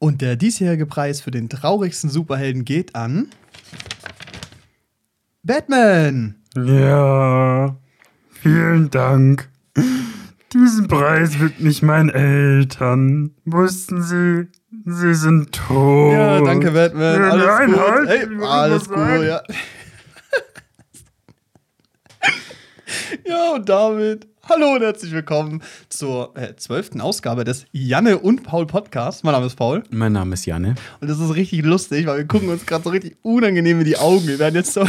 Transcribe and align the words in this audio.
Und 0.00 0.22
der 0.22 0.34
diesjährige 0.36 0.86
Preis 0.86 1.20
für 1.20 1.30
den 1.30 1.50
traurigsten 1.50 2.08
Superhelden 2.08 2.64
geht 2.64 2.94
an. 2.94 3.28
Batman! 5.42 6.36
Ja, 6.56 7.76
vielen 8.30 8.88
Dank. 8.88 9.50
Diesen 10.54 10.88
Preis 10.88 11.38
widme 11.38 11.70
meinen 11.82 12.08
Eltern. 12.08 13.34
Wussten 13.44 14.02
Sie, 14.02 14.48
sie 14.86 15.14
sind 15.14 15.52
tot. 15.52 16.14
Ja, 16.14 16.40
danke, 16.40 16.70
Batman. 16.70 17.20
Ja, 17.20 17.30
Alles 17.30 17.46
nein, 17.46 17.70
gut. 17.70 17.78
halt, 17.78 18.08
Hey, 18.08 18.26
alles 18.42 18.88
gut, 18.88 18.96
ja. 18.98 19.42
ja, 23.26 23.52
und 23.54 23.68
damit 23.68 24.29
hallo 24.50 24.74
und 24.74 24.82
herzlich 24.82 25.12
willkommen 25.12 25.62
zur 25.90 26.36
äh, 26.36 26.56
zwölften 26.56 27.00
Ausgabe 27.00 27.44
des 27.44 27.66
Janne 27.70 28.18
und 28.18 28.42
Paul 28.42 28.66
Podcasts. 28.66 29.22
Mein 29.22 29.30
Name 29.32 29.46
ist 29.46 29.54
Paul 29.54 29.84
Mein 29.90 30.12
Name 30.12 30.34
ist 30.34 30.44
Janne. 30.44 30.74
und 31.00 31.08
das 31.08 31.20
ist 31.20 31.36
richtig 31.36 31.64
lustig, 31.64 32.06
weil 32.06 32.18
wir 32.18 32.26
gucken 32.26 32.48
uns 32.48 32.66
gerade 32.66 32.82
so 32.82 32.90
richtig 32.90 33.16
unangenehm 33.22 33.78
in 33.78 33.84
die 33.84 33.96
Augen. 33.96 34.26
Wir 34.26 34.40
werden 34.40 34.56
jetzt 34.56 34.72
so. 34.72 34.84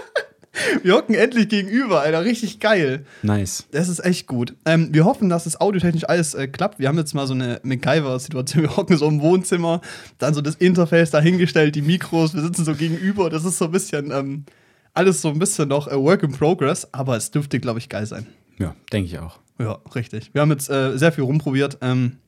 wir 0.82 0.94
hocken 0.94 1.14
endlich 1.14 1.50
gegenüber, 1.50 2.00
Alter. 2.00 2.24
Richtig 2.24 2.58
geil. 2.58 3.04
Nice. 3.22 3.66
Das 3.70 3.90
ist 3.90 4.02
echt 4.02 4.26
gut. 4.26 4.54
Ähm, 4.64 4.88
wir 4.94 5.04
hoffen, 5.04 5.28
dass 5.28 5.44
es 5.44 5.60
audiotechnisch 5.60 6.08
alles 6.08 6.32
äh, 6.32 6.48
klappt. 6.48 6.78
Wir 6.78 6.88
haben 6.88 6.96
jetzt 6.96 7.12
mal 7.12 7.26
so 7.26 7.34
eine 7.34 7.60
MacGyver-Situation. 7.64 8.62
Wir 8.62 8.76
hocken 8.78 8.96
so 8.96 9.06
im 9.08 9.20
Wohnzimmer, 9.20 9.82
dann 10.16 10.32
so 10.32 10.40
das 10.40 10.54
Interface 10.54 11.10
dahingestellt, 11.10 11.74
die 11.74 11.82
Mikros, 11.82 12.32
wir 12.32 12.40
sitzen 12.40 12.64
so 12.64 12.74
gegenüber. 12.74 13.28
Das 13.28 13.44
ist 13.44 13.58
so 13.58 13.66
ein 13.66 13.72
bisschen, 13.72 14.10
ähm, 14.10 14.46
alles 14.94 15.20
so 15.20 15.28
ein 15.28 15.38
bisschen 15.38 15.68
noch 15.68 15.86
a 15.86 15.96
Work 15.96 16.22
in 16.22 16.32
Progress, 16.32 16.88
aber 16.92 17.18
es 17.18 17.30
dürfte, 17.30 17.60
glaube 17.60 17.78
ich, 17.78 17.90
geil 17.90 18.06
sein. 18.06 18.26
Ja, 18.58 18.74
denke 18.92 19.08
ich 19.08 19.18
auch. 19.18 19.38
Ja, 19.58 19.78
richtig. 19.94 20.32
Wir 20.34 20.42
haben 20.42 20.50
jetzt 20.50 20.68
äh, 20.68 20.96
sehr 20.96 21.12
viel 21.12 21.24
rumprobiert. 21.24 21.78
Ähm, 21.80 22.18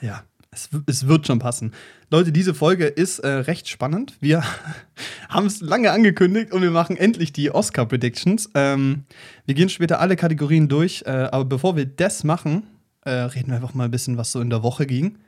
ja, 0.00 0.22
es, 0.50 0.70
es 0.86 1.06
wird 1.06 1.26
schon 1.26 1.38
passen. 1.38 1.72
Leute, 2.10 2.32
diese 2.32 2.54
Folge 2.54 2.86
ist 2.86 3.18
äh, 3.18 3.28
recht 3.28 3.68
spannend. 3.68 4.16
Wir 4.20 4.42
haben 5.28 5.46
es 5.46 5.60
lange 5.60 5.90
angekündigt 5.90 6.52
und 6.52 6.62
wir 6.62 6.70
machen 6.70 6.96
endlich 6.96 7.32
die 7.32 7.50
Oscar-Predictions. 7.50 8.50
Ähm, 8.54 9.04
wir 9.44 9.54
gehen 9.54 9.68
später 9.68 10.00
alle 10.00 10.16
Kategorien 10.16 10.68
durch, 10.68 11.04
äh, 11.06 11.10
aber 11.10 11.44
bevor 11.44 11.76
wir 11.76 11.86
das 11.86 12.24
machen, 12.24 12.64
äh, 13.04 13.10
reden 13.10 13.48
wir 13.48 13.56
einfach 13.56 13.74
mal 13.74 13.84
ein 13.84 13.90
bisschen, 13.90 14.16
was 14.16 14.32
so 14.32 14.40
in 14.40 14.50
der 14.50 14.62
Woche 14.62 14.86
ging. 14.86 15.18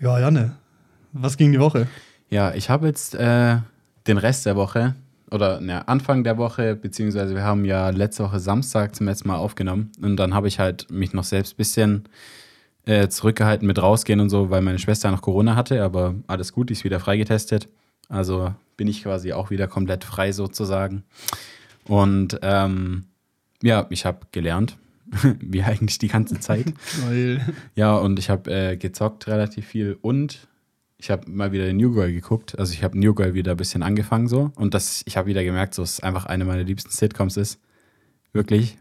Ja, 0.00 0.18
Janne, 0.18 0.56
was 1.12 1.36
ging 1.36 1.52
die 1.52 1.60
Woche? 1.60 1.86
Ja, 2.30 2.54
ich 2.54 2.70
habe 2.70 2.86
jetzt 2.86 3.14
äh, 3.14 3.58
den 4.06 4.18
Rest 4.18 4.46
der 4.46 4.56
Woche 4.56 4.94
oder 5.32 5.60
ne, 5.60 5.86
Anfang 5.88 6.24
der 6.24 6.38
Woche, 6.38 6.76
beziehungsweise 6.76 7.34
wir 7.34 7.42
haben 7.42 7.64
ja 7.64 7.90
letzte 7.90 8.24
Woche 8.24 8.40
Samstag 8.40 8.94
zum 8.94 9.06
letzten 9.06 9.28
Mal 9.28 9.36
aufgenommen 9.36 9.90
und 10.00 10.16
dann 10.16 10.34
habe 10.34 10.48
ich 10.48 10.58
halt 10.58 10.90
mich 10.90 11.12
noch 11.12 11.24
selbst 11.24 11.54
ein 11.54 11.56
bisschen 11.56 12.04
äh, 12.84 13.08
zurückgehalten 13.08 13.66
mit 13.66 13.80
rausgehen 13.80 14.20
und 14.20 14.30
so, 14.30 14.50
weil 14.50 14.62
meine 14.62 14.78
Schwester 14.78 15.10
noch 15.10 15.22
Corona 15.22 15.56
hatte, 15.56 15.82
aber 15.82 16.14
alles 16.26 16.52
gut, 16.52 16.68
die 16.68 16.74
ist 16.74 16.84
wieder 16.84 17.00
freigetestet. 17.00 17.68
Also 18.08 18.54
bin 18.76 18.88
ich 18.88 19.04
quasi 19.04 19.32
auch 19.32 19.50
wieder 19.50 19.68
komplett 19.68 20.04
frei 20.04 20.32
sozusagen. 20.32 21.04
Und 21.86 22.38
ähm, 22.42 23.04
ja, 23.62 23.86
ich 23.90 24.04
habe 24.04 24.26
gelernt, 24.32 24.76
wie 25.40 25.62
eigentlich 25.62 25.98
die 25.98 26.08
ganze 26.08 26.40
Zeit. 26.40 26.66
Weil, 27.06 27.40
Ja, 27.74 27.96
und 27.96 28.18
ich 28.18 28.30
habe 28.30 28.50
äh, 28.50 28.76
gezockt 28.76 29.28
relativ 29.28 29.66
viel 29.66 29.96
und 30.02 30.48
ich 31.02 31.10
habe 31.10 31.28
mal 31.28 31.50
wieder 31.50 31.66
den 31.66 31.78
New 31.78 31.92
Girl 31.92 32.12
geguckt. 32.12 32.56
Also 32.60 32.72
ich 32.72 32.84
habe 32.84 32.96
New 32.96 33.12
Girl 33.12 33.34
wieder 33.34 33.50
ein 33.50 33.56
bisschen 33.56 33.82
angefangen 33.82 34.28
so 34.28 34.52
und 34.54 34.72
das, 34.72 35.02
ich 35.04 35.16
habe 35.16 35.26
wieder 35.26 35.42
gemerkt, 35.42 35.74
so 35.74 35.82
es 35.82 35.98
einfach 35.98 36.26
eine 36.26 36.44
meiner 36.44 36.62
liebsten 36.62 36.90
Sitcoms 36.90 37.36
ist. 37.36 37.58
Wirklich. 38.32 38.78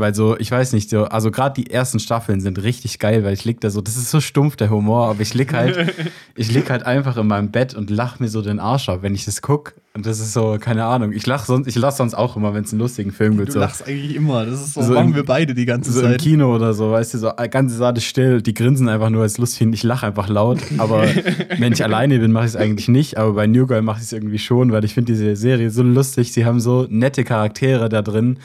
Weil 0.00 0.14
so, 0.14 0.36
ich 0.38 0.50
weiß 0.50 0.72
nicht, 0.72 0.90
so, 0.90 1.04
also 1.04 1.30
gerade 1.30 1.62
die 1.62 1.70
ersten 1.70 2.00
Staffeln 2.00 2.40
sind 2.40 2.60
richtig 2.62 2.98
geil, 2.98 3.22
weil 3.22 3.34
ich 3.34 3.44
lieg 3.44 3.60
da 3.60 3.70
so, 3.70 3.80
das 3.80 3.96
ist 3.96 4.10
so 4.10 4.20
stumpf, 4.20 4.56
der 4.56 4.70
Humor, 4.70 5.08
aber 5.08 5.20
ich 5.20 5.34
lieg 5.34 5.52
halt, 5.52 5.94
ich 6.34 6.50
lieg 6.50 6.70
halt 6.70 6.84
einfach 6.84 7.16
in 7.16 7.26
meinem 7.28 7.50
Bett 7.50 7.74
und 7.74 7.90
lach 7.90 8.18
mir 8.18 8.28
so 8.28 8.42
den 8.42 8.58
Arsch 8.58 8.88
ab, 8.88 8.98
wenn 9.02 9.14
ich 9.14 9.24
das 9.26 9.42
guck. 9.42 9.74
Und 9.92 10.06
das 10.06 10.20
ist 10.20 10.32
so, 10.32 10.56
keine 10.60 10.84
Ahnung, 10.84 11.12
ich 11.12 11.26
lach 11.26 11.44
sonst, 11.44 11.66
ich 11.66 11.74
lach 11.74 11.90
sonst 11.92 12.14
auch 12.14 12.36
immer, 12.36 12.54
wenn 12.54 12.62
es 12.64 12.72
einen 12.72 12.80
lustigen 12.80 13.10
Film 13.12 13.36
gibt. 13.36 13.48
du 13.48 13.52
so. 13.54 13.58
lachst 13.58 13.86
eigentlich 13.86 14.14
immer. 14.14 14.46
Das 14.46 14.60
ist 14.60 14.74
so, 14.74 14.82
So 14.82 14.94
machen 14.94 15.08
im- 15.08 15.14
wir 15.16 15.24
beide 15.24 15.52
die 15.52 15.66
ganze 15.66 15.90
So 15.92 16.00
im 16.00 16.12
Zeit. 16.12 16.20
Kino 16.20 16.54
oder 16.54 16.72
so, 16.74 16.92
weißt 16.92 17.14
du, 17.14 17.18
so 17.18 17.32
äh, 17.36 17.48
ganze 17.48 17.76
Saal 17.76 17.96
ist 17.96 18.04
still, 18.04 18.40
die 18.40 18.54
grinsen 18.54 18.88
einfach 18.88 19.10
nur 19.10 19.22
als 19.22 19.36
lustig 19.38 19.68
ich 19.72 19.82
lache 19.82 20.06
einfach 20.06 20.28
laut. 20.28 20.58
Aber 20.78 21.02
wenn 21.58 21.72
ich 21.72 21.82
alleine 21.84 22.18
bin, 22.20 22.30
mache 22.32 22.44
ich 22.44 22.50
es 22.50 22.56
eigentlich 22.56 22.88
nicht. 22.88 23.18
Aber 23.18 23.32
bei 23.34 23.46
New 23.48 23.66
Girl 23.66 23.82
mache 23.82 23.98
ich 23.98 24.04
es 24.04 24.12
irgendwie 24.12 24.38
schon, 24.38 24.70
weil 24.72 24.84
ich 24.84 24.94
finde 24.94 25.12
diese 25.12 25.34
Serie 25.36 25.70
so 25.70 25.82
lustig. 25.82 26.32
Sie 26.32 26.44
haben 26.44 26.60
so 26.60 26.86
nette 26.88 27.24
Charaktere 27.24 27.88
da 27.88 28.00
drin 28.00 28.38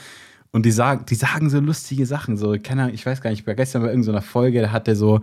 und 0.52 0.64
die 0.64 0.70
sagen, 0.70 1.04
die 1.08 1.14
sagen 1.14 1.50
so 1.50 1.60
lustige 1.60 2.06
Sachen. 2.06 2.36
So, 2.36 2.56
keine 2.62 2.82
Ahnung, 2.82 2.94
ich 2.94 3.04
weiß 3.04 3.20
gar 3.20 3.30
nicht, 3.30 3.40
ich 3.40 3.46
war 3.46 3.54
gestern 3.54 3.82
bei 3.82 3.88
irgendeiner 3.88 4.22
Folge, 4.22 4.62
da 4.62 4.72
hat 4.72 4.86
der 4.86 4.96
so, 4.96 5.20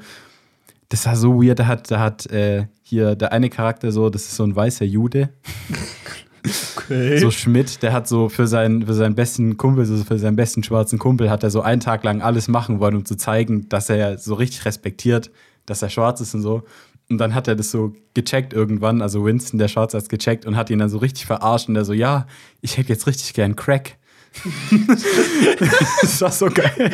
das 0.89 1.06
war 1.06 1.16
so 1.16 1.41
weird, 1.41 1.59
da 1.59 1.67
hat, 1.67 1.89
da 1.89 2.00
hat 2.00 2.25
äh, 2.28 2.67
hier 2.81 3.16
der 3.16 3.31
eine 3.31 3.50
Charakter 3.50 3.91
so, 3.91 4.09
das 4.09 4.23
ist 4.23 4.35
so 4.35 4.44
ein 4.44 4.56
weißer 4.56 4.85
Jude. 4.85 5.29
Okay. 6.75 7.17
So 7.17 7.31
Schmidt, 7.31 7.81
der 7.81 7.94
hat 7.94 8.07
so 8.07 8.28
für 8.28 8.47
seinen, 8.47 8.85
für 8.85 8.94
seinen 8.94 9.16
besten 9.16 9.56
Kumpel, 9.57 9.85
so 9.85 10.03
für 10.03 10.19
seinen 10.19 10.35
besten 10.35 10.62
schwarzen 10.63 11.00
Kumpel, 11.00 11.29
hat 11.29 11.44
er 11.44 11.50
so 11.50 11.62
einen 11.62 11.79
Tag 11.79 12.03
lang 12.03 12.22
alles 12.22 12.47
machen 12.47 12.79
wollen, 12.79 12.95
um 12.95 13.06
zu 13.06 13.16
zeigen, 13.16 13.69
dass 13.69 13.89
er 13.89 14.17
so 14.17 14.33
richtig 14.33 14.66
respektiert, 14.66 15.31
dass 15.66 15.81
er 15.81 15.89
schwarz 15.89 16.19
ist 16.19 16.35
und 16.35 16.41
so. 16.41 16.63
Und 17.09 17.17
dann 17.17 17.33
hat 17.33 17.47
er 17.47 17.56
das 17.56 17.72
so 17.72 17.94
gecheckt 18.13 18.53
irgendwann, 18.53 19.01
also 19.01 19.23
Winston, 19.25 19.57
der 19.57 19.67
Schwarz, 19.67 19.94
hat 19.94 20.03
es 20.03 20.09
gecheckt 20.09 20.45
und 20.45 20.56
hat 20.56 20.69
ihn 20.69 20.79
dann 20.79 20.89
so 20.89 20.97
richtig 20.97 21.25
verarscht 21.25 21.67
und 21.67 21.75
der 21.75 21.85
so, 21.85 21.94
ja, 21.94 22.28
ich 22.62 22.78
hätte 22.78 22.89
jetzt 22.89 23.07
richtig 23.07 23.33
gern 23.33 23.56
Crack. 23.56 23.97
das 26.01 26.21
war 26.21 26.31
so 26.31 26.49
geil. 26.49 26.91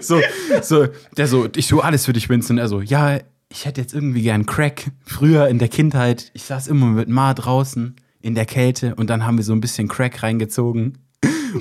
So, 0.00 0.20
so, 0.62 0.88
der 1.16 1.26
so, 1.26 1.48
ich 1.54 1.68
tue 1.68 1.82
alles 1.82 2.06
für 2.06 2.12
dich, 2.12 2.28
Winston. 2.28 2.58
Er 2.58 2.68
so, 2.68 2.80
ja, 2.80 3.18
ich 3.48 3.64
hätte 3.66 3.80
jetzt 3.80 3.94
irgendwie 3.94 4.22
gern 4.22 4.46
Crack. 4.46 4.90
Früher 5.04 5.48
in 5.48 5.58
der 5.58 5.68
Kindheit, 5.68 6.30
ich 6.34 6.44
saß 6.44 6.66
immer 6.68 6.86
mit 6.86 7.08
Ma 7.08 7.34
draußen 7.34 7.96
in 8.20 8.34
der 8.34 8.46
Kälte 8.46 8.94
und 8.94 9.10
dann 9.10 9.26
haben 9.26 9.36
wir 9.36 9.44
so 9.44 9.52
ein 9.52 9.60
bisschen 9.60 9.88
Crack 9.88 10.22
reingezogen. 10.22 10.98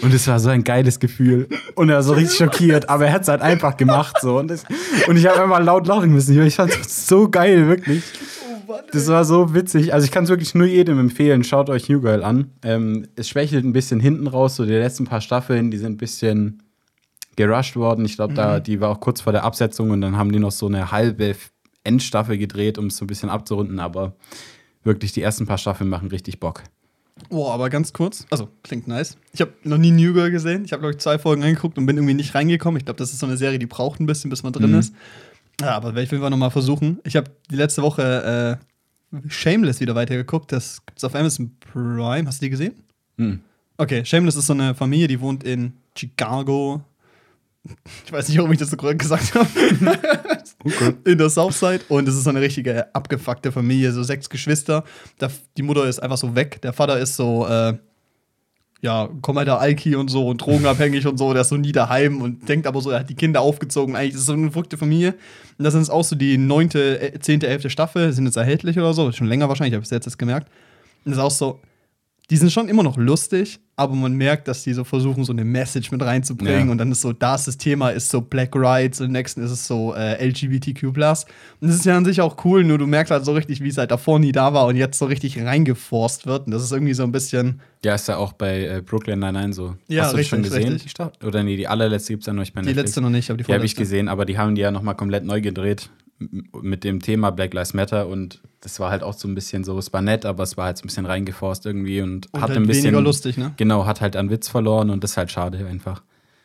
Und 0.01 0.13
es 0.13 0.27
war 0.27 0.39
so 0.39 0.49
ein 0.49 0.63
geiles 0.63 0.99
Gefühl. 0.99 1.49
Und 1.75 1.89
er 1.89 1.95
war 1.95 2.03
so 2.03 2.13
richtig 2.13 2.37
schockiert, 2.37 2.89
aber 2.89 3.07
er 3.07 3.13
hat 3.13 3.23
es 3.23 3.27
halt 3.27 3.41
einfach 3.41 3.75
gemacht. 3.75 4.17
So. 4.21 4.39
Und, 4.39 4.49
das, 4.49 4.63
und 5.07 5.17
ich 5.17 5.27
habe 5.27 5.43
einmal 5.43 5.63
laut 5.63 5.85
lachen 5.85 6.11
müssen. 6.11 6.41
Ich 6.45 6.55
fand 6.55 6.71
es 6.71 7.07
so 7.07 7.29
geil, 7.29 7.67
wirklich. 7.67 8.03
Mann, 8.71 8.81
Das 8.91 9.07
war 9.07 9.23
so 9.25 9.53
witzig. 9.53 9.93
Also 9.93 10.05
ich 10.05 10.11
kann 10.11 10.23
es 10.23 10.29
wirklich 10.29 10.53
nur 10.55 10.65
jedem 10.67 10.99
empfehlen. 10.99 11.43
Schaut 11.43 11.69
euch 11.69 11.89
New 11.89 12.01
Girl 12.01 12.23
an. 12.23 12.51
Ähm, 12.63 13.07
es 13.15 13.29
schwächelt 13.29 13.63
ein 13.65 13.73
bisschen 13.73 13.99
hinten 13.99 14.27
raus. 14.27 14.55
So 14.55 14.65
die 14.65 14.71
letzten 14.73 15.05
paar 15.05 15.21
Staffeln, 15.21 15.71
die 15.71 15.77
sind 15.77 15.93
ein 15.93 15.97
bisschen 15.97 16.63
gerusht 17.35 17.75
worden. 17.75 18.05
Ich 18.05 18.15
glaube, 18.15 18.33
da 18.33 18.59
die 18.59 18.81
war 18.81 18.89
auch 18.89 18.99
kurz 18.99 19.21
vor 19.21 19.31
der 19.33 19.43
Absetzung 19.43 19.89
und 19.91 20.01
dann 20.01 20.17
haben 20.17 20.31
die 20.31 20.39
noch 20.39 20.51
so 20.51 20.67
eine 20.67 20.91
halbe 20.91 21.35
Endstaffel 21.83 22.37
gedreht, 22.37 22.77
um 22.77 22.87
es 22.87 22.97
so 22.97 23.05
ein 23.05 23.07
bisschen 23.07 23.29
abzurunden. 23.29 23.79
Aber 23.79 24.15
wirklich 24.83 25.11
die 25.13 25.21
ersten 25.21 25.45
paar 25.45 25.57
Staffeln 25.57 25.89
machen 25.89 26.09
richtig 26.09 26.39
Bock. 26.39 26.63
Boah, 27.29 27.53
aber 27.53 27.69
ganz 27.69 27.93
kurz. 27.93 28.25
Also, 28.31 28.47
klingt 28.63 28.87
nice. 28.87 29.15
Ich 29.33 29.41
habe 29.41 29.51
noch 29.63 29.77
nie 29.77 29.91
New 29.91 30.13
Girl 30.13 30.31
gesehen. 30.31 30.65
Ich 30.65 30.71
habe, 30.73 30.81
glaube 30.81 30.93
ich, 30.95 30.99
zwei 30.99 31.19
Folgen 31.19 31.43
angeguckt 31.43 31.77
und 31.77 31.85
bin 31.85 31.97
irgendwie 31.97 32.15
nicht 32.15 32.33
reingekommen. 32.33 32.79
Ich 32.79 32.85
glaube, 32.85 32.97
das 32.97 33.11
ist 33.13 33.19
so 33.19 33.27
eine 33.27 33.37
Serie, 33.37 33.59
die 33.59 33.67
braucht 33.67 33.99
ein 33.99 34.07
bisschen, 34.07 34.29
bis 34.31 34.41
man 34.41 34.53
drin 34.53 34.71
Mhm. 34.71 34.79
ist. 34.79 34.95
Ja, 35.61 35.75
aber 35.75 35.89
werde 35.89 36.03
ich 36.03 36.11
will 36.11 36.19
noch 36.19 36.37
mal 36.37 36.49
versuchen. 36.49 36.99
Ich 37.03 37.15
habe 37.15 37.31
die 37.49 37.55
letzte 37.55 37.81
Woche 37.81 38.59
äh, 39.13 39.29
Shameless 39.29 39.79
wieder 39.79 39.95
weitergeguckt. 39.95 40.51
Das 40.51 40.85
gibt's 40.85 41.03
auf 41.03 41.15
Amazon 41.15 41.55
Prime. 41.59 42.27
Hast 42.27 42.41
du 42.41 42.45
die 42.45 42.49
gesehen? 42.49 42.73
Hm. 43.17 43.41
Okay, 43.77 44.05
Shameless 44.05 44.35
ist 44.35 44.47
so 44.47 44.53
eine 44.53 44.75
Familie, 44.75 45.07
die 45.07 45.19
wohnt 45.19 45.43
in 45.43 45.73
Chicago. 45.95 46.81
Ich 48.05 48.11
weiß 48.11 48.29
nicht, 48.29 48.37
warum 48.37 48.51
ich 48.51 48.59
das 48.59 48.69
so 48.69 48.77
korrekt 48.77 48.99
gesagt 48.99 49.35
habe. 49.35 49.47
Okay. 50.63 50.93
in 51.05 51.17
der 51.17 51.29
Southside 51.31 51.81
und 51.89 52.07
es 52.07 52.15
ist 52.15 52.25
so 52.25 52.29
eine 52.29 52.39
richtige 52.39 52.93
abgefuckte 52.93 53.51
Familie, 53.51 53.91
so 53.91 54.03
sechs 54.03 54.29
Geschwister. 54.29 54.83
Die 55.57 55.63
Mutter 55.63 55.85
ist 55.85 55.97
einfach 55.97 56.17
so 56.19 56.35
weg, 56.35 56.61
der 56.61 56.71
Vater 56.71 56.99
ist 56.99 57.15
so, 57.15 57.47
äh, 57.47 57.73
ja, 58.81 59.09
kompletter 59.21 59.59
Alki 59.59 59.95
und 59.95 60.09
so 60.09 60.27
und 60.27 60.37
drogenabhängig 60.37 61.05
und 61.05 61.17
so, 61.17 61.33
der 61.33 61.43
ist 61.43 61.49
so 61.49 61.57
nie 61.57 61.71
daheim 61.71 62.21
und 62.21 62.49
denkt 62.49 62.65
aber 62.65 62.81
so, 62.81 62.89
er 62.89 63.01
hat 63.01 63.09
die 63.09 63.15
Kinder 63.15 63.41
aufgezogen. 63.41 63.95
Eigentlich 63.95 64.15
ist 64.15 64.21
es 64.21 64.25
so 64.25 64.33
eine 64.33 64.49
verrückte 64.49 64.77
Familie. 64.77 65.13
Und 65.57 65.63
das 65.63 65.73
sind 65.73 65.83
jetzt 65.83 65.91
auch 65.91 66.03
so 66.03 66.15
die 66.15 66.37
neunte, 66.37 66.99
äh, 66.99 67.19
zehnte, 67.19 67.47
elfte 67.47 67.69
Staffel, 67.69 68.11
sind 68.11 68.25
jetzt 68.25 68.37
erhältlich 68.37 68.77
oder 68.77 68.93
so, 68.93 69.11
schon 69.11 69.27
länger 69.27 69.47
wahrscheinlich, 69.49 69.75
habe 69.75 69.83
ich 69.83 69.91
jetzt, 69.91 70.05
jetzt 70.05 70.17
gemerkt. 70.17 70.47
Und 71.05 71.11
das 71.11 71.19
ist 71.19 71.23
auch 71.23 71.31
so, 71.31 71.59
die 72.31 72.37
sind 72.37 72.49
schon 72.49 72.69
immer 72.69 72.81
noch 72.81 72.95
lustig, 72.95 73.59
aber 73.75 73.93
man 73.93 74.13
merkt, 74.13 74.47
dass 74.47 74.63
die 74.63 74.71
so 74.71 74.85
versuchen, 74.85 75.25
so 75.25 75.33
eine 75.33 75.43
Message 75.43 75.91
mit 75.91 76.01
reinzubringen. 76.01 76.67
Ja. 76.67 76.71
Und 76.71 76.77
dann 76.77 76.89
ist 76.89 77.01
so, 77.01 77.11
das 77.11 77.43
das 77.43 77.57
Thema 77.57 77.89
ist 77.89 78.09
so 78.09 78.21
Black 78.21 78.55
Rights 78.55 79.01
und 79.01 79.07
im 79.07 79.11
nächsten 79.11 79.43
ist 79.43 79.51
es 79.51 79.67
so 79.67 79.93
äh, 79.93 80.25
LGBTQ. 80.25 80.83
Und 80.85 80.95
das 80.95 81.25
ist 81.59 81.83
ja 81.83 81.97
an 81.97 82.05
sich 82.05 82.21
auch 82.21 82.45
cool, 82.45 82.63
nur 82.63 82.77
du 82.77 82.87
merkst 82.87 83.11
halt 83.11 83.25
so 83.25 83.33
richtig, 83.33 83.61
wie 83.61 83.67
es 83.67 83.77
halt 83.77 83.91
davor 83.91 84.17
nie 84.17 84.31
da 84.31 84.53
war 84.53 84.67
und 84.67 84.77
jetzt 84.77 84.97
so 84.97 85.07
richtig 85.07 85.43
reingeforst 85.43 86.25
wird. 86.25 86.45
Und 86.45 86.53
das 86.53 86.63
ist 86.63 86.71
irgendwie 86.71 86.93
so 86.93 87.03
ein 87.03 87.11
bisschen. 87.11 87.59
Ja, 87.83 87.95
ist 87.95 88.07
ja 88.07 88.15
auch 88.15 88.31
bei 88.31 88.63
äh, 88.63 88.81
Brooklyn 88.81 89.19
Nine-Nine 89.19 89.51
so. 89.51 89.75
Ja, 89.89 90.03
Hast 90.03 90.13
du 90.13 90.17
das 90.17 90.27
schon 90.27 90.39
richtig, 90.39 90.57
gesehen? 90.57 90.73
richtig. 90.73 91.27
Oder 91.27 91.43
nee, 91.43 91.57
die 91.57 91.67
allerletzte 91.67 92.13
gibt 92.13 92.23
es 92.23 92.27
ja 92.27 92.33
noch 92.33 92.43
nicht 92.43 92.53
bei 92.53 92.61
Die 92.61 92.71
letzte 92.71 93.01
noch 93.01 93.09
nicht, 93.09 93.29
aber 93.29 93.39
die 93.39 93.43
Die 93.43 93.53
habe 93.53 93.65
ich 93.65 93.75
gesehen, 93.75 94.07
aber 94.07 94.23
die 94.23 94.37
haben 94.37 94.55
die 94.55 94.61
ja 94.61 94.71
nochmal 94.71 94.95
komplett 94.95 95.25
neu 95.25 95.41
gedreht 95.41 95.89
mit 96.61 96.85
dem 96.85 97.01
Thema 97.01 97.31
Black 97.31 97.53
Lives 97.53 97.73
Matter 97.73 98.07
und 98.07 98.41
das 98.61 98.79
war 98.79 98.91
halt 98.91 99.03
auch 99.03 99.13
so 99.13 99.27
ein 99.27 99.35
bisschen 99.35 99.63
so, 99.63 99.77
es 99.77 99.91
war 99.91 100.01
nett, 100.01 100.25
aber 100.25 100.43
es 100.43 100.55
war 100.55 100.65
halt 100.65 100.77
so 100.77 100.83
ein 100.83 100.87
bisschen 100.87 101.05
reingeforst 101.05 101.65
irgendwie 101.65 102.01
und, 102.01 102.27
Und 102.31 102.41
hatte 102.41 102.53
halt 102.53 102.61
ein 102.63 102.67
bisschen 102.67 102.85
weniger 102.85 103.01
lustig, 103.01 103.37
ne? 103.37 103.53
Genau, 103.57 103.85
hat 103.85 104.01
halt 104.01 104.15
an 104.15 104.29
Witz 104.29 104.47
verloren 104.47 104.89
und 104.89 105.03
das 105.03 105.11
ist 105.11 105.17
halt 105.17 105.31
schade 105.31 105.65
einfach. 105.67 106.03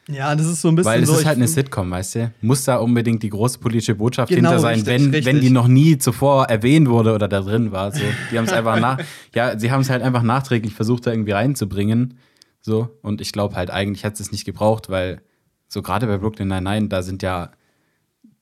Ja, 0.09 0.35
das 0.37 0.47
ist 0.47 0.63
so 0.63 0.69
ein 0.69 0.77
bisschen 0.77 0.93
Weil 0.93 1.03
es 1.03 1.09
so. 1.09 1.17
ist 1.17 1.27
halt 1.27 1.37
eine 1.37 1.49
Sitcom, 1.49 1.91
weißt 1.91 2.15
du? 2.15 2.33
Muss 2.41 2.65
da 2.65 2.77
unbedingt 2.77 3.23
die 3.25 3.29
große 3.29 3.59
politische 3.59 3.97
Botschaft 3.97 4.29
Genau, 4.31 4.51
hinter 4.51 4.61
sein, 4.61 4.75
richtig, 4.75 4.87
wenn, 4.87 5.03
richtig. 5.11 5.25
wenn 5.27 5.41
die 5.41 5.51
noch 5.51 5.67
nie 5.67 5.99
zuvor 5.99 6.45
erwähnt 6.45 6.89
wurde 6.89 7.13
oder 7.13 7.27
da 7.27 7.41
drin 7.41 7.73
war. 7.73 7.91
So. 7.93 8.03
Die 8.31 8.39
haben 8.39 8.45
es 8.45 8.53
einfach 8.53 8.79
nach, 8.79 8.99
ja, 9.35 9.59
sie 9.59 9.71
haben 9.73 9.81
es 9.81 9.91
halt 9.91 10.03
einfach 10.03 10.23
nachträglich 10.23 10.75
versucht, 10.75 11.07
da 11.07 11.11
irgendwie 11.11 11.33
reinzubringen. 11.33 12.19
So. 12.61 12.89
Und 13.03 13.21
ich 13.21 13.33
glaube 13.33 13.57
halt, 13.57 13.71
eigentlich 13.71 14.05
hat 14.05 14.19
es 14.21 14.31
nicht 14.31 14.45
gebraucht, 14.45 14.89
weil 14.91 15.23
so 15.69 15.83
gerade 15.83 16.07
bei 16.07 16.19
Brooklyn 16.19 16.47
Nine-Nine, 16.49 16.87
da 16.89 17.03
sind 17.03 17.25
ja, 17.25 17.51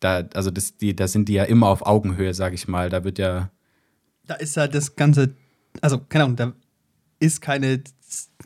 da, 0.01 0.23
also 0.35 0.51
das, 0.51 0.77
die, 0.77 0.95
da 0.95 1.09
sind 1.09 1.31
die 1.31 1.35
ja 1.35 1.45
immer 1.45 1.69
auf 1.69 1.87
Augenhöhe, 1.87 2.35
sag 2.35 2.53
ich 2.53 2.69
mal. 2.69 2.91
Da 2.91 3.05
wird 3.05 3.19
ja, 3.19 3.51
Da 4.27 4.35
ist 4.35 4.57
halt 4.57 4.75
das 4.75 4.97
Ganze, 4.97 5.35
also, 5.81 5.99
keine 5.99 6.25
Ahnung, 6.25 6.37
da 6.37 6.53
ist 7.21 7.41
keine, 7.41 7.83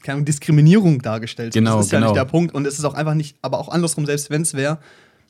keine 0.02 0.14
Ahnung, 0.14 0.24
Diskriminierung 0.24 1.00
dargestellt. 1.00 1.54
Genau, 1.54 1.76
das 1.76 1.86
ist 1.86 1.92
ja 1.92 1.98
genau. 1.98 2.10
nicht 2.10 2.18
der 2.18 2.24
Punkt. 2.24 2.54
Und 2.54 2.66
es 2.66 2.78
ist 2.78 2.84
auch 2.84 2.94
einfach 2.94 3.14
nicht, 3.14 3.36
aber 3.42 3.58
auch 3.58 3.68
andersrum, 3.68 4.06
selbst 4.06 4.30
wenn 4.30 4.42
es 4.42 4.54
wäre, 4.54 4.78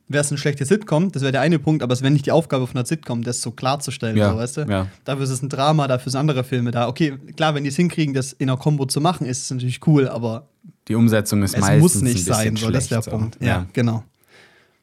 wäre 0.08 0.22
es 0.22 0.30
eine 0.30 0.38
schlechte 0.38 0.64
Sitcom, 0.64 1.12
das 1.12 1.22
wäre 1.22 1.32
der 1.32 1.42
eine 1.42 1.58
Punkt, 1.58 1.82
aber 1.82 1.92
es 1.92 2.00
wäre 2.00 2.10
nicht 2.10 2.26
die 2.26 2.32
Aufgabe 2.32 2.66
von 2.66 2.76
einer 2.76 2.86
Sitcom, 2.86 3.22
das 3.22 3.42
so 3.42 3.50
klarzustellen, 3.50 4.16
Ja, 4.16 4.30
so, 4.30 4.36
weißt 4.38 4.56
du? 4.56 4.60
ja. 4.62 4.86
Dafür 5.04 5.24
ist 5.24 5.30
es 5.30 5.42
ein 5.42 5.50
Drama, 5.50 5.86
dafür 5.86 6.10
sind 6.10 6.20
andere 6.20 6.44
Filme 6.44 6.70
da. 6.70 6.88
Okay, 6.88 7.18
klar, 7.36 7.54
wenn 7.54 7.64
die 7.64 7.68
es 7.68 7.76
hinkriegen, 7.76 8.14
das 8.14 8.32
in 8.32 8.48
einer 8.48 8.58
Kombo 8.58 8.86
zu 8.86 9.00
machen, 9.00 9.26
ist 9.26 9.42
es 9.42 9.50
natürlich 9.50 9.86
cool, 9.86 10.08
aber 10.08 10.48
die 10.88 10.94
Umsetzung 10.94 11.42
ist 11.42 11.54
es 11.54 11.60
meistens 11.60 11.82
muss 11.82 12.02
nicht 12.02 12.24
sein, 12.24 12.56
so, 12.56 12.70
das 12.70 12.84
ist 12.84 12.90
der 12.90 13.02
so. 13.02 13.10
Punkt. 13.10 13.36
Ja, 13.40 13.66
genau. 13.74 14.02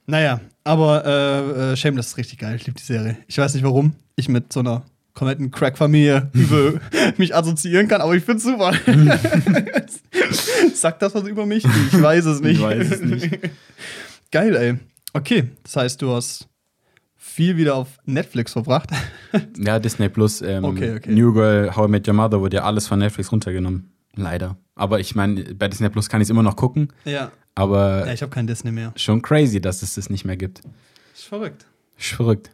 Naja, 0.05 0.39
aber 0.63 1.03
äh, 1.05 1.71
äh, 1.73 1.75
Shameless 1.75 2.07
ist 2.07 2.17
richtig 2.17 2.37
geil. 2.39 2.55
Ich 2.55 2.67
liebe 2.67 2.77
die 2.77 2.83
Serie. 2.85 3.17
Ich 3.27 3.37
weiß 3.37 3.55
nicht 3.55 3.63
warum. 3.63 3.95
Ich 4.15 4.29
mit 4.29 4.53
so 4.53 4.59
einer 4.59 4.83
kompletten 5.15 5.49
Crack-Familie 5.49 6.29
übel 6.33 6.79
mich 7.17 7.33
assoziieren 7.35 7.87
kann, 7.87 8.01
aber 8.01 8.15
ich 8.15 8.23
find's 8.23 8.43
super. 8.43 8.73
Sagt 10.73 11.01
das 11.01 11.15
was 11.15 11.27
über 11.27 11.45
mich? 11.45 11.65
Ich 11.65 12.01
weiß 12.01 12.25
es 12.25 12.41
nicht. 12.41 12.57
Ich 12.59 12.61
weiß 12.63 12.91
es 12.91 13.01
nicht. 13.01 13.39
Geil, 14.31 14.55
ey. 14.55 14.75
Okay, 15.13 15.49
das 15.63 15.75
heißt, 15.77 16.01
du 16.01 16.11
hast 16.13 16.47
viel 17.15 17.57
wieder 17.57 17.75
auf 17.75 17.87
Netflix 18.05 18.53
verbracht. 18.53 18.89
Ja, 19.57 19.79
Disney 19.79 20.09
Plus. 20.09 20.41
Ähm, 20.41 20.63
Okay, 20.65 20.95
okay. 20.95 21.11
New 21.13 21.33
Girl, 21.33 21.75
How 21.75 21.87
I 21.87 21.91
Met 21.91 22.07
Your 22.07 22.13
Mother 22.13 22.39
wurde 22.41 22.57
ja 22.57 22.63
alles 22.63 22.87
von 22.87 22.99
Netflix 22.99 23.31
runtergenommen. 23.31 23.91
Leider. 24.15 24.57
Aber 24.75 24.99
ich 24.99 25.15
meine, 25.15 25.55
bei 25.55 25.67
Disney 25.67 25.89
Plus 25.89 26.09
kann 26.09 26.21
ich 26.21 26.25
es 26.25 26.29
immer 26.29 26.43
noch 26.43 26.55
gucken. 26.55 26.91
ja. 27.05 27.31
Aber 27.57 28.05
Ja, 28.05 28.11
ich 28.11 28.21
habe 28.21 28.31
kein 28.31 28.47
Disney 28.47 28.73
mehr. 28.73 28.91
schon 28.97 29.21
crazy, 29.21 29.61
dass 29.61 29.81
es 29.81 29.95
das 29.95 30.09
nicht 30.09 30.25
mehr 30.25 30.35
gibt. 30.35 30.59
Ist 31.13 31.23
verrückt. 31.23 31.65
Ist 31.97 32.09
verrückt. 32.09 32.51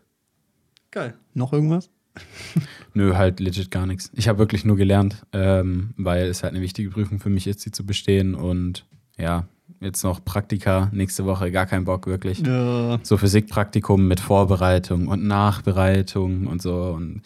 Geil. 0.91 1.15
Noch 1.33 1.53
irgendwas? 1.53 1.89
Nö, 2.93 3.15
halt 3.15 3.39
legit 3.39 3.71
gar 3.71 3.85
nichts. 3.85 4.11
Ich 4.13 4.27
habe 4.27 4.39
wirklich 4.39 4.65
nur 4.65 4.75
gelernt, 4.75 5.25
ähm, 5.33 5.93
weil 5.97 6.25
es 6.25 6.43
halt 6.43 6.53
eine 6.53 6.61
wichtige 6.61 6.89
Prüfung 6.89 7.19
für 7.19 7.29
mich 7.29 7.47
ist, 7.47 7.61
sie 7.61 7.71
zu 7.71 7.85
bestehen. 7.85 8.35
Und 8.35 8.85
ja, 9.17 9.47
jetzt 9.79 10.03
noch 10.03 10.23
Praktika 10.23 10.89
nächste 10.91 11.25
Woche, 11.25 11.51
gar 11.51 11.65
keinen 11.65 11.85
Bock 11.85 12.07
wirklich. 12.07 12.39
Ja. 12.39 12.99
So 13.03 13.17
Physikpraktikum 13.17 14.07
mit 14.07 14.19
Vorbereitung 14.19 15.07
und 15.07 15.23
Nachbereitung 15.23 16.47
und 16.47 16.61
so. 16.61 16.93
Und 16.95 17.21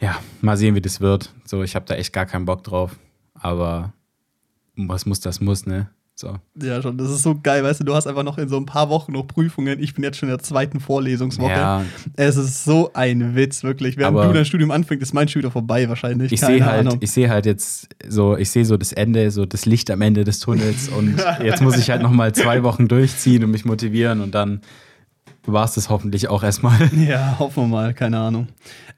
ja, 0.00 0.16
mal 0.40 0.56
sehen, 0.56 0.74
wie 0.74 0.80
das 0.80 1.00
wird. 1.00 1.32
So, 1.44 1.62
ich 1.62 1.74
habe 1.76 1.86
da 1.86 1.94
echt 1.94 2.12
gar 2.12 2.26
keinen 2.26 2.44
Bock 2.44 2.64
drauf. 2.64 2.98
Aber 3.34 3.92
was 4.76 5.06
muss, 5.06 5.20
das 5.20 5.40
muss, 5.40 5.66
ne? 5.66 5.88
So. 6.22 6.38
Ja, 6.62 6.80
schon. 6.80 6.96
Das 6.98 7.10
ist 7.10 7.24
so 7.24 7.36
geil, 7.42 7.64
weißt 7.64 7.80
du, 7.80 7.84
du 7.84 7.94
hast 7.96 8.06
einfach 8.06 8.22
noch 8.22 8.38
in 8.38 8.48
so 8.48 8.56
ein 8.56 8.64
paar 8.64 8.88
Wochen 8.90 9.10
noch 9.10 9.24
Prüfungen. 9.26 9.82
Ich 9.82 9.92
bin 9.94 10.04
jetzt 10.04 10.18
schon 10.18 10.28
in 10.28 10.36
der 10.36 10.42
zweiten 10.44 10.78
Vorlesungswoche. 10.78 11.50
Ja, 11.50 11.82
Es 12.14 12.36
ist 12.36 12.62
so 12.64 12.92
ein 12.94 13.34
Witz, 13.34 13.64
wirklich. 13.64 13.96
Während 13.96 14.16
Aber- 14.16 14.28
du 14.28 14.32
dein 14.32 14.44
Studium 14.44 14.70
anfängst, 14.70 15.02
ist 15.02 15.14
mein 15.14 15.26
Studium 15.26 15.50
vorbei 15.50 15.88
wahrscheinlich. 15.88 16.30
ich 16.30 16.40
sehe 16.40 16.64
halt, 16.64 16.96
ich 17.00 17.10
sehe 17.10 17.28
halt 17.28 17.44
jetzt 17.44 17.88
so, 18.08 18.36
ich 18.36 18.50
sehe 18.50 18.64
so 18.64 18.76
das 18.76 18.92
Ende, 18.92 19.32
so 19.32 19.46
das 19.46 19.66
Licht 19.66 19.90
am 19.90 20.00
Ende 20.00 20.22
des 20.22 20.38
Tunnels 20.38 20.88
und 20.90 21.20
jetzt 21.42 21.60
muss 21.60 21.76
ich 21.76 21.90
halt 21.90 22.02
noch 22.02 22.12
mal 22.12 22.32
zwei 22.32 22.62
Wochen 22.62 22.86
durchziehen 22.86 23.42
und 23.42 23.50
mich 23.50 23.64
motivieren 23.64 24.20
und 24.20 24.32
dann 24.32 24.60
war 25.44 25.64
es 25.64 25.72
das 25.74 25.90
hoffentlich 25.90 26.28
auch 26.28 26.44
erstmal. 26.44 26.78
Ja, 26.96 27.36
hoffen 27.40 27.64
wir 27.64 27.66
mal, 27.68 27.94
keine 27.94 28.20
Ahnung. 28.20 28.46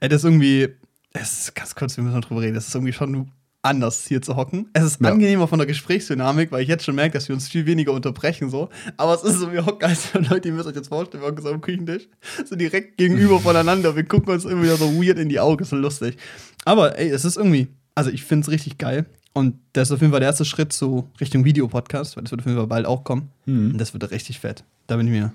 Ey, 0.01 0.11
das 0.11 0.19
ist 0.19 0.25
irgendwie, 0.25 0.69
es 1.15 1.39
ist 1.45 1.55
ganz 1.55 1.75
kurz, 1.75 1.97
wir 1.97 2.05
müssen 2.05 2.17
noch 2.21 2.25
drüber 2.27 2.43
reden, 2.43 2.55
das 2.55 2.69
ist 2.69 2.75
irgendwie 2.75 2.93
schon 2.93 3.31
anders 3.65 4.07
hier 4.07 4.21
zu 4.23 4.37
hocken. 4.37 4.69
Es 4.73 4.85
ist 4.85 5.01
Ja. 5.01 5.11
angenehmer 5.11 5.49
von 5.49 5.59
der 5.59 5.67
Gesprächsdynamik, 5.67 6.53
weil 6.53 6.63
ich 6.63 6.69
jetzt 6.69 6.85
schon 6.85 6.95
merke, 6.95 7.15
dass 7.15 7.29
wir 7.29 7.35
uns 7.35 7.49
viel 7.49 7.67
weniger 7.67 7.93
unterbrechen 7.93 8.51
so. 8.51 8.69
Aber 8.97 9.15
es 9.15 9.23
ist 9.23 9.41
so, 9.41 9.51
wir 9.53 9.65
hocken 9.67 9.89
als 9.89 10.13
Leute, 10.31 10.49
ihr 10.49 10.55
müsst 10.55 10.69
euch 10.69 10.77
jetzt 10.77 10.89
vorstellen, 10.89 11.23
wir 11.23 11.29
hocken 11.31 11.43
so 11.43 11.51
am 11.51 11.61
Küchentisch, 11.61 12.09
so 12.45 12.57
direkt 12.57 12.97
gegenüber 12.99 13.41
voneinander. 13.41 13.97
Wir 13.97 14.05
gucken 14.05 14.33
uns 14.35 14.45
immer 14.45 14.63
wieder 14.63 14.77
so 14.77 14.93
weird 15.03 15.19
in 15.19 15.29
die 15.29 15.41
Augen, 15.41 15.63
ist 15.63 15.71
so 15.71 15.77
lustig. 15.77 16.17
Aber 16.65 16.99
ey, 16.99 17.09
es 17.11 17.25
ist 17.25 17.37
irgendwie, 17.37 17.69
also 17.95 18.11
ich 18.11 18.23
finde 18.25 18.45
es 18.45 18.51
richtig 18.51 18.79
geil. 18.79 19.07
Und 19.33 19.57
das 19.73 19.89
ist 19.89 19.93
auf 19.93 20.01
jeden 20.01 20.13
Fall 20.13 20.21
der 20.21 20.29
erste 20.29 20.45
Schritt 20.45 20.73
zu 20.73 21.09
Richtung 21.21 21.45
Videopodcast, 21.45 22.17
weil 22.17 22.23
das 22.23 22.31
wird 22.31 22.43
auf 22.43 22.47
jeden 22.47 22.57
Fall 22.59 22.69
bald 22.69 22.87
auch 22.87 23.03
kommen. 23.03 23.31
Und 23.47 23.79
das 23.79 23.93
wird 23.93 24.09
richtig 24.13 24.39
fett. 24.39 24.63
Da 24.87 24.97
bin 24.97 25.07
ich 25.09 25.13
mir, 25.13 25.33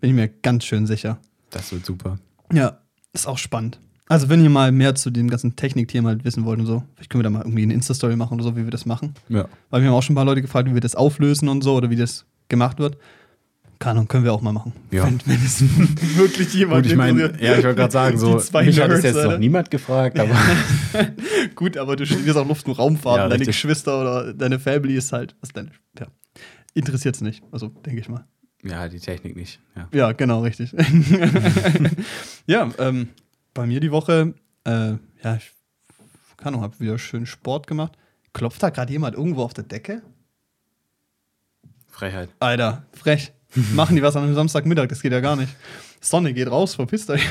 bin 0.00 0.08
ich 0.10 0.16
mir 0.16 0.28
ganz 0.28 0.64
schön 0.64 0.86
sicher. 0.86 1.18
Das 1.50 1.70
wird 1.70 1.84
super. 1.84 2.18
Ja, 2.52 2.78
ist 3.12 3.26
auch 3.26 3.36
spannend. 3.36 3.78
Also, 4.10 4.28
wenn 4.28 4.42
ihr 4.42 4.50
mal 4.50 4.72
mehr 4.72 4.96
zu 4.96 5.10
den 5.10 5.30
ganzen 5.30 5.54
Technikthemen 5.54 6.08
halt 6.08 6.24
wissen 6.24 6.44
wollt 6.44 6.58
und 6.58 6.66
so, 6.66 6.82
vielleicht 6.96 7.10
können 7.10 7.20
wir 7.20 7.24
da 7.24 7.30
mal 7.30 7.42
irgendwie 7.42 7.62
eine 7.62 7.74
Insta-Story 7.74 8.16
machen 8.16 8.34
oder 8.34 8.42
so, 8.42 8.56
wie 8.56 8.64
wir 8.64 8.70
das 8.72 8.84
machen. 8.84 9.14
Ja. 9.28 9.46
Weil 9.70 9.82
wir 9.82 9.88
haben 9.88 9.94
auch 9.94 10.02
schon 10.02 10.14
ein 10.14 10.16
paar 10.16 10.24
Leute 10.24 10.42
gefragt, 10.42 10.68
wie 10.68 10.74
wir 10.74 10.80
das 10.80 10.96
auflösen 10.96 11.48
und 11.48 11.62
so 11.62 11.74
oder 11.76 11.90
wie 11.90 11.96
das 11.96 12.26
gemacht 12.48 12.80
wird. 12.80 12.96
Keine 13.78 13.92
Ahnung, 13.92 14.08
können 14.08 14.24
wir 14.24 14.32
auch 14.32 14.42
mal 14.42 14.52
machen. 14.52 14.72
Ja. 14.90 15.06
Wenn, 15.06 15.20
wenn 15.26 15.36
es 15.36 15.62
wirklich 16.18 16.52
jemand 16.54 16.82
Gut, 16.82 16.90
ich 16.90 16.98
meine, 16.98 17.22
interessiert. 17.22 17.40
ja, 17.42 17.56
ich 17.58 17.64
wollte 17.64 17.76
gerade 17.76 17.92
sagen, 17.92 18.18
so, 18.18 18.34
mich 18.34 18.52
hat 18.52 18.64
es 18.66 18.76
Nerds, 18.76 19.02
jetzt 19.04 19.16
Alter. 19.16 19.30
noch 19.30 19.38
niemand 19.38 19.70
gefragt, 19.70 20.18
aber 20.18 20.34
Gut, 21.54 21.76
aber 21.76 21.94
du 21.94 22.04
studierst 22.04 22.36
auch 22.36 22.48
Luft- 22.48 22.66
und 22.66 22.72
Raumfahrt 22.78 23.16
Ja, 23.16 23.22
deine 23.28 23.34
richtig. 23.40 23.46
Geschwister 23.56 24.00
oder 24.00 24.34
deine 24.34 24.58
Family 24.58 24.96
ist 24.96 25.12
halt, 25.12 25.36
ist 25.40 25.56
deine, 25.56 25.70
ja, 25.98 26.08
interessiert 26.74 27.14
es 27.14 27.20
nicht. 27.20 27.42
Also, 27.52 27.68
denke 27.68 28.00
ich 28.00 28.08
mal. 28.08 28.24
ja, 28.64 28.88
die 28.88 28.98
Technik 28.98 29.36
nicht. 29.36 29.60
Ja. 29.76 29.88
Ja, 29.94 30.12
genau, 30.12 30.40
richtig. 30.42 30.74
ja, 32.46 32.68
ähm, 32.78 33.08
bei 33.54 33.66
mir 33.66 33.80
die 33.80 33.90
Woche, 33.90 34.34
äh, 34.64 34.94
ja, 35.22 35.36
ich 35.36 35.52
keine 36.40 36.56
Ahnung, 36.56 36.62
hab 36.62 36.80
wieder 36.80 36.98
schön 36.98 37.26
Sport 37.26 37.66
gemacht. 37.66 37.92
Klopft 38.32 38.62
da 38.62 38.70
gerade 38.70 38.92
jemand 38.92 39.16
irgendwo 39.16 39.42
auf 39.42 39.52
der 39.52 39.64
Decke? 39.64 40.02
Freiheit. 41.88 42.30
Alter, 42.40 42.84
frech. 42.92 43.32
Machen 43.74 43.96
die 43.96 44.02
was 44.02 44.16
an 44.16 44.24
einem 44.24 44.34
Samstagmittag? 44.34 44.88
Das 44.88 45.02
geht 45.02 45.12
ja 45.12 45.20
gar 45.20 45.36
nicht. 45.36 45.54
Sonne 46.00 46.32
geht 46.32 46.50
raus, 46.50 46.74
verpisst 46.76 47.10
euch. 47.10 47.22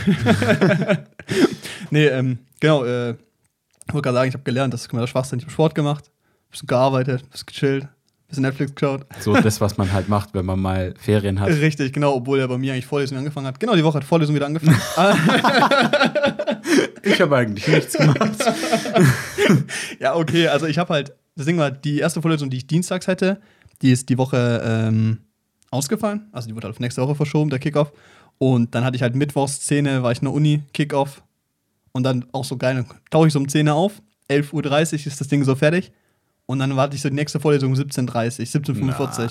nee, 1.90 2.06
ähm, 2.06 2.40
genau, 2.60 2.84
äh, 2.84 3.12
ich 3.12 3.94
wollte 3.94 4.04
gerade 4.04 4.18
sagen, 4.18 4.30
ich 4.30 4.36
habe 4.36 4.44
gelernt, 4.44 4.74
das 4.74 4.82
ist 4.82 4.90
kompletter 4.90 5.08
Schwachsinn. 5.08 5.40
Ich 5.40 5.46
habe 5.46 5.54
Sport 5.54 5.74
gemacht, 5.74 6.12
bisschen 6.52 6.68
gearbeitet, 6.68 7.28
bisschen 7.32 7.48
gechillt, 7.48 7.88
bisschen 8.30 8.44
Netflix 8.44 8.76
geschaut. 8.76 9.06
So 9.20 9.34
das, 9.34 9.60
was 9.60 9.78
man 9.78 9.92
halt 9.92 10.08
macht, 10.08 10.34
wenn 10.34 10.46
man 10.46 10.60
mal 10.60 10.94
Ferien 10.98 11.40
hat. 11.40 11.50
Richtig, 11.50 11.92
genau, 11.94 12.16
obwohl 12.16 12.40
er 12.40 12.48
bei 12.48 12.58
mir 12.58 12.74
eigentlich 12.74 12.86
Vorlesung 12.86 13.18
angefangen 13.18 13.48
hat. 13.48 13.60
Genau, 13.60 13.76
die 13.76 13.84
Woche 13.84 13.98
hat 13.98 14.04
Vorlesung 14.04 14.36
wieder 14.36 14.46
angefangen. 14.46 14.80
Ich 17.02 17.22
habe 17.22 17.38
eigentlich 17.38 17.68
nichts 17.68 17.98
gemacht. 17.98 18.20
Ja, 20.00 20.16
okay, 20.16 20.48
also 20.48 20.68
ich 20.68 20.78
habe 20.78 20.94
halt, 20.94 21.14
das 21.36 21.46
Ding 21.46 21.58
war, 21.58 21.72
die 21.72 22.00
erste 22.00 22.22
Vorlesung, 22.22 22.50
die 22.50 22.58
ich 22.58 22.68
dienstags 22.68 23.08
hätte, 23.08 23.42
die 23.82 23.92
ist 23.92 24.10
die 24.10 24.18
Woche 24.18 24.62
ähm, 24.64 25.20
ausgefallen. 25.72 26.28
Also 26.32 26.48
die 26.48 26.56
wurde 26.56 26.66
halt 26.68 26.76
auf 26.76 26.80
nächste 26.80 27.02
Woche 27.02 27.16
verschoben, 27.16 27.50
der 27.50 27.60
Kickoff. 27.60 27.92
Und 28.38 28.76
dann 28.76 28.84
hatte 28.84 28.96
ich 28.96 29.02
halt 29.02 29.16
Mittwochsszene, 29.16 30.04
war 30.04 30.12
ich 30.12 30.20
in 30.20 30.26
der 30.26 30.34
Uni, 30.34 30.62
Kickoff. 30.74 31.24
Und 31.92 32.04
dann 32.04 32.26
auch 32.32 32.46
so 32.46 32.58
geil, 32.58 32.76
dann 32.76 32.86
tauche 33.10 33.28
ich 33.28 33.34
so 33.34 33.40
um 33.40 33.48
10 33.50 33.68
Uhr 33.68 33.74
auf, 33.74 34.02
11.30 34.30 34.54
Uhr 34.54 35.08
ist 35.08 35.20
das 35.20 35.28
Ding 35.28 35.44
so 35.44 35.56
fertig. 35.56 35.92
Und 36.50 36.58
dann 36.58 36.76
warte 36.76 36.96
ich 36.96 37.04
so 37.04 37.10
die 37.10 37.16
nächste 37.16 37.40
Vorlesung 37.40 37.74
um 37.74 37.78
17.30 37.78 38.40
Uhr, 38.40 38.90
17.45 38.90 39.30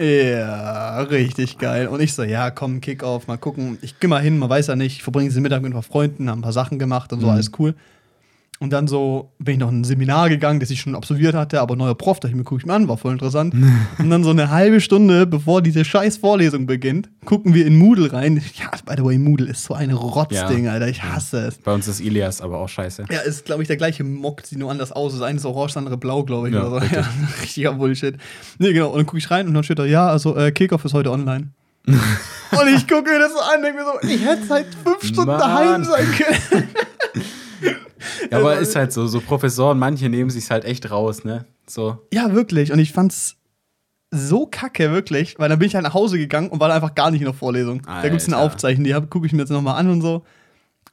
Ja, 0.00 0.98
richtig 1.02 1.58
geil. 1.58 1.86
Und 1.86 2.00
ich 2.00 2.12
so, 2.12 2.24
ja, 2.24 2.50
komm, 2.50 2.80
Kickoff, 2.80 3.28
mal 3.28 3.38
gucken. 3.38 3.78
Ich 3.82 4.00
geh 4.00 4.08
mal 4.08 4.20
hin, 4.20 4.36
man 4.36 4.50
weiß 4.50 4.66
ja 4.66 4.74
nicht. 4.74 4.96
Ich 4.96 5.02
verbringe 5.04 5.30
den 5.32 5.42
Mittag 5.44 5.62
mit 5.62 5.70
ein 5.70 5.74
paar 5.74 5.84
Freunden, 5.84 6.28
haben 6.28 6.40
ein 6.40 6.42
paar 6.42 6.52
Sachen 6.52 6.80
gemacht 6.80 7.12
und 7.12 7.20
so, 7.20 7.28
Mhm. 7.28 7.32
alles 7.34 7.52
cool. 7.60 7.76
Und 8.62 8.74
dann 8.74 8.86
so 8.88 9.32
bin 9.38 9.54
ich 9.54 9.58
noch 9.60 9.70
in 9.70 9.80
ein 9.80 9.84
Seminar 9.84 10.28
gegangen, 10.28 10.60
das 10.60 10.68
ich 10.68 10.82
schon 10.82 10.94
absolviert 10.94 11.34
hatte, 11.34 11.62
aber 11.62 11.76
neuer 11.76 11.94
Prof, 11.94 12.20
da 12.20 12.28
ich 12.28 12.34
mir 12.34 12.44
gucke 12.44 12.60
ich 12.60 12.66
mir 12.66 12.74
an, 12.74 12.88
war 12.88 12.98
voll 12.98 13.12
interessant. 13.12 13.54
und 13.98 14.10
dann 14.10 14.22
so 14.22 14.28
eine 14.28 14.50
halbe 14.50 14.82
Stunde, 14.82 15.26
bevor 15.26 15.62
diese 15.62 15.82
scheiß 15.82 16.18
Vorlesung 16.18 16.66
beginnt, 16.66 17.08
gucken 17.24 17.54
wir 17.54 17.64
in 17.64 17.76
Moodle 17.76 18.12
rein. 18.12 18.42
Ja, 18.56 18.70
by 18.84 18.96
the 18.98 19.04
way, 19.04 19.16
Moodle 19.16 19.48
ist 19.48 19.64
so 19.64 19.72
ein 19.72 19.90
Rotzding, 19.90 20.64
Ja. 20.66 20.72
Alter. 20.72 20.88
Ich 20.88 21.02
hasse 21.02 21.46
es. 21.46 21.56
Bei 21.56 21.72
uns 21.72 21.88
ist 21.88 22.00
Ilias 22.00 22.42
aber 22.42 22.58
auch 22.58 22.68
scheiße. 22.68 23.06
Ja, 23.10 23.20
ist, 23.20 23.46
glaube 23.46 23.62
ich, 23.62 23.66
der 23.68 23.78
gleiche 23.78 24.04
Mock, 24.04 24.42
sieht 24.44 24.58
nur 24.58 24.70
anders 24.70 24.92
aus. 24.92 25.14
Das 25.14 25.22
eine 25.22 25.38
ist 25.38 25.46
orange, 25.46 25.68
das 25.72 25.78
andere 25.78 25.96
blau, 25.96 26.24
glaube 26.24 26.48
ich. 26.50 26.54
Ja, 26.54 26.66
oder 26.66 26.68
so. 26.68 26.76
richtig. 26.80 26.98
Ja, 26.98 27.08
richtiger 27.40 27.72
Bullshit. 27.72 28.16
Nee, 28.58 28.74
genau. 28.74 28.90
Und 28.90 28.98
dann 28.98 29.06
gucke 29.06 29.16
ich 29.18 29.30
rein 29.30 29.48
und 29.48 29.54
dann 29.54 29.64
steht 29.64 29.78
da, 29.78 29.86
ja, 29.86 30.06
also 30.08 30.36
äh, 30.36 30.52
Kickoff 30.52 30.84
ist 30.84 30.92
heute 30.92 31.10
online. 31.10 31.48
und 31.86 32.68
ich 32.76 32.86
gucke 32.86 33.10
mir 33.10 33.18
das 33.20 33.32
so 33.32 33.38
an, 33.40 33.62
denke 33.62 33.78
mir 33.78 33.86
so, 33.86 34.06
ich 34.06 34.22
hätte 34.22 34.44
seit 34.46 34.66
fünf 34.84 35.02
Stunden 35.02 35.30
Mann. 35.30 35.40
daheim 35.40 35.84
sein 35.84 36.04
können. 36.12 36.68
Ja, 38.30 38.38
aber 38.38 38.58
ist 38.58 38.76
halt 38.76 38.92
so, 38.92 39.06
so 39.06 39.20
Professoren, 39.20 39.78
manche 39.78 40.08
nehmen 40.08 40.30
sich 40.30 40.50
halt 40.50 40.64
echt 40.64 40.90
raus, 40.90 41.24
ne? 41.24 41.44
So. 41.66 41.98
ja, 42.12 42.32
wirklich. 42.34 42.72
Und 42.72 42.78
ich 42.78 42.92
fand's 42.92 43.36
so 44.10 44.46
kacke, 44.46 44.90
wirklich, 44.90 45.38
weil 45.38 45.48
dann 45.48 45.58
bin 45.58 45.68
ich 45.68 45.74
halt 45.74 45.84
nach 45.84 45.94
Hause 45.94 46.18
gegangen 46.18 46.48
und 46.48 46.58
war 46.58 46.68
dann 46.68 46.76
einfach 46.76 46.94
gar 46.96 47.10
nicht 47.10 47.20
in 47.20 47.26
der 47.26 47.34
Vorlesung. 47.34 47.82
Da 47.82 48.08
gibt's 48.08 48.26
eine 48.26 48.36
Alter. 48.36 48.54
Aufzeichnung, 48.54 48.84
die 48.84 48.92
gucke 49.08 49.26
ich 49.26 49.32
mir 49.32 49.40
jetzt 49.40 49.50
nochmal 49.50 49.78
an 49.78 49.88
und 49.88 50.02
so. 50.02 50.24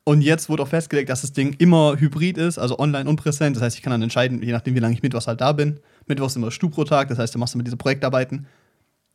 Und 0.03 0.21
jetzt 0.21 0.47
wurde 0.49 0.63
auch 0.63 0.67
festgelegt, 0.67 1.09
dass 1.09 1.21
das 1.21 1.33
Ding 1.33 1.53
immer 1.57 1.97
hybrid 1.99 2.37
ist, 2.37 2.57
also 2.59 2.79
online 2.79 3.09
und 3.09 3.17
präsent. 3.17 3.55
Das 3.55 3.63
heißt, 3.63 3.75
ich 3.75 3.81
kann 3.81 3.91
dann 3.91 4.01
entscheiden, 4.01 4.41
je 4.41 4.51
nachdem, 4.51 4.75
wie 4.75 4.79
lange 4.79 4.93
ich 4.93 5.01
mittwochs 5.03 5.27
halt 5.27 5.41
da 5.41 5.51
bin. 5.51 5.79
Mittwochs 6.05 6.35
immer 6.35 6.51
Stupro-Tag, 6.51 7.09
das 7.09 7.17
heißt, 7.17 7.35
da 7.35 7.39
machst 7.39 7.55
du 7.55 7.57
mit 7.57 7.67
diese 7.67 7.75
Projektarbeiten. 7.75 8.45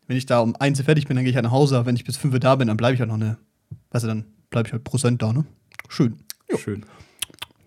wenn 0.06 0.16
ich 0.16 0.26
da 0.26 0.40
um 0.40 0.54
eins 0.56 0.80
fertig 0.82 1.06
bin, 1.06 1.16
dann 1.16 1.25
gehe 1.25 1.30
ich 1.30 1.37
halt 1.37 1.44
nach 1.44 1.52
Hause. 1.52 1.76
Aber 1.76 1.87
wenn 1.87 1.96
ich 1.96 2.04
bis 2.04 2.16
fünf 2.16 2.34
Uhr 2.34 2.40
da 2.40 2.56
bin, 2.56 2.68
dann 2.68 2.76
bleibe 2.76 2.94
ich 2.94 3.00
halt 3.00 3.08
noch 3.08 3.16
eine, 3.16 3.38
weißt 3.92 4.04
du, 4.04 4.08
dann 4.08 4.25
bleibe 4.50 4.66
ich 4.68 4.72
halt 4.72 4.84
Prozent 4.84 5.22
da, 5.22 5.32
ne? 5.32 5.46
Schön. 5.88 6.16
Schön. 6.58 6.84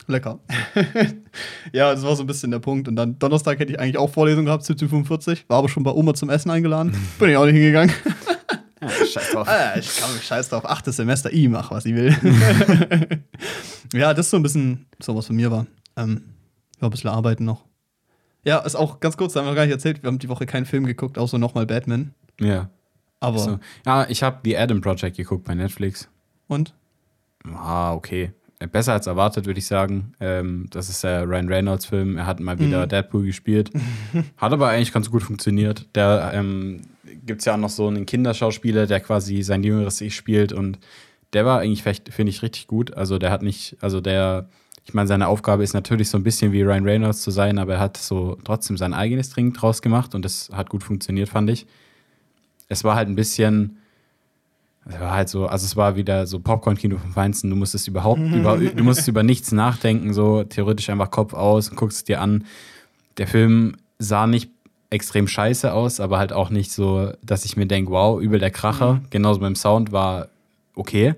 Lecker. 0.07 0.39
ja, 1.73 1.93
das 1.93 2.03
war 2.03 2.15
so 2.15 2.23
ein 2.23 2.27
bisschen 2.27 2.51
der 2.51 2.59
Punkt. 2.59 2.87
Und 2.87 2.95
dann 2.95 3.17
Donnerstag 3.19 3.59
hätte 3.59 3.71
ich 3.73 3.79
eigentlich 3.79 3.97
auch 3.97 4.09
Vorlesung 4.09 4.45
gehabt, 4.45 4.63
17.45 4.63 5.43
war 5.47 5.57
aber 5.57 5.69
schon 5.69 5.83
bei 5.83 5.91
Oma 5.91 6.13
zum 6.13 6.29
Essen 6.29 6.49
eingeladen. 6.51 6.95
Bin 7.19 7.29
ich 7.29 7.37
auch 7.37 7.45
nicht 7.45 7.55
hingegangen. 7.55 7.93
Ja, 8.81 8.89
scheiß 8.89 9.31
drauf. 9.31 9.47
Ah, 9.47 9.77
ich 9.79 9.97
kann 9.97 10.13
mich 10.13 10.23
scheiß 10.23 10.49
drauf. 10.49 10.65
Achtes 10.69 10.97
Semester, 10.97 11.31
ich 11.33 11.47
mach, 11.47 11.71
was 11.71 11.85
ich 11.85 11.95
will. 11.95 12.13
ja, 13.93 14.13
das 14.13 14.27
ist 14.27 14.29
so 14.31 14.37
ein 14.37 14.43
bisschen 14.43 14.85
so, 15.01 15.15
was 15.15 15.27
von 15.27 15.35
mir 15.37 15.49
war. 15.49 15.65
Ähm, 15.95 16.21
ja, 16.79 16.87
ein 16.87 16.91
bisschen 16.91 17.09
arbeiten 17.09 17.45
noch. 17.45 17.63
Ja, 18.43 18.59
ist 18.59 18.75
auch 18.75 18.99
ganz 18.99 19.17
kurz, 19.17 19.33
da 19.33 19.39
haben 19.39 19.47
wir 19.47 19.55
gar 19.55 19.63
nicht 19.63 19.71
erzählt, 19.71 20.03
wir 20.03 20.07
haben 20.07 20.19
die 20.19 20.29
Woche 20.29 20.45
keinen 20.45 20.65
Film 20.65 20.85
geguckt, 20.85 21.17
außer 21.17 21.37
nochmal 21.39 21.65
Batman. 21.65 22.13
Ja. 22.39 22.69
Aber, 23.21 23.39
So. 23.39 23.59
Ja, 23.85 24.07
ich 24.09 24.21
habe 24.21 24.39
The 24.43 24.57
Adam 24.57 24.81
Project 24.81 25.17
geguckt 25.17 25.45
bei 25.45 25.55
Netflix. 25.55 26.07
und? 26.47 26.75
Ah, 27.55 27.93
okay. 27.93 28.33
Besser 28.71 28.93
als 28.93 29.05
erwartet, 29.05 29.45
würde 29.45 29.59
ich 29.59 29.67
sagen. 29.67 30.13
Ähm, 30.19 30.67
das 30.71 30.89
ist 30.89 31.03
der 31.03 31.27
Ryan 31.27 31.49
Reynolds-Film. 31.49 32.17
Er 32.17 32.25
hat 32.25 32.39
mal 32.39 32.57
wieder 32.57 32.85
Mhm. 32.85 32.89
Deadpool 32.89 33.25
gespielt. 33.25 33.69
Hat 34.37 34.53
aber 34.53 34.69
eigentlich 34.69 34.93
ganz 34.93 35.11
gut 35.11 35.23
funktioniert. 35.23 35.85
Der 35.93 36.31
ähm, 36.33 36.81
gibt 37.25 37.41
es 37.41 37.45
ja 37.45 37.53
auch 37.53 37.57
noch 37.57 37.69
so 37.69 37.87
einen 37.87 38.05
Kinderschauspieler, 38.05 38.87
der 38.87 39.01
quasi 39.01 39.41
sein 39.41 39.61
jüngeres 39.63 39.99
Ich 40.01 40.15
spielt 40.15 40.53
und 40.53 40.79
der 41.33 41.45
war 41.45 41.59
eigentlich, 41.59 41.83
finde 41.83 42.29
ich, 42.29 42.41
richtig 42.43 42.67
gut. 42.67 42.93
Also 42.93 43.17
der 43.17 43.29
hat 43.31 43.41
nicht, 43.41 43.75
also 43.81 43.99
der, 43.99 44.47
ich 44.85 44.93
meine, 44.93 45.07
seine 45.07 45.27
Aufgabe 45.27 45.63
ist 45.63 45.73
natürlich 45.73 46.09
so 46.09 46.17
ein 46.17 46.23
bisschen 46.23 46.53
wie 46.53 46.61
Ryan 46.61 46.85
Reynolds 46.85 47.21
zu 47.23 47.31
sein, 47.31 47.57
aber 47.57 47.73
er 47.73 47.79
hat 47.81 47.97
so 47.97 48.37
trotzdem 48.45 48.77
sein 48.77 48.93
eigenes 48.93 49.31
Ding 49.33 49.51
draus 49.51 49.81
gemacht 49.81 50.15
und 50.15 50.23
das 50.23 50.49
hat 50.53 50.69
gut 50.69 50.83
funktioniert, 50.83 51.27
fand 51.27 51.49
ich. 51.49 51.65
Es 52.69 52.85
war 52.85 52.95
halt 52.95 53.09
ein 53.09 53.15
bisschen, 53.15 53.79
es 54.87 54.99
war 54.99 55.11
halt 55.11 55.29
so, 55.29 55.47
also 55.47 55.65
es 55.65 55.75
war 55.75 55.95
wieder 55.95 56.27
so 56.27 56.39
Popcorn-Kino 56.39 56.97
vom 56.97 57.11
Feinsten. 57.11 57.49
Du 57.49 57.55
musstest 57.55 57.87
überhaupt 57.87 58.21
über, 58.21 58.57
du 58.57 58.83
musstest 58.83 59.07
über 59.07 59.23
nichts 59.23 59.51
nachdenken, 59.51 60.13
so 60.13 60.43
theoretisch 60.43 60.89
einfach 60.89 61.09
Kopf 61.09 61.33
aus 61.33 61.69
und 61.69 61.75
guckst 61.75 61.97
es 61.97 62.03
dir 62.03 62.21
an. 62.21 62.45
Der 63.17 63.27
Film 63.27 63.77
sah 63.97 64.27
nicht 64.27 64.51
extrem 64.91 65.27
scheiße 65.27 65.73
aus, 65.73 65.99
aber 65.99 66.19
halt 66.19 66.33
auch 66.33 66.51
nicht 66.51 66.71
so, 66.71 67.11
dass 67.23 67.45
ich 67.45 67.57
mir 67.57 67.65
denke, 67.65 67.91
wow, 67.91 68.21
übel 68.21 68.39
der 68.39 68.51
Kracher. 68.51 69.01
Genauso 69.09 69.39
beim 69.39 69.55
Sound 69.55 69.91
war 69.91 70.27
okay. 70.75 71.15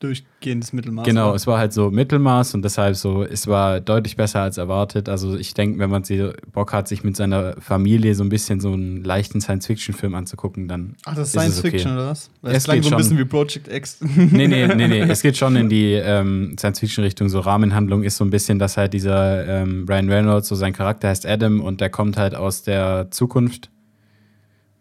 Durchgehendes 0.00 0.72
Mittelmaß. 0.72 1.04
Genau, 1.04 1.34
es 1.34 1.48
war 1.48 1.58
halt 1.58 1.72
so 1.72 1.90
Mittelmaß 1.90 2.54
und 2.54 2.62
deshalb 2.64 2.94
so, 2.94 3.24
es 3.24 3.48
war 3.48 3.80
deutlich 3.80 4.14
besser 4.14 4.42
als 4.42 4.56
erwartet. 4.56 5.08
Also 5.08 5.36
ich 5.36 5.54
denke, 5.54 5.80
wenn 5.80 5.90
man 5.90 6.04
sie 6.04 6.30
Bock 6.52 6.72
hat, 6.72 6.86
sich 6.86 7.02
mit 7.02 7.16
seiner 7.16 7.56
Familie 7.60 8.14
so 8.14 8.22
ein 8.22 8.28
bisschen 8.28 8.60
so 8.60 8.72
einen 8.72 9.02
leichten 9.02 9.40
Science-Fiction-Film 9.40 10.14
anzugucken, 10.14 10.68
dann 10.68 10.94
Ach, 11.04 11.16
das 11.16 11.28
ist 11.28 11.32
Science 11.32 11.58
okay. 11.58 11.70
Fiction 11.72 11.94
oder 11.94 12.10
was? 12.10 12.30
Weil 12.42 12.52
Es 12.52 12.58
es 12.58 12.64
klang 12.64 12.76
geht 12.76 12.84
so 12.84 12.90
ein 12.92 12.96
bisschen 12.96 13.18
wie 13.18 13.24
Project 13.24 13.72
X. 13.72 13.98
Nee, 14.16 14.46
nee, 14.46 14.68
nee, 14.68 14.86
nee. 14.86 15.00
Es 15.00 15.20
geht 15.20 15.36
schon 15.36 15.56
in 15.56 15.68
die 15.70 15.94
ähm, 15.94 16.54
Science-Fiction-Richtung. 16.56 17.28
So 17.28 17.40
Rahmenhandlung 17.40 18.04
ist 18.04 18.18
so 18.18 18.24
ein 18.24 18.30
bisschen, 18.30 18.60
dass 18.60 18.76
halt 18.76 18.92
dieser 18.92 19.48
ähm, 19.48 19.84
Ryan 19.88 20.08
Reynolds, 20.08 20.46
so 20.46 20.54
sein 20.54 20.72
Charakter 20.72 21.08
heißt 21.08 21.26
Adam 21.26 21.60
und 21.60 21.80
der 21.80 21.90
kommt 21.90 22.16
halt 22.16 22.36
aus 22.36 22.62
der 22.62 23.10
Zukunft 23.10 23.68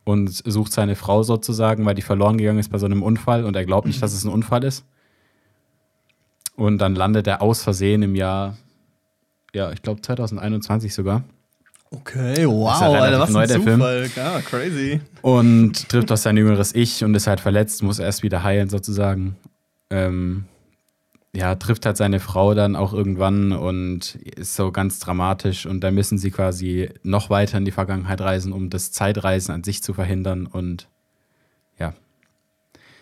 und 0.04 0.30
sucht 0.30 0.72
seine 0.72 0.96
Frau 0.96 1.24
sozusagen, 1.24 1.86
weil 1.86 1.96
die 1.96 2.04
verloren 2.04 2.38
gegangen 2.38 2.60
ist 2.60 2.70
bei 2.70 2.78
so 2.78 2.86
einem 2.86 3.02
Unfall 3.02 3.46
und 3.46 3.56
er 3.56 3.66
glaubt 3.66 3.88
nicht, 3.88 4.02
dass 4.02 4.14
es 4.14 4.24
ein 4.24 4.32
Unfall 4.32 4.64
ist. 4.64 4.86
Und 6.58 6.80
dann 6.80 6.96
landet 6.96 7.28
er 7.28 7.42
aus 7.42 7.62
Versehen 7.62 8.02
im 8.02 8.16
Jahr, 8.16 8.58
ja, 9.54 9.72
ich 9.72 9.82
glaube 9.82 10.02
2021 10.02 10.94
sogar. 10.94 11.24
Okay, 11.92 12.46
wow, 12.46 12.82
ja 12.82 12.90
relativ 12.90 13.02
Alter, 13.02 13.20
was 13.20 13.30
neu, 13.30 13.40
ein 13.40 13.48
der 13.48 13.62
Film. 13.62 13.80
Zufall. 13.80 14.10
Ja, 14.16 14.42
crazy. 14.42 15.02
und 15.22 15.88
trifft 15.88 16.12
auf 16.12 16.20
sein 16.20 16.36
jüngeres 16.36 16.76
Ich 16.76 17.04
und 17.04 17.16
ist 17.16 17.28
halt 17.28 17.40
verletzt, 17.40 17.82
muss 17.84 18.00
erst 18.00 18.24
wieder 18.24 18.44
heilen 18.44 18.70
sozusagen. 18.70 19.38
Ähm, 19.90 20.46
ja, 21.34 21.56
trifft 21.56 21.86
halt 21.86 21.96
seine 21.96 22.20
Frau 22.20 22.56
dann 22.56 22.76
auch 22.76 22.92
irgendwann 22.92 23.52
und 23.52 24.16
ist 24.16 24.56
so 24.56 24.72
ganz 24.72 25.00
dramatisch 25.00 25.68
und 25.68 25.82
dann 25.82 25.94
müssen 25.94 26.18
sie 26.18 26.32
quasi 26.32 26.90
noch 27.04 27.30
weiter 27.30 27.60
in 27.60 27.66
die 27.66 27.72
Vergangenheit 27.72 28.20
reisen, 28.20 28.52
um 28.52 28.70
das 28.72 28.92
Zeitreisen 28.92 29.54
an 29.54 29.64
sich 29.64 29.84
zu 29.84 29.94
verhindern 29.94 30.48
und 30.48 30.88
ja, 31.80 31.94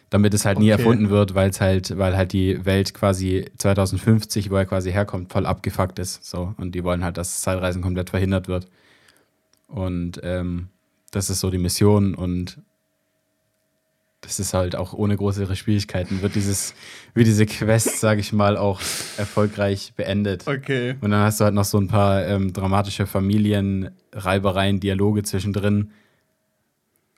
damit 0.09 0.33
es 0.33 0.45
halt 0.45 0.59
nie 0.59 0.71
Okay. 0.71 0.81
erfunden 0.81 1.09
wird, 1.09 1.35
weil 1.35 1.49
es 1.49 1.59
halt, 1.61 1.97
weil 1.97 2.15
halt 2.15 2.31
die 2.33 2.63
Welt 2.65 2.93
quasi 2.93 3.45
2050, 3.57 4.49
wo 4.51 4.55
er 4.55 4.65
quasi 4.65 4.91
herkommt, 4.91 5.31
voll 5.31 5.45
abgefuckt 5.45 5.99
ist, 5.99 6.25
so 6.25 6.53
und 6.57 6.73
die 6.73 6.83
wollen 6.83 7.03
halt, 7.03 7.17
dass 7.17 7.29
das 7.33 7.41
Zeitreisen 7.41 7.81
komplett 7.81 8.09
verhindert 8.11 8.47
wird 8.47 8.67
und 9.67 10.19
ähm, 10.23 10.67
das 11.11 11.29
ist 11.29 11.39
so 11.39 11.49
die 11.49 11.57
Mission 11.57 12.13
und 12.15 12.59
das 14.21 14.39
ist 14.39 14.53
halt 14.55 14.75
auch 14.75 14.93
ohne 14.93 15.15
größere 15.15 15.55
Schwierigkeiten, 15.55 16.21
wird 16.23 16.33
dieses, 16.33 16.73
wird 17.13 17.27
diese 17.27 17.45
Quest, 17.45 17.99
sage 17.99 18.21
ich 18.21 18.33
mal, 18.33 18.57
auch 18.57 18.81
erfolgreich 19.17 19.93
beendet. 19.95 20.47
Okay. 20.47 20.95
Und 21.01 21.11
dann 21.11 21.21
hast 21.21 21.39
du 21.39 21.43
halt 21.43 21.53
noch 21.53 21.63
so 21.63 21.77
ein 21.77 21.87
paar 21.87 22.25
ähm, 22.25 22.51
dramatische 22.51 23.05
Familienreibereien, 23.05 24.79
Dialoge 24.79 25.21
zwischendrin. 25.21 25.91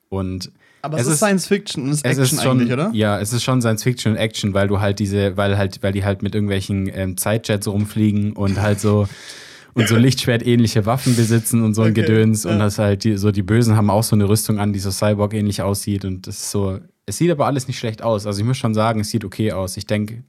Und 0.10 0.52
Aber 0.82 0.98
Es 0.98 1.08
es, 1.08 1.14
ist 1.14 1.18
Science 1.20 1.48
Fiction 1.48 1.84
und 1.84 1.90
es 1.90 1.98
ist 1.98 2.06
es 2.06 2.12
Action 2.18 2.38
ist 2.38 2.44
schon, 2.44 2.60
eigentlich, 2.60 2.74
oder? 2.74 2.90
ja, 2.94 3.20
es 3.20 3.34
ist 3.34 3.44
schon 3.44 3.62
Science 3.62 3.84
Fiction 3.84 4.14
und 4.14 4.18
Action, 4.18 4.54
weil 4.54 4.68
du 4.68 4.80
halt 4.80 5.00
diese, 5.00 5.36
weil 5.38 5.58
halt, 5.58 5.82
weil 5.82 5.92
die 5.92 6.06
halt 6.06 6.22
mit 6.22 6.36
irgendwelchen 6.36 6.90
ähm, 6.94 7.18
Zeitjets 7.18 7.68
rumfliegen 7.68 8.34
und 8.34 8.62
halt 8.62 8.80
so 8.80 9.08
und 9.74 9.88
so 9.88 9.96
Lichtschwert-ähnliche 9.96 10.86
Waffen 10.86 11.16
besitzen 11.16 11.64
und 11.64 11.74
so 11.76 11.84
ein 11.84 11.92
Okay, 11.92 12.02
Gedöns 12.02 12.46
und 12.46 12.54
ja. 12.54 12.60
das 12.60 12.80
halt 12.80 13.04
die, 13.04 13.18
so 13.18 13.32
die 13.32 13.44
Bösen 13.44 13.76
haben 13.76 13.90
auch 13.90 14.04
so 14.04 14.16
eine 14.16 14.28
Rüstung 14.28 14.60
an, 14.60 14.74
die 14.74 14.80
so 14.80 14.92
Cyborg-ähnlich 14.92 15.62
aussieht 15.62 16.06
und 16.06 16.28
das 16.28 16.38
ist 16.38 16.52
so. 16.52 16.80
Es 17.06 17.18
sieht 17.18 17.32
aber 17.32 17.46
alles 17.46 17.68
nicht 17.68 17.80
schlecht 17.80 18.02
aus. 18.02 18.26
Also 18.26 18.42
ich 18.42 18.46
muss 18.46 18.58
schon 18.58 18.74
sagen, 18.74 19.00
es 19.00 19.10
sieht 19.10 19.24
okay 19.24 19.54
aus. 19.54 19.78
Ich 19.78 19.86
denke, 19.86 20.24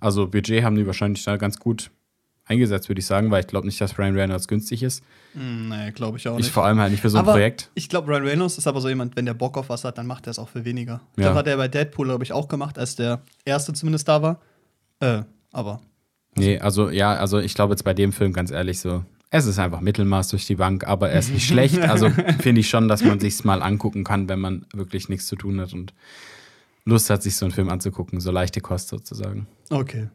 also 0.00 0.28
Budget 0.28 0.62
haben 0.62 0.76
die 0.76 0.86
wahrscheinlich 0.86 1.24
da 1.24 1.36
ganz 1.36 1.58
gut 1.58 1.90
eingesetzt, 2.48 2.88
würde 2.88 2.98
ich 3.00 3.06
sagen, 3.06 3.30
weil 3.30 3.40
ich 3.40 3.46
glaube 3.46 3.66
nicht, 3.66 3.80
dass 3.80 3.98
Ryan 3.98 4.14
Reynolds 4.14 4.48
günstig 4.48 4.82
ist. 4.82 5.02
Hm, 5.34 5.68
nee, 5.68 5.90
glaube 5.92 6.18
ich 6.18 6.26
auch 6.28 6.38
Ich 6.38 6.44
nicht. 6.46 6.52
vor 6.52 6.64
allem 6.64 6.78
halt 6.80 6.90
nicht 6.90 7.00
für 7.00 7.10
so 7.10 7.18
ein 7.18 7.20
aber 7.24 7.32
Projekt. 7.32 7.70
Ich 7.74 7.88
glaube, 7.88 8.10
Ryan 8.10 8.24
Reynolds 8.24 8.58
ist 8.58 8.66
aber 8.66 8.80
so 8.80 8.88
jemand, 8.88 9.16
wenn 9.16 9.26
der 9.26 9.34
Bock 9.34 9.56
auf 9.58 9.68
was 9.68 9.84
hat, 9.84 9.98
dann 9.98 10.06
macht 10.06 10.26
er 10.26 10.30
es 10.30 10.38
auch 10.38 10.48
für 10.48 10.64
weniger. 10.64 11.00
Ich 11.12 11.18
Ja. 11.18 11.24
glaube, 11.28 11.38
hat 11.40 11.46
er 11.46 11.56
bei 11.56 11.68
Deadpool, 11.68 12.06
glaube 12.06 12.24
ich, 12.24 12.32
auch 12.32 12.48
gemacht, 12.48 12.78
als 12.78 12.96
der 12.96 13.20
erste 13.44 13.72
zumindest 13.72 14.08
da 14.08 14.22
war. 14.22 14.40
Äh, 15.00 15.22
aber. 15.52 15.80
Nee, 16.36 16.58
also 16.58 16.90
ja, 16.90 17.14
also 17.14 17.38
ich 17.38 17.54
glaube 17.54 17.72
jetzt 17.74 17.82
bei 17.84 17.94
dem 17.94 18.12
Film 18.12 18.32
ganz 18.32 18.50
ehrlich 18.50 18.80
so, 18.80 19.04
es 19.30 19.44
ist 19.46 19.58
einfach 19.58 19.80
Mittelmaß 19.80 20.28
durch 20.28 20.46
die 20.46 20.54
Bank, 20.54 20.86
aber 20.86 21.10
er 21.10 21.18
ist 21.18 21.30
nicht 21.30 21.46
schlecht. 21.48 21.78
Also 21.80 22.08
finde 22.40 22.60
ich 22.60 22.68
schon, 22.70 22.88
dass 22.88 23.02
man 23.04 23.20
sich's 23.20 23.44
mal 23.44 23.62
angucken 23.62 24.04
kann, 24.04 24.28
wenn 24.28 24.40
man 24.40 24.64
wirklich 24.72 25.08
nichts 25.08 25.26
zu 25.26 25.36
tun 25.36 25.60
hat 25.60 25.72
und 25.74 25.92
Lust 26.84 27.10
hat, 27.10 27.22
sich 27.22 27.36
so 27.36 27.44
einen 27.44 27.52
Film 27.52 27.68
anzugucken, 27.68 28.18
so 28.20 28.30
leichte 28.30 28.62
Kost 28.62 28.88
sozusagen. 28.88 29.46
Okay. 29.68 30.08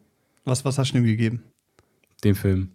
Was, 0.44 0.64
was 0.64 0.76
hast 0.78 0.92
du 0.92 0.98
ihm 0.98 1.04
gegeben? 1.04 1.44
Den 2.22 2.34
Film. 2.34 2.72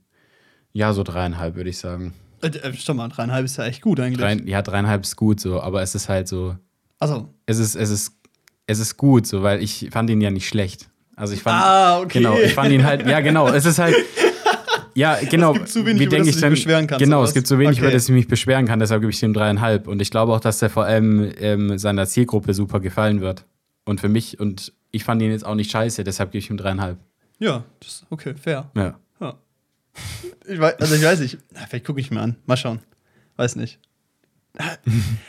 Ja, 0.74 0.94
so 0.94 1.04
dreieinhalb, 1.04 1.56
würde 1.56 1.70
ich 1.70 1.78
sagen. 1.78 2.14
Äh, 2.42 2.48
äh, 2.48 2.74
stopp 2.74 2.98
mal, 2.98 3.08
dreieinhalb 3.10 3.46
ist 3.46 3.58
ja 3.58 3.66
echt 3.66 3.82
gut 3.82 4.00
eigentlich. 4.00 4.20
Drei, 4.20 4.34
ja, 4.46 4.62
dreieinhalb 4.62 5.04
ist 5.04 5.16
gut 5.16 5.40
so, 5.40 5.62
aber 5.62 5.82
es 5.82 5.96
ist 5.96 6.10
halt 6.10 6.28
so, 6.28 6.56
Also. 7.00 7.34
es 7.46 7.58
ist, 7.60 7.76
es 7.76 7.90
ist, 7.90 8.14
es 8.68 8.80
ist 8.80 8.98
gut 8.98 9.26
so, 9.28 9.42
weil 9.44 9.62
ich 9.64 9.90
fand 9.92 10.10
ihn 10.10 10.22
ja 10.22 10.30
nicht 10.32 10.48
schlecht. 10.48 10.90
Also 11.16 11.34
ich 11.34 11.42
fand, 11.42 11.62
Ah, 11.62 12.00
okay. 12.00 12.20
genau, 12.20 12.38
ich 12.38 12.54
fand 12.54 12.72
ihn 12.72 12.86
halt, 12.86 13.06
ja 13.08 13.20
genau, 13.20 13.50
es 13.50 13.66
ist 13.66 13.80
halt, 13.80 13.96
ja 14.96 15.18
genau. 15.30 15.52
Es 15.54 15.58
gibt 15.60 15.70
zu 15.70 15.86
wenig, 15.86 16.00
wie 16.00 16.06
über 16.06 16.18
das 16.20 16.28
ich 16.28 16.40
dann- 16.40 16.52
beschweren 16.52 16.88
kannst, 16.88 17.04
Genau, 17.04 17.18
oder 17.20 17.28
es 17.28 17.34
gibt 17.34 17.48
zu 17.48 17.58
wenig, 17.60 17.78
Okay. 17.78 17.82
über 17.88 17.92
das 17.92 18.06
ich 18.08 18.14
mich 18.16 18.28
beschweren 18.28 18.66
kann, 18.68 18.80
deshalb 18.80 19.02
gebe 19.02 19.12
ich 19.12 19.22
ihm 19.24 19.34
dreieinhalb. 19.34 19.88
Und 19.88 20.02
ich 20.02 20.12
glaube 20.12 20.32
auch, 20.34 20.40
dass 20.40 20.60
der 20.60 20.70
vor 20.70 20.86
allem 20.86 21.32
ähm, 21.40 21.78
seiner 21.78 22.06
Zielgruppe 22.08 22.54
super 22.54 22.80
gefallen 22.80 23.20
wird. 23.22 23.44
Und 23.86 24.00
für 24.00 24.08
mich, 24.10 24.40
und 24.40 24.72
ich 24.92 25.04
fand 25.04 25.22
ihn 25.22 25.32
jetzt 25.32 25.46
auch 25.46 25.56
nicht 25.56 25.72
scheiße, 25.72 26.04
deshalb 26.04 26.32
gebe 26.32 26.40
ich 26.40 26.50
ihm 26.50 26.58
dreieinhalb. 26.58 26.98
Ja, 27.40 27.64
das, 27.82 28.06
okay, 28.10 28.34
fair. 28.36 28.70
Ja. 28.76 28.98
Ich 30.48 30.60
weiß, 30.60 30.76
also 30.80 30.96
ich 30.96 31.04
weiß 31.04 31.20
nicht. 31.20 31.38
Vielleicht 31.68 31.86
gucke 31.86 32.00
ich 32.00 32.12
mir 32.12 32.22
an. 32.22 32.36
Mal 32.46 32.58
schauen. 32.58 32.80
Weiß 33.36 33.56
nicht. 33.56 33.80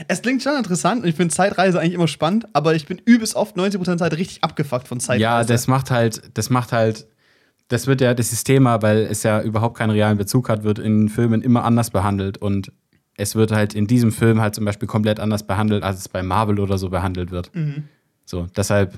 Es 0.08 0.22
klingt 0.22 0.42
schon 0.42 0.56
interessant 0.56 1.02
und 1.02 1.08
ich 1.08 1.14
finde 1.14 1.32
Zeitreise 1.32 1.78
eigentlich 1.78 1.94
immer 1.94 2.08
spannend, 2.08 2.48
aber 2.52 2.74
ich 2.74 2.86
bin 2.86 2.98
übelst 3.04 3.36
oft 3.36 3.56
90% 3.56 3.84
der 3.84 3.98
Zeit 3.98 4.12
richtig 4.14 4.42
abgefuckt 4.42 4.88
von 4.88 4.98
Zeitreise. 4.98 5.22
Ja, 5.22 5.44
das 5.44 5.68
macht 5.68 5.90
halt, 5.90 6.22
das 6.34 6.50
macht 6.50 6.72
halt, 6.72 7.06
das 7.68 7.86
wird 7.86 8.00
ja, 8.00 8.14
das 8.14 8.44
Thema, 8.44 8.82
weil 8.82 8.98
es 9.02 9.22
ja 9.22 9.40
überhaupt 9.40 9.76
keinen 9.76 9.90
realen 9.90 10.18
Bezug 10.18 10.48
hat, 10.48 10.64
wird 10.64 10.78
in 10.78 11.08
Filmen 11.08 11.42
immer 11.42 11.64
anders 11.64 11.90
behandelt 11.90 12.38
und 12.38 12.72
es 13.16 13.36
wird 13.36 13.52
halt 13.52 13.74
in 13.74 13.86
diesem 13.86 14.10
Film 14.10 14.40
halt 14.40 14.54
zum 14.54 14.64
Beispiel 14.64 14.88
komplett 14.88 15.20
anders 15.20 15.46
behandelt, 15.46 15.84
als 15.84 15.98
es 15.98 16.08
bei 16.08 16.22
Marvel 16.22 16.58
oder 16.58 16.78
so 16.78 16.88
behandelt 16.88 17.30
wird. 17.30 17.54
Mhm. 17.54 17.84
So, 18.24 18.46
deshalb 18.56 18.94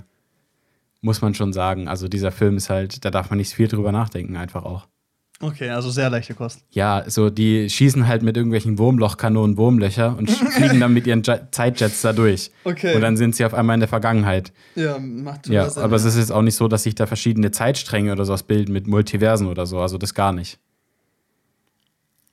muss 1.00 1.21
man 1.21 1.35
schon 1.35 1.52
sagen, 1.52 1.88
also 1.88 2.07
dieser 2.07 2.31
Film 2.31 2.57
ist 2.57 2.71
halt, 2.71 3.04
da 3.04 3.11
darf 3.11 3.28
man 3.31 3.38
nicht 3.38 3.52
viel 3.52 3.66
drüber 3.66 3.90
nachdenken, 3.90 4.37
einfach 4.37 4.64
auch. 4.64 4.87
Okay, 5.43 5.69
also 5.71 5.91
sehr 5.91 6.09
leichte 6.09 6.35
Kost. 6.35 6.61
Ja, 6.71 7.03
so 7.09 7.29
die 7.29 7.69
schießen 7.69 8.07
halt 8.07 8.23
mit 8.23 8.37
irgendwelchen 8.37 8.79
Wurmlochkanonen 8.79 9.57
Wurmlöcher 9.57 10.17
und 10.17 10.31
fliegen 10.53 10.79
dann 10.81 10.95
mit 10.95 11.07
ihren 11.07 11.23
Je- 11.23 11.41
Zeitjets 11.51 12.01
da 12.03 12.13
durch. 12.13 12.51
Okay. 12.65 12.95
Und 12.95 13.01
dann 13.03 13.17
sind 13.17 13.35
sie 13.37 13.45
auf 13.45 13.53
einmal 13.53 13.75
in 13.75 13.81
der 13.81 13.89
Vergangenheit. 13.89 14.53
Ja, 14.77 14.99
macht 15.01 15.49
Ja, 15.49 15.69
Sinn, 15.69 15.83
aber 15.83 15.97
es 15.97 16.05
ist 16.05 16.17
jetzt 16.17 16.31
auch 16.33 16.43
nicht 16.43 16.55
so, 16.55 16.69
dass 16.69 16.85
sich 16.85 16.95
da 16.95 17.07
verschiedene 17.07 17.51
Zeitstränge 17.51 18.13
oder 18.13 18.25
sowas 18.25 18.45
bilden 18.45 18.73
mit 18.73 18.87
Multiversen 18.87 19.49
oder 19.49 19.67
so. 19.67 19.81
Also 19.81 19.99
das 19.99 20.15
gar 20.15 20.33
nicht. 20.33 20.59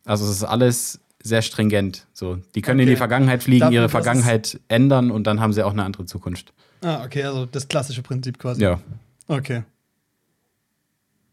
Also 0.05 0.25
es 0.25 0.31
ist 0.31 0.43
alles 0.43 0.99
sehr 1.21 1.41
stringent. 1.41 2.05
So, 2.13 2.37
die 2.55 2.61
können 2.61 2.79
in 2.79 2.85
Okay. 2.85 2.93
die 2.93 2.97
Vergangenheit 2.97 3.43
fliegen, 3.43 3.59
Dafür, 3.61 3.73
ihre 3.75 3.89
Vergangenheit 3.89 4.59
ändern 4.67 5.11
und 5.11 5.25
dann 5.25 5.39
haben 5.41 5.53
sie 5.53 5.63
auch 5.65 5.73
eine 5.73 5.83
andere 5.83 6.05
Zukunft. 6.05 6.53
Ah, 6.81 7.03
okay, 7.03 7.23
also 7.23 7.45
das 7.45 7.67
klassische 7.67 8.01
Prinzip 8.01 8.39
quasi. 8.39 8.61
Ja. 8.63 8.79
Okay. 9.27 9.63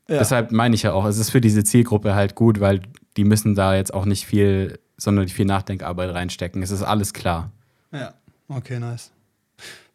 Ja. 0.09 0.19
Deshalb 0.19 0.53
meine 0.53 0.75
ich 0.75 0.83
ja 0.83 0.93
auch, 0.93 1.05
es 1.05 1.19
ist 1.19 1.31
für 1.31 1.41
diese 1.41 1.65
Zielgruppe 1.65 2.15
halt 2.15 2.35
gut, 2.35 2.61
weil 2.61 2.81
die 3.17 3.25
müssen 3.25 3.55
da 3.55 3.75
jetzt 3.75 3.93
auch 3.93 4.05
nicht 4.05 4.27
viel, 4.27 4.79
sondern 4.97 5.29
viel 5.29 5.47
Nachdenkarbeit 5.47 6.15
reinstecken. 6.15 6.63
Es 6.63 6.71
ist 6.71 6.83
alles 6.83 7.13
klar. 7.13 7.51
Ja, 7.93 8.15
okay, 8.49 8.79
nice. 8.79 9.11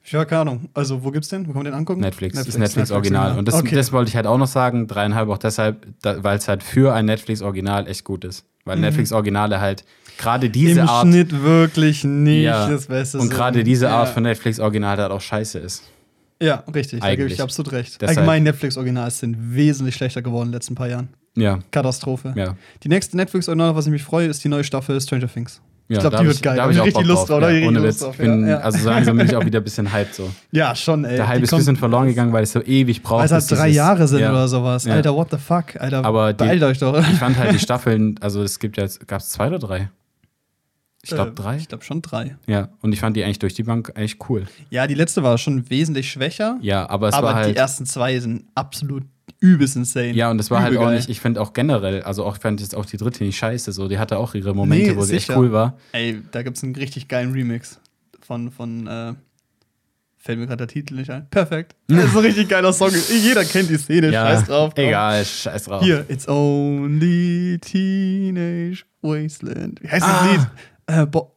Ja, 0.06 0.25
keine 0.25 0.41
Ahnung. 0.41 0.70
Also, 0.74 1.03
wo 1.03 1.12
gibt's 1.12 1.30
den? 1.30 1.44
Wo 1.44 1.51
kann 1.51 1.60
man 1.60 1.65
den 1.65 1.74
angucken? 1.74 2.01
Netflix, 2.01 2.38
ist 2.38 2.58
Netflix 2.58 2.91
Original. 2.91 3.38
Und 3.38 3.48
das, 3.48 3.56
okay. 3.56 3.75
das 3.75 3.94
wollte 3.94 4.10
ich 4.10 4.15
halt 4.15 4.27
auch 4.27 4.38
noch 4.38 4.48
sagen, 4.48 4.88
dreieinhalb 4.88 5.30
auch 5.30 5.38
deshalb, 5.38 5.88
weil 6.01 6.38
es 6.38 6.48
halt 6.48 6.63
für 6.63 6.94
ein 6.94 7.06
Netflix 7.06 7.41
Original 7.41 7.88
echt 7.88 8.03
gut 8.03 8.25
ist. 8.25 8.44
Weil 8.65 8.80
Netflix 8.80 9.12
Originale 9.12 9.62
halt 9.62 9.86
gerade 10.18 10.50
diese 10.50 10.74
Mhm. 10.74 10.80
Im 10.80 10.89
Art 10.89 11.08
Schnitt 11.08 11.44
wirklich 11.44 12.03
nicht 12.03 12.44
Ja. 12.44 12.70
das 12.70 12.88
Beste 12.88 13.20
und 13.20 13.30
gerade 13.30 13.63
diese 13.63 13.89
Art 13.89 14.08
ja. 14.10 14.13
von 14.13 14.24
Netflix 14.24 14.60
Original 14.60 14.98
halt 14.98 15.12
auch 15.12 15.22
scheiße 15.22 15.60
ist. 15.60 15.84
Ja, 16.42 16.64
richtig. 16.74 17.00
Da 17.02 17.10
gebe 17.12 17.24
ich 17.24 17.34
Eigentlich. 17.34 17.42
absolut 17.42 17.72
recht. 17.72 18.02
Deshalb- 18.02 18.18
Allgemein 18.18 18.44
Netflix-Originals 18.44 19.20
sind 19.20 19.38
wesentlich 19.56 19.96
schlechter 19.96 20.22
geworden 20.22 20.48
in 20.48 20.52
den 20.52 20.54
letzten 20.56 20.76
paar 20.76 20.88
Jahren. 20.90 21.10
Ja, 21.38 21.60
Katastrophe. 21.72 22.34
ja. 22.36 22.56
Die 22.84 22.90
nächste 22.90 23.16
Netflix-Original, 23.16 23.70
auf 23.70 23.76
was 23.78 23.86
ich 23.86 23.92
mich 23.92 24.04
freue, 24.04 24.28
ist 24.28 24.44
die 24.44 24.50
neue 24.50 24.64
Staffel 24.66 25.00
Stranger 25.00 25.28
Things. 25.32 25.62
ja 25.88 26.00
glaub, 26.00 26.12
da 26.14 26.20
die 26.22 26.28
wird 26.28 26.42
geil. 26.42 26.56
Da 26.58 26.64
habe 26.64 26.74
hab 26.78 26.86
ich 26.86 26.90
ich 26.90 26.96
auch 26.96 27.00
richtig 27.00 27.06
Lust 27.16 27.30
drauf. 27.30 27.42
Ja, 27.42 27.50
ich 27.52 27.68
ohne. 27.68 27.80
Lust 27.80 28.00
Ich 28.02 28.06
drauf, 28.06 28.18
bin, 28.18 28.48
ja. 28.48 28.58
Also 28.60 28.80
so 28.80 28.90
langsam 28.90 29.18
bin 29.18 29.28
ich 29.28 29.36
auch 29.36 29.46
wieder 29.46 29.60
ein 29.60 29.64
bisschen 29.64 29.94
hyped 29.94 30.14
so. 30.16 30.30
Ja, 30.52 30.76
schon, 30.76 31.06
ey. 31.06 31.16
Der 31.16 31.28
Hype 31.28 31.38
Die 31.38 31.44
ist 31.44 31.54
ein 31.54 31.60
bisschen 31.60 31.76
verloren 31.78 32.08
gegangen, 32.08 32.34
weil 32.34 32.44
es 32.44 32.52
so 32.52 32.62
ewig 32.62 33.02
braucht. 33.04 33.20
Weil 33.30 33.38
es 33.38 33.50
halt 33.50 33.60
drei 33.60 33.68
Jahre 33.70 34.08
sind 34.08 34.20
ja. 34.20 34.32
oder 34.32 34.48
sowas. 34.48 34.88
Alter, 34.88 35.14
what 35.16 35.30
the 35.32 35.38
fuck? 35.38 35.76
Alter, 35.80 36.04
Aber 36.04 36.34
die- 36.34 36.44
beeilt 36.44 36.64
euch 36.64 36.80
doch. 36.80 36.98
Ich 37.00 37.18
fand 37.20 37.38
halt 37.38 37.54
die 37.54 37.60
Staffeln, 37.66 38.16
also 38.20 38.42
es 38.44 38.60
gibt 38.60 38.78
ja, 38.78 38.88
gab 39.08 39.22
es 39.22 39.30
zwei 39.30 39.48
oder 39.48 39.60
drei? 39.60 39.90
Ich 41.03 41.10
glaube 41.10 41.31
Äh, 41.31 41.36
drei. 41.36 41.58
Ich 41.58 41.67
glaube 41.67 41.84
schon 41.84 42.01
drei. 42.01 42.36
Ja, 42.48 42.70
und 42.81 42.93
ich 42.93 43.00
fand 43.00 43.15
die 43.17 43.24
eigentlich 43.24 43.39
durch 43.39 43.53
die 43.55 43.63
Bank 43.63 43.91
eigentlich 43.96 44.17
cool. 44.29 44.46
Ja, 44.70 44.86
die 44.88 44.93
letzte 44.93 45.24
war 45.24 45.38
schon 45.38 45.70
wesentlich 45.70 46.12
schwächer. 46.12 46.58
Ja, 46.62 46.88
aber 46.89 47.08
es 47.10 47.13
aber 47.15 47.27
war 47.27 47.36
halt. 47.36 47.55
die 47.55 47.58
ersten 47.58 47.86
zwei 47.86 48.20
sind 48.20 48.46
absolut 48.55 49.03
übelst 49.39 49.75
insane. 49.75 50.12
ja, 50.12 50.29
und 50.29 50.39
es 50.39 50.51
war 50.51 50.62
halt 50.62 50.74
Übel 50.74 50.84
auch 50.84 50.88
geil. 50.89 50.98
nicht, 50.98 51.10
ich 51.10 51.20
finde 51.20 51.41
auch 51.41 51.53
generell, 51.53 52.03
also 52.03 52.24
auch, 52.25 52.36
ich 52.36 52.41
fand 52.41 52.60
jetzt 52.62 52.75
auch 52.75 52.86
die 52.86 52.98
dritte 52.98 53.24
nicht 53.24 53.38
scheiße, 53.38 53.72
so, 53.72 53.88
die 53.88 53.98
hatte 53.98 54.17
auch 54.20 54.36
ihre 54.36 54.53
Momente, 54.53 54.91
Nee, 54.91 54.96
wo 54.96 55.01
sie 55.01 55.13
sicher. 55.15 55.34
echt 55.34 55.39
cool 55.39 55.51
war. 55.51 55.77
Ey, 55.93 56.22
da 56.31 56.43
gibt's 56.43 56.62
einen 56.63 56.75
richtig 56.75 57.08
geilen 57.08 57.31
Remix 57.31 57.79
von, 58.20 58.51
von 58.51 58.86
äh, 58.86 59.13
fällt 60.17 60.38
mir 60.38 60.46
gerade 60.46 60.58
der 60.58 60.67
Titel 60.67 60.93
nicht 60.96 61.10
ein. 61.10 61.27
Perfekt. 61.31 61.75
Das 61.88 62.05
ist 62.05 62.15
ein 62.15 62.20
richtig 62.24 62.50
geiler 62.50 62.72
Song. 62.74 62.91
Jeder 63.24 63.43
kennt 63.43 63.70
die 63.72 63.77
Szene, 63.77 64.12
scheiß 64.13 64.46
drauf. 64.46 64.74
komm. 64.75 64.86
egal, 64.86 65.25
scheiß 65.25 65.63
drauf. 65.63 65.84
Hier, 65.84 66.05
It's 66.08 66.27
Only 66.27 67.58
Teenage 67.60 68.84
Wasteland. 69.01 69.81
Wie 69.81 69.89
heißt 69.89 70.03
das 70.05 70.10
Ah. 70.12 70.31
Lied? 70.31 70.48
Äh, 70.92 71.06
bo 71.06 71.34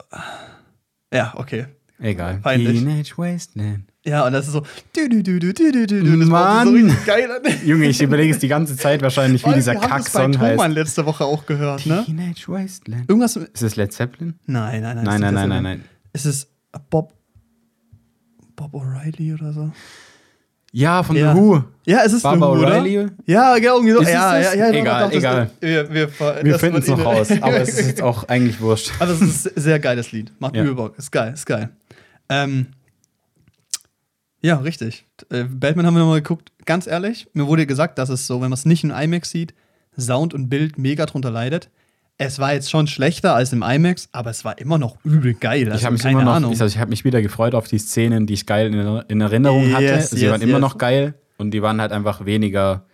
ja, 1.13 1.33
okay. 1.37 1.67
Egal. 2.01 2.39
Peinlich. 2.43 2.81
Teenage 2.81 3.17
Wasteland. 3.17 3.85
Ja, 4.05 4.27
und 4.27 4.33
das 4.33 4.47
ist 4.47 4.53
so. 4.53 4.63
Du, 4.95 5.09
du, 5.09 5.23
du, 5.23 5.39
du, 5.39 5.53
du, 5.53 5.73
du, 5.73 5.87
du. 5.87 6.19
Das 6.19 6.29
Mann. 6.29 6.67
so 6.67 6.73
richtig 6.75 7.07
geil 7.07 7.31
an. 7.31 7.41
Junge, 7.67 7.87
ich 7.87 8.03
überlege 8.03 8.35
es 8.35 8.41
die 8.41 8.49
ganze 8.49 8.77
Zeit 8.77 9.01
wahrscheinlich, 9.01 9.43
wie 9.43 9.47
Weil 9.47 9.55
dieser 9.55 9.77
Kack-Song 9.77 10.33
Thomann 10.33 10.59
heißt. 10.59 10.75
letzte 10.75 11.07
Woche 11.07 11.25
auch 11.25 11.47
gehört, 11.47 11.87
ne? 11.87 12.03
Teenage 12.05 12.49
Wasteland. 12.49 13.09
Irgendwas. 13.09 13.37
Ist 13.37 13.63
es 13.63 13.77
Led 13.77 13.93
Zeppelin? 13.93 14.35
Nein, 14.47 14.83
nein, 14.83 14.97
nein. 14.97 15.05
Nein, 15.05 15.21
nein, 15.21 15.35
nein, 15.35 15.49
nein, 15.49 15.63
nein. 15.63 15.85
Ist 16.13 16.27
es 16.27 16.49
Bob. 16.91 17.15
Bob 18.57 18.75
O'Reilly 18.75 19.35
oder 19.35 19.53
so? 19.53 19.73
Ja, 20.77 21.05
von 21.05 21.15
Ja. 21.15 21.33
The 21.33 21.41
Who. 21.41 21.63
Ja, 21.87 22.03
es 22.05 22.13
ist 22.13 22.23
Baba 22.23 22.37
The 22.37 22.43
Who, 22.43 22.67
oder? 22.67 22.81
O'Reilly? 22.83 23.11
Ja, 23.27 23.57
genau, 23.59 23.75
irgendwie 23.77 23.93
so. 23.93 24.01
Ist 24.01 24.11
ja, 24.11 24.33
das? 24.39 24.55
ja, 24.55 24.59
ja, 24.59 24.73
doch, 24.73 24.79
Egal, 24.81 25.03
doch, 25.05 25.09
das- 25.11 25.19
egal. 25.19 25.51
wir 25.61 25.95
wir, 25.95 26.09
Wir 26.43 26.53
das 26.53 26.61
finden 26.61 26.79
es 26.79 26.89
noch 26.89 27.05
raus, 27.05 27.29
aber 27.41 27.61
es 27.61 27.69
ist 27.79 27.87
jetzt 27.87 28.03
auch 28.03 28.25
eigentlich 28.29 28.61
wurscht. 28.61 28.91
Aber 28.99 29.13
es 29.13 29.21
ist 29.21 29.47
ein 29.57 29.63
sehr 29.63 29.79
geiles 29.79 30.11
Lied. 30.11 30.33
Macht 30.41 30.57
Ja. 30.57 30.63
übel 30.63 30.75
Bock. 30.75 30.99
Ist 30.99 31.13
geil, 31.13 31.33
ist 31.35 31.47
geil. 31.47 31.69
Ähm, 32.29 32.67
ja, 34.43 34.57
richtig. 34.57 35.07
Äh, 35.31 35.45
Batman 35.45 35.87
haben 35.87 35.95
wir 35.95 36.01
nochmal 36.01 36.23
geguckt. 36.23 36.51
Ganz 36.67 36.87
ehrlich, 36.87 37.29
mir 37.35 37.47
wurde 37.47 37.67
gesagt, 37.67 37.99
dass 37.99 38.09
es 38.09 38.27
so, 38.27 38.37
wenn 38.41 38.51
man 38.51 38.55
es 38.55 38.65
nicht 38.67 38.83
in 38.85 38.91
IMAX 38.91 39.31
sieht, 39.31 39.55
Sound 39.99 40.35
und 40.35 40.49
Bild 40.49 40.77
mega 40.79 41.07
drunter 41.07 41.31
leidet. 41.31 41.71
Es 42.17 42.39
war 42.39 42.55
jetzt 42.55 42.71
schon 42.71 42.87
schlechter 42.87 43.35
als 43.35 43.53
im 43.53 43.63
IMAX, 43.63 44.09
aber 44.13 44.31
es 44.31 44.45
war 44.45 44.59
immer 44.59 44.79
noch 44.79 44.97
übel 45.05 45.35
geil. 45.35 45.67
Also, 45.67 45.79
ich 45.79 45.85
habe 45.85 45.95
mich 45.95 46.03
keine 46.03 46.13
immer 46.13 46.25
noch, 46.25 46.37
Ahnung. 46.37 46.53
ich, 46.53 46.61
also 46.61 46.73
ich 46.73 46.81
habe 46.81 46.91
mich 46.91 47.05
wieder 47.05 47.21
gefreut 47.21 47.55
auf 47.55 47.67
die 47.67 47.79
Szenen, 47.79 48.27
die 48.27 48.35
ich 48.35 48.47
geil 48.47 48.73
in, 48.73 49.03
in 49.09 49.21
Erinnerung 49.21 49.73
hatte. 49.73 49.85
Yes, 49.85 50.11
Sie 50.11 50.23
yes, 50.23 50.31
waren 50.31 50.41
immer 50.41 50.53
yes. 50.53 50.61
noch 50.61 50.79
geil 50.79 51.15
und 51.39 51.51
die 51.51 51.61
waren 51.63 51.81
halt 51.81 51.91
einfach 51.91 52.25
weniger, 52.25 52.87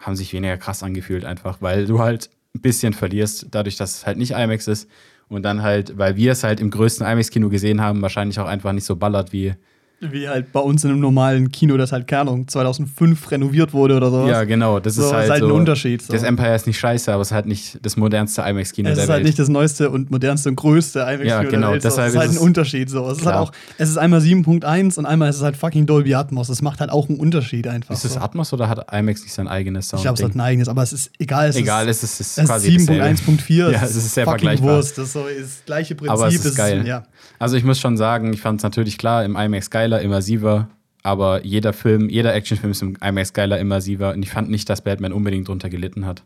haben 0.00 0.16
sich 0.16 0.32
weniger 0.32 0.56
krass 0.56 0.82
angefühlt 0.82 1.26
einfach, 1.26 1.58
weil 1.60 1.86
du 1.86 1.98
halt 1.98 2.30
ein 2.54 2.62
bisschen 2.62 2.94
verlierst, 2.94 3.48
dadurch, 3.50 3.76
dass 3.76 3.98
es 3.98 4.06
halt 4.06 4.16
nicht 4.16 4.30
IMAX 4.30 4.68
ist 4.68 4.88
und 5.28 5.42
dann 5.42 5.62
halt, 5.62 5.98
weil 5.98 6.16
wir 6.16 6.32
es 6.32 6.42
halt 6.42 6.60
im 6.60 6.70
größten 6.70 7.06
IMAX-Kino 7.06 7.50
gesehen 7.50 7.82
haben, 7.82 8.00
wahrscheinlich 8.00 8.40
auch 8.40 8.46
einfach 8.46 8.72
nicht 8.72 8.84
so 8.84 8.96
ballert 8.96 9.32
wie. 9.32 9.54
Wie 9.98 10.28
halt 10.28 10.52
bei 10.52 10.60
uns 10.60 10.84
in 10.84 10.90
einem 10.90 11.00
normalen 11.00 11.50
Kino, 11.50 11.78
das 11.78 11.90
halt, 11.90 12.06
keine 12.06 12.20
Ahnung, 12.22 12.46
2005 12.48 13.30
renoviert 13.30 13.72
wurde 13.72 13.96
oder 13.96 14.10
sowas. 14.10 14.28
Ja, 14.28 14.44
genau. 14.44 14.78
Das 14.78 14.94
So, 14.96 15.06
ist 15.06 15.12
halt, 15.12 15.24
ist 15.24 15.30
halt 15.30 15.40
so, 15.40 15.46
ein 15.46 15.52
Unterschied, 15.52 16.02
so. 16.02 16.12
Das 16.12 16.22
Empire 16.22 16.54
ist 16.54 16.66
nicht 16.66 16.78
scheiße, 16.78 17.10
aber 17.10 17.22
es 17.22 17.28
ist 17.28 17.32
halt 17.32 17.46
nicht 17.46 17.78
das 17.80 17.96
modernste 17.96 18.42
IMAX-Kino 18.42 18.90
Es 18.90 18.96
der 18.96 19.04
ist 19.04 19.08
halt 19.10 19.18
Welt. 19.20 19.26
nicht 19.26 19.38
das 19.38 19.48
neueste 19.48 19.88
und 19.88 20.10
modernste 20.10 20.50
und 20.50 20.56
größte 20.56 21.00
IMAX 21.00 21.24
Ja, 21.24 21.42
genau, 21.44 21.68
der 21.68 21.72
Welt. 21.72 21.82
so. 21.82 21.88
deshalb 21.88 22.08
es 22.08 22.12
ist 22.14 22.18
halt 22.20 22.30
ein 22.30 22.36
es- 22.36 22.42
Unterschied 22.42 22.90
so. 22.90 23.08
Es 23.10 23.18
ist 23.20 23.26
halt 23.26 23.36
auch, 23.36 23.52
es 23.78 23.88
ist 23.88 23.96
einmal 23.96 24.20
7.1 24.20 24.98
und 24.98 25.06
einmal 25.06 25.30
ist 25.30 25.36
es 25.36 25.42
halt 25.42 25.56
fucking 25.56 25.86
Dolby 25.86 26.14
Atmos. 26.14 26.48
Das 26.48 26.60
macht 26.60 26.80
halt 26.80 26.90
auch 26.90 27.08
einen 27.08 27.18
Unterschied 27.18 27.66
einfach. 27.66 27.94
ist 27.94 28.04
es 28.04 28.14
so. 28.14 28.20
Atmos 28.20 28.52
oder 28.52 28.68
hat 28.68 28.92
IMAX 28.92 29.22
nicht 29.22 29.32
sein 29.32 29.48
eigenes 29.48 29.88
Sound? 29.88 30.00
Ich 30.00 30.04
glaube, 30.04 30.18
es 30.18 30.24
hat 30.24 30.34
ein 30.36 30.40
eigenes, 30.42 30.68
aber 30.68 30.82
es 30.82 30.92
ist 30.92 31.10
egal. 31.18 31.48
Es 31.48 31.56
Egal, 31.56 31.88
ist, 31.88 32.02
es 32.02 32.20
ist, 32.20 32.36
es 32.36 32.38
es 32.38 32.44
quasi 32.46 32.76
dasselbe. 32.76 33.02
7.1.4. 33.02 33.70
Ja, 33.72 33.82
es 33.82 33.96
ist 33.96 34.12
sehr 34.12 34.24
fucking 34.26 34.40
vergleichbar. 34.40 34.76
Wurst. 34.76 34.98
Das 34.98 35.06
ist 35.06 35.12
so 35.14 35.24
das 35.26 35.62
gleiche 35.64 35.94
Prinzip. 35.94 36.12
Aber 36.12 36.28
es 36.28 36.34
ist 36.34 36.44
das 36.44 36.54
geil. 36.54 36.86
ja. 36.86 37.04
Also 37.38 37.56
ich 37.56 37.64
muss 37.64 37.78
schon 37.78 37.96
sagen, 37.96 38.32
ich 38.32 38.40
fand 38.40 38.60
es 38.60 38.64
natürlich 38.64 38.98
klar 38.98 39.24
im 39.24 39.36
IMAX 39.36 39.70
geiler, 39.70 40.00
immersiver, 40.00 40.68
aber 41.02 41.44
jeder 41.44 41.72
Film, 41.72 42.08
jeder 42.08 42.34
Actionfilm 42.34 42.72
ist 42.72 42.82
im 42.82 42.96
IMAX 43.02 43.32
geiler, 43.32 43.58
immersiver 43.58 44.12
und 44.12 44.22
ich 44.22 44.30
fand 44.30 44.50
nicht, 44.50 44.68
dass 44.68 44.82
Batman 44.82 45.12
unbedingt 45.12 45.48
drunter 45.48 45.68
gelitten 45.68 46.06
hat, 46.06 46.24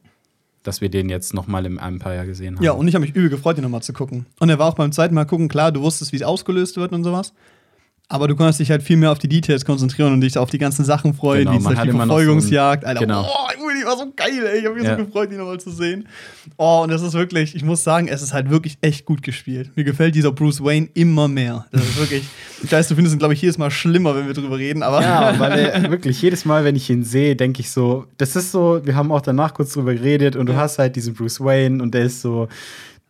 dass 0.62 0.80
wir 0.80 0.88
den 0.88 1.08
jetzt 1.08 1.34
nochmal 1.34 1.66
im 1.66 1.78
Empire 1.78 2.26
gesehen 2.26 2.56
haben. 2.56 2.64
ja, 2.64 2.72
und 2.72 2.86
ich 2.88 2.94
habe 2.94 3.04
mich 3.04 3.14
übel 3.14 3.30
gefreut, 3.30 3.56
den 3.56 3.64
nochmal 3.64 3.82
zu 3.82 3.92
gucken. 3.92 4.26
Und 4.38 4.48
er 4.50 4.58
war 4.58 4.68
auch 4.68 4.74
beim 4.74 4.92
zweiten 4.92 5.14
Mal 5.14 5.24
gucken, 5.24 5.48
klar, 5.48 5.72
du 5.72 5.82
wusstest, 5.82 6.12
wie 6.12 6.16
es 6.16 6.22
ausgelöst 6.22 6.76
wird 6.76 6.92
und 6.92 7.04
sowas. 7.04 7.32
Aber 8.12 8.26
du 8.26 8.34
konntest 8.34 8.58
dich 8.58 8.72
halt 8.72 8.82
viel 8.82 8.96
mehr 8.96 9.12
auf 9.12 9.20
die 9.20 9.28
Details 9.28 9.64
konzentrieren 9.64 10.12
und 10.12 10.20
dich 10.20 10.36
auf 10.36 10.50
die 10.50 10.58
ganzen 10.58 10.84
Sachen 10.84 11.14
freuen, 11.14 11.44
Genau, 11.44 11.52
wie 11.52 11.54
man 11.62 11.62
zum 11.62 11.74
Beispiel 11.76 11.92
noch 11.92 12.00
so 12.00 12.06
Verfolgungsjagd. 12.08 12.84
Alter, 12.84 13.00
Genau. 13.00 13.22
oh, 13.24 13.48
die 13.80 13.86
war 13.86 13.96
so 13.96 14.12
geil, 14.16 14.46
ey. 14.52 14.58
Ich 14.58 14.64
habe 14.66 14.74
mich 14.74 14.84
Ja. 14.84 14.98
so 14.98 15.04
gefreut, 15.04 15.30
die 15.30 15.36
nochmal 15.36 15.60
zu 15.60 15.70
sehen. 15.70 16.08
Oh, 16.56 16.80
und 16.82 16.90
das 16.90 17.02
ist 17.02 17.12
wirklich, 17.14 17.54
ich 17.54 17.62
muss 17.62 17.84
sagen, 17.84 18.08
es 18.08 18.20
ist 18.20 18.32
halt 18.32 18.50
wirklich 18.50 18.78
echt 18.80 19.04
gut 19.06 19.22
gespielt. 19.22 19.70
Mir 19.76 19.84
gefällt 19.84 20.16
dieser 20.16 20.32
Bruce 20.32 20.60
Wayne 20.62 20.88
immer 20.94 21.28
mehr. 21.28 21.66
Das 21.70 21.82
ist 21.82 21.98
wirklich, 22.00 22.24
ich 22.64 22.72
weiß, 22.72 22.88
du 22.88 22.96
findest 22.96 23.14
ihn, 23.14 23.20
glaube 23.20 23.34
ich, 23.34 23.42
jedes 23.42 23.58
Mal 23.58 23.70
schlimmer, 23.70 24.16
wenn 24.16 24.26
wir 24.26 24.34
drüber 24.34 24.58
reden, 24.58 24.82
aber. 24.82 25.02
Ja, 25.02 25.32
weil 25.38 25.52
er 25.60 25.90
wirklich 25.92 26.20
jedes 26.20 26.44
Mal, 26.44 26.64
wenn 26.64 26.74
ich 26.74 26.90
ihn 26.90 27.04
sehe, 27.04 27.36
denke 27.36 27.60
ich 27.60 27.70
so, 27.70 28.06
das 28.18 28.34
ist 28.34 28.50
so, 28.50 28.80
wir 28.84 28.96
haben 28.96 29.12
auch 29.12 29.20
danach 29.20 29.54
kurz 29.54 29.72
drüber 29.74 29.94
geredet 29.94 30.34
und 30.34 30.46
du 30.46 30.56
hast 30.56 30.80
halt 30.80 30.96
diesen 30.96 31.14
Bruce 31.14 31.40
Wayne 31.40 31.80
und 31.80 31.94
der 31.94 32.02
ist 32.06 32.22
so, 32.22 32.48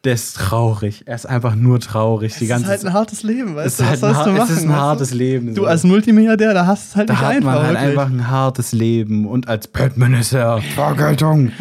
der 0.04 0.14
ist 0.14 0.36
traurig. 0.36 1.02
Er 1.06 1.14
ist 1.14 1.26
einfach 1.26 1.54
nur 1.54 1.78
traurig 1.80 2.34
die 2.34 2.44
es 2.44 2.48
ganze 2.48 2.64
ist 2.64 2.70
halt 2.70 2.84
ein 2.86 2.92
hartes 2.92 3.22
Leben, 3.22 3.54
weißt 3.54 3.80
du? 3.80 3.82
Was 3.82 3.90
halt 3.90 4.00
sollst 4.00 4.26
du 4.26 4.30
machen? 4.32 4.52
es 4.52 4.58
ist 4.58 4.64
ein 4.64 4.76
hartes 4.76 5.12
Leben. 5.12 5.54
Du 5.54 5.62
so. 5.62 5.66
als 5.66 5.84
Multimilliardär, 5.84 6.54
da 6.54 6.66
hast 6.66 6.84
du 6.84 6.88
es 6.90 6.96
halt 6.96 7.08
da 7.10 7.12
nicht 7.14 7.22
hat 7.22 7.30
einfach. 7.36 7.54
man 7.54 7.62
halt 7.62 7.74
wirklich. 7.74 7.98
einfach 7.98 8.06
ein 8.06 8.28
hartes 8.28 8.72
Leben 8.72 9.26
und 9.26 9.48
als 9.48 9.68
Batman 9.68 10.14
ist 10.14 10.32
er 10.32 10.62
Vergeltung. 10.74 11.52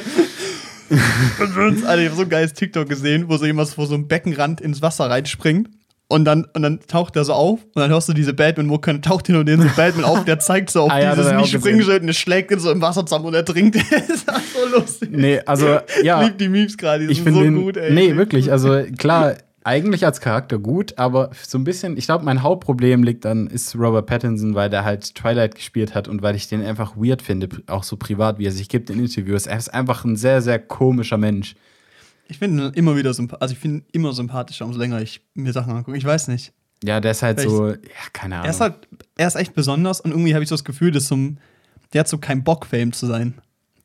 Und 0.89 1.85
Alter, 1.85 2.01
ich 2.01 2.07
habe 2.07 2.15
so 2.15 2.23
ein 2.23 2.29
geiles 2.29 2.53
TikTok 2.53 2.89
gesehen, 2.89 3.25
wo 3.29 3.37
so 3.37 3.45
jemand 3.45 3.69
vor 3.69 3.85
so 3.85 3.93
einem 3.93 4.07
Beckenrand 4.07 4.59
ins 4.59 4.81
Wasser 4.81 5.07
reinspringt. 5.07 5.69
Und 6.11 6.25
dann, 6.25 6.45
und 6.55 6.63
dann 6.63 6.79
taucht 6.87 7.15
er 7.15 7.23
so 7.23 7.33
auf 7.33 7.59
und 7.63 7.75
dann 7.75 7.91
hörst 7.91 8.09
du 8.09 8.13
diese 8.13 8.33
Batman-Mucke 8.33 8.89
und 8.89 9.05
taucht 9.05 9.27
hin 9.27 9.35
und 9.35 9.47
hin 9.47 9.61
so 9.61 9.69
Batman 9.75 10.05
auf, 10.05 10.25
der 10.25 10.39
zeigt 10.39 10.71
so 10.71 10.81
auf 10.81 10.91
Ah 10.91 10.99
ja, 10.99 11.15
dieses 11.15 11.33
Nicht-Springschild 11.33 12.01
und 12.01 12.09
es 12.09 12.17
schlägt 12.17 12.49
ihn 12.49 12.57
so 12.57 12.71
im 12.71 12.81
Wasser 12.81 13.05
zusammen 13.05 13.25
und 13.25 13.35
er 13.35 13.45
trinkt. 13.45 13.75
das 13.91 14.09
ist 14.09 14.25
so 14.27 14.75
lustig. 14.75 15.09
Nee, 15.11 15.39
also 15.45 15.77
ja. 16.01 16.21
Ich 16.21 16.29
lieb 16.29 16.39
die 16.39 16.49
Memes 16.49 16.77
gerade, 16.77 17.05
die 17.05 17.11
ich 17.11 17.23
sind 17.23 17.35
so 17.35 17.41
den, 17.41 17.61
gut, 17.61 17.77
ey. 17.77 17.93
Nee, 17.93 18.15
wirklich, 18.15 18.51
also 18.51 18.81
klar, 18.97 19.35
eigentlich 19.63 20.03
als 20.03 20.19
Charakter 20.19 20.57
gut, 20.57 20.97
aber 20.97 21.29
so 21.47 21.59
ein 21.59 21.63
bisschen, 21.63 21.95
ich 21.95 22.05
glaube, 22.05 22.25
mein 22.25 22.41
Hauptproblem 22.41 23.03
liegt 23.03 23.23
dann, 23.25 23.45
ist 23.45 23.75
Robert 23.75 24.07
Pattinson, 24.07 24.55
weil 24.55 24.71
der 24.71 24.85
halt 24.85 25.13
Twilight 25.13 25.53
gespielt 25.53 25.93
hat 25.93 26.07
und 26.07 26.23
weil 26.23 26.35
ich 26.35 26.47
den 26.47 26.65
einfach 26.65 26.95
weird 26.95 27.21
finde, 27.21 27.49
auch 27.67 27.83
so 27.83 27.97
privat, 27.97 28.39
wie 28.39 28.47
er 28.47 28.51
sich 28.51 28.67
gibt 28.67 28.89
in 28.89 28.97
Interviews. 28.97 29.45
Er 29.45 29.57
ist 29.57 29.71
einfach 29.71 30.05
ein 30.05 30.15
sehr, 30.15 30.41
sehr 30.41 30.57
komischer 30.57 31.17
Mensch. 31.17 31.55
Ich 32.31 32.37
finde 32.39 32.67
ihn 32.67 32.73
immer 32.75 32.95
wieder 32.95 33.13
sympathisch, 33.13 33.41
also 33.41 33.51
ich 33.53 33.59
finde 33.59 33.79
ihn 33.79 33.85
immer 33.91 34.13
sympathischer, 34.13 34.65
umso 34.65 34.79
länger 34.79 35.01
ich 35.01 35.21
mir 35.33 35.51
Sachen 35.51 35.73
angucke. 35.73 35.97
Ich 35.97 36.05
weiß 36.05 36.27
nicht. 36.29 36.53
Ja, 36.83 37.01
der 37.01 37.11
ist 37.11 37.23
halt 37.23 37.39
Vielleicht- 37.41 37.55
so, 37.55 37.67
ja, 37.69 37.75
keine 38.13 38.35
Ahnung. 38.35 38.45
Er 38.45 38.51
ist 38.51 38.61
halt, 38.61 38.75
er 39.17 39.27
ist 39.27 39.35
echt 39.35 39.53
besonders 39.53 39.99
und 39.99 40.11
irgendwie 40.11 40.33
habe 40.33 40.43
ich 40.43 40.49
so 40.49 40.55
das 40.55 40.63
Gefühl, 40.63 40.91
dass 40.91 41.07
so 41.07 41.15
ein, 41.17 41.39
der 41.91 42.01
hat 42.01 42.07
so 42.07 42.17
keinen 42.19 42.43
Bock, 42.43 42.65
Fame 42.65 42.93
zu 42.93 43.05
sein. 43.07 43.33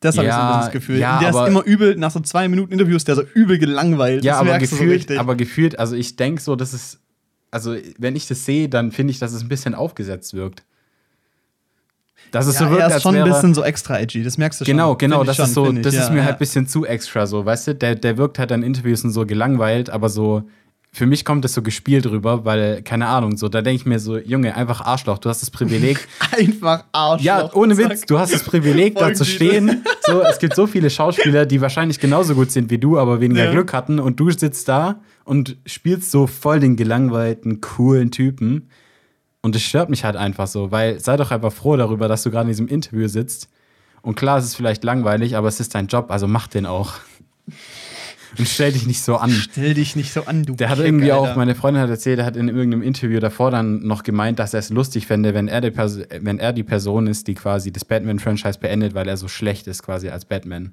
Das 0.00 0.16
habe 0.18 0.26
ich 0.28 0.32
so 0.32 0.38
ein 0.38 0.42
Ja, 0.42 0.56
bisschen 0.58 0.64
das 0.66 0.72
Gefühl. 0.72 0.98
ja, 0.98 1.18
der 1.18 1.30
ist 1.30 1.48
immer 1.48 1.64
übel, 1.64 1.96
nach 1.96 2.10
so 2.10 2.20
zwei 2.20 2.46
Minuten 2.46 2.72
Interviews, 2.72 3.04
der 3.04 3.16
so 3.16 3.22
übel 3.22 3.58
gelangweilt. 3.58 4.22
ja, 4.22 4.34
das 4.34 4.40
aber 4.42 4.52
so 4.52 4.58
gefühlt, 4.76 4.92
richtig. 5.00 5.18
aber 5.18 5.34
gefühlt, 5.34 5.78
also 5.78 5.96
ich 5.96 6.14
denke 6.16 6.42
so, 6.42 6.54
dass 6.54 6.74
es, 6.74 7.00
also 7.50 7.74
wenn 7.98 8.14
ich 8.14 8.28
das 8.28 8.44
sehe, 8.44 8.68
dann 8.68 8.92
finde 8.92 9.12
ich, 9.12 9.18
dass 9.18 9.32
es 9.32 9.42
ein 9.42 9.48
bisschen 9.48 9.74
aufgesetzt 9.74 10.34
wirkt. 10.34 10.62
Das 12.30 12.46
ist 12.46 12.54
Ja, 12.60 12.66
so 12.66 12.70
wirkt, 12.70 12.82
er 12.82 12.96
ist 12.96 13.02
schon 13.02 13.16
ein 13.16 13.24
bisschen 13.24 13.54
so 13.54 13.62
extra 13.62 13.98
edgy, 13.98 14.22
das 14.22 14.38
merkst 14.38 14.60
du 14.60 14.64
schon. 14.64 14.72
Genau, 14.72 14.96
genau, 14.96 15.18
Find 15.20 15.30
ich 15.30 15.36
das 15.36 15.48
ist 15.48 15.54
schon, 15.54 15.64
so, 15.64 15.70
find 15.70 15.78
ich, 15.78 15.84
das 15.84 15.94
ja, 15.94 16.02
ist 16.02 16.10
mir 16.10 16.18
ja. 16.18 16.24
halt 16.24 16.36
ein 16.36 16.38
bisschen 16.38 16.66
zu 16.66 16.84
extra 16.84 17.26
so, 17.26 17.44
weißt 17.44 17.68
du? 17.68 17.74
Der, 17.74 17.94
der 17.94 18.16
wirkt 18.16 18.38
halt 18.38 18.50
an 18.52 18.62
Interviews 18.62 19.04
und 19.04 19.10
so 19.10 19.24
gelangweilt, 19.24 19.90
aber 19.90 20.08
so, 20.08 20.42
für 20.94 21.06
mich 21.06 21.24
kommt 21.24 21.44
das 21.44 21.52
so 21.54 21.62
gespielt 21.62 22.06
rüber, 22.06 22.44
weil, 22.44 22.80
keine 22.82 23.08
Ahnung, 23.08 23.36
so, 23.36 23.48
da 23.48 23.62
denke 23.62 23.76
ich 23.76 23.86
mir 23.86 23.98
so, 23.98 24.16
Junge, 24.16 24.54
einfach 24.56 24.80
Arschloch, 24.80 25.18
du 25.18 25.28
hast 25.28 25.42
das 25.42 25.50
Privileg. 25.50 26.06
Einfach 26.38 26.84
Arschloch. 26.92 27.24
ja, 27.24 27.52
ohne. 27.52 27.76
Witz, 27.76 28.02
du 28.02 28.18
hast 28.18 28.32
das 28.32 28.44
Privileg, 28.44 28.94
da 28.94 29.12
zu 29.12 29.24
stehen. 29.24 29.84
So, 30.02 30.22
es 30.22 30.38
gibt 30.38 30.54
so 30.54 30.68
viele 30.68 30.90
Schauspieler, 30.90 31.46
die 31.46 31.60
wahrscheinlich 31.60 31.98
genauso 31.98 32.34
gut 32.34 32.52
sind 32.52 32.70
wie 32.70 32.78
du, 32.78 32.98
aber 32.98 33.20
weniger 33.20 33.46
Ja. 33.46 33.50
Glück 33.50 33.72
hatten 33.72 33.98
und 33.98 34.20
du 34.20 34.30
sitzt 34.30 34.68
da 34.68 35.00
und 35.24 35.56
spielst 35.66 36.10
so 36.12 36.26
voll 36.28 36.60
den 36.60 36.76
gelangweilten, 36.76 37.60
coolen 37.60 38.10
Typen. 38.12 38.68
Und 39.44 39.54
das 39.54 39.60
stört 39.60 39.90
mich 39.90 40.04
halt 40.04 40.16
einfach 40.16 40.46
so, 40.46 40.70
weil 40.70 40.98
sei 41.00 41.18
doch 41.18 41.30
einfach 41.30 41.52
froh 41.52 41.76
darüber, 41.76 42.08
dass 42.08 42.22
du 42.22 42.30
gerade 42.30 42.44
in 42.44 42.48
diesem 42.48 42.66
Interview 42.66 43.08
sitzt. 43.08 43.50
Und 44.00 44.14
klar, 44.14 44.38
es 44.38 44.46
ist 44.46 44.54
vielleicht 44.54 44.82
langweilig, 44.84 45.36
aber 45.36 45.48
es 45.48 45.60
ist 45.60 45.74
dein 45.74 45.86
Job, 45.86 46.10
also 46.10 46.26
mach 46.26 46.46
den 46.46 46.64
auch. 46.64 46.94
Und 48.38 48.48
stell 48.48 48.72
dich 48.72 48.86
nicht 48.86 49.02
so 49.02 49.16
an. 49.16 49.30
Stell 49.30 49.74
dich 49.74 49.96
nicht 49.96 50.14
so 50.14 50.24
an, 50.24 50.44
du 50.44 50.54
Der 50.54 50.70
hat 50.70 50.78
Keck, 50.78 50.86
irgendwie 50.86 51.12
auch, 51.12 51.26
Alter. 51.26 51.36
meine 51.36 51.54
Freundin 51.54 51.82
hat 51.82 51.90
erzählt, 51.90 52.20
er 52.20 52.24
hat 52.24 52.36
in 52.36 52.48
irgendeinem 52.48 52.82
Interview 52.82 53.20
davor 53.20 53.50
dann 53.50 53.86
noch 53.86 54.02
gemeint, 54.02 54.38
dass 54.38 54.54
er 54.54 54.60
es 54.60 54.70
lustig 54.70 55.06
fände, 55.06 55.34
wenn 55.34 55.46
er, 55.46 55.60
die 55.60 55.70
Pers 55.70 56.00
wenn 56.20 56.38
er 56.38 56.54
die 56.54 56.64
Person 56.64 57.06
ist, 57.06 57.28
die 57.28 57.34
quasi 57.34 57.70
das 57.70 57.84
Batman-Franchise 57.84 58.58
beendet, 58.58 58.94
weil 58.94 59.06
er 59.06 59.18
so 59.18 59.28
schlecht 59.28 59.66
ist 59.66 59.82
quasi 59.82 60.08
als 60.08 60.24
Batman. 60.24 60.72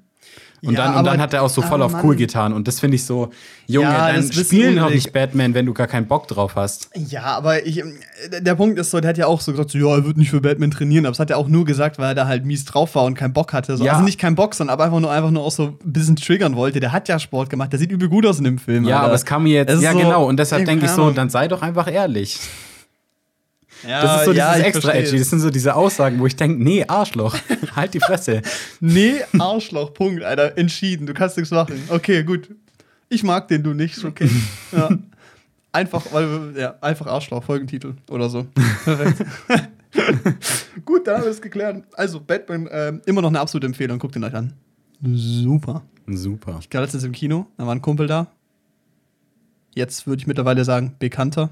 Und, 0.64 0.74
Ja, 0.74 0.84
dann, 0.84 0.92
und 0.92 0.98
aber- 1.00 1.10
dann 1.10 1.20
hat 1.20 1.34
er 1.34 1.42
auch 1.42 1.48
so 1.50 1.60
voll 1.60 1.82
ah, 1.82 1.86
auf 1.86 1.92
Mann. 1.92 2.04
cool 2.04 2.14
getan. 2.14 2.52
Und 2.52 2.68
das 2.68 2.78
finde 2.78 2.94
ich 2.94 3.04
so, 3.04 3.30
Junge, 3.66 3.88
Ja, 3.88 4.12
dann 4.12 4.32
spiel 4.32 4.72
noch 4.76 4.90
nicht 4.90 5.12
Batman, 5.12 5.54
wenn 5.54 5.66
du 5.66 5.74
gar 5.74 5.88
keinen 5.88 6.06
Bock 6.06 6.28
drauf 6.28 6.54
hast. 6.54 6.88
Ja, 6.94 7.24
aber 7.24 7.66
ich, 7.66 7.78
ähm, 7.80 7.94
der 8.40 8.54
Punkt 8.54 8.78
ist 8.78 8.92
so, 8.92 9.00
der 9.00 9.08
hat 9.10 9.18
ja 9.18 9.26
auch 9.26 9.40
so 9.40 9.50
gesagt, 9.50 9.70
so, 9.72 9.78
ja, 9.78 9.88
er 9.96 10.04
wird 10.04 10.18
nicht 10.18 10.30
für 10.30 10.40
Batman 10.40 10.70
trainieren, 10.70 11.04
aber 11.04 11.10
das 11.12 11.18
hat 11.18 11.30
er 11.30 11.38
auch 11.38 11.48
nur 11.48 11.64
gesagt, 11.64 11.98
weil 11.98 12.10
er 12.10 12.14
da 12.14 12.26
halt 12.28 12.44
mies 12.44 12.64
drauf 12.64 12.94
war 12.94 13.02
und 13.04 13.14
keinen 13.14 13.32
Bock 13.32 13.52
hatte. 13.52 13.76
So. 13.76 13.84
Ja. 13.84 13.92
Also 13.94 14.04
nicht 14.04 14.20
keinen 14.20 14.36
Bock, 14.36 14.54
sondern 14.54 14.74
aber 14.74 14.84
einfach 14.84 15.00
nur, 15.00 15.10
einfach 15.10 15.32
nur 15.32 15.42
auch 15.42 15.50
so 15.50 15.76
ein 15.84 15.92
bisschen 15.92 16.14
triggern 16.14 16.54
wollte. 16.54 16.78
Der 16.78 16.92
hat 16.92 17.08
ja 17.08 17.18
Sport 17.18 17.50
gemacht, 17.50 17.72
der 17.72 17.80
sieht 17.80 17.90
übel 17.90 18.08
gut 18.08 18.24
aus 18.24 18.38
in 18.38 18.44
dem 18.44 18.58
Film. 18.58 18.84
Ja, 18.84 18.96
Alter. 18.98 19.06
aber 19.06 19.14
es 19.14 19.24
kam 19.24 19.42
mir 19.42 19.54
jetzt, 19.54 19.82
ja 19.82 19.90
so- 19.92 19.98
genau, 19.98 20.26
und 20.28 20.36
deshalb 20.38 20.64
denke 20.64 20.84
ich 20.86 20.92
so, 20.92 21.10
dann 21.10 21.28
sei 21.28 21.48
doch 21.48 21.62
einfach 21.62 21.90
ehrlich. 21.92 22.38
Ja, 23.86 24.02
Das 24.02 24.20
ist 24.20 24.24
so 24.26 24.32
ja, 24.32 24.52
dieses 24.54 24.66
extra 24.66 24.80
verstehe 24.90 25.02
edgy. 25.06 25.18
Das 25.18 25.30
sind 25.30 25.40
so 25.40 25.50
diese 25.50 25.74
Aussagen, 25.74 26.18
wo 26.18 26.26
ich 26.26 26.36
denke, 26.36 26.62
nee, 26.62 26.84
Arschloch, 26.86 27.36
halt 27.76 27.94
die 27.94 28.00
Fresse. 28.00 28.42
Nee, 28.80 29.16
Arschloch, 29.38 29.94
Punkt, 29.94 30.22
Alter. 30.22 30.56
Entschieden, 30.56 31.06
du 31.06 31.14
kannst 31.14 31.36
nichts 31.36 31.50
machen. 31.50 31.82
Okay, 31.88 32.22
gut. 32.24 32.48
Ich 33.08 33.22
mag 33.22 33.48
den 33.48 33.62
du 33.62 33.74
nicht, 33.74 34.04
okay. 34.04 34.28
Ja. 34.72 34.90
Einfach, 35.74 36.04
weil, 36.12 36.54
ja, 36.56 36.74
einfach 36.82 37.06
Arschloch, 37.06 37.42
Folgentitel 37.42 37.94
oder 38.10 38.28
so. 38.28 38.46
Perfekt. 38.84 39.24
gut, 40.84 41.06
dann 41.06 41.16
haben 41.16 41.24
wir 41.24 41.30
es 41.30 41.40
geklärt. 41.40 41.84
Also, 41.94 42.20
Batman, 42.20 42.68
ähm, 42.70 43.00
immer 43.06 43.22
noch 43.22 43.30
eine 43.30 43.40
absolute 43.40 43.66
Empfehlung, 43.66 43.98
guckt 43.98 44.14
ihn 44.16 44.24
euch 44.24 44.34
an. 44.34 44.52
Super. 45.02 45.82
Super. 46.06 46.58
Ich 46.60 46.72
war 46.74 46.82
letztens 46.82 47.04
im 47.04 47.12
Kino, 47.12 47.46
da 47.56 47.66
war 47.66 47.74
ein 47.74 47.80
Kumpel 47.80 48.06
da. 48.06 48.26
Jetzt 49.74 50.06
würde 50.06 50.20
ich 50.20 50.26
mittlerweile 50.26 50.64
sagen, 50.64 50.94
bekannter, 50.98 51.50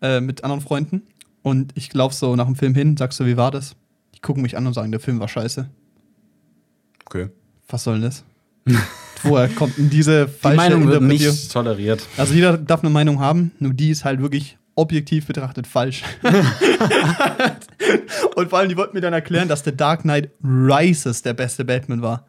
äh, 0.00 0.20
mit 0.20 0.44
anderen 0.44 0.60
Freunden. 0.60 1.02
Und 1.48 1.72
ich 1.74 1.92
laufe 1.94 2.14
so 2.14 2.36
nach 2.36 2.46
dem 2.46 2.56
Film 2.56 2.74
hin, 2.74 2.96
sagst 2.96 3.20
du, 3.20 3.26
wie 3.26 3.36
war 3.36 3.50
das? 3.50 3.76
Die 4.14 4.20
gucken 4.20 4.42
mich 4.42 4.56
an 4.56 4.66
und 4.66 4.74
sagen, 4.74 4.90
der 4.90 5.00
Film 5.00 5.20
war 5.20 5.28
scheiße. 5.28 5.68
Okay. 7.06 7.28
Was 7.68 7.84
soll 7.84 8.00
denn 8.00 8.04
das? 8.04 8.24
Woher 9.22 9.48
kommt 9.48 9.78
denn 9.78 9.90
diese 9.90 10.26
Die 10.26 10.32
falsche 10.32 10.56
Meinung 10.56 10.88
wird 10.88 11.02
nicht 11.02 11.50
toleriert. 11.50 12.06
Also 12.16 12.34
jeder 12.34 12.56
darf 12.56 12.82
eine 12.82 12.90
Meinung 12.90 13.20
haben, 13.20 13.52
nur 13.58 13.74
die 13.74 13.90
ist 13.90 14.04
halt 14.04 14.20
wirklich 14.20 14.58
objektiv 14.74 15.26
betrachtet 15.26 15.66
falsch. 15.66 16.04
und 18.36 18.50
vor 18.50 18.60
allem, 18.60 18.68
die 18.68 18.76
wollten 18.76 18.94
mir 18.94 19.00
dann 19.00 19.12
erklären, 19.12 19.48
dass 19.48 19.64
The 19.64 19.76
Dark 19.76 20.02
Knight 20.02 20.30
Rises 20.42 21.22
der 21.22 21.34
beste 21.34 21.64
Batman 21.64 22.00
war. 22.00 22.26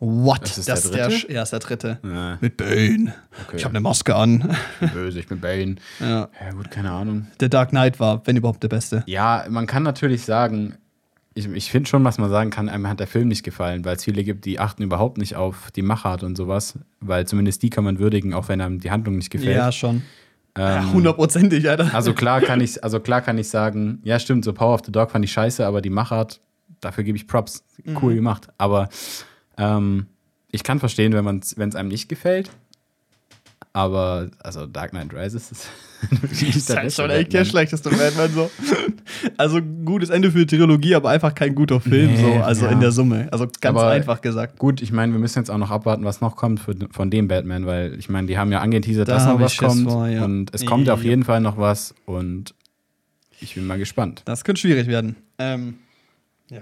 What? 0.00 0.42
Das 0.42 0.58
ist 0.58 0.68
das 0.68 0.82
der 0.82 0.90
ist 0.90 0.94
der, 0.94 1.08
dritte? 1.08 1.26
Sch- 1.26 1.32
ja, 1.32 1.42
ist 1.42 1.52
der 1.52 1.58
dritte. 1.58 1.98
Ja. 2.04 2.38
Mit 2.40 2.56
Bane. 2.56 3.14
Okay. 3.46 3.56
Ich 3.56 3.64
habe 3.64 3.72
eine 3.72 3.80
Maske 3.80 4.14
an. 4.14 4.56
Böse, 4.94 5.18
ich 5.18 5.26
bin 5.26 5.40
Bane. 5.40 5.76
ja. 6.00 6.28
Ja, 6.40 6.50
gut, 6.52 6.70
keine 6.70 6.90
Ahnung. 6.92 7.26
The 7.40 7.48
Dark 7.48 7.70
Knight 7.70 7.98
war, 8.00 8.22
wenn 8.26 8.36
überhaupt, 8.36 8.62
der 8.62 8.68
beste. 8.68 9.02
Ja, 9.06 9.44
man 9.48 9.66
kann 9.66 9.82
natürlich 9.82 10.24
sagen, 10.24 10.76
ich, 11.34 11.46
ich 11.48 11.70
finde 11.70 11.88
schon, 11.88 12.04
was 12.04 12.18
man 12.18 12.30
sagen 12.30 12.50
kann, 12.50 12.68
einem 12.68 12.88
hat 12.88 13.00
der 13.00 13.06
Film 13.06 13.28
nicht 13.28 13.42
gefallen, 13.44 13.84
weil 13.84 13.96
es 13.96 14.04
viele 14.04 14.24
gibt, 14.24 14.44
die 14.44 14.58
achten 14.60 14.82
überhaupt 14.82 15.18
nicht 15.18 15.36
auf 15.36 15.70
die 15.72 15.82
Machart 15.82 16.22
und 16.22 16.36
sowas, 16.36 16.78
weil 17.00 17.26
zumindest 17.26 17.62
die 17.62 17.70
kann 17.70 17.84
man 17.84 17.98
würdigen, 17.98 18.34
auch 18.34 18.48
wenn 18.48 18.60
einem 18.60 18.80
die 18.80 18.90
Handlung 18.90 19.16
nicht 19.16 19.30
gefällt. 19.30 19.56
Ja, 19.56 19.70
schon. 19.72 20.02
Ja, 20.56 20.80
ähm, 20.80 20.92
hundertprozentig, 20.92 21.68
Alter. 21.68 21.94
also 21.94 22.12
klar 22.14 22.40
kann 22.40 22.60
ich, 22.60 22.82
also 22.82 22.98
klar 22.98 23.20
kann 23.20 23.38
ich 23.38 23.48
sagen, 23.48 24.00
ja 24.02 24.18
stimmt, 24.18 24.44
so 24.44 24.52
Power 24.52 24.74
of 24.74 24.80
the 24.84 24.90
Dog 24.90 25.12
fand 25.12 25.24
ich 25.24 25.30
scheiße, 25.32 25.64
aber 25.64 25.80
die 25.80 25.90
Machart, 25.90 26.40
dafür 26.80 27.04
gebe 27.04 27.16
ich 27.16 27.28
Props, 27.28 27.64
cool 28.02 28.14
gemacht. 28.16 28.48
Aber 28.58 28.88
ähm, 29.58 30.06
ich 30.50 30.62
kann 30.62 30.78
verstehen, 30.78 31.12
wenn 31.12 31.38
es 31.40 31.74
einem 31.76 31.88
nicht 31.88 32.08
gefällt. 32.08 32.50
Aber 33.74 34.28
also 34.42 34.66
Dark 34.66 34.90
Knight 34.90 35.12
Rises 35.14 35.52
ist 35.52 35.68
Das 36.22 36.42
ist 36.42 36.74
halt 36.74 36.92
schon 36.92 37.10
echt 37.10 37.32
der 37.32 37.44
schlechteste 37.44 37.90
Batman 37.90 38.32
so. 38.32 38.50
Also 39.36 39.60
gutes 39.60 40.10
Ende 40.10 40.30
für 40.30 40.46
die 40.46 40.56
Trilogie, 40.56 40.94
aber 40.94 41.10
einfach 41.10 41.34
kein 41.34 41.54
guter 41.54 41.80
Film, 41.80 42.12
Nee, 42.14 42.20
so, 42.22 42.32
also 42.42 42.66
ja. 42.66 42.72
in 42.72 42.80
der 42.80 42.92
Summe. 42.92 43.28
Also 43.32 43.46
ganz 43.60 43.76
Aber- 43.78 43.90
einfach 43.90 44.20
gesagt. 44.20 44.58
Gut, 44.58 44.80
ich 44.80 44.90
meine, 44.92 45.12
wir 45.12 45.18
müssen 45.20 45.38
jetzt 45.40 45.50
auch 45.50 45.58
noch 45.58 45.70
abwarten, 45.70 46.04
was 46.04 46.20
noch 46.20 46.34
kommt 46.36 46.60
für, 46.60 46.74
von 46.92 47.10
dem 47.10 47.28
Batman, 47.28 47.66
weil 47.66 47.94
ich 47.98 48.08
meine, 48.08 48.26
die 48.28 48.38
haben 48.38 48.50
ja 48.52 48.60
angeteasert, 48.60 49.08
Da 49.08 49.14
dass 49.14 49.26
noch 49.26 49.40
was 49.40 49.56
kommt. 49.56 49.90
vor, 49.90 50.06
ja. 50.08 50.24
Und 50.24 50.54
es 50.54 50.64
kommt 50.64 50.88
auf 50.88 51.02
Ja. 51.02 51.10
jeden 51.10 51.24
Fall 51.24 51.40
noch 51.40 51.58
was 51.58 51.94
und 52.06 52.54
ich 53.40 53.54
bin 53.54 53.66
mal 53.66 53.78
gespannt. 53.78 54.22
Das 54.24 54.44
könnte 54.44 54.60
schwierig 54.60 54.86
werden. 54.86 55.16
Ähm, 55.38 55.74
ja. 56.48 56.60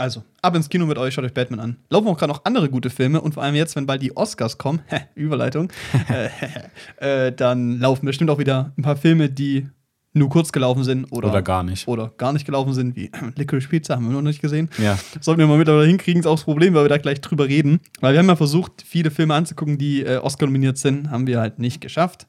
Also, 0.00 0.24
ab 0.40 0.56
ins 0.56 0.70
Kino 0.70 0.86
mit 0.86 0.96
euch, 0.96 1.12
schaut 1.12 1.26
euch 1.26 1.34
Batman 1.34 1.60
an. 1.60 1.76
Laufen 1.90 2.08
auch 2.08 2.16
gerade 2.16 2.32
noch 2.32 2.46
andere 2.46 2.70
gute 2.70 2.88
Filme 2.88 3.20
und 3.20 3.34
vor 3.34 3.42
allem 3.42 3.54
jetzt, 3.54 3.76
wenn 3.76 3.84
bald 3.84 4.00
die 4.00 4.16
Oscars 4.16 4.56
kommen, 4.56 4.80
hä, 4.86 5.00
Überleitung, 5.14 5.70
äh, 6.08 7.26
äh, 7.26 7.32
dann 7.32 7.78
laufen 7.78 8.06
bestimmt 8.06 8.30
auch 8.30 8.38
wieder 8.38 8.72
ein 8.78 8.82
paar 8.82 8.96
Filme, 8.96 9.28
die 9.28 9.68
nur 10.14 10.30
kurz 10.30 10.52
gelaufen 10.52 10.84
sind 10.84 11.04
oder, 11.12 11.28
Oder 11.28 11.42
gar 11.42 11.62
nicht. 11.62 11.86
oder 11.86 12.14
gar 12.16 12.32
nicht 12.32 12.46
gelaufen 12.46 12.72
sind, 12.72 12.96
wie 12.96 13.10
Licorice 13.36 13.68
Pizza, 13.68 13.96
haben 13.96 14.06
wir 14.06 14.14
noch 14.14 14.22
nicht 14.22 14.40
gesehen. 14.40 14.70
Ja, 14.78 14.98
Sollten 15.20 15.38
wir 15.40 15.46
mal 15.46 15.58
mittlerweile 15.58 15.86
hinkriegen, 15.86 16.20
ist 16.20 16.26
auch 16.26 16.36
das 16.36 16.44
Problem, 16.44 16.72
weil 16.72 16.84
wir 16.84 16.88
da 16.88 16.96
gleich 16.96 17.20
drüber 17.20 17.46
reden. 17.46 17.80
Weil 18.00 18.14
wir 18.14 18.20
haben 18.20 18.28
ja 18.28 18.36
versucht, 18.36 18.82
viele 18.86 19.10
Filme 19.10 19.34
anzugucken, 19.34 19.76
die 19.76 20.02
äh, 20.02 20.16
Oscar 20.16 20.46
nominiert 20.46 20.78
sind, 20.78 21.10
haben 21.10 21.26
wir 21.26 21.40
halt 21.40 21.58
nicht 21.58 21.82
geschafft. 21.82 22.26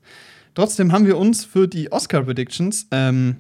Trotzdem 0.56 0.92
haben 0.92 1.06
wir 1.06 1.18
uns 1.18 1.46
für 1.46 1.70
die 1.70 1.90
Oscar-Predictions 1.90 2.88
ähm, 2.92 3.38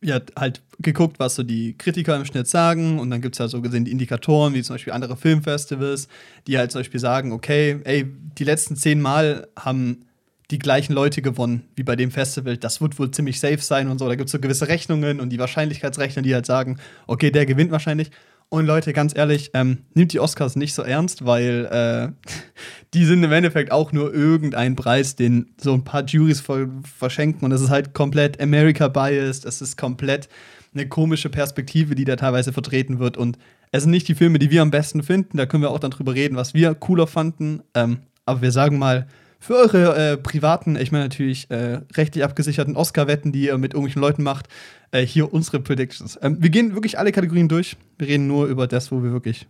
ja, 0.00 0.20
halt 0.36 0.62
geguckt, 0.80 1.18
was 1.18 1.34
so 1.34 1.42
die 1.42 1.76
Kritiker 1.76 2.16
im 2.16 2.24
Schnitt 2.24 2.46
sagen. 2.46 2.98
Und 2.98 3.10
dann 3.10 3.20
gibt 3.20 3.34
es 3.34 3.38
ja 3.38 3.48
so 3.48 3.60
gesehen 3.60 3.84
die 3.84 3.90
Indikatoren, 3.90 4.54
wie 4.54 4.62
zum 4.62 4.74
Beispiel 4.74 4.92
andere 4.92 5.16
Filmfestivals, 5.16 6.08
die 6.46 6.58
halt 6.58 6.72
zum 6.72 6.80
Beispiel 6.80 7.00
sagen, 7.00 7.32
okay, 7.32 7.80
ey, 7.84 8.06
die 8.38 8.44
letzten 8.44 8.76
zehn 8.76 9.00
Mal 9.00 9.48
haben 9.58 10.04
die 10.50 10.58
gleichen 10.58 10.94
Leute 10.94 11.20
gewonnen 11.20 11.64
wie 11.76 11.82
bei 11.82 11.96
dem 11.96 12.10
Festival. 12.10 12.56
Das 12.56 12.80
wird 12.80 12.98
wohl 12.98 13.10
ziemlich 13.10 13.38
safe 13.38 13.58
sein 13.58 13.88
und 13.88 13.98
so. 13.98 14.08
Da 14.08 14.14
gibt 14.14 14.28
es 14.28 14.32
so 14.32 14.38
gewisse 14.38 14.68
Rechnungen 14.68 15.20
und 15.20 15.30
die 15.30 15.38
Wahrscheinlichkeitsrechner, 15.38 16.22
die 16.22 16.34
halt 16.34 16.46
sagen, 16.46 16.78
okay, 17.06 17.30
der 17.30 17.44
gewinnt 17.44 17.70
wahrscheinlich. 17.70 18.10
Und 18.50 18.64
Leute, 18.64 18.94
ganz 18.94 19.14
ehrlich, 19.14 19.50
ähm, 19.52 19.84
nimmt 19.92 20.14
die 20.14 20.20
Oscars 20.20 20.56
nicht 20.56 20.72
so 20.72 20.80
ernst, 20.80 21.26
weil 21.26 21.66
äh, 21.70 22.30
die 22.94 23.04
sind 23.04 23.22
im 23.22 23.32
Endeffekt 23.32 23.72
auch 23.72 23.92
nur 23.92 24.14
irgendein 24.14 24.74
Preis, 24.74 25.16
den 25.16 25.50
so 25.60 25.74
ein 25.74 25.84
paar 25.84 26.04
Juries 26.04 26.40
ver 26.40 26.68
verschenken. 26.82 27.44
Und 27.44 27.52
es 27.52 27.60
ist 27.60 27.68
halt 27.68 27.92
komplett 27.92 28.40
America-biased, 28.40 29.44
es 29.44 29.60
ist 29.60 29.76
komplett 29.76 30.30
eine 30.78 30.88
komische 30.88 31.28
Perspektive, 31.28 31.94
die 31.94 32.04
da 32.04 32.16
teilweise 32.16 32.52
vertreten 32.52 32.98
wird. 32.98 33.16
Und 33.16 33.38
es 33.72 33.82
sind 33.82 33.90
nicht 33.90 34.08
die 34.08 34.14
Filme, 34.14 34.38
die 34.38 34.50
wir 34.50 34.62
am 34.62 34.70
besten 34.70 35.02
finden. 35.02 35.36
Da 35.36 35.46
können 35.46 35.62
wir 35.62 35.70
auch 35.70 35.78
dann 35.78 35.90
drüber 35.90 36.14
reden, 36.14 36.36
was 36.36 36.54
wir 36.54 36.74
cooler 36.74 37.06
fanden. 37.06 37.62
Ähm, 37.74 37.98
aber 38.24 38.42
wir 38.42 38.52
sagen 38.52 38.78
mal, 38.78 39.06
für 39.40 39.54
eure 39.54 40.12
äh, 40.12 40.16
privaten, 40.16 40.76
ich 40.76 40.90
meine 40.90 41.04
natürlich 41.04 41.50
äh, 41.50 41.80
rechtlich 41.94 42.24
abgesicherten 42.24 42.76
Oscar-Wetten, 42.76 43.30
die 43.30 43.46
ihr 43.46 43.58
mit 43.58 43.72
irgendwelchen 43.72 44.02
Leuten 44.02 44.22
macht, 44.22 44.48
äh, 44.90 45.02
hier 45.02 45.32
unsere 45.32 45.60
Predictions. 45.60 46.18
Ähm, 46.22 46.38
wir 46.40 46.50
gehen 46.50 46.74
wirklich 46.74 46.98
alle 46.98 47.12
Kategorien 47.12 47.48
durch. 47.48 47.76
Wir 47.98 48.08
reden 48.08 48.26
nur 48.26 48.46
über 48.46 48.66
das, 48.66 48.90
wo 48.90 49.02
wir 49.02 49.12
wirklich 49.12 49.46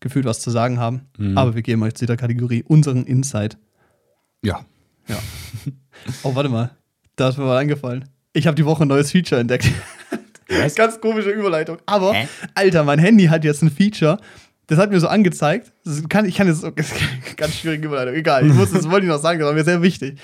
gefühlt 0.00 0.24
was 0.24 0.40
zu 0.40 0.50
sagen 0.50 0.78
haben. 0.78 1.02
Mhm. 1.18 1.36
Aber 1.36 1.54
wir 1.54 1.62
geben 1.62 1.82
euch 1.82 1.94
zu 1.94 2.04
jeder 2.04 2.16
Kategorie 2.16 2.64
unseren 2.66 3.04
Insight. 3.04 3.56
ja. 4.42 4.64
Ja. 5.08 5.18
oh, 6.22 6.34
warte 6.36 6.48
mal. 6.48 6.70
Da 7.16 7.28
ist 7.28 7.36
mir 7.36 7.44
mal 7.44 7.58
eingefallen. 7.58 8.08
Ich 8.32 8.46
habe 8.46 8.54
die 8.54 8.64
Woche 8.64 8.84
ein 8.84 8.88
neues 8.88 9.10
Feature 9.10 9.40
entdeckt. 9.40 9.66
Was? 10.60 10.74
Ganz 10.74 11.00
komische 11.00 11.30
Überleitung. 11.30 11.78
Aber, 11.86 12.12
Hä? 12.12 12.28
Alter, 12.54 12.84
mein 12.84 12.98
Handy 12.98 13.26
hat 13.26 13.44
jetzt 13.44 13.62
ein 13.62 13.70
Feature. 13.70 14.18
Das 14.68 14.78
hat 14.78 14.90
mir 14.90 15.00
so 15.00 15.08
angezeigt. 15.08 15.72
Das 15.84 16.08
kann, 16.08 16.24
ich 16.24 16.36
kann 16.36 16.46
jetzt 16.46 16.64
ganz 17.36 17.56
schwierige 17.56 17.86
Überleitung. 17.86 18.14
Egal, 18.14 18.46
ich 18.46 18.54
muss, 18.54 18.72
das 18.72 18.88
wollte 18.90 19.06
ich 19.06 19.12
noch 19.12 19.20
sagen, 19.20 19.38
das 19.38 19.46
war 19.46 19.54
mir 19.54 19.64
sehr 19.64 19.82
wichtig. 19.82 20.18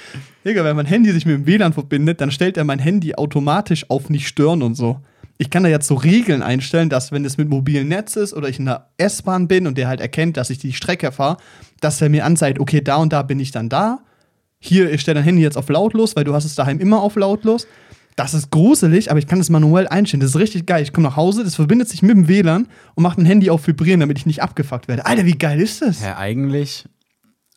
Digga, 0.44 0.64
wenn 0.64 0.76
mein 0.76 0.86
Handy 0.86 1.12
sich 1.12 1.26
mit 1.26 1.34
dem 1.34 1.46
WLAN 1.46 1.72
verbindet, 1.72 2.20
dann 2.20 2.30
stellt 2.30 2.56
er 2.56 2.64
mein 2.64 2.78
Handy 2.78 3.14
automatisch 3.14 3.90
auf 3.90 4.08
nicht 4.10 4.28
stören 4.28 4.62
und 4.62 4.74
so. 4.74 5.00
Ich 5.40 5.50
kann 5.50 5.62
da 5.62 5.68
jetzt 5.68 5.86
so 5.86 5.94
Regeln 5.94 6.42
einstellen, 6.42 6.88
dass 6.88 7.12
wenn 7.12 7.24
es 7.24 7.38
mit 7.38 7.48
mobilen 7.48 7.88
Netz 7.88 8.16
ist 8.16 8.34
oder 8.34 8.48
ich 8.48 8.58
in 8.58 8.64
der 8.64 8.88
S-Bahn 8.96 9.48
bin 9.48 9.66
und 9.66 9.78
der 9.78 9.86
halt 9.86 10.00
erkennt, 10.00 10.36
dass 10.36 10.50
ich 10.50 10.58
die 10.58 10.72
Strecke 10.72 11.12
fahre, 11.12 11.36
dass 11.80 12.00
er 12.00 12.08
mir 12.08 12.24
anzeigt, 12.24 12.58
okay, 12.58 12.80
da 12.80 12.96
und 12.96 13.12
da 13.12 13.22
bin 13.22 13.38
ich 13.38 13.52
dann 13.52 13.68
da. 13.68 14.00
Hier, 14.58 14.90
ich 14.92 15.00
stelle 15.00 15.16
dein 15.16 15.24
Handy 15.24 15.42
jetzt 15.42 15.56
auf 15.56 15.68
lautlos, 15.68 16.16
weil 16.16 16.24
du 16.24 16.34
hast 16.34 16.44
es 16.44 16.56
daheim 16.56 16.80
immer 16.80 17.00
auf 17.00 17.14
lautlos. 17.14 17.68
Das 18.18 18.34
ist 18.34 18.50
gruselig, 18.50 19.10
aber 19.10 19.18
ich 19.18 19.26
kann 19.26 19.38
das 19.38 19.48
manuell 19.48 19.86
einstellen. 19.88 20.20
Das 20.20 20.30
ist 20.30 20.36
richtig 20.36 20.66
geil. 20.66 20.82
Ich 20.82 20.92
komme 20.92 21.06
nach 21.08 21.16
Hause, 21.16 21.44
das 21.44 21.54
verbindet 21.54 21.88
sich 21.88 22.02
mit 22.02 22.10
dem 22.10 22.26
WLAN 22.28 22.66
und 22.94 23.02
macht 23.02 23.16
ein 23.18 23.24
Handy 23.24 23.48
auf 23.50 23.66
Vibrieren, 23.66 24.00
damit 24.00 24.18
ich 24.18 24.26
nicht 24.26 24.42
abgefuckt 24.42 24.88
werde. 24.88 25.06
Alter, 25.06 25.24
wie 25.24 25.38
geil 25.38 25.60
ist 25.60 25.82
das? 25.82 26.02
Ja, 26.02 26.18
eigentlich, 26.18 26.84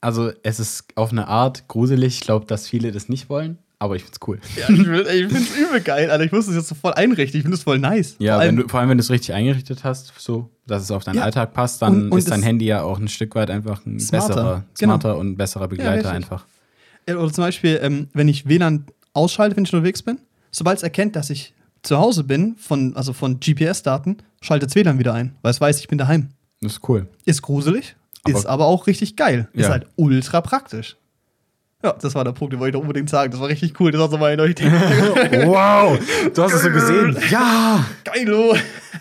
also 0.02 0.32
es 0.44 0.60
ist 0.60 0.86
auf 0.96 1.12
eine 1.12 1.28
Art 1.28 1.68
gruselig. 1.68 2.16
Ich 2.16 2.22
glaube, 2.22 2.46
dass 2.46 2.68
viele 2.68 2.92
das 2.92 3.10
nicht 3.10 3.30
wollen, 3.30 3.58
aber 3.80 3.96
ich 3.96 4.04
find's 4.04 4.20
cool. 4.28 4.40
Ja, 4.56 4.70
ich, 4.70 4.80
ich 4.80 4.86
finde 4.86 5.38
es 5.38 5.56
übel 5.58 5.82
geil, 5.82 6.12
Alter. 6.12 6.24
Ich 6.24 6.32
muss 6.32 6.46
das 6.46 6.56
jetzt 6.56 6.68
so 6.68 6.76
voll 6.76 6.94
einrichten. 6.94 7.38
Ich 7.40 7.44
finde 7.44 7.58
es 7.58 7.64
voll 7.64 7.80
nice. 7.80 8.16
Ja, 8.20 8.34
Vor 8.36 8.42
wenn 8.42 8.48
allem- 8.48 8.56
du, 8.58 8.68
vor 8.70 8.80
allem, 8.80 8.90
wenn 8.90 8.98
du 8.98 9.02
es 9.04 9.10
richtig 9.10 9.34
eingerichtet 9.34 9.84
hast, 9.84 10.14
so, 10.18 10.50
dass 10.68 10.84
es 10.84 10.92
auf 10.92 11.04
deinen 11.04 11.16
Ja. 11.18 11.24
Alltag 11.24 11.54
passt, 11.54 11.82
dann 11.82 12.04
Und- 12.06 12.12
und 12.12 12.18
ist 12.20 12.30
dein 12.30 12.42
das- 12.42 12.48
Handy 12.48 12.66
ja 12.66 12.84
auch 12.84 13.00
ein 13.00 13.08
Stück 13.08 13.34
weit 13.36 13.50
einfach 13.50 13.86
ein 13.86 14.00
Smarter. 14.00 14.28
besserer, 14.28 14.64
Genau. 14.80 14.94
smarter 14.94 15.18
und 15.18 15.36
besserer 15.38 15.68
Begleiter 15.68 15.94
richtig. 15.96 16.12
einfach. 16.12 16.46
Ja, 17.10 17.18
Oder 17.18 17.34
zum 17.34 17.44
Beispiel, 17.44 17.80
ähm, 17.82 18.08
wenn 18.14 18.28
ich 18.28 18.48
WLAN 18.48 18.86
ausschalte, 19.14 19.56
wenn 19.58 19.64
ich 19.66 19.74
unterwegs 19.74 20.04
bin, 20.04 20.20
sobald 20.52 20.78
es 20.78 20.84
erkennt, 20.84 21.16
dass 21.16 21.30
ich 21.30 21.54
zu 21.82 21.98
Hause 21.98 22.24
bin, 22.24 22.56
von, 22.58 22.96
also 22.96 23.12
von 23.14 23.40
GPS-Daten, 23.40 24.18
schaltet 24.42 24.70
es 24.70 24.76
WLAN 24.76 25.00
wieder 25.00 25.14
ein, 25.14 25.36
weil 25.42 25.52
es 25.52 25.60
weiß, 25.60 25.80
ich 25.80 25.88
bin 25.88 25.98
daheim. 25.98 26.30
Das 26.62 26.74
ist 26.74 26.88
cool. 26.90 27.08
Ist 27.26 27.42
gruselig, 27.42 27.96
Aber- 28.24 28.38
ist 28.38 28.46
aber 28.46 28.66
auch 28.68 28.86
richtig 28.88 29.16
geil. 29.16 29.48
Ist 29.54 29.64
Ja. 29.66 29.70
halt 29.72 29.88
ultra 29.96 30.42
praktisch. 30.42 30.96
Ja, 31.84 31.94
das 31.94 32.14
war 32.14 32.24
der 32.24 32.34
Punkt, 32.34 32.54
den 32.54 32.60
wollte 32.60 32.70
ich 32.78 32.80
doch 32.80 32.82
unbedingt 32.82 33.10
sagen. 33.10 33.32
Das 33.32 33.42
war 33.42 33.48
richtig 33.48 33.80
cool. 33.80 33.90
Das 33.92 34.00
war 34.00 34.08
so 34.12 34.20
mein 34.20 34.38
Leuchte. 34.38 34.66
Wow, 35.48 35.98
du 36.32 36.44
hast 36.44 36.54
es 36.54 36.62
so 36.62 36.70
gesehen. 36.70 37.18
Ja! 37.32 37.84
Geilo! 38.04 38.56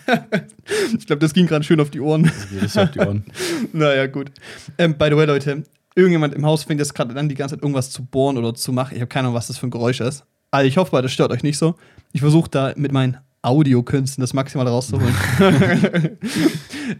ich 0.98 1.06
glaube, 1.06 1.20
das 1.20 1.34
ging 1.34 1.46
gerade 1.46 1.62
schön 1.64 1.78
auf 1.80 1.90
die 1.90 2.00
Ohren. 2.00 2.30
Richtig 2.60 2.80
auf 2.80 2.90
die 2.90 3.00
Ohren. 3.00 3.24
naja, 3.74 4.06
gut. 4.06 4.30
Ähm, 4.78 4.96
by 4.96 5.08
the 5.10 5.16
way, 5.16 5.26
Leute, 5.26 5.62
irgendjemand 5.94 6.34
im 6.34 6.46
Haus 6.46 6.64
fängt 6.64 6.80
jetzt 6.80 6.94
gerade 6.94 7.14
an, 7.18 7.28
die 7.28 7.34
ganze 7.34 7.56
Zeit 7.56 7.62
irgendwas 7.62 7.90
zu 7.90 8.02
bohren 8.04 8.38
oder 8.38 8.54
zu 8.54 8.72
machen. 8.72 8.94
Ich 8.94 9.00
habe 9.00 9.08
keine 9.08 9.26
Ahnung, 9.26 9.34
was 9.36 9.48
das 9.48 9.58
für 9.58 9.66
ein 9.66 9.70
Geräusch 9.70 10.00
ist. 10.00 10.24
Also 10.50 10.66
ich 10.66 10.76
hoffe 10.76 10.94
mal, 10.94 11.02
das 11.02 11.12
stört 11.12 11.32
euch 11.32 11.42
nicht 11.42 11.58
so. 11.58 11.74
Ich 12.12 12.20
versuche 12.20 12.50
da 12.50 12.72
mit 12.76 12.92
meinen 12.92 13.18
Audiokünsten 13.42 14.20
das 14.20 14.34
maximal 14.34 14.66
rauszuholen. 14.66 15.14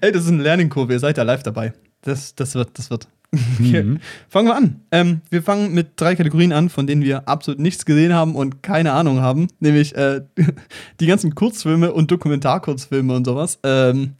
Ey, 0.00 0.12
das 0.12 0.24
ist 0.24 0.28
eine 0.28 0.42
Lernkurve, 0.42 0.94
ihr 0.94 1.00
seid 1.00 1.18
ja 1.18 1.24
live 1.24 1.42
dabei. 1.42 1.72
Das, 2.02 2.34
das 2.34 2.54
wird, 2.54 2.78
das 2.78 2.90
wird. 2.90 3.08
Okay. 3.32 3.82
Mhm. 3.82 4.00
Fangen 4.28 4.48
wir 4.48 4.56
an. 4.56 4.80
Ähm, 4.90 5.20
wir 5.30 5.42
fangen 5.42 5.72
mit 5.72 6.00
drei 6.00 6.16
Kategorien 6.16 6.52
an, 6.52 6.68
von 6.68 6.86
denen 6.86 7.02
wir 7.02 7.28
absolut 7.28 7.60
nichts 7.60 7.84
gesehen 7.84 8.12
haben 8.12 8.34
und 8.34 8.62
keine 8.62 8.92
Ahnung 8.92 9.20
haben. 9.20 9.48
Nämlich 9.60 9.94
äh, 9.94 10.22
die 11.00 11.06
ganzen 11.06 11.34
Kurzfilme 11.34 11.92
und 11.92 12.10
Dokumentarkurzfilme 12.10 13.14
und 13.14 13.24
sowas. 13.24 13.58
Ähm, 13.62 14.14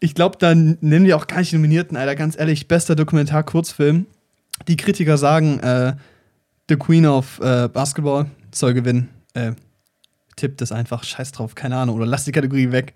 ich 0.00 0.14
glaube, 0.14 0.36
dann 0.38 0.76
nennen 0.80 1.06
wir 1.06 1.16
auch 1.16 1.26
gar 1.26 1.38
nicht 1.38 1.52
die 1.52 1.56
Nominierten, 1.56 1.96
Alter. 1.96 2.16
Ganz 2.16 2.38
ehrlich, 2.38 2.68
bester 2.68 2.94
Dokumentar-Kurzfilm. 2.94 4.06
Die 4.66 4.76
Kritiker 4.76 5.16
sagen, 5.16 5.60
äh, 5.60 5.94
The 6.68 6.76
Queen 6.76 7.06
of 7.06 7.40
äh, 7.40 7.68
Basketball 7.68 8.26
soll 8.52 8.74
gewinnen. 8.74 9.08
Äh, 9.34 9.52
tippt 10.36 10.62
es 10.62 10.72
einfach, 10.72 11.04
scheiß 11.04 11.32
drauf, 11.32 11.54
keine 11.54 11.76
Ahnung. 11.76 11.96
Oder 11.96 12.06
lass 12.06 12.24
die 12.24 12.32
Kategorie 12.32 12.72
weg. 12.72 12.94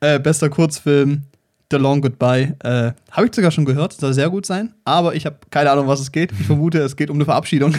Äh, 0.00 0.18
bester 0.18 0.48
Kurzfilm, 0.48 1.24
The 1.70 1.76
Long 1.76 2.00
Goodbye. 2.00 2.56
Äh, 2.60 2.92
habe 3.10 3.26
ich 3.26 3.34
sogar 3.34 3.50
schon 3.50 3.64
gehört, 3.64 3.92
soll 3.92 4.14
sehr 4.14 4.30
gut 4.30 4.46
sein. 4.46 4.74
Aber 4.84 5.14
ich 5.14 5.26
habe 5.26 5.38
keine 5.50 5.70
Ahnung, 5.70 5.88
was 5.88 6.00
es 6.00 6.12
geht. 6.12 6.32
Ich 6.32 6.46
vermute, 6.46 6.78
es 6.78 6.96
geht 6.96 7.10
um 7.10 7.16
eine 7.16 7.24
Verabschiedung. 7.24 7.74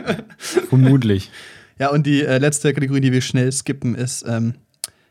Vermutlich. 0.38 1.30
Ja, 1.78 1.90
und 1.90 2.06
die 2.06 2.22
äh, 2.22 2.38
letzte 2.38 2.72
Kategorie, 2.72 3.00
die 3.00 3.12
wir 3.12 3.22
schnell 3.22 3.50
skippen, 3.50 3.94
ist 3.94 4.24
ähm, 4.28 4.54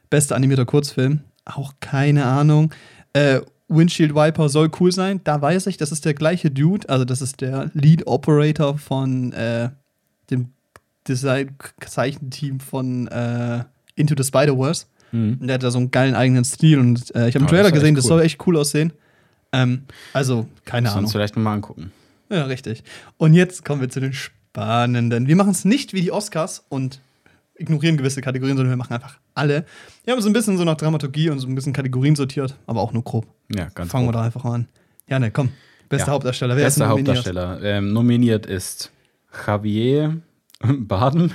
bester 0.10 0.36
animierter 0.36 0.66
Kurzfilm. 0.66 1.22
Auch 1.46 1.74
keine 1.80 2.26
Ahnung. 2.26 2.74
Äh, 3.14 3.42
Windshield 3.68 4.16
Wiper 4.16 4.50
soll 4.50 4.70
cool 4.80 4.92
sein. 4.92 5.22
Da 5.24 5.42
weiß 5.42 5.68
ich, 5.68 5.78
das 5.78 5.92
ist 5.92 6.06
der 6.06 6.14
gleiche 6.14 6.52
Dude. 6.52 6.88
Also, 6.90 7.06
das 7.06 7.22
ist 7.22 7.42
der 7.42 7.70
Lead 7.74 8.08
Operator 8.08 8.78
von 8.78 9.32
äh, 9.34 9.70
dem 10.30 10.50
Design-Zeichenteam 11.10 12.60
von 12.60 13.08
äh, 13.08 13.64
Into 13.96 14.16
the 14.18 14.24
Spider-Verse. 14.24 14.86
Mhm. 15.12 15.40
Der 15.46 15.56
hat 15.56 15.64
da 15.64 15.72
so 15.72 15.80
einen 15.80 15.92
geilen 15.92 16.16
eigenen 16.16 16.46
Stil. 16.46 16.80
Und 16.80 17.14
äh, 17.16 17.28
ich 17.30 17.36
habe 17.36 17.40
einen 17.40 17.46
Oh, 17.46 17.50
Trailer 17.50 17.72
gesehen, 17.72 17.96
das 17.96 18.06
cool. 18.06 18.10
soll 18.10 18.22
echt 18.22 18.46
cool 18.48 18.58
aussehen. 18.58 18.94
Ähm, 19.52 19.84
also, 20.14 20.48
keine 20.66 20.88
Sonst 20.90 20.98
Ahnung. 20.98 21.12
vielleicht 21.12 21.36
nochmal 21.36 21.56
angucken. 21.56 21.92
Ja, 22.30 22.44
richtig. 22.44 22.84
Und 23.18 23.34
jetzt 23.34 23.66
kommen 23.66 23.82
wir 23.82 23.90
zu 23.90 24.00
den 24.00 24.14
spannenden. 24.14 25.28
Wir 25.28 25.36
machen 25.36 25.52
es 25.52 25.66
nicht 25.66 25.94
wie 25.94 26.02
die 26.02 26.12
Oscars 26.12 26.64
und 26.70 27.02
ignorieren 27.56 27.98
gewisse 27.98 28.22
Kategorien, 28.22 28.56
sondern 28.56 28.72
wir 28.72 28.78
machen 28.78 28.94
einfach 28.94 29.18
alle. 29.34 29.66
Wir 30.06 30.14
haben 30.14 30.22
so 30.22 30.30
ein 30.30 30.34
bisschen 30.34 30.58
so 30.58 30.64
nach 30.64 30.78
Dramaturgie 30.78 31.30
und 31.32 31.40
so 31.40 31.48
ein 31.48 31.56
bisschen 31.56 31.74
Kategorien 31.74 32.16
sortiert, 32.16 32.56
aber 32.68 32.82
auch 32.82 32.94
nur 32.94 33.04
grob. 33.04 33.26
Ja, 33.54 33.70
ganz 33.74 33.92
Fangen 33.92 34.06
wir 34.06 34.12
grob. 34.12 34.22
da 34.22 34.26
einfach 34.26 34.46
an. 34.46 34.68
Ja, 35.10 35.18
ne, 35.20 35.32
komm. 35.32 35.50
Bester 35.90 36.08
Ja. 36.08 36.14
Hauptdarsteller. 36.14 36.56
Wer 36.56 36.66
Bester 36.66 36.84
ist 36.84 36.90
nominiert? 36.90 37.18
Hauptdarsteller. 37.18 37.64
Ähm, 37.64 37.92
nominiert 37.94 38.46
ist 38.46 38.92
Javier 39.48 40.22
Baden 40.68 41.34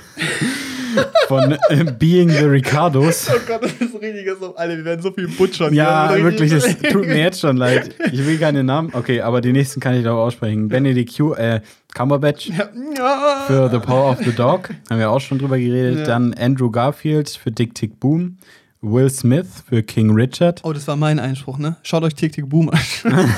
von 1.27 1.57
äh, 1.69 1.83
Being 1.97 2.29
the 2.29 2.45
Ricardos. 2.45 3.27
Oh 3.29 3.39
Gott, 3.47 3.63
das 3.63 3.73
ist 3.73 4.01
richtig 4.01 4.27
so. 4.39 4.55
Alter, 4.55 4.77
wir 4.77 4.85
werden 4.85 5.01
so 5.01 5.11
viel 5.11 5.27
butchern. 5.27 5.73
Ja, 5.73 6.15
wirklich, 6.15 6.51
es 6.51 6.77
tut 6.77 7.07
mir 7.07 7.17
jetzt 7.17 7.41
schon 7.41 7.57
leid. 7.57 7.95
Ich 8.11 8.25
will 8.25 8.37
keine 8.37 8.63
Namen. 8.63 8.91
Okay, 8.93 9.21
aber 9.21 9.41
die 9.41 9.51
nächsten 9.51 9.79
kann 9.79 9.95
ich 9.95 10.03
doch 10.03 10.17
aussprechen. 10.17 10.67
Benedict 10.67 11.17
Q, 11.17 11.33
äh, 11.33 11.61
Cumberbatch 11.93 12.49
Ja, 12.49 13.43
für 13.47 13.69
The 13.69 13.79
Power 13.79 14.11
of 14.11 14.19
the 14.23 14.31
Dog. 14.31 14.69
Haben 14.89 14.99
wir 14.99 15.09
auch 15.09 15.19
schon 15.19 15.39
drüber 15.39 15.57
geredet. 15.57 15.99
Ja. 15.99 16.05
Dann 16.05 16.33
Andrew 16.35 16.69
Garfield 16.69 17.29
für 17.29 17.51
Dick 17.51 17.73
Tick 17.73 17.99
Boom. 17.99 18.37
Will 18.81 19.09
Smith 19.09 19.63
für 19.67 19.81
King 19.81 20.11
Richard. 20.11 20.61
Oh, 20.63 20.71
das 20.71 20.87
war 20.87 20.95
mein 20.95 21.17
Einspruch, 21.19 21.57
ne? 21.57 21.77
Schaut 21.81 22.03
euch 22.03 22.13
Tick 22.13 22.33
Tick 22.33 22.47
Boom 22.47 22.69
an. 22.69 22.79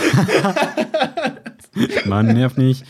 Mann, 2.06 2.28
nervt 2.34 2.58
nicht. 2.58 2.84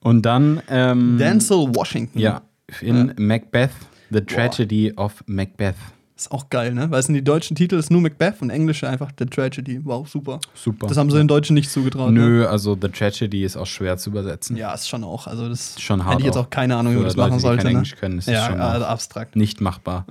Und 0.00 0.22
dann 0.22 0.62
ähm, 0.68 1.16
Denzel 1.18 1.74
Washington. 1.74 2.18
Ja, 2.18 2.42
in 2.80 3.12
Macbeth, 3.18 3.70
The 4.10 4.20
Tragedy 4.20 4.92
of 4.96 5.22
Macbeth. 5.26 5.74
Ist 6.16 6.32
auch 6.32 6.50
geil, 6.50 6.74
ne? 6.74 6.90
Weil 6.90 6.98
es 6.98 7.06
sind 7.06 7.14
die 7.14 7.22
deutschen 7.22 7.54
Titel, 7.54 7.76
ist 7.76 7.92
nur 7.92 8.00
Macbeth 8.00 8.42
und 8.42 8.50
englische 8.50 8.88
einfach 8.88 9.12
The 9.16 9.26
Tragedy. 9.26 9.80
Wow, 9.84 10.08
super. 10.08 10.40
Super. 10.52 10.88
Das 10.88 10.96
haben 10.96 11.10
sie 11.10 11.16
den 11.16 11.28
Deutschen 11.28 11.54
nicht 11.54 11.70
zugetraut. 11.70 12.10
Ne? 12.12 12.20
Nö, 12.20 12.46
also 12.46 12.76
The 12.80 12.88
Tragedy 12.88 13.44
ist 13.44 13.56
auch 13.56 13.66
schwer 13.66 13.96
zu 13.98 14.10
übersetzen. 14.10 14.56
Ja, 14.56 14.74
ist 14.74 14.88
schon 14.88 15.04
auch. 15.04 15.28
Also 15.28 15.48
das 15.48 15.80
Schon 15.80 16.04
hart 16.04 16.14
hätte 16.14 16.22
ich 16.22 16.26
jetzt 16.26 16.36
auch. 16.36 16.50
keine 16.50 16.74
Ahnung, 16.76 16.92
wie 16.94 16.96
man 16.96 17.04
das 17.04 17.14
Leute, 17.14 17.28
machen 17.30 17.38
die 17.38 17.42
sollte. 17.42 17.62
kein 17.62 17.72
Ne? 17.72 17.78
Englisch 17.78 17.94
können, 17.96 18.18
ist 18.18 18.28
ja, 18.28 18.46
schon 18.46 18.60
also 18.60 18.84
abstrakt. 18.86 19.36
nicht 19.36 19.60
machbar. 19.60 20.06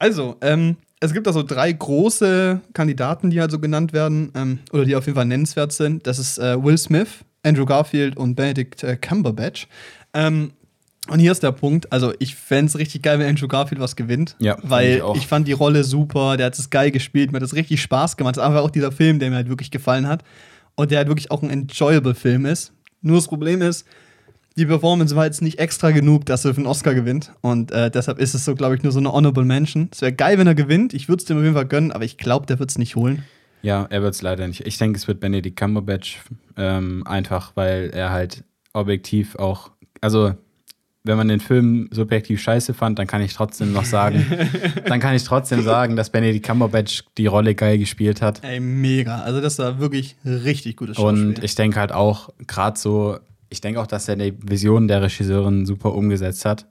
Also, 0.00 0.36
ähm, 0.40 0.76
es 1.00 1.12
gibt 1.12 1.28
also 1.28 1.44
drei 1.44 1.70
große 1.72 2.60
Kandidaten, 2.72 3.30
die 3.30 3.40
also 3.40 3.60
genannt 3.60 3.92
werden, 3.92 4.32
ähm, 4.34 4.58
oder 4.72 4.84
die 4.84 4.96
auf 4.96 5.06
jeden 5.06 5.14
Fall 5.14 5.24
nennenswert 5.26 5.70
sind. 5.72 6.04
Das 6.08 6.18
ist 6.18 6.38
äh, 6.38 6.60
Will 6.60 6.76
Smith, 6.78 7.08
Andrew 7.42 7.64
Garfield 7.64 8.16
und 8.16 8.34
Benedict 8.34 8.82
äh, 8.82 8.96
Cumberbatch. 8.96 9.68
Ähm, 10.14 10.52
und 11.08 11.20
hier 11.20 11.32
ist 11.32 11.42
der 11.42 11.52
Punkt, 11.52 11.90
also 11.90 12.12
ich 12.18 12.34
fände 12.34 12.68
es 12.68 12.78
richtig 12.78 13.02
geil, 13.02 13.18
wenn 13.18 13.28
Andrew 13.28 13.48
Garfield 13.48 13.80
was 13.80 13.96
gewinnt. 13.96 14.36
Ja, 14.38 14.58
weil 14.62 14.96
ich 14.96 15.02
auch. 15.02 15.16
ich 15.16 15.26
fand 15.26 15.48
die 15.48 15.52
Rolle 15.52 15.84
super, 15.84 16.36
der 16.36 16.46
hat 16.46 16.58
es 16.58 16.68
geil 16.68 16.90
gespielt, 16.90 17.32
mir 17.32 17.36
hat 17.36 17.44
es 17.44 17.54
richtig 17.54 17.80
Spaß 17.80 18.16
gemacht. 18.16 18.36
Das 18.36 18.42
ist 18.42 18.48
einfach 18.48 18.62
auch 18.62 18.70
dieser 18.70 18.92
Film, 18.92 19.18
der 19.18 19.30
mir 19.30 19.36
halt 19.36 19.48
wirklich 19.48 19.70
gefallen 19.70 20.06
hat. 20.06 20.22
Und 20.74 20.90
der 20.90 20.98
halt 20.98 21.08
wirklich 21.08 21.30
auch 21.30 21.42
ein 21.42 21.50
enjoyable 21.50 22.14
Film 22.14 22.46
ist. 22.46 22.72
Nur 23.00 23.16
das 23.16 23.26
Problem 23.26 23.62
ist, 23.62 23.86
die 24.56 24.66
Performance 24.66 25.16
war 25.16 25.24
jetzt 25.24 25.40
nicht 25.40 25.58
extra 25.58 25.92
genug, 25.92 26.26
dass 26.26 26.44
er 26.44 26.52
für 26.52 26.58
einen 26.58 26.66
Oscar 26.66 26.94
gewinnt. 26.94 27.32
Und 27.40 27.72
äh, 27.72 27.90
deshalb 27.90 28.18
ist 28.18 28.34
es 28.34 28.44
so, 28.44 28.54
glaube 28.54 28.76
ich, 28.76 28.82
nur 28.82 28.92
so 28.92 28.98
eine 28.98 29.12
Honorable 29.12 29.44
Mention. 29.44 29.88
Es 29.92 30.02
wäre 30.02 30.12
geil, 30.12 30.36
wenn 30.38 30.46
er 30.46 30.54
gewinnt. 30.54 30.94
Ich 30.94 31.08
würde 31.08 31.20
es 31.20 31.26
dem 31.26 31.38
auf 31.38 31.42
jeden 31.42 31.54
Fall 31.54 31.66
gönnen, 31.66 31.90
aber 31.92 32.04
ich 32.04 32.18
glaube, 32.18 32.46
der 32.46 32.58
wird 32.58 32.70
es 32.70 32.78
nicht 32.78 32.96
holen. 32.96 33.24
Ja, 33.62 33.86
er 33.90 34.02
wird 34.02 34.14
es 34.14 34.22
leider 34.22 34.46
nicht. 34.46 34.66
Ich 34.66 34.78
denke, 34.78 34.98
es 34.98 35.08
wird 35.08 35.20
Benedict 35.20 35.58
Cumberbatch. 35.58 36.20
Ähm, 36.56 37.06
einfach, 37.06 37.52
weil 37.54 37.90
er 37.90 38.10
halt 38.10 38.44
objektiv 38.72 39.36
auch. 39.36 39.70
Also, 40.00 40.34
wenn 41.04 41.16
man 41.16 41.28
den 41.28 41.40
Film 41.40 41.88
subjektiv 41.92 42.40
scheiße 42.40 42.74
fand, 42.74 42.98
dann 42.98 43.06
kann 43.06 43.22
ich 43.22 43.32
trotzdem 43.32 43.72
noch 43.72 43.84
sagen, 43.84 44.26
dann 44.86 45.00
kann 45.00 45.14
ich 45.14 45.24
trotzdem 45.24 45.62
sagen, 45.62 45.96
dass 45.96 46.10
Benedict 46.10 46.44
Cumberbatch 46.44 47.04
die 47.16 47.26
Rolle 47.26 47.54
geil 47.54 47.78
gespielt 47.78 48.22
hat. 48.22 48.42
Ey, 48.44 48.60
mega. 48.60 49.20
Also, 49.20 49.40
das 49.40 49.58
war 49.58 49.78
wirklich 49.78 50.16
richtig 50.24 50.76
gutes 50.76 50.96
Schauspiel. 50.96 51.26
Und 51.26 51.44
ich 51.44 51.54
denke 51.54 51.80
halt 51.80 51.92
auch, 51.92 52.30
gerade 52.46 52.78
so, 52.78 53.18
ich 53.50 53.60
denke 53.60 53.80
auch, 53.80 53.86
dass 53.86 54.08
er 54.08 54.16
die 54.16 54.34
Vision 54.42 54.88
der 54.88 55.02
Regisseurin 55.02 55.66
super 55.66 55.94
umgesetzt 55.94 56.44
hat. 56.44 56.66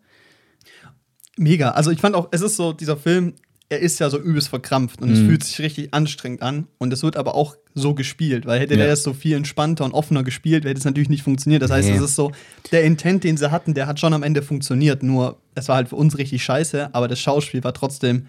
Mega. 1.38 1.70
Also 1.72 1.92
ich 1.92 2.02
fand 2.02 2.16
auch, 2.16 2.30
es 2.32 2.42
ist 2.42 2.58
so, 2.58 2.74
dieser 2.74 2.98
Film, 2.98 3.34
er 3.70 3.80
ist 3.80 4.00
ja 4.00 4.10
so 4.10 4.18
übelst 4.18 4.48
verkrampft 4.48 5.02
und 5.02 5.10
es 5.12 5.20
Mhm. 5.20 5.26
fühlt 5.28 5.44
sich 5.44 5.60
richtig 5.60 5.94
anstrengend 5.94 6.42
an. 6.42 6.68
Und 6.78 6.94
es 6.94 7.04
wird 7.04 7.18
aber 7.18 7.36
auch 7.36 7.56
so 7.76 7.94
gespielt, 7.94 8.46
weil 8.46 8.60
hätte 8.62 8.76
Ja. 8.76 8.80
der 8.82 8.88
das 8.88 9.04
so 9.04 9.14
viel 9.14 9.36
entspannter 9.36 9.84
und 9.84 9.92
offener 9.92 10.24
gespielt, 10.24 10.64
hätte 10.66 10.80
es 10.80 10.86
natürlich 10.86 11.10
nicht 11.10 11.24
funktioniert. 11.24 11.62
Das 11.62 11.72
heißt, 11.72 11.90
Nee. 11.90 11.96
es 11.96 12.02
ist 12.02 12.16
so, 12.16 12.32
der 12.72 12.84
Intent, 12.86 13.24
den 13.26 13.36
sie 13.36 13.52
hatten, 13.52 13.74
der 13.74 13.88
hat 13.88 14.00
schon 14.00 14.14
am 14.14 14.24
Ende 14.24 14.42
funktioniert. 14.42 15.04
Nur, 15.04 15.38
es 15.56 15.68
war 15.68 15.76
halt 15.76 15.90
für 15.90 15.98
uns 15.98 16.18
richtig 16.18 16.44
scheiße, 16.44 16.94
aber 16.96 17.08
das 17.10 17.20
Schauspiel 17.20 17.64
war 17.64 17.74
trotzdem 17.74 18.28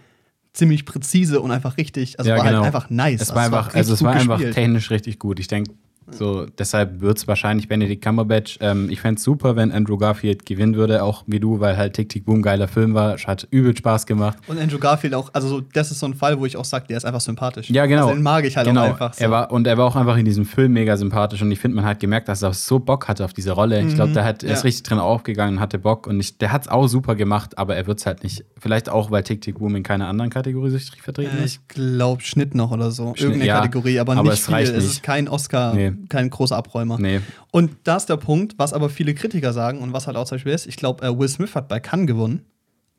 ziemlich 0.55 0.85
präzise 0.85 1.41
und 1.41 1.53
einfach 1.53 1.77
richtig, 1.77 2.19
also 2.19 2.31
war 2.33 2.43
halt 2.43 2.57
einfach 2.57 2.91
nice. 2.91 3.21
Es 3.21 3.31
Also 3.31 3.35
war 3.37 3.45
einfach, 3.45 3.67
richtig 3.67 3.77
also 3.79 3.95
es 3.95 4.03
war 4.03 4.15
einfach 4.15 4.41
technisch 4.41 4.91
richtig 4.91 5.21
gut. 5.21 5.39
Ich 5.39 5.47
denke, 5.47 5.71
So, 6.11 6.47
deshalb 6.59 7.01
wird 7.01 7.19
es 7.19 7.29
wahrscheinlich 7.29 7.69
Benedict 7.69 8.03
Cumberbatch. 8.03 8.59
Ähm, 8.61 8.89
ich 8.91 9.01
fände 9.01 9.19
es 9.19 9.25
super, 9.25 9.57
wenn 9.57 9.73
Andrew 9.73 9.97
Garfield 9.99 10.47
gewinnen 10.47 10.75
würde, 10.75 11.03
auch 11.03 11.25
wie 11.27 11.39
du, 11.41 11.61
weil 11.61 11.77
halt 11.77 11.95
Tick 11.95 12.09
Tick 12.09 12.25
Boom 12.25 12.43
geiler 12.43 12.67
Film 12.69 12.95
war. 12.95 13.17
Hat 13.19 13.47
übel 13.51 13.77
Spaß 13.77 14.07
gemacht. 14.07 14.39
Und 14.47 14.59
Andrew 14.59 14.79
Garfield 14.79 15.15
auch, 15.15 15.31
also 15.35 15.49
so, 15.49 15.61
das 15.61 15.91
ist 15.91 15.99
so 16.01 16.07
ein 16.07 16.15
Fall, 16.15 16.39
wo 16.41 16.47
ich 16.47 16.57
auch 16.57 16.65
sage, 16.65 16.87
der 16.89 16.97
ist 16.97 17.05
einfach 17.05 17.21
sympathisch. 17.21 17.69
Ja, 17.71 17.87
genau. 17.87 18.05
Also 18.07 18.15
den 18.15 18.23
mag 18.23 18.45
ich 18.45 18.57
halt 18.57 18.67
genau. 18.67 18.83
auch 18.85 18.89
einfach. 18.91 19.15
So. 19.15 19.23
Er 19.25 19.31
war, 19.31 19.51
und 19.53 19.67
er 19.67 19.77
war 19.77 19.85
auch 19.87 19.97
einfach 19.97 20.17
in 20.17 20.25
diesem 20.25 20.47
Film 20.47 20.73
mega 20.73 20.97
sympathisch. 20.97 21.43
Und 21.43 21.53
ich 21.53 21.59
finde, 21.59 21.77
man 21.77 21.85
hat 21.85 22.01
gemerkt, 22.01 22.29
dass 22.29 22.43
er 22.43 22.53
so 22.55 22.79
Bock 22.79 23.09
hatte 23.09 23.25
auf 23.25 23.33
diese 23.33 23.53
Rolle. 23.53 23.81
Ich 23.83 23.95
glaube, 23.95 24.13
der 24.13 24.25
hat, 24.25 24.43
er 24.43 24.51
ist 24.53 24.53
Mhm. 24.53 24.57
ja. 24.57 24.63
richtig 24.63 24.83
drin 24.85 24.99
aufgegangen 24.99 25.57
und 25.57 25.61
hatte 25.61 25.79
Bock. 25.79 26.07
Und 26.07 26.19
ich, 26.21 26.39
der 26.39 26.53
hat 26.53 26.63
es 26.63 26.69
auch 26.69 26.87
super 26.89 27.15
gemacht, 27.17 27.59
aber 27.59 27.77
er 27.77 27.87
wird 27.87 27.99
es 27.99 28.07
halt 28.07 28.23
nicht. 28.23 28.45
Vielleicht 28.59 28.89
auch, 28.89 29.11
weil 29.11 29.23
Tick 29.25 29.41
Tick 29.43 29.59
Boom 29.59 29.77
in 29.77 29.83
keiner 29.83 30.09
anderen 30.09 30.31
Kategorie 30.31 30.71
sich 30.71 30.91
vertreten 31.03 31.37
Äh, 31.39 31.45
ist. 31.45 31.55
ich 31.55 31.69
glaube 31.69 32.23
Schnitt 32.23 32.55
noch 32.55 32.71
oder 32.71 32.91
so. 32.91 33.13
Irgendeine 33.17 33.45
ja, 33.47 33.57
Kategorie, 33.61 33.99
aber, 34.01 34.13
aber 34.15 34.23
nicht 34.31 34.33
es 34.41 34.47
viel. 34.47 34.55
reicht 34.55 34.73
Es 34.73 34.83
nicht. 34.85 34.93
ist 34.95 35.03
kein 35.03 35.29
Oscar, 35.29 35.75
Nee. 35.75 35.93
Kein 36.09 36.31
großer 36.31 36.57
Abräumer. 36.57 36.99
Nee. 36.99 37.21
Und 37.51 37.73
da 37.85 37.97
ist 37.97 38.07
der 38.07 38.17
Punkt, 38.17 38.55
was 38.59 38.73
aber 38.73 38.91
viele 38.91 39.15
Kritiker 39.15 39.53
sagen 39.53 39.81
und 39.81 39.93
was 39.93 40.07
halt 40.07 40.17
auch 40.17 40.25
zum 40.27 40.37
Beispiel 40.37 40.53
ist, 40.53 40.67
ich 40.67 40.77
glaube, 40.77 41.05
äh, 41.07 41.19
Will 41.19 41.29
Smith 41.29 41.55
hat 41.55 41.69
bei 41.69 41.81
Cannes 41.81 42.07
gewonnen. 42.07 42.43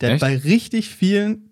Der 0.01 0.11
Echt? 0.13 0.21
hat 0.23 0.29
bei 0.29 0.37
richtig 0.37 0.89
vielen 0.89 1.45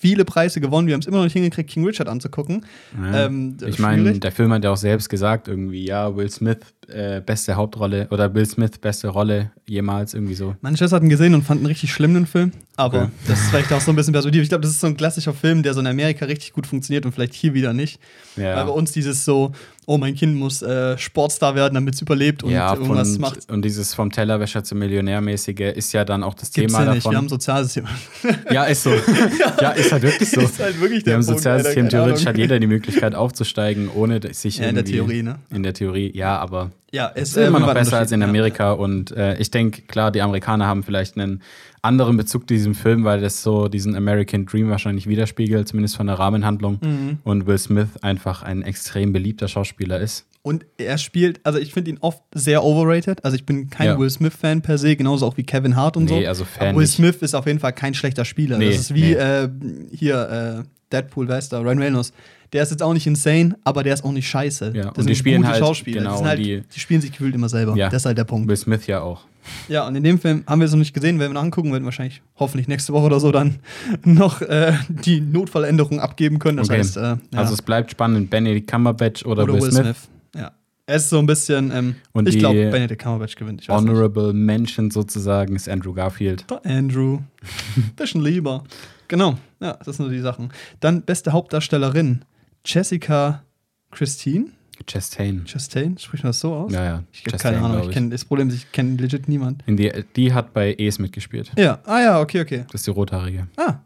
viele 0.00 0.24
Preise 0.24 0.62
gewonnen. 0.62 0.86
Wir 0.86 0.94
haben 0.94 1.00
es 1.02 1.06
immer 1.06 1.18
noch 1.18 1.24
nicht 1.24 1.34
hingekriegt, 1.34 1.68
King 1.68 1.84
Richard 1.84 2.08
anzugucken. 2.08 2.64
Ja. 2.98 3.26
Ähm, 3.26 3.58
ich 3.66 3.78
meine, 3.78 4.18
der 4.18 4.32
Film 4.32 4.50
hat 4.50 4.64
ja 4.64 4.70
auch 4.70 4.76
selbst 4.78 5.10
gesagt, 5.10 5.46
irgendwie, 5.46 5.84
ja, 5.84 6.16
Will 6.16 6.30
Smith, 6.30 6.56
äh, 6.88 7.20
beste 7.20 7.54
Hauptrolle 7.54 8.08
oder 8.10 8.32
Will 8.32 8.46
Smith, 8.46 8.78
beste 8.80 9.08
Rolle 9.08 9.50
jemals, 9.68 10.14
irgendwie 10.14 10.34
so. 10.34 10.56
Meine 10.62 10.78
Schwester 10.78 10.96
hat 10.96 11.02
ihn 11.02 11.10
gesehen 11.10 11.34
und 11.34 11.42
fand 11.42 11.58
einen 11.58 11.66
richtig 11.66 11.92
schlimm, 11.92 12.14
den 12.14 12.24
Film. 12.24 12.52
Aber 12.76 13.02
Okay. 13.02 13.08
das 13.28 13.40
ist 13.42 13.50
vielleicht 13.50 13.72
auch 13.74 13.80
so 13.82 13.92
ein 13.92 13.96
bisschen 13.96 14.14
perspektiv. 14.14 14.42
Ich 14.42 14.48
glaube, 14.48 14.62
das 14.62 14.70
ist 14.70 14.80
so 14.80 14.86
ein 14.86 14.96
klassischer 14.96 15.34
Film, 15.34 15.62
der 15.62 15.74
so 15.74 15.80
in 15.80 15.86
Amerika 15.86 16.24
richtig 16.24 16.54
gut 16.54 16.66
funktioniert 16.66 17.04
und 17.04 17.12
vielleicht 17.12 17.34
hier 17.34 17.52
wieder 17.52 17.74
nicht. 17.74 18.00
Ja. 18.36 18.56
Weil 18.56 18.64
bei 18.64 18.72
uns 18.72 18.92
dieses 18.92 19.26
so, 19.26 19.52
oh, 19.90 19.98
mein 19.98 20.14
Kind 20.14 20.36
muss 20.36 20.62
äh, 20.62 20.96
Sportstar 20.96 21.56
werden, 21.56 21.74
damit 21.74 21.94
es 21.94 22.02
überlebt 22.02 22.44
und 22.44 22.52
ja, 22.52 22.74
irgendwas 22.74 23.12
von, 23.12 23.20
macht. 23.20 23.50
und 23.50 23.64
dieses 23.64 23.92
vom 23.92 24.12
Tellerwäscher 24.12 24.62
zum 24.62 24.78
Millionärmäßige 24.78 25.72
ist 25.74 25.92
ja 25.92 26.04
dann 26.04 26.22
auch 26.22 26.34
das 26.34 26.52
Gibt's 26.52 26.72
Thema 26.72 26.84
ja 26.84 26.94
nicht. 26.94 27.04
davon. 27.04 27.12
Wir 27.12 27.18
haben 27.18 27.24
ein 27.24 27.28
Sozialsystem. 27.28 27.86
ja, 28.52 28.64
ist 28.64 28.84
so. 28.84 28.90
ja, 29.60 29.70
ist 29.72 29.90
halt 29.90 30.02
wirklich 30.04 30.30
so. 30.30 30.42
ist 30.42 30.60
halt 30.60 30.80
wirklich 30.80 31.04
Wir 31.04 31.14
haben 31.14 31.20
ein 31.20 31.24
Sozialsystem, 31.24 31.88
theoretisch 31.88 32.24
hat 32.24 32.38
jeder 32.38 32.60
die 32.60 32.68
Möglichkeit 32.68 33.16
aufzusteigen, 33.16 33.88
ohne 33.88 34.20
sich 34.32 34.58
Ja, 34.58 34.68
in 34.68 34.76
der 34.76 34.84
Theorie, 34.84 35.24
ne? 35.24 35.40
In 35.52 35.64
der 35.64 35.74
Theorie, 35.74 36.12
ja, 36.14 36.38
aber 36.38 36.70
Ja, 36.92 37.10
es 37.14 37.30
ist 37.30 37.36
immer 37.36 37.60
noch 37.60 37.72
besser 37.72 37.98
als 37.98 38.12
in 38.12 38.22
Amerika. 38.22 38.72
Und 38.72 39.12
äh, 39.12 39.36
ich 39.38 39.50
denke, 39.50 39.82
klar, 39.82 40.10
die 40.10 40.22
Amerikaner 40.22 40.66
haben 40.66 40.82
vielleicht 40.82 41.16
einen 41.16 41.42
anderen 41.82 42.16
Bezug 42.16 42.42
zu 42.48 42.54
diesem 42.54 42.74
Film, 42.74 43.04
weil 43.04 43.20
das 43.20 43.42
so 43.42 43.68
diesen 43.68 43.94
American 43.94 44.44
Dream 44.46 44.70
wahrscheinlich 44.70 45.06
widerspiegelt, 45.06 45.68
zumindest 45.68 45.96
von 45.96 46.06
der 46.08 46.18
Rahmenhandlung. 46.18 46.78
Mhm. 46.82 47.18
Und 47.24 47.46
Will 47.46 47.58
Smith 47.58 47.88
einfach 48.02 48.42
ein 48.42 48.62
extrem 48.62 49.12
beliebter 49.12 49.48
Schauspieler 49.48 50.00
ist. 50.00 50.26
Und 50.42 50.64
er 50.78 50.96
spielt, 50.96 51.44
also 51.44 51.58
ich 51.58 51.72
finde 51.74 51.90
ihn 51.90 51.98
oft 52.00 52.22
sehr 52.34 52.64
overrated. 52.64 53.24
Also 53.24 53.34
ich 53.36 53.44
bin 53.44 53.68
kein 53.68 53.86
Ja. 53.88 53.98
Will 53.98 54.08
Smith-Fan 54.08 54.62
per 54.62 54.78
se, 54.78 54.96
genauso 54.96 55.26
auch 55.26 55.36
wie 55.36 55.42
Kevin 55.44 55.76
Hart 55.76 55.96
und 55.98 56.04
Nee, 56.04 56.22
so. 56.22 56.28
also 56.28 56.44
Fan 56.44 56.68
Aber 56.70 56.78
Will. 56.78 56.86
Smith 56.86 57.16
ist 57.20 57.34
auf 57.34 57.46
jeden 57.46 57.60
Fall 57.60 57.74
kein 57.74 57.92
schlechter 57.94 58.24
Spieler. 58.24 58.56
Nee, 58.56 58.70
das 58.70 58.78
ist 58.78 58.94
wie 58.94 59.00
nee. 59.00 59.12
äh, 59.12 59.48
hier 59.92 60.64
äh, 60.64 60.79
Deadpool, 60.92 61.26
da? 61.26 61.38
Ryan 61.38 61.78
Reynolds. 61.78 62.12
Der 62.52 62.64
ist 62.64 62.70
jetzt 62.70 62.82
auch 62.82 62.92
nicht 62.92 63.06
insane, 63.06 63.56
aber 63.62 63.84
der 63.84 63.94
ist 63.94 64.04
auch 64.04 64.10
nicht 64.12 64.28
scheiße. 64.28 64.72
Ja, 64.74 64.86
das 64.90 64.98
und 64.98 65.08
die 65.08 65.14
spielen 65.14 65.46
halt- 65.46 65.58
Schauspieler. 65.58 66.02
genau, 66.02 66.18
die, 66.20 66.24
halt, 66.24 66.38
die- 66.40 66.62
die, 66.74 66.80
spielen 66.80 67.00
sich 67.00 67.12
gefühlt 67.12 67.34
immer 67.34 67.48
selber. 67.48 67.76
Ja. 67.76 67.88
Das 67.88 68.02
ist 68.02 68.06
halt 68.06 68.18
der 68.18 68.24
Punkt. 68.24 68.48
Will 68.48 68.56
Smith 68.56 68.86
ja 68.88 69.00
auch. 69.02 69.22
Ja, 69.68 69.86
und 69.86 69.94
in 69.96 70.02
dem 70.02 70.18
Film 70.18 70.42
haben 70.46 70.60
wir 70.60 70.66
es 70.66 70.72
noch 70.72 70.78
nicht 70.80 70.92
gesehen, 70.92 71.18
werden 71.18 71.30
wir 71.30 71.34
noch 71.34 71.42
angucken, 71.44 71.72
werden 71.72 71.84
wahrscheinlich 71.84 72.20
hoffentlich 72.38 72.66
nächste 72.68 72.92
Woche 72.92 73.06
oder 73.06 73.20
so 73.20 73.30
dann 73.32 73.60
noch 74.04 74.42
äh, 74.42 74.74
die 74.88 75.20
Notfalländerung 75.20 76.00
abgeben 76.00 76.38
können. 76.40 76.58
Das 76.58 76.68
Okay. 76.68 76.78
heißt, 76.80 76.96
äh, 76.96 77.00
ja. 77.02 77.18
Also 77.34 77.54
es 77.54 77.62
bleibt 77.62 77.92
spannend, 77.92 78.30
Benedict 78.30 78.68
Cumberbatch 78.70 79.24
oder, 79.24 79.44
oder 79.44 79.54
Will 79.54 79.70
Smith. 79.72 80.08
Ja. 80.36 80.50
Es 80.86 81.04
ist 81.04 81.10
so 81.10 81.20
ein 81.20 81.26
bisschen, 81.26 81.70
ähm, 81.72 81.94
Und 82.12 82.28
ich 82.28 82.38
glaube, 82.38 82.68
Benedict 82.70 83.00
Cumberbatch 83.00 83.36
gewinnt. 83.36 83.60
Weiß 83.66 83.80
nicht. 83.80 83.90
Honorable 83.90 84.32
Mention 84.32 84.90
sozusagen 84.90 85.54
ist 85.54 85.68
Andrew 85.68 85.92
Garfield. 85.94 86.44
Der 86.50 86.66
Andrew. 86.66 87.20
Bisschen 87.96 88.22
lieber. 88.22 88.64
Genau, 89.10 89.36
ja, 89.58 89.76
das 89.84 89.96
sind 89.96 90.06
nur 90.06 90.14
die 90.14 90.20
Sachen. 90.20 90.52
Dann 90.78 91.02
beste 91.02 91.32
Hauptdarstellerin, 91.32 92.24
Jessica 92.64 93.42
Christine. 93.90 94.46
Chastain. 94.86 95.44
Chastain, 95.46 95.98
spricht 95.98 96.22
man 96.22 96.30
das 96.30 96.38
so 96.40 96.54
aus? 96.54 96.72
Ja, 96.72 96.84
ja. 96.84 97.04
Ich 97.12 97.26
habe 97.26 97.36
keine 97.38 97.58
Ahnung. 97.58 97.72
glaub 97.72 97.88
Ich 97.88 97.92
kenn, 97.94 98.08
das 98.08 98.24
Problem 98.24 98.48
ist, 98.48 98.54
ich 98.54 98.70
kenne 98.72 98.96
legit 98.96 99.28
niemand. 99.28 99.62
In 99.66 99.76
die, 99.76 99.92
die 100.14 100.32
hat 100.32 100.54
bei 100.54 100.74
Es 100.78 101.00
mitgespielt. 101.00 101.50
Ja, 101.58 101.80
ah 101.84 102.00
ja, 102.00 102.20
okay, 102.20 102.40
okay. 102.40 102.64
Das 102.70 102.82
ist 102.82 102.86
die 102.86 102.92
Rothaarige. 102.92 103.48
Ah, 103.56 103.80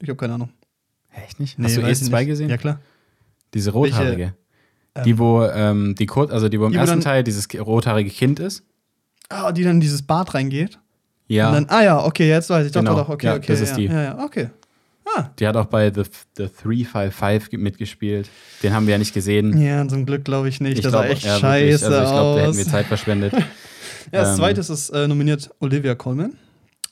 ich 0.00 0.08
habe 0.08 0.16
keine 0.16 0.34
Ahnung. 0.34 0.50
Echt 1.12 1.40
nicht? 1.40 1.58
Hast 1.58 1.76
du 1.76 1.82
Es 1.82 2.00
ich 2.02 2.08
2 2.08 2.20
nicht. 2.20 2.28
gesehen? 2.28 2.48
Ja, 2.48 2.56
klar. 2.56 2.78
Diese 3.52 3.72
Rothaarige. 3.72 4.34
ähm, 4.94 5.04
die, 5.04 5.18
wo 5.18 5.42
ähm, 5.42 5.94
die 5.96 6.08
also 6.08 6.48
die, 6.48 6.60
wo 6.60 6.66
im 6.66 6.70
Die, 6.72 6.76
wo 6.76 6.80
ersten 6.82 7.00
dann- 7.00 7.00
Teil 7.00 7.24
dieses 7.24 7.48
rothaarige 7.58 8.10
Kind 8.10 8.38
ist. 8.38 8.62
Ah, 9.28 9.50
die 9.50 9.64
dann 9.64 9.72
in 9.74 9.80
dieses 9.80 10.02
Bad 10.02 10.34
reingeht. 10.34 10.78
Ja. 11.28 11.48
Und 11.48 11.54
dann, 11.54 11.66
ah 11.68 11.82
ja, 11.82 12.04
okay, 12.04 12.28
jetzt 12.28 12.48
weiß 12.50 12.66
ich. 12.66 12.72
Doch, 12.72 12.80
Genau. 12.80 12.94
doch, 12.96 13.06
doch, 13.06 13.14
okay, 13.14 13.26
Ja, 13.26 13.34
okay. 13.36 13.46
das 13.48 13.60
ist 13.60 13.70
ja, 13.70 13.76
die. 13.76 13.84
Ja, 13.86 14.02
ja, 14.02 14.24
okay. 14.24 14.50
Ah, 15.16 15.30
die 15.38 15.46
hat 15.46 15.56
auch 15.56 15.66
bei 15.66 15.92
The, 15.92 16.02
The 16.36 16.48
355 16.62 17.50
ge- 17.50 17.60
mitgespielt. 17.60 18.28
Den 18.62 18.72
haben 18.72 18.86
wir 18.86 18.92
ja 18.92 18.98
nicht 18.98 19.14
gesehen. 19.14 19.56
ja, 19.60 19.86
zum 19.86 20.04
Glück 20.04 20.24
glaube 20.24 20.48
ich 20.48 20.60
nicht. 20.60 20.78
Ich 20.78 20.80
das 20.82 20.92
sah 20.92 20.98
glaube, 21.00 21.12
echt 21.14 21.24
ja, 21.24 21.38
scheiße 21.38 21.62
wirklich. 21.62 21.84
Also 21.84 22.02
ich 22.04 22.10
glaube, 22.10 22.40
da 22.40 22.46
hätten 22.46 22.56
wir 22.58 22.66
Zeit 22.66 22.86
verschwendet. 22.86 23.32
Ja, 24.12 24.20
als 24.20 24.28
Ähm, 24.30 24.36
zweites 24.36 24.70
ist 24.70 24.90
äh, 24.90 25.08
nominiert 25.08 25.50
Olivia 25.58 25.96
Colman. 25.96 26.34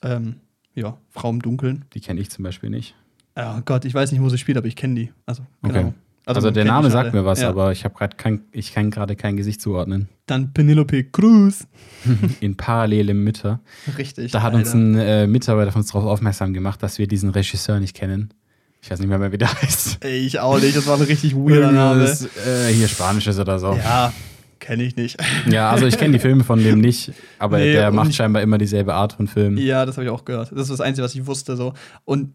Ähm, 0.02 0.40
ja, 0.74 0.98
Frau 1.10 1.30
im 1.30 1.40
Dunkeln. 1.40 1.84
Die 1.94 2.00
kenne 2.00 2.20
ich 2.20 2.28
zum 2.28 2.42
Beispiel 2.42 2.70
nicht. 2.70 2.96
Ja, 3.36 3.62
Gott, 3.64 3.84
ich 3.84 3.94
weiß 3.94 4.10
nicht, 4.10 4.20
wo 4.20 4.28
sie 4.28 4.36
spielt, 4.38 4.58
aber 4.58 4.66
ich 4.66 4.74
kenne 4.74 4.94
die. 4.96 5.12
Also, 5.24 5.44
Okay. 5.62 5.92
Also, 6.26 6.40
man 6.42 6.54
der 6.54 6.64
Name 6.64 6.90
sagt 6.90 7.12
mir 7.12 7.24
was, 7.24 7.40
Ja. 7.42 7.50
aber 7.50 7.72
ich 7.72 7.84
habe 7.84 7.94
gerade 7.94 8.16
kein, 8.16 8.40
ich 8.52 8.72
kann 8.72 8.90
gerade 8.90 9.14
kein 9.16 9.36
Gesicht 9.36 9.60
zuordnen. 9.60 10.08
Dann 10.26 10.52
Penelope 10.54 11.04
Cruz. 11.04 11.66
In 12.40 12.56
parallelem 12.56 13.22
Mütter. 13.24 13.60
Richtig. 13.98 14.32
Da 14.32 14.40
hat 14.42 14.54
Alter. 14.54 14.58
uns 14.58 14.74
ein 14.74 14.94
äh, 14.96 15.26
Mitarbeiter 15.26 15.70
von 15.72 15.82
uns 15.82 15.90
darauf 15.92 16.04
aufmerksam 16.06 16.54
gemacht, 16.54 16.82
dass 16.82 16.98
wir 16.98 17.06
diesen 17.06 17.30
Regisseur 17.30 17.78
nicht 17.80 17.94
kennen. 17.94 18.32
Ich 18.80 18.90
weiß 18.90 18.98
nicht 19.00 19.08
mehr, 19.08 19.20
wer 19.20 19.30
der 19.30 19.52
heißt. 19.62 20.04
Ey, 20.04 20.18
ich 20.26 20.40
auch 20.40 20.58
nicht. 20.60 20.76
Das 20.76 20.86
war 20.86 20.96
ein 20.96 21.02
richtig 21.02 21.34
weirder 21.36 21.72
Name. 21.72 22.00
Das, 22.00 22.24
äh, 22.24 22.72
hier 22.72 22.88
Spanisches 22.88 23.38
oder 23.38 23.58
so. 23.58 23.74
Ja, 23.74 24.12
kenne 24.60 24.82
ich 24.82 24.96
nicht. 24.96 25.16
Ja, 25.50 25.70
also 25.70 25.86
ich 25.86 25.98
kenne 25.98 26.12
die 26.14 26.18
Filme 26.18 26.42
von 26.44 26.62
dem 26.62 26.80
nicht, 26.80 27.12
aber 27.38 27.58
Nee, 27.58 27.72
der 27.72 27.90
macht 27.92 28.14
scheinbar 28.14 28.40
immer 28.42 28.56
dieselbe 28.56 28.94
Art 28.94 29.12
von 29.14 29.26
Film. 29.26 29.58
Ja, 29.58 29.84
das 29.84 29.96
habe 29.98 30.04
ich 30.06 30.10
auch 30.10 30.24
gehört. 30.24 30.52
Das 30.52 30.62
ist 30.62 30.70
das 30.70 30.80
Einzige, 30.80 31.04
was 31.04 31.14
ich 31.14 31.26
wusste. 31.26 31.56
So. 31.56 31.74
Und 32.06 32.34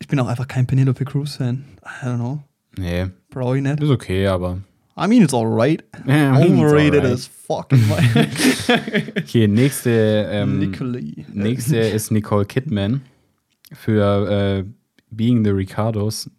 ich 0.00 0.08
bin 0.08 0.18
auch 0.18 0.26
einfach 0.28 0.48
kein 0.48 0.66
Penelope 0.66 1.04
Cruz-Fan. 1.04 1.64
I 2.02 2.06
don't 2.06 2.16
know. 2.16 2.42
Nee, 2.78 3.06
Brauche 3.30 3.56
ich 3.58 3.62
nicht. 3.62 3.80
ist 3.80 3.90
okay, 3.90 4.26
aber. 4.26 4.58
I 4.96 5.06
mean, 5.08 5.22
it's 5.22 5.32
alright. 5.34 5.82
Ja, 6.06 6.38
I 6.40 6.48
mean, 6.48 6.58
Overrated 6.64 7.04
as 7.04 7.26
fuck. 7.26 7.72
in 7.72 7.80
Hier, 9.26 9.48
nächste, 9.48 10.28
ähm, 10.30 10.58
Nicole. 10.58 11.02
nächste 11.32 11.76
ist 11.78 12.10
Nicole 12.10 12.44
Kidman 12.44 13.00
für 13.72 14.30
äh, 14.30 14.64
Being 15.10 15.44
the 15.44 15.50
Ricardos. 15.50 16.30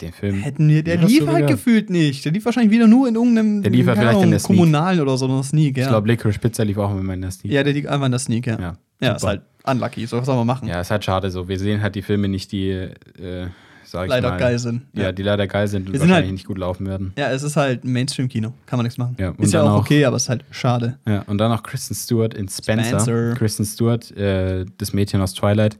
Den 0.00 0.12
Film. 0.14 0.36
Hätten 0.36 0.70
wir, 0.70 0.82
der 0.82 0.96
lief 0.96 1.26
halt 1.26 1.48
gefühlt 1.48 1.90
nicht. 1.90 2.24
Der 2.24 2.32
lief 2.32 2.46
wahrscheinlich 2.46 2.72
wieder 2.72 2.86
nur 2.86 3.08
in 3.08 3.14
irgendeinem 3.14 3.60
Der 3.62 3.70
lief 3.70 3.84
vielleicht 3.84 4.00
in 4.00 4.08
Ahnung, 4.08 4.30
der 4.30 4.38
Sneak. 4.40 4.58
kommunalen 4.58 5.00
oder 5.00 5.18
so, 5.18 5.26
in 5.26 5.32
der 5.32 5.42
Sneak, 5.42 5.76
ja. 5.76 5.82
Ich 5.82 5.88
glaube, 5.90 6.08
Licorice 6.08 6.38
Pizza 6.38 6.64
lief 6.64 6.78
auch 6.78 6.96
immer 6.96 7.12
in 7.12 7.20
der 7.20 7.30
Sneak. 7.30 7.52
ja, 7.52 7.62
der 7.62 7.74
liegt 7.74 7.86
einfach 7.86 8.06
in 8.06 8.12
der 8.12 8.18
Sneak, 8.18 8.46
ja. 8.46 8.58
Ja, 8.58 8.76
Ja, 9.02 9.12
ist 9.16 9.22
halt 9.24 9.42
unlucky. 9.64 10.06
So, 10.06 10.16
was 10.16 10.24
soll 10.24 10.36
man 10.36 10.46
machen? 10.46 10.66
Ja, 10.66 10.80
ist 10.80 10.90
halt 10.90 11.04
schade 11.04 11.30
so. 11.30 11.46
Wir 11.46 11.58
sehen 11.58 11.82
halt 11.82 11.94
die 11.94 12.00
Filme 12.00 12.26
nicht, 12.28 12.52
die, 12.52 12.70
äh, 12.70 13.48
sag 13.86 14.04
ich 14.04 14.10
Leider 14.10 14.30
mal, 14.30 14.38
geil 14.38 14.58
sind. 14.58 14.82
Ja, 14.92 15.12
die 15.12 15.22
leider 15.22 15.46
geil 15.46 15.68
sind 15.68 15.86
und 15.86 15.92
Wir 15.92 16.00
sind 16.00 16.08
wahrscheinlich 16.08 16.28
halt- 16.28 16.32
nicht 16.34 16.46
gut 16.46 16.58
laufen 16.58 16.86
werden. 16.86 17.12
Ja, 17.16 17.30
es 17.30 17.42
ist 17.42 17.56
halt 17.56 17.84
ein 17.84 17.92
Mainstream-Kino. 17.92 18.52
Kann 18.66 18.76
man 18.78 18.84
nichts 18.84 18.98
machen. 18.98 19.16
Ja, 19.18 19.32
ist 19.38 19.52
ja 19.52 19.62
auch 19.62 19.70
auch- 19.70 19.78
okay, 19.80 20.04
aber 20.04 20.16
es 20.16 20.24
ist 20.24 20.28
halt 20.28 20.44
schade. 20.50 20.98
Ja, 21.06 21.22
und 21.26 21.38
dann 21.38 21.50
noch 21.50 21.62
Kristen 21.62 21.94
Stewart 21.94 22.34
in 22.34 22.48
Spencer. 22.48 23.00
Spencer. 23.00 23.34
Kristen 23.36 23.64
Stewart, 23.64 24.10
äh, 24.16 24.64
das 24.78 24.92
Mädchen 24.92 25.20
aus 25.20 25.34
Twilight. 25.34 25.78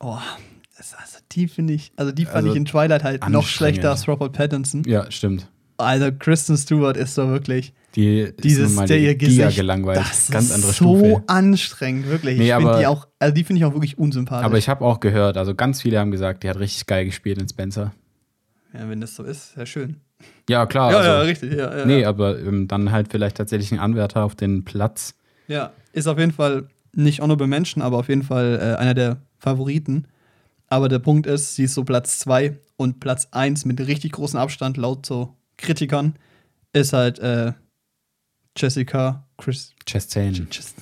Oh, 0.00 0.18
das, 0.76 0.94
also 0.94 1.18
die 1.32 1.48
finde 1.48 1.72
ich, 1.72 1.90
also 1.96 2.12
die 2.12 2.24
fand 2.24 2.36
Also 2.36 2.50
ich 2.50 2.56
in 2.56 2.64
Twilight 2.64 3.02
halt 3.02 3.28
noch 3.28 3.46
schlechter 3.46 3.90
als 3.90 4.06
Robert 4.06 4.32
Pattinson. 4.32 4.82
Ja, 4.86 5.10
stimmt. 5.10 5.48
Also 5.78 6.10
Kristen 6.18 6.56
Stewart 6.56 6.96
ist 6.96 7.14
so 7.14 7.28
wirklich 7.28 7.72
Die 7.94 8.32
dieses 8.42 8.72
ist 8.72 8.88
der 8.90 8.98
ihr 8.98 9.14
Gesicht, 9.14 9.56
gelangweilt. 9.56 9.98
das 10.00 10.28
Ganz 10.30 10.46
ist 10.46 10.52
andere 10.54 10.72
so 10.72 10.96
Stufe. 10.98 11.22
anstrengend, 11.28 12.08
wirklich. 12.08 12.36
Nee, 12.38 12.48
ich 12.48 12.54
finde 12.54 12.70
aber- 12.70 12.80
die 12.80 12.86
auch, 12.86 13.06
also 13.18 13.34
die 13.34 13.44
finde 13.44 13.60
ich 13.60 13.64
auch 13.64 13.72
wirklich 13.74 13.96
unsympathisch. 13.96 14.44
Aber 14.44 14.58
ich 14.58 14.68
habe 14.68 14.84
auch 14.84 15.00
gehört, 15.00 15.36
also 15.36 15.54
ganz 15.54 15.80
viele 15.82 15.98
haben 16.00 16.10
gesagt, 16.10 16.42
die 16.42 16.50
hat 16.50 16.58
richtig 16.58 16.86
geil 16.86 17.04
gespielt 17.06 17.38
in 17.40 17.48
Spencer. 17.48 17.92
ja, 18.74 18.88
wenn 18.90 19.00
das 19.00 19.14
so 19.16 19.22
ist, 19.22 19.54
sehr 19.54 19.66
schön. 19.66 19.96
Ja, 20.50 20.66
klar. 20.66 20.90
ja, 20.90 20.98
also, 20.98 21.08
ja, 21.10 21.20
richtig. 21.20 21.52
Ja, 21.52 21.78
ja, 21.78 21.86
Nee, 21.86 22.00
ja. 22.02 22.08
aber 22.08 22.38
ähm, 22.40 22.66
dann 22.68 22.90
halt 22.90 23.08
vielleicht 23.10 23.36
tatsächlich 23.36 23.70
ein 23.72 23.78
Anwärter 23.78 24.24
auf 24.24 24.34
den 24.34 24.64
Platz. 24.64 25.14
ja, 25.46 25.72
ist 25.92 26.06
auf 26.08 26.18
jeden 26.18 26.32
Fall 26.32 26.66
nicht 26.94 27.20
honorable 27.20 27.46
Menschen, 27.46 27.82
aber 27.82 27.98
auf 27.98 28.08
jeden 28.08 28.22
Fall 28.24 28.58
äh, 28.60 28.80
einer 28.80 28.94
der 28.94 29.18
Favoriten. 29.38 30.06
Aber 30.68 30.88
der 30.88 30.98
Punkt 30.98 31.26
ist, 31.26 31.54
sie 31.54 31.64
ist 31.64 31.74
so 31.74 31.84
Platz 31.84 32.18
2 32.18 32.58
und 32.76 32.98
Platz 33.00 33.28
1 33.30 33.64
mit 33.64 33.80
richtig 33.86 34.12
großem 34.12 34.38
Abstand 34.40 34.76
laut 34.76 35.06
so 35.06 35.34
Kritikern 35.58 36.14
ist 36.72 36.92
halt 36.94 37.18
äh, 37.18 37.52
Jessica 38.56 39.26
Chris. 39.36 39.72
Chastain. 39.86 40.48
Chas- 40.50 40.74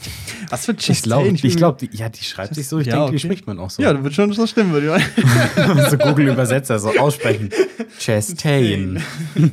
Was 0.49 0.65
für 0.67 0.73
Ich 0.73 0.79
Chastain? 0.87 1.03
glaube, 1.11 1.27
bin 1.33 1.51
ich 1.51 1.57
glaub, 1.57 1.79
die, 1.79 1.91
ja, 1.93 2.09
die 2.09 2.25
schreibt 2.25 2.55
sich 2.55 2.67
so. 2.69 2.79
Ich 2.79 2.87
Ja, 2.87 2.95
denke, 2.97 3.11
die 3.11 3.17
okay. 3.17 3.27
spricht 3.27 3.47
man 3.47 3.59
auch 3.59 3.69
so. 3.71 3.83
Ja, 3.83 3.93
das 3.93 4.03
wird 4.03 4.15
schon 4.15 4.33
so 4.33 4.47
stimmen, 4.47 4.73
würde 4.73 4.97
ich 5.17 5.91
so 5.91 5.99
Google-Übersetzer 5.99 6.79
so 6.79 6.91
aussprechen. 6.99 7.51
Chastain. 7.99 9.03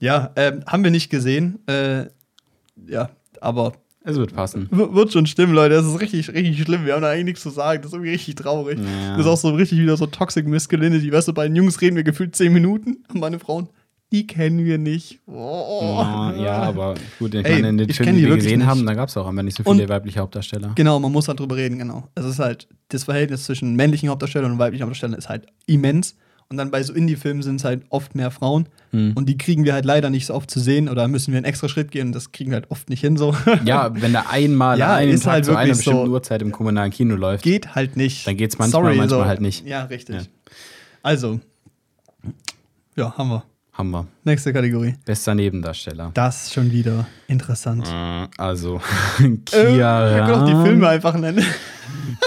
Ja, 0.00 0.30
ähm, 0.36 0.62
haben 0.66 0.84
wir 0.84 0.92
nicht 0.92 1.10
gesehen. 1.10 1.58
Äh, 1.66 2.06
ja, 2.86 3.10
aber 3.40 3.72
Es 4.08 4.16
wird 4.16 4.34
passen. 4.34 4.68
w- 4.70 4.94
wird 4.94 5.12
schon 5.12 5.26
stimmen, 5.26 5.52
Leute. 5.54 5.74
Das 5.74 5.86
ist 5.86 6.00
richtig, 6.00 6.28
richtig 6.32 6.62
schlimm. 6.62 6.86
Wir 6.86 6.94
haben 6.94 7.02
da 7.02 7.10
eigentlich 7.10 7.24
nichts 7.26 7.42
zu 7.42 7.50
sagen. 7.50 7.82
Das 7.82 7.90
ist 7.90 7.94
irgendwie 7.94 8.12
richtig 8.12 8.36
traurig. 8.36 8.78
Ja. 8.78 9.16
Das 9.16 9.26
ist 9.26 9.30
auch 9.30 9.36
so 9.36 9.50
richtig 9.50 9.78
wieder 9.78 9.96
so 9.96 10.06
Toxic 10.06 10.46
Masculinity. 10.48 11.12
Weißt 11.12 11.28
du, 11.28 11.32
bei 11.34 11.46
den 11.46 11.56
Jungs 11.56 11.80
reden 11.80 11.96
wir 11.96 12.04
gefühlt 12.04 12.34
10 12.34 12.52
Minuten 12.52 12.98
und 13.12 13.20
meine 13.20 13.38
Frauen, 13.38 13.68
die 14.10 14.26
kennen 14.26 14.64
wir 14.64 14.78
nicht. 14.78 15.20
Oh. 15.26 15.98
Ja, 16.00 16.34
ja, 16.34 16.52
aber 16.62 16.94
gut, 17.18 17.34
ich 17.34 17.44
Ey, 17.44 17.52
meine, 17.56 17.68
in 17.68 17.76
den 17.78 17.90
Filmen, 17.90 18.14
die 18.14 18.22
die 18.22 18.26
wir 18.28 18.36
gesehen 18.36 18.60
nicht. 18.60 18.66
haben, 18.66 18.86
da 18.86 18.94
gab 18.94 19.10
es 19.10 19.16
auch 19.18 19.26
einfach 19.26 19.42
nicht 19.42 19.56
so 19.58 19.62
viele 19.64 19.82
Und- 19.82 19.88
weibliche 19.90 20.20
Hauptdarsteller. 20.20 20.72
Genau, 20.74 20.98
man 20.98 21.12
muss 21.12 21.28
halt 21.28 21.38
drüber 21.40 21.56
reden, 21.56 21.78
genau. 21.78 22.08
Es 22.14 22.24
ist 22.24 22.38
halt, 22.38 22.66
das 22.88 23.04
Verhältnis 23.04 23.44
zwischen 23.44 23.76
männlichen 23.76 24.08
Hauptdarstellern 24.08 24.52
und 24.52 24.58
weiblichen 24.58 24.84
Hauptdarstellern 24.84 25.18
ist 25.18 25.28
halt 25.28 25.46
immens. 25.66 26.16
Und 26.50 26.56
dann 26.56 26.70
bei 26.70 26.82
so 26.82 26.94
Indie-Filmen 26.94 27.42
sind 27.42 27.56
es 27.56 27.64
halt 27.64 27.82
oft 27.90 28.14
mehr 28.14 28.30
Frauen. 28.30 28.68
Hm. 28.92 29.12
Und 29.14 29.28
die 29.28 29.36
kriegen 29.36 29.64
wir 29.64 29.74
halt 29.74 29.84
leider 29.84 30.08
nicht 30.08 30.24
so 30.24 30.34
oft 30.34 30.50
zu 30.50 30.60
sehen. 30.60 30.88
Oder 30.88 31.06
müssen 31.06 31.32
wir 31.32 31.36
einen 31.36 31.44
extra 31.44 31.68
Schritt 31.68 31.90
gehen. 31.90 32.06
Und 32.06 32.14
das 32.14 32.32
kriegen 32.32 32.50
wir 32.50 32.56
halt 32.56 32.70
oft 32.70 32.88
nicht 32.88 33.00
hin 33.02 33.18
so. 33.18 33.36
Ja, 33.66 33.90
wenn 34.00 34.14
da 34.14 34.24
einmal 34.30 34.78
Ja, 34.78 34.86
an 34.86 34.92
einem 34.94 35.12
ist 35.14 35.24
Tag 35.24 35.32
halt 35.32 35.44
zu 35.44 35.54
einer 35.56 35.74
bestimmten 35.74 36.06
so. 36.06 36.12
Uhrzeit 36.12 36.40
im 36.40 36.50
kommunalen 36.50 36.90
Kino 36.90 37.16
läuft, 37.16 37.44
Geht 37.44 37.74
halt 37.74 37.96
nicht. 37.98 38.26
Dann 38.26 38.36
geht's 38.38 38.56
manchmal, 38.58 38.94
manchmal 38.96 39.26
halt 39.26 39.42
nicht. 39.42 39.66
Ja, 39.66 39.84
richtig. 39.84 40.16
Ja. 40.16 40.22
Also, 41.02 41.38
ja, 42.96 43.16
haben 43.18 43.28
wir. 43.28 43.44
haben 43.72 43.90
wir. 43.90 44.06
Nächste 44.24 44.52
Kategorie. 44.54 44.94
Bester 45.04 45.34
Nebendarsteller. 45.34 46.10
Das 46.14 46.50
schon 46.52 46.72
wieder 46.72 47.06
interessant. 47.28 47.86
Äh, 47.86 48.26
Also, 48.38 48.80
Äh, 49.18 49.28
wir 49.52 50.24
können 50.26 50.32
auch 50.34 50.46
die 50.46 50.52
Filme 50.52 50.64
Kieran, 50.80 50.84
einfach 50.86 51.14
nennen. 51.18 51.44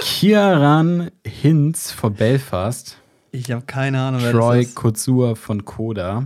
Kieran 0.04 1.10
Hinz 1.26 1.92
von 1.92 2.14
Belfast, 2.14 2.98
Ich 3.32 3.52
habe 3.52 3.66
keine 3.66 4.00
Ahnung, 4.02 4.22
wer 4.24 4.32
Troy 4.32 4.58
das 4.60 4.68
ist. 4.70 4.76
Kotsur 4.76 5.36
von 5.36 5.64
Koda, 5.66 6.26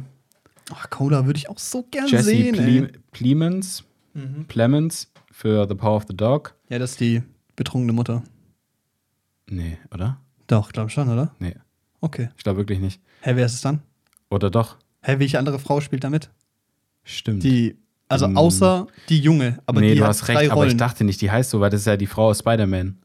Ach, 0.74 0.90
Coda 0.90 1.28
würde 1.28 1.38
ich 1.38 1.48
auch 1.48 1.60
so 1.60 1.84
gern 1.92 2.08
Jesse 2.08 2.24
sehen. 2.30 2.56
Ey. 2.56 2.88
Plemons, 3.12 3.84
Mhm. 4.16 4.46
Plemons 4.48 5.12
für 5.32 5.68
The 5.68 5.76
Power 5.76 5.98
of 5.98 6.06
the 6.08 6.16
Dog. 6.18 6.56
Ja, 6.70 6.80
das 6.80 6.92
ist 6.92 7.00
die 7.02 7.22
betrunkene 7.56 7.94
Mutter. 7.94 8.24
Nee, 9.50 9.78
oder? 9.94 10.20
Doch, 10.48 10.72
glaub 10.72 10.90
schon, 10.90 11.10
oder? 11.10 11.36
Nee, 11.40 11.56
Okay. 12.02 12.30
ich 12.38 12.44
glaube 12.44 12.58
wirklich 12.60 12.80
nicht. 12.80 13.00
Hä, 13.22 13.34
wer 13.36 13.46
ist 13.46 13.54
es 13.54 13.62
dann? 13.62 13.82
Oder 14.32 14.50
doch? 14.50 14.78
Hä, 15.02 15.20
welche 15.20 15.38
andere 15.38 15.60
Frau 15.60 15.82
spielt 15.82 16.04
da 16.04 16.10
mit? 16.10 16.30
Stimmt. 17.04 17.44
Die, 17.44 17.76
also 18.08 18.26
Ähm, 18.26 18.38
außer 18.38 18.88
die 19.10 19.20
Junge, 19.20 19.60
aber 19.68 19.82
nee, 19.82 19.90
die 19.94 19.96
du 20.00 20.04
hat 20.04 20.10
hast 20.10 20.28
recht, 20.30 20.50
aber 20.52 20.66
ich 20.66 20.78
dachte 20.78 21.04
nicht, 21.04 21.22
die 21.22 21.30
heißt 21.30 21.52
so, 21.52 21.60
weil 21.60 21.70
das 21.70 21.82
ist 21.82 21.88
ja 21.88 21.98
die 21.98 22.08
Frau 22.08 22.30
aus 22.30 22.40
Spider-Man. 22.40 22.98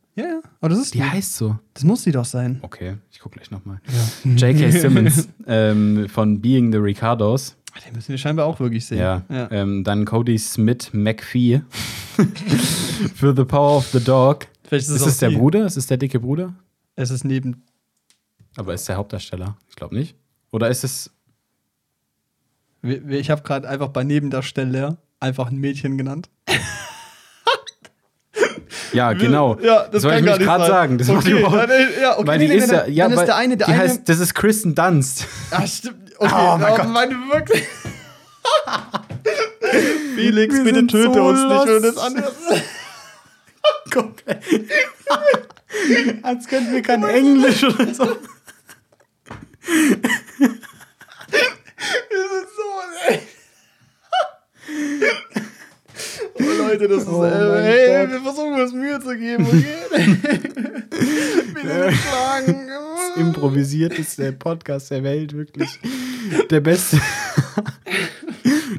Aber 0.61 0.69
das 0.71 0.79
ist 0.79 0.95
Die 0.95 1.03
heißt 1.03 1.37
so. 1.37 1.59
Das 1.75 1.85
muss 1.85 2.03
sie 2.03 2.13
doch 2.13 2.25
sein. 2.25 2.59
Okay, 2.63 2.97
ich 3.11 3.19
guck 3.21 3.33
gleich 3.33 3.51
nochmal. 3.51 3.81
Ja. 4.25 4.31
J.K. 4.49 4.71
Simmons 4.81 5.29
ähm, 5.47 6.09
von 6.09 6.41
Being 6.41 6.71
the 6.73 6.79
Ricardos. 6.79 7.57
Den 7.87 7.95
müssen 7.95 8.09
wir 8.11 8.19
scheinbar 8.19 8.47
auch 8.47 8.61
wirklich 8.61 8.85
sehen. 8.85 8.99
Ja. 8.99 9.23
ja. 9.29 9.51
Ähm, 9.51 9.85
dann 9.85 10.05
Cody 10.05 10.37
Smith 10.39 10.91
McPhee 10.93 11.63
für 13.15 13.35
The 13.35 13.45
Power 13.45 13.77
of 13.79 13.87
the 13.93 14.01
Dog. 14.03 14.47
Vielleicht 14.65 14.89
ist 14.89 14.95
Ist 14.97 15.01
es 15.03 15.07
es 15.07 15.15
auch 15.17 15.21
der 15.21 15.29
die- 15.31 15.37
Bruder? 15.37 15.67
Ist 15.67 15.77
es 15.77 15.87
der 15.87 15.97
dicke 15.97 16.21
Bruder? 16.21 16.55
Es 16.97 17.11
ist 17.11 17.25
neben. 17.25 17.63
Aber 18.57 18.75
ist 18.75 18.89
der 18.89 18.97
Hauptdarsteller? 18.97 19.57
Ich 19.69 19.77
glaube 19.77 19.95
nicht. 19.95 20.17
Oder 20.51 20.69
ist 20.69 20.85
es. 20.85 21.11
Ich 22.83 23.31
habe 23.31 23.43
gerade 23.43 23.69
einfach 23.69 23.89
bei 23.89 24.05
Nebendarsteller 24.05 24.97
einfach 25.21 25.51
ein 25.51 25.57
Mädchen 25.59 25.97
genannt. 25.97 26.29
Ja, 28.93 29.12
genau. 29.12 29.59
Ja, 29.61 29.86
das 29.88 30.03
wollte 30.05 30.18
ich 30.20 30.24
gar 30.26 30.36
nicht 30.38 30.47
gerade 30.47 30.66
sagen. 30.66 30.99
Das 30.99 31.09
Okay, 31.09 31.43
dann, 31.43 31.70
ja, 32.01 32.18
okay, 32.18 32.26
weil 32.26 32.38
nee, 32.38 32.47
die 32.49 32.53
nee, 32.55 32.59
ist 32.59 32.68
nee, 32.70 32.76
ja. 32.76 32.86
ja 32.86 33.09
dann 33.09 33.18
ist 33.18 33.26
der 33.26 33.36
eine, 33.36 33.57
der 33.57 33.66
die 33.68 33.72
eine. 33.72 33.82
heißt, 33.82 34.09
das 34.09 34.18
ist 34.20 34.34
Kristen 34.34 34.74
Dunst. 34.74 35.26
Ah, 35.51 35.66
stimmt. 35.66 36.12
Okay, 36.18 36.34
Oh 36.34 36.57
mein 36.59 36.76
Gott. 36.76 36.88
meine 36.88 37.14
wirklich. 37.32 37.62
Felix, 40.16 40.55
Wir 40.55 40.64
bitte 40.64 40.86
töte 40.86 41.14
so 41.14 41.22
uns 41.22 41.41
nicht, 41.41 41.66
wenn 41.66 41.82
lost. 41.82 41.84
das 41.84 41.99
anders 42.05 42.32
Guck. 43.91 44.14
Als 46.22 46.47
könnten 46.49 46.72
wir 46.72 46.82
kein 46.82 47.03
Englisch 47.05 47.62
oder 47.64 47.95
so. 47.95 48.05
Wir 48.05 48.16
sind 52.28 52.49
so. 52.57 52.62
Ey. 53.09 53.20
Leute, 56.71 56.89
das 56.89 57.03
ist. 57.03 57.09
Oh 57.09 57.25
äh, 57.25 57.62
hey, 57.62 58.07
Gott. 58.07 58.12
wir 58.12 58.21
versuchen 58.21 58.61
uns 58.61 58.73
Mühe 58.73 59.01
zu 59.01 59.16
geben, 59.16 59.47
okay? 59.47 59.64
Bitte 61.55 61.87
nicht 61.87 62.03
schlagen. 62.03 62.68
improvisierteste 63.16 64.33
Podcast 64.33 64.91
der 64.91 65.03
Welt, 65.03 65.35
wirklich. 65.35 65.81
Der 66.51 66.61
beste. 66.61 67.01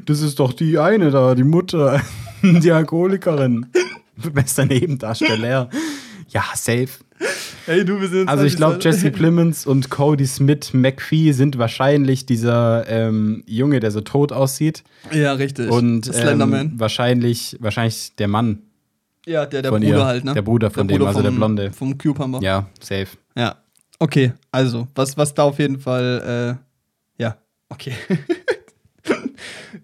Das 0.06 0.20
ist 0.20 0.38
doch 0.38 0.52
die 0.52 0.78
eine 0.78 1.10
da, 1.10 1.34
die 1.34 1.44
Mutter, 1.44 2.00
die 2.42 2.72
Alkoholikerin. 2.72 3.66
Bester 4.32 4.64
Nebendarsteller. 4.64 5.68
Ja, 6.28 6.44
safe. 6.54 6.88
Hey, 7.66 7.84
du, 7.84 8.00
wir 8.00 8.08
sind. 8.08 8.28
Also 8.28 8.44
ich 8.44 8.56
glaube, 8.56 8.78
Jesse 8.80 9.10
Plemons 9.12 9.66
und 9.66 9.88
Cody 9.90 10.26
Smith 10.26 10.72
McPhee 10.72 11.32
sind 11.32 11.58
wahrscheinlich 11.58 12.26
dieser 12.26 12.88
ähm, 12.88 13.44
Junge, 13.46 13.80
der 13.80 13.90
so 13.90 14.00
tot 14.00 14.32
aussieht. 14.32 14.82
Ja, 15.12 15.32
richtig. 15.34 15.70
Und 15.70 16.08
Das 16.08 16.16
Slenderman. 16.16 16.60
ähm, 16.60 16.72
wahrscheinlich, 16.80 17.56
wahrscheinlich 17.60 18.16
der 18.16 18.28
Mann. 18.28 18.62
ja, 19.26 19.46
der, 19.46 19.62
der 19.62 19.70
Bruder 19.70 19.86
ihr. 19.86 20.04
halt, 20.04 20.24
ne? 20.24 20.34
Der 20.34 20.42
Bruder 20.42 20.70
von 20.70 20.88
dem, 20.88 21.02
also 21.04 21.22
der 21.22 21.30
Blonde. 21.30 21.70
Vom 21.72 21.96
Cucumber. 21.96 22.40
Ja, 22.42 22.66
safe. 22.80 23.08
Ja. 23.36 23.56
Okay, 23.98 24.32
also, 24.50 24.88
was, 24.96 25.16
was 25.16 25.32
da 25.32 25.44
auf 25.44 25.60
jeden 25.60 25.78
Fall, 25.78 26.58
äh, 27.18 27.22
ja, 27.22 27.36
okay. 27.68 27.92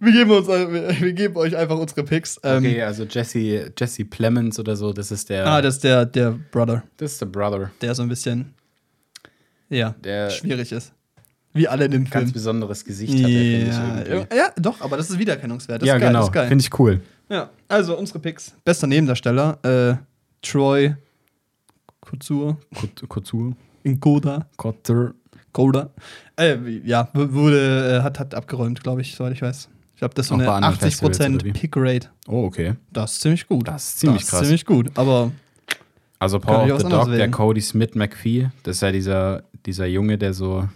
wir, 0.01 0.13
geben 0.13 0.31
uns, 0.31 0.49
wir, 0.49 1.01
wir 1.01 1.13
geben 1.13 1.37
euch 1.37 1.57
einfach 1.57 1.77
unsere 1.79 2.05
Picks. 2.05 2.39
Ähm, 2.43 2.59
Okay, 2.59 2.83
also 2.83 3.05
Jesse, 3.05 3.73
Jesse 3.79 4.05
Plemons 4.05 4.59
oder 4.59 4.77
so, 4.77 4.93
das 4.93 5.11
ist 5.11 5.29
der. 5.29 5.47
Ah, 5.47 5.61
das 5.63 5.77
ist 5.77 5.85
der, 5.85 6.07
der 6.07 6.39
Brother, 6.51 6.83
das 6.97 7.13
ist 7.13 7.21
der 7.21 7.27
Brother. 7.27 7.71
der 7.81 7.95
so 7.95 8.03
ein 8.03 8.09
bisschen, 8.09 8.55
ja, 9.69 9.95
Der 10.03 10.31
schwierig 10.31 10.73
ist. 10.73 10.93
Wie 11.55 11.67
alle 11.67 11.87
in 11.87 11.91
dem 11.91 12.05
ganz 12.05 12.25
Film. 12.25 12.33
besonderes 12.33 12.85
Gesicht 12.85 13.13
hat, 13.15 13.21
finde 13.23 14.07
ich 14.07 14.09
Ja, 14.31 14.37
ja, 14.37 14.53
doch, 14.57 14.81
aber 14.81 14.97
das 14.97 15.11
ist 15.11 15.19
wiedererkennungswert. 15.19 15.83
Das 15.83 15.89
ja, 15.89 15.97
ist 15.97 16.01
geil, 16.01 16.13
genau. 16.13 16.31
Finde 16.49 16.63
ich 16.63 16.79
cool. 16.79 17.01
Ja, 17.31 17.51
also 17.67 17.99
unsere 17.99 18.19
Picks. 18.21 18.55
Bester 18.65 18.87
Nebendarsteller, 18.87 19.59
äh, 19.65 19.97
Troy 20.47 20.95
Kotsur, 22.01 22.59
Kot- 22.75 23.09
Kotsur. 23.09 23.53
in 23.83 23.99
Koda. 24.01 24.47
Kotter. 24.57 25.15
Golda. 25.53 25.91
Äh, 26.37 26.57
ja, 26.85 27.09
wurde, 27.15 27.99
äh, 27.99 28.03
hat, 28.03 28.19
hat 28.21 28.35
abgeräumt, 28.35 28.83
glaube 28.83 29.01
ich, 29.01 29.15
soweit 29.17 29.33
ich 29.33 29.43
weiß. 29.43 29.69
Ich 29.99 30.01
glaube, 30.01 30.15
das 30.15 30.27
ist 30.27 30.29
so 30.29 30.35
eine 30.37 30.45
bei 30.45 30.53
anderen 30.55 30.77
Festivals, 30.77 31.19
80% 31.21 31.35
oder 31.35 31.45
wie? 31.45 31.51
Pick-Rate. 31.51 32.09
Oh, 32.29 32.45
okay. 32.45 32.75
Das 32.93 33.15
ist 33.15 33.21
ziemlich 33.21 33.49
gut. 33.49 33.67
Das 33.67 33.83
ist 33.89 33.99
ziemlich 33.99 34.21
das 34.21 34.31
krass. 34.31 34.41
Ist 34.43 34.47
ziemlich 34.47 34.65
gut, 34.65 34.93
aber 34.95 35.33
Also 36.21 36.39
Power 36.39 36.63
of 36.67 36.71
was 36.71 36.83
the 36.85 36.89
Dog, 36.89 37.11
der. 37.11 37.29
Cody 37.33 37.61
Smith 37.61 37.97
McPhee, 37.97 38.49
das 38.63 38.77
ist 38.77 38.83
ja 38.83 38.93
dieser, 38.93 39.43
dieser 39.67 39.87
Junge, 39.87 40.17
der 40.17 40.35
so 40.35 40.69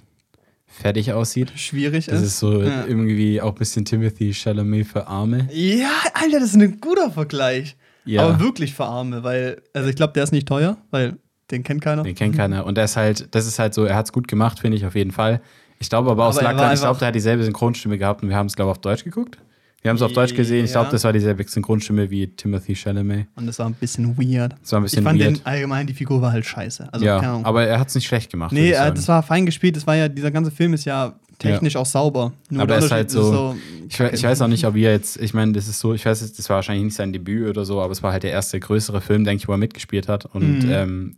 fertig 0.67 1.13
aussieht. 1.13 1.53
schwierig 1.55 2.07
Das 2.07 2.21
ist. 2.21 2.27
ist 2.31 2.39
so 2.41 2.63
Ja. 2.65 2.85
irgendwie 2.85 3.41
auch 3.41 3.51
ein 3.53 3.59
bisschen 3.59 3.85
Timothy 3.85 4.35
Chalamet 4.35 4.89
für 4.89 5.07
Arme. 5.07 5.49
Ja, 5.53 5.91
Alter, 6.15 6.41
das 6.41 6.49
ist 6.49 6.57
ein 6.57 6.81
guter 6.81 7.13
Vergleich. 7.13 7.77
Ja. 8.05 8.23
Aber 8.27 8.41
wirklich 8.41 8.75
für 8.75 8.87
Arme, 8.87 9.23
weil, 9.23 9.63
also 9.73 9.89
ich 9.89 9.95
glaube, 9.95 10.15
der 10.15 10.25
ist 10.25 10.33
nicht 10.33 10.49
teuer, 10.49 10.79
weil 10.91 11.17
den 11.53 11.63
kennt 11.63 11.81
keiner. 11.81 12.03
Den 12.03 12.17
kennt 12.17 12.35
keiner. 12.37 12.67
Und 12.67 12.77
der 12.77 12.87
ist 12.87 12.97
halt, 12.97 13.33
das 13.37 13.47
ist 13.47 13.61
halt 13.61 13.73
so, 13.73 13.85
er 13.85 13.95
hat 13.95 14.07
es 14.07 14.13
gut 14.13 14.27
gemacht, 14.27 14.59
finde 14.59 14.77
ich 14.77 14.85
auf 14.85 14.97
jeden 14.97 15.13
Fall. 15.13 15.41
Ich 15.83 15.89
glaube 15.91 16.11
aber 16.11 16.27
aus 16.27 16.39
Aber 16.39 16.47
er 16.47 16.53
Lackland, 16.53 16.75
ich 16.75 16.81
glaube, 16.81 16.99
der 17.01 17.09
hat 17.09 17.15
dieselbe 17.15 17.43
Synchronstimme 17.45 17.99
gehabt 17.99 18.23
und 18.23 18.29
wir 18.29 18.37
haben 18.37 18.47
es, 18.47 18.55
glaube 18.57 18.71
ich, 18.71 18.77
auf 18.77 18.81
Deutsch 18.81 19.05
geguckt. 19.05 19.37
Wir 19.83 19.89
haben 19.89 19.97
es 19.97 20.03
auf 20.03 20.13
Deutsch 20.13 20.33
gesehen. 20.35 20.65
Ich 20.65 20.71
Ja. 20.71 20.81
glaube, 20.83 20.93
das 20.93 21.03
war 21.03 21.13
dieselbe 21.13 21.43
Synchronstimme 21.43 22.09
wie 22.09 22.29
Timothy 22.29 22.77
Chalamet. 22.77 23.27
Und 23.35 23.49
das 23.49 23.59
war 23.59 23.67
ein 23.67 23.75
bisschen 23.75 24.17
weird. 24.17 24.55
Das 24.63 24.71
war 24.71 24.79
ein 24.79 24.85
bisschen 24.85 25.01
ich 25.01 25.05
fand 25.05 25.19
weird. 25.21 25.37
den 25.39 25.45
allgemein, 25.47 25.89
die 25.89 25.93
Figur 25.95 26.23
war 26.23 26.31
halt 26.31 26.47
scheiße. 26.47 26.89
Also, 26.93 27.05
ja, 27.05 27.41
aber 27.43 27.65
er 27.67 27.81
hat 27.81 27.89
es 27.89 27.97
nicht 27.97 28.07
schlecht 28.07 28.31
gemacht. 28.31 28.53
Nee, 28.53 28.71
das 28.71 29.09
war 29.09 29.25
fein 29.25 29.45
gespielt. 29.45 29.75
Das 29.75 29.85
war 29.87 29.97
ja, 29.97 30.09
dieser 30.09 30.31
ganze 30.31 30.53
Film 30.53 30.73
ist 30.73 30.85
ja 30.85 31.15
technisch 31.41 31.75
auch 31.75 31.87
sauber. 31.87 32.33
Nur 32.49 32.63
Aber 32.63 32.75
er 32.77 32.79
ist 32.85 32.93
halt 32.93 33.11
so- 33.11 33.57
Ich, 33.89 33.99
ich 33.99 34.23
weiß 34.23 34.41
auch 34.43 34.47
nicht, 34.47 34.65
ob 34.67 34.77
ihr 34.77 34.93
jetzt, 34.93 35.17
ich 35.21 35.35
meine, 35.35 35.51
das 35.53 35.67
ist 35.67 35.81
so, 35.81 35.93
ich 35.95 36.07
weiß, 36.07 36.33
das 36.33 36.49
war 36.49 36.57
wahrscheinlich 36.57 36.85
nicht 36.85 36.97
sein 36.97 37.13
Debüt 37.13 37.49
oder 37.49 37.65
so, 37.65 37.81
aber 37.83 37.91
es 37.91 38.05
war 38.05 38.13
halt 38.13 38.23
der 38.23 38.31
erste 38.31 38.61
größere 38.61 39.01
Film, 39.01 39.25
denke 39.25 39.43
ich, 39.43 39.49
wo 39.49 39.53
er 39.53 39.59
mitgespielt 39.59 40.07
hat. 40.09 40.27
Und 40.27 40.61
Mhm. 40.65 40.71
ähm, 40.71 41.17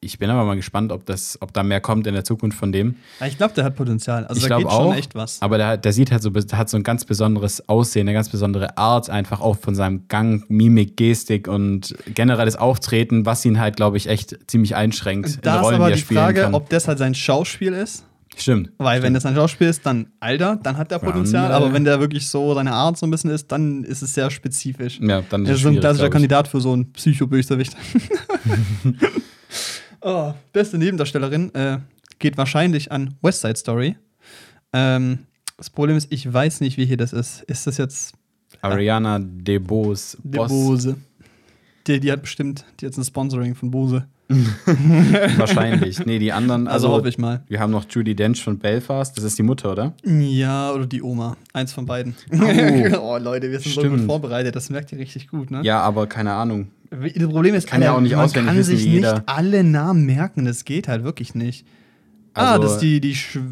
ich 0.00 0.18
bin 0.18 0.30
aber 0.30 0.44
mal 0.44 0.54
gespannt, 0.54 0.92
ob 0.92 1.06
das, 1.06 1.38
ob 1.40 1.52
da 1.52 1.64
mehr 1.64 1.80
kommt 1.80 2.06
in 2.06 2.14
der 2.14 2.22
Zukunft 2.22 2.56
von 2.56 2.70
dem. 2.70 2.96
Ich 3.26 3.36
glaube, 3.36 3.54
der 3.54 3.64
hat 3.64 3.74
Potenzial. 3.74 4.26
Also 4.26 4.40
ich 4.40 4.46
da 4.46 4.58
geht 4.58 4.70
schon 4.70 4.86
auch. 4.86 4.94
echt 4.94 5.16
was. 5.16 5.42
Aber 5.42 5.58
der, 5.58 5.76
der 5.76 5.92
sieht 5.92 6.12
halt 6.12 6.22
so, 6.22 6.30
der 6.30 6.58
hat 6.58 6.70
so 6.70 6.76
ein 6.76 6.84
ganz 6.84 7.04
besonderes 7.04 7.68
Aussehen, 7.68 8.06
eine 8.06 8.14
ganz 8.14 8.28
besondere 8.28 8.78
Art, 8.78 9.10
einfach 9.10 9.40
auch 9.40 9.56
von 9.56 9.74
seinem 9.74 10.06
Gang, 10.06 10.44
Mimik, 10.48 10.96
Gestik 10.96 11.48
und 11.48 11.96
generelles 12.14 12.54
Auftreten, 12.54 13.26
was 13.26 13.44
ihn 13.44 13.58
halt, 13.58 13.76
glaube 13.76 13.96
ich, 13.96 14.08
echt 14.08 14.38
ziemlich 14.48 14.76
einschränkt 14.76 15.34
in 15.34 15.40
da 15.42 15.56
ist 15.56 15.64
Rollen, 15.64 15.74
aber 15.76 15.86
die 15.86 15.92
er 15.92 15.96
die 15.96 16.14
Frage, 16.14 16.42
kann. 16.42 16.54
ob 16.54 16.68
das 16.68 16.86
halt 16.86 16.98
sein 16.98 17.14
Schauspiel 17.14 17.72
ist. 17.72 18.04
Stimmt. 18.36 18.70
Weil 18.78 19.02
wenn 19.02 19.14
das 19.14 19.26
ein 19.26 19.34
Schauspiel 19.34 19.66
ist, 19.66 19.84
dann 19.84 20.12
Alter, 20.20 20.60
dann 20.62 20.76
hat 20.76 20.92
der 20.92 21.00
Potenzial. 21.00 21.50
aber 21.50 21.72
wenn 21.72 21.84
der 21.84 21.98
wirklich 21.98 22.28
so 22.28 22.54
seine 22.54 22.72
Art 22.72 22.96
so 22.96 23.04
ein 23.04 23.10
bisschen 23.10 23.30
ist, 23.30 23.50
dann 23.50 23.82
ist 23.82 24.02
es 24.02 24.14
sehr 24.14 24.30
spezifisch. 24.30 25.00
Ja, 25.02 25.22
dann 25.28 25.42
ist 25.42 25.48
Er 25.48 25.52
es 25.54 25.58
ist 25.58 25.62
so 25.64 25.70
ein 25.70 25.80
klassischer. 25.80 26.10
Kandidat 26.10 26.46
für 26.46 26.60
so 26.60 26.72
einen 26.72 26.92
Psycho-Bösewicht. 26.92 27.76
oh, 30.08 30.34
beste 30.52 30.78
Nebendarstellerin 30.78 31.54
äh, 31.54 31.78
geht 32.18 32.36
wahrscheinlich 32.36 32.90
an 32.90 33.14
West 33.22 33.42
Side 33.42 33.56
Story. 33.56 33.96
Ähm, 34.72 35.26
Das 35.56 35.70
Problem 35.70 35.96
ist, 35.96 36.12
ich 36.12 36.32
weiß 36.32 36.60
nicht, 36.60 36.76
wie 36.76 36.86
hier 36.86 36.96
das 36.96 37.12
ist. 37.12 37.42
Ist 37.42 37.66
das 37.66 37.78
jetzt 37.78 38.14
Ariana 38.62 39.18
DeBose 39.20 40.16
der 40.22 40.46
Bose? 40.46 40.96
Die, 41.88 42.00
die 42.00 42.12
hat 42.12 42.20
bestimmt, 42.22 42.64
die 42.80 42.86
hat 42.86 42.96
ein 42.96 43.04
Sponsoring 43.04 43.54
von 43.54 43.70
Bose. 43.70 44.06
Wahrscheinlich. 45.38 46.04
Nee, 46.04 46.18
die 46.18 46.32
anderen, 46.32 46.68
Also, 46.68 46.88
also, 46.88 46.98
hoffe 46.98 47.08
ich 47.08 47.18
mal. 47.18 47.42
wir 47.48 47.60
haben 47.60 47.70
noch 47.70 47.86
Judy 47.88 48.14
Dench 48.14 48.42
von 48.42 48.58
Belfast. 48.58 49.16
Das 49.16 49.24
ist 49.24 49.38
die 49.38 49.42
Mutter, 49.42 49.72
oder? 49.72 49.94
Ja, 50.04 50.70
oder 50.72 50.86
die 50.86 51.02
Oma. 51.02 51.36
Eins 51.52 51.72
von 51.72 51.86
beiden. 51.86 52.14
Oh, 53.00 53.16
Leute, 53.18 53.50
wir 53.50 53.58
sind 53.60 53.74
so 53.74 53.80
gut 53.82 53.90
Stimmt. 53.90 54.06
vorbereitet. 54.06 54.54
Das 54.56 54.70
merkt 54.70 54.92
ihr 54.92 54.98
richtig 54.98 55.28
gut, 55.28 55.50
ne? 55.50 55.60
Ja, 55.64 55.80
aber 55.80 56.06
keine 56.06 56.32
Ahnung. 56.34 56.68
Das 56.90 57.28
Problem 57.28 57.54
ist, 57.54 57.66
Kann 57.66 57.82
ja 57.82 57.94
auch 57.94 58.00
nicht 58.00 58.14
man 58.16 58.24
auswendig 58.24 58.54
kann 58.54 58.62
sich 58.62 58.86
nicht 58.86 59.22
alle 59.26 59.64
Namen 59.64 60.06
merken. 60.06 60.44
Das 60.44 60.64
geht 60.64 60.88
halt 60.88 61.04
wirklich 61.04 61.34
nicht. 61.34 61.66
ah, 62.34 62.52
Also, 62.52 62.62
das 62.62 62.72
ist 62.74 62.78
die, 62.82 63.00
die 63.00 63.14
Schwester? 63.14 63.46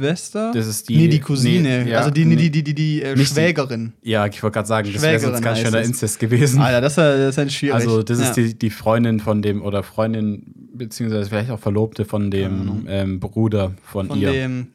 Das 0.00 0.66
ist 0.66 0.88
die- 0.88 0.96
Nee, 0.96 1.08
die 1.08 1.20
Cousine. 1.20 1.84
nee, 1.84 1.90
ja, 1.90 1.98
also 1.98 2.10
die, 2.10 2.24
nee. 2.24 2.36
die, 2.36 2.50
die, 2.50 2.62
die, 2.64 2.74
die 2.74 3.02
äh, 3.02 3.14
Nicht 3.16 3.30
die- 3.30 3.34
Schwägerin. 3.34 3.92
Ja, 4.02 4.26
ich 4.26 4.42
wollte 4.42 4.54
gerade 4.54 4.68
sagen, 4.68 4.90
das 4.92 5.02
wäre 5.02 5.18
sonst 5.18 5.38
Schwägerin 5.38 5.44
ganz 5.44 5.58
schöner 5.60 5.80
es. 5.80 5.86
Inzest 5.88 6.18
gewesen. 6.18 6.60
Alter, 6.60 6.80
das 6.80 6.92
ist, 6.92 6.98
ja- 6.98 7.16
das 7.16 7.28
ist 7.30 7.38
halt 7.38 7.52
schwierig. 7.52 7.74
Also, 7.74 8.02
das 8.02 8.18
ist 8.18 8.36
Ja. 8.36 8.42
die, 8.44 8.58
die 8.58 8.70
Freundin 8.70 9.20
von 9.20 9.42
dem, 9.42 9.62
oder 9.62 9.82
Freundin, 9.82 10.42
beziehungsweise 10.74 11.28
vielleicht 11.28 11.50
auch 11.50 11.60
Verlobte 11.60 12.04
von 12.04 12.30
dem 12.30 12.84
ähm, 12.88 13.20
Bruder 13.20 13.72
von, 13.84 14.08
Von 14.08 14.18
ihr. 14.20 14.32
dem. 14.32 14.68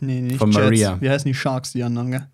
Nee, 0.00 0.20
nicht 0.20 0.38
Von 0.38 0.50
Jets. 0.50 0.64
Maria. 0.64 0.96
Wie 1.00 1.08
heißen 1.10 1.28
die 1.28 1.34
Sharks, 1.34 1.72
die 1.72 1.82
anderen, 1.82 2.10
gell? 2.10 2.26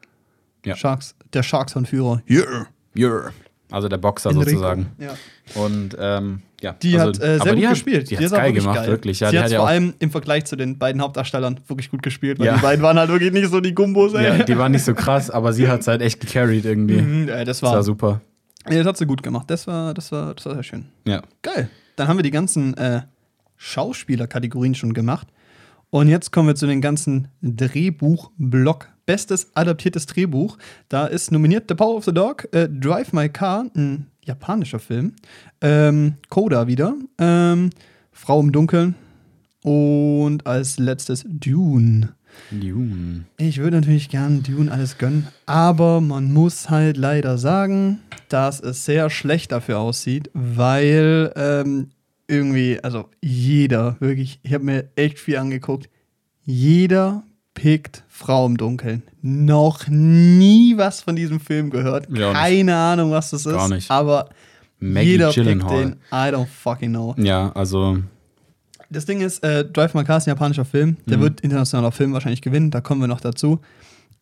Ja. 0.64 0.76
Sharks. 0.76 1.14
Der 1.32 1.42
Sharks-Anführer. 1.42 2.22
Yeah. 2.28 2.66
Yeah. 2.96 3.30
Also 3.70 3.88
der 3.88 3.98
Boxer 3.98 4.30
Enrico. 4.30 4.50
sozusagen. 4.50 4.86
Ja. 4.98 5.14
Und 5.54 5.96
ähm, 6.00 6.40
ja. 6.60 6.72
Die 6.72 6.98
also, 6.98 7.08
hat 7.08 7.28
äh, 7.28 7.38
sehr 7.38 7.52
gut 7.52 7.62
die 7.62 7.66
hat, 7.66 7.74
gespielt. 7.74 8.10
Die 8.10 8.14
ist 8.14 8.32
hat 8.32 8.40
geil 8.40 8.52
gemacht, 8.52 8.86
wirklich. 8.86 9.20
Ja, 9.20 9.28
Sie 9.28 9.32
die 9.32 9.38
hat 9.38 9.44
hat 9.46 9.52
ja 9.52 9.58
vor 9.60 9.68
allem 9.68 9.94
im 9.98 10.10
Vergleich 10.10 10.44
zu 10.46 10.56
den 10.56 10.78
beiden 10.78 11.00
Hauptdarstellern 11.00 11.60
wirklich 11.68 11.90
gut 11.90 12.02
gespielt, 12.02 12.38
weil 12.38 12.46
Ja. 12.46 12.54
die 12.56 12.62
beiden 12.62 12.82
waren 12.82 12.98
halt 12.98 13.10
wirklich 13.10 13.32
nicht 13.32 13.48
so 13.50 13.60
die 13.60 13.74
Gumbos, 13.74 14.14
ey. 14.14 14.24
ja, 14.38 14.44
die 14.44 14.58
war 14.58 14.68
nicht 14.68 14.84
so 14.84 14.94
krass, 14.94 15.30
aber 15.30 15.52
sie 15.52 15.68
hat 15.68 15.80
es 15.82 15.86
halt 15.88 16.02
echt 16.02 16.20
gecarried 16.20 16.64
irgendwie. 16.64 17.00
Mhm, 17.00 17.28
äh, 17.28 17.44
das 17.44 17.58
Das 17.58 17.62
war 17.62 17.72
war, 17.74 17.82
super. 17.82 18.20
nee, 18.68 18.76
das 18.78 18.86
hat 18.86 18.96
sie 18.96 19.06
gut 19.06 19.22
gemacht. 19.22 19.48
Das 19.50 19.66
war, 19.66 19.94
das 19.94 20.10
war, 20.12 20.34
das 20.34 20.46
war 20.46 20.54
sehr 20.54 20.62
schön. 20.64 20.86
Ja. 21.06 21.22
Geil. 21.42 21.68
Dann 21.96 22.08
haben 22.08 22.16
wir 22.18 22.22
die 22.24 22.30
ganzen 22.30 22.76
äh, 22.76 23.02
Schauspielerkategorien 23.56 24.74
schon 24.74 24.94
gemacht. 24.94 25.28
Und 25.90 26.08
jetzt 26.08 26.32
kommen 26.32 26.48
wir 26.48 26.54
zu 26.54 26.66
den 26.66 26.80
ganzen 26.80 27.28
Drehbuch-Block. 27.42 28.88
Bestes 29.06 29.50
adaptiertes 29.54 30.04
Drehbuch. 30.06 30.58
Da 30.90 31.06
ist 31.06 31.32
nominiert 31.32 31.64
The 31.68 31.74
Power 31.74 31.96
of 31.96 32.04
the 32.04 32.12
Dog, 32.12 32.46
äh, 32.52 32.68
Drive 32.68 33.12
My 33.14 33.28
Car, 33.30 33.64
ein 33.74 34.06
japanischer 34.28 34.78
Film, 34.78 35.14
ähm, 35.60 36.14
Coda 36.28 36.66
wieder, 36.68 36.94
ähm, 37.18 37.70
Frau 38.12 38.40
im 38.40 38.52
Dunkeln 38.52 38.94
und 39.62 40.46
als 40.46 40.78
letztes 40.78 41.24
Dune. 41.26 42.14
Dune. 42.52 43.24
Ich 43.38 43.58
würde 43.58 43.78
natürlich 43.78 44.08
gern 44.08 44.44
Dune 44.44 44.70
alles 44.70 44.98
gönnen, 44.98 45.26
aber 45.46 46.00
man 46.00 46.32
muss 46.32 46.70
halt 46.70 46.96
leider 46.96 47.38
sagen, 47.38 47.98
dass 48.28 48.60
es 48.60 48.84
sehr 48.84 49.10
schlecht 49.10 49.50
dafür 49.50 49.80
aussieht, 49.80 50.30
weil 50.34 51.32
ähm, 51.34 51.88
irgendwie, 52.28 52.78
also 52.82 53.08
jeder, 53.22 53.96
wirklich, 54.00 54.38
ich 54.42 54.52
habe 54.52 54.64
mir 54.64 54.90
echt 54.94 55.18
viel 55.18 55.38
angeguckt, 55.38 55.88
jeder 56.44 57.24
pickt 57.60 58.04
Frau 58.08 58.46
im 58.46 58.56
Dunkeln. 58.56 59.02
Noch 59.20 59.88
nie 59.88 60.76
was 60.76 61.00
von 61.00 61.16
diesem 61.16 61.40
Film 61.40 61.70
gehört. 61.70 62.06
Ja. 62.16 62.32
Keine 62.32 62.76
Ahnung, 62.76 63.10
was 63.10 63.30
das 63.30 63.44
ist. 63.46 63.52
Gar 63.52 63.68
nicht. 63.68 63.90
Aber 63.90 64.28
Maggie 64.78 65.10
jeder 65.10 65.26
pickt 65.32 65.44
Gyllenhaal. 65.44 65.76
den. 65.82 65.92
I 66.12 66.32
don't 66.34 66.46
fucking 66.46 66.90
know. 66.90 67.14
Ja, 67.18 67.50
also 67.52 67.98
Das 68.90 69.04
Ding 69.04 69.20
ist, 69.20 69.42
äh, 69.44 69.64
Drive 69.64 69.92
My 69.94 70.02
Car 70.04 70.16
ist 70.18 70.26
ein 70.26 70.30
japanischer 70.30 70.64
Film. 70.64 70.96
Der 71.06 71.18
Mhm. 71.18 71.22
wird 71.22 71.40
internationaler 71.42 71.92
Film 71.92 72.12
wahrscheinlich 72.14 72.40
gewinnen. 72.40 72.70
Da 72.70 72.80
kommen 72.80 73.00
wir 73.00 73.08
noch 73.08 73.20
dazu. 73.20 73.60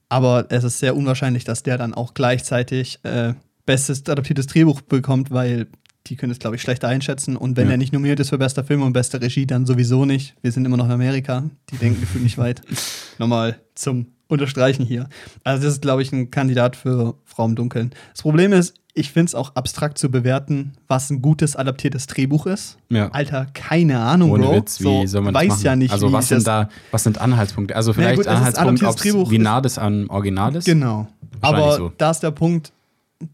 Aber 0.09 0.47
es 0.49 0.65
ist 0.65 0.79
sehr 0.81 0.97
unwahrscheinlich, 0.97 1.45
dass 1.45 1.63
der 1.63 1.79
dann 1.79 1.93
auch 1.95 2.15
gleichzeitig 2.15 2.99
äh, 3.05 3.35
bestes 3.67 4.09
adaptiertes 4.09 4.47
Drehbuch 4.47 4.81
bekommt, 4.81 5.31
weil 5.31 5.67
die 6.07 6.17
können 6.17 6.33
es, 6.33 6.39
glaube 6.39 6.57
ich, 6.57 6.63
schlechter 6.63 6.89
einschätzen. 6.89 7.37
Und 7.37 7.57
wenn 7.57 7.67
Ja. 7.67 7.73
er 7.73 7.77
nicht 7.79 7.93
nominiert 7.93 8.21
ist 8.21 8.31
für 8.31 8.39
bester 8.39 8.65
Film 8.65 8.83
und 8.83 8.93
beste 8.93 9.21
Regie, 9.21 9.47
dann 9.47 9.67
sowieso 9.67 10.05
nicht. 10.05 10.35
Wir 10.43 10.53
sind 10.53 10.65
immer 10.65 10.77
noch 10.77 10.87
in 10.87 10.93
Amerika. 10.93 11.45
Die 11.71 11.77
denken 11.77 12.01
gefühlt 12.01 12.25
nicht 12.25 12.39
weit. 12.39 12.63
Nochmal 13.19 13.57
zum 13.75 14.07
Unterstreichen 14.29 14.85
hier. 14.85 15.09
Also, 15.45 15.65
das 15.65 15.75
ist, 15.75 15.83
glaube 15.83 16.03
ich, 16.03 16.13
ein 16.13 16.31
Kandidat 16.31 16.75
für 16.77 17.15
Frau 17.25 17.45
im 17.45 17.55
Dunkeln. 17.55 17.91
Das 18.13 18.23
Problem 18.23 18.53
ist, 18.53 18.75
ich 18.93 19.13
finde 19.13 19.27
es 19.31 19.35
auch 19.35 19.55
abstrakt 19.55 19.99
zu 19.99 20.11
bewerten, 20.11 20.73
was 20.89 21.11
ein 21.11 21.21
gutes 21.23 21.55
adaptiertes 21.55 22.07
Drehbuch 22.07 22.47
ist. 22.47 22.79
ja. 22.89 23.09
Alter, 23.11 23.47
keine 23.53 24.01
Ahnung, 24.01 24.31
Ohne 24.33 24.45
Bro. 24.47 24.55
Witz, 24.57 24.81
wie 24.81 24.85
so, 24.85 25.07
soll 25.07 25.21
man 25.23 25.35
weiß 25.35 25.49
machen? 25.49 25.63
ja 25.65 25.77
nicht, 25.77 25.93
also 25.93 26.09
wie 26.09 26.13
was 26.15 26.29
sind 26.29 26.47
da, 26.47 26.71
was 26.91 27.05
sind 27.05 27.19
Anhaltspunkte? 27.19 27.77
Also 27.77 27.93
vielleicht 27.93 28.17
gut, 28.17 28.25
es 28.27 28.33
ist 28.33 28.37
Anhaltspunkt, 28.39 28.69
adaptiertes 28.83 28.95
ob's, 28.95 29.03
Drehbuch, 29.03 29.31
wie 29.31 29.39
nah 29.39 29.61
das 29.61 29.77
am 29.79 30.09
Original 30.09 30.57
ist. 30.57 30.65
Genau. 30.65 31.09
Aber 31.43 31.77
so. 31.77 31.93
da 31.99 32.11
ist 32.11 32.21
der 32.23 32.31
Punkt, 32.31 32.73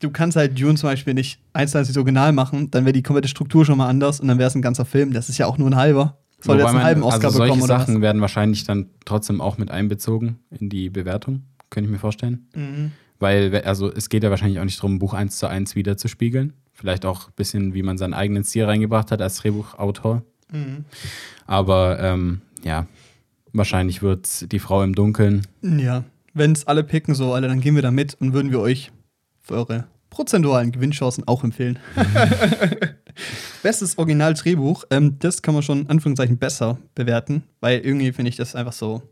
du 0.01 0.11
kannst 0.11 0.37
halt 0.37 0.59
Dune 0.61 0.75
zum 0.75 0.89
Beispiel 0.89 1.15
nicht 1.15 1.41
eins 1.53 1.73
zu 1.73 1.79
eins 1.79 1.89
ins 1.89 1.97
Original 1.97 2.33
machen, 2.33 2.71
dann 2.71 2.85
wäre 2.85 2.93
die 2.93 3.03
komplette 3.03 3.29
Struktur 3.29 3.65
schon 3.65 3.79
mal 3.79 3.89
anders 3.89 4.21
und 4.21 4.29
dann 4.29 4.39
wäre 4.39 4.49
es 4.49 4.55
ein 4.55 4.63
ganzer 4.63 4.85
Film. 4.85 5.13
Das 5.13 5.29
ist 5.29 5.39
ja 5.39 5.47
auch 5.47 5.59
nur 5.59 5.69
ein 5.71 5.77
halber. 5.77 6.19
Soll 6.41 6.57
Wobei 6.57 6.65
jetzt 6.65 6.75
einen 6.75 6.85
halben 6.85 7.03
Oscar 7.05 7.25
also 7.27 7.39
solche 7.39 7.55
bekommen 7.55 7.69
Sachen 7.69 8.03
werden 8.03 8.21
wahrscheinlich 8.21 8.65
dann 8.65 8.87
trotzdem 9.05 9.41
auch 9.41 9.59
mit 9.59 9.71
einbezogen 9.71 10.39
in 10.51 10.69
die 10.69 10.91
Bewertung, 10.91 11.43
könnte 11.71 11.87
ich 11.89 11.93
mir 11.93 11.99
vorstellen. 12.01 12.47
was? 12.53 12.61
Mhm. 12.63 12.93
Weil, 13.21 13.53
we- 13.53 13.65
also 13.65 13.93
es 13.93 14.09
geht 14.09 14.25
ja 14.25 14.31
wahrscheinlich 14.31 14.59
auch 14.59 14.65
nicht 14.65 14.79
darum, 14.79 14.95
ein 14.95 14.99
Buch 14.99 15.15
eins 15.15 15.39
zu 15.39 15.47
eins 15.47 15.77
wiederzuspiegeln. 15.77 16.55
Vielleicht 16.73 17.05
auch 17.07 17.29
ein 17.29 17.33
bisschen, 17.37 17.75
wie 17.75 17.83
man 17.85 17.97
seinen 17.99 18.15
eigenen 18.15 18.43
Stil 18.43 18.65
reingebracht 18.65 19.13
hat 19.13 19.23
als 19.23 19.37
Drehbuchautor. 19.37 20.23
Mhm. 20.51 20.85
Aber 21.47 22.01
ähm, 22.01 22.41
ja, 22.65 22.87
wahrscheinlich 23.53 24.03
wird 24.03 24.51
die 24.51 24.59
Frau 24.59 24.83
im 24.83 24.95
Dunkeln. 24.97 25.47
Ja, 25.63 26.03
wenn 26.35 26.53
es 26.53 26.67
alle 26.67 26.83
picken, 26.83 27.15
so, 27.15 27.35
alle, 27.35 27.47
dann 27.47 27.61
gehen 27.61 27.75
wir 27.77 27.83
da 27.83 27.91
mit 27.93 28.15
und 28.21 28.33
würden 28.33 28.51
wir 28.51 28.59
euch 28.61 28.91
für 29.43 29.55
eure 29.55 29.87
prozentualen 30.11 30.73
Gewinnchancen 30.73 31.27
auch 31.27 31.43
empfehlen. 31.45 31.79
Bestes 33.63 33.99
Original-Drehbuch, 33.99 34.85
ähm, 34.91 35.19
das 35.19 35.43
kann 35.43 35.55
man 35.55 35.63
schon 35.63 35.83
in 35.83 35.91
Anführungszeichen 35.91 36.39
besser 36.39 36.79
bewerten, 36.95 37.45
weil 37.61 37.79
irgendwie 37.81 38.13
finde 38.13 38.31
ich 38.31 38.37
das 38.37 38.55
einfach 38.55 38.73
so, 38.73 39.03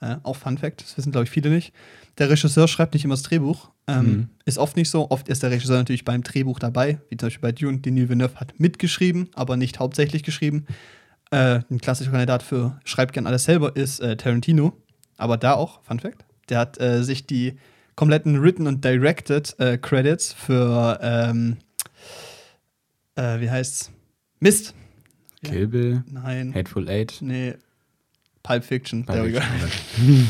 äh, 0.00 0.16
auch 0.22 0.36
Fun 0.36 0.58
Fact, 0.58 0.82
das 0.82 0.96
wissen 0.96 1.12
glaube 1.12 1.24
ich 1.24 1.30
viele 1.30 1.50
nicht. 1.50 1.72
Der 2.18 2.30
Regisseur 2.30 2.66
schreibt 2.68 2.94
nicht 2.94 3.04
immer 3.04 3.14
das 3.14 3.22
Drehbuch, 3.22 3.70
ähm, 3.86 4.04
Mhm. 4.06 4.28
ist 4.44 4.58
oft 4.58 4.76
nicht 4.76 4.90
so. 4.90 5.10
Oft 5.10 5.28
ist 5.28 5.42
der 5.42 5.50
Regisseur 5.50 5.76
natürlich 5.76 6.04
beim 6.04 6.22
Drehbuch 6.22 6.58
dabei, 6.58 7.00
wie 7.10 7.16
zum 7.16 7.26
Beispiel 7.28 7.42
bei 7.42 7.52
Dune, 7.52 7.78
Denis 7.78 8.08
Villeneuve 8.08 8.36
hat 8.40 8.58
mitgeschrieben, 8.58 9.28
aber 9.34 9.56
nicht 9.56 9.78
hauptsächlich 9.78 10.22
geschrieben. 10.22 10.66
Äh, 11.30 11.60
ein 11.70 11.80
klassischer 11.80 12.10
Kandidat 12.10 12.42
für 12.42 12.80
Schreibt 12.84 13.12
gern 13.12 13.26
alles 13.26 13.44
selber 13.44 13.76
ist 13.76 14.00
äh, 14.00 14.16
Tarantino. 14.16 14.72
Aber 15.16 15.36
da 15.36 15.54
auch, 15.54 15.82
Fun 15.82 16.00
Fact, 16.00 16.24
der 16.48 16.58
hat 16.60 16.80
äh, 16.80 17.02
sich 17.04 17.26
die 17.26 17.58
kompletten 17.98 18.40
Written 18.40 18.68
und 18.68 18.84
Directed 18.84 19.56
äh, 19.58 19.76
Credits 19.76 20.32
für, 20.32 21.00
ähm, 21.02 21.56
äh, 23.16 23.40
wie 23.40 23.50
heißt's? 23.50 23.90
Mist. 24.38 24.72
Kill 25.42 25.66
Bill, 25.66 26.04
Nein. 26.08 26.54
Hateful 26.54 26.88
Eight. 26.88 27.16
Nee. 27.20 27.54
Pulp 28.44 28.62
Fiction. 28.62 29.04
Pulp 29.04 29.18
There 29.18 29.26
we 29.26 29.32
go. 29.32 29.40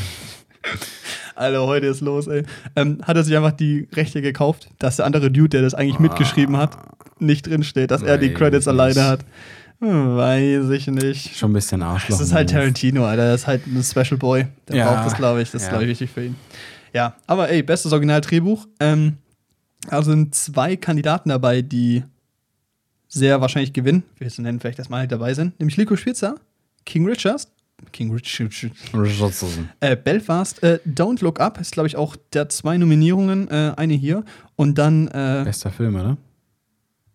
Alter, 1.35 1.67
heute 1.67 1.85
ist 1.85 2.01
los, 2.01 2.25
ey. 2.25 2.43
Ähm, 2.75 3.01
hat 3.03 3.15
er 3.15 3.23
sich 3.23 3.37
einfach 3.37 3.51
die 3.51 3.87
Rechte 3.93 4.23
gekauft, 4.23 4.69
dass 4.79 4.95
der 4.95 5.05
andere 5.05 5.29
Dude, 5.29 5.49
der 5.49 5.61
das 5.61 5.75
eigentlich 5.75 5.99
mitgeschrieben 5.99 6.57
hat, 6.57 6.75
nicht 7.21 7.45
drinsteht, 7.45 7.91
dass 7.91 8.01
er 8.01 8.17
die 8.17 8.31
Weiß 8.31 8.37
Credits 8.39 8.67
alleine 8.67 9.03
hat. 9.03 9.19
Weiß 9.79 10.69
ich 10.71 10.87
nicht. 10.87 11.37
Schon 11.37 11.51
ein 11.51 11.53
bisschen 11.53 11.83
Arschloch. 11.83 12.17
Das 12.17 12.27
ist 12.27 12.33
halt 12.33 12.49
Tarantino, 12.49 13.05
Alter. 13.05 13.31
Das 13.31 13.41
ist 13.41 13.47
halt 13.47 13.67
ein 13.67 13.83
Special 13.83 14.17
Boy. 14.17 14.47
Der 14.67 14.75
Ja, 14.75 14.91
braucht 14.91 15.05
das, 15.05 15.15
glaube 15.15 15.43
ich. 15.43 15.51
Das 15.51 15.61
ist, 15.61 15.67
ja. 15.67 15.73
glaube 15.73 15.83
ich, 15.83 15.91
wichtig 15.91 16.09
für 16.09 16.25
ihn. 16.25 16.35
Ja, 16.93 17.15
aber 17.27 17.49
ey, 17.49 17.63
bestes 17.63 17.91
Originaldrehbuch. 17.91 18.67
Ähm, 18.79 19.17
also 19.87 20.11
sind 20.11 20.35
zwei 20.35 20.75
Kandidaten 20.75 21.29
dabei, 21.29 21.61
die 21.61 22.03
sehr 23.07 23.41
wahrscheinlich 23.41 23.73
gewinnen. 23.73 24.03
Wir 24.17 24.29
nennen 24.37 24.59
vielleicht 24.59 24.79
erstmal 24.79 25.01
halt 25.01 25.11
dabei 25.11 25.33
sind. 25.33 25.59
Nämlich 25.59 25.77
Lico 25.77 25.95
Spitzer, 25.95 26.35
King 26.85 27.07
Richards, 27.07 27.51
King 27.91 28.11
Richards, 28.11 28.65
Richardson. 28.93 29.69
äh, 29.79 29.95
Belfast, 29.95 30.61
äh, 30.63 30.79
Don't 30.85 31.23
Look 31.23 31.39
Up 31.39 31.59
ist, 31.59 31.71
glaube 31.71 31.87
ich, 31.87 31.95
auch 31.95 32.15
der 32.33 32.49
zwei 32.49 32.77
Nominierungen, 32.77 33.49
äh, 33.49 33.73
eine 33.77 33.93
hier. 33.93 34.23
Und 34.55 34.77
dann, 34.77 35.07
äh, 35.07 35.43
Bester 35.45 35.71
Film, 35.71 35.95
oder? 35.95 36.17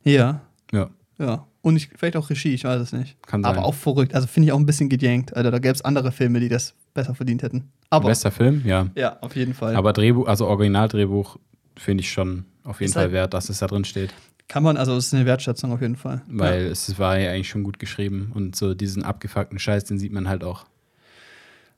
ja, 0.04 0.40
Ja, 0.72 0.90
ja. 1.18 1.46
Und 1.60 1.76
ich, 1.76 1.88
vielleicht 1.96 2.16
auch 2.16 2.28
Regie, 2.28 2.52
ich 2.54 2.64
weiß 2.64 2.80
es 2.80 2.92
nicht. 2.92 3.16
kann 3.26 3.42
sein. 3.42 3.50
Aber 3.56 3.64
auch 3.64 3.74
verrückt. 3.74 4.14
Also 4.14 4.26
finde 4.26 4.46
ich 4.48 4.52
auch 4.52 4.58
ein 4.58 4.66
bisschen 4.66 4.88
gejankt. 4.90 5.34
Alter, 5.34 5.50
da 5.50 5.58
gäbe 5.58 5.72
es 5.74 5.80
andere 5.82 6.12
Filme, 6.12 6.40
die 6.40 6.48
das 6.50 6.74
besser 6.95 7.14
verdient 7.14 7.42
hätten. 7.42 7.70
Aber 7.90 8.09
Bester 8.09 8.30
Film, 8.30 8.62
ja. 8.64 8.88
ja, 8.95 9.18
auf 9.20 9.36
jeden 9.36 9.55
Fall. 9.55 9.76
Aber 9.76 9.92
Drehbuch, 9.92 10.26
also 10.26 10.47
Originaldrehbuch, 10.47 11.36
finde 11.76 12.03
ich 12.03 12.11
schon 12.11 12.45
auf 12.62 12.80
jeden 12.80 12.88
Ist 12.88 12.95
Fall 12.95 13.05
halt- 13.05 13.12
wert, 13.12 13.34
dass 13.34 13.49
es 13.51 13.59
da 13.59 13.66
drin 13.66 13.84
steht. 13.84 14.14
Kann 14.47 14.62
man, 14.62 14.76
also 14.76 14.95
es 14.97 15.07
ist 15.07 15.14
eine 15.14 15.24
Wertschätzung 15.26 15.72
auf 15.72 15.80
jeden 15.80 15.97
Fall. 15.97 16.20
Weil 16.28 16.66
es 16.66 16.99
war 16.99 17.18
ja 17.18 17.30
eigentlich 17.32 17.49
schon 17.49 17.64
gut 17.64 17.78
geschrieben 17.78 18.30
und 18.34 18.55
so 18.57 18.74
diesen 18.74 19.03
abgefuckten 19.03 19.59
Scheiß, 19.59 19.84
den 19.84 19.99
sieht 19.99 20.12
man 20.12 20.28
halt 20.28 20.45
auch 20.45 20.61
ja, 20.64 20.66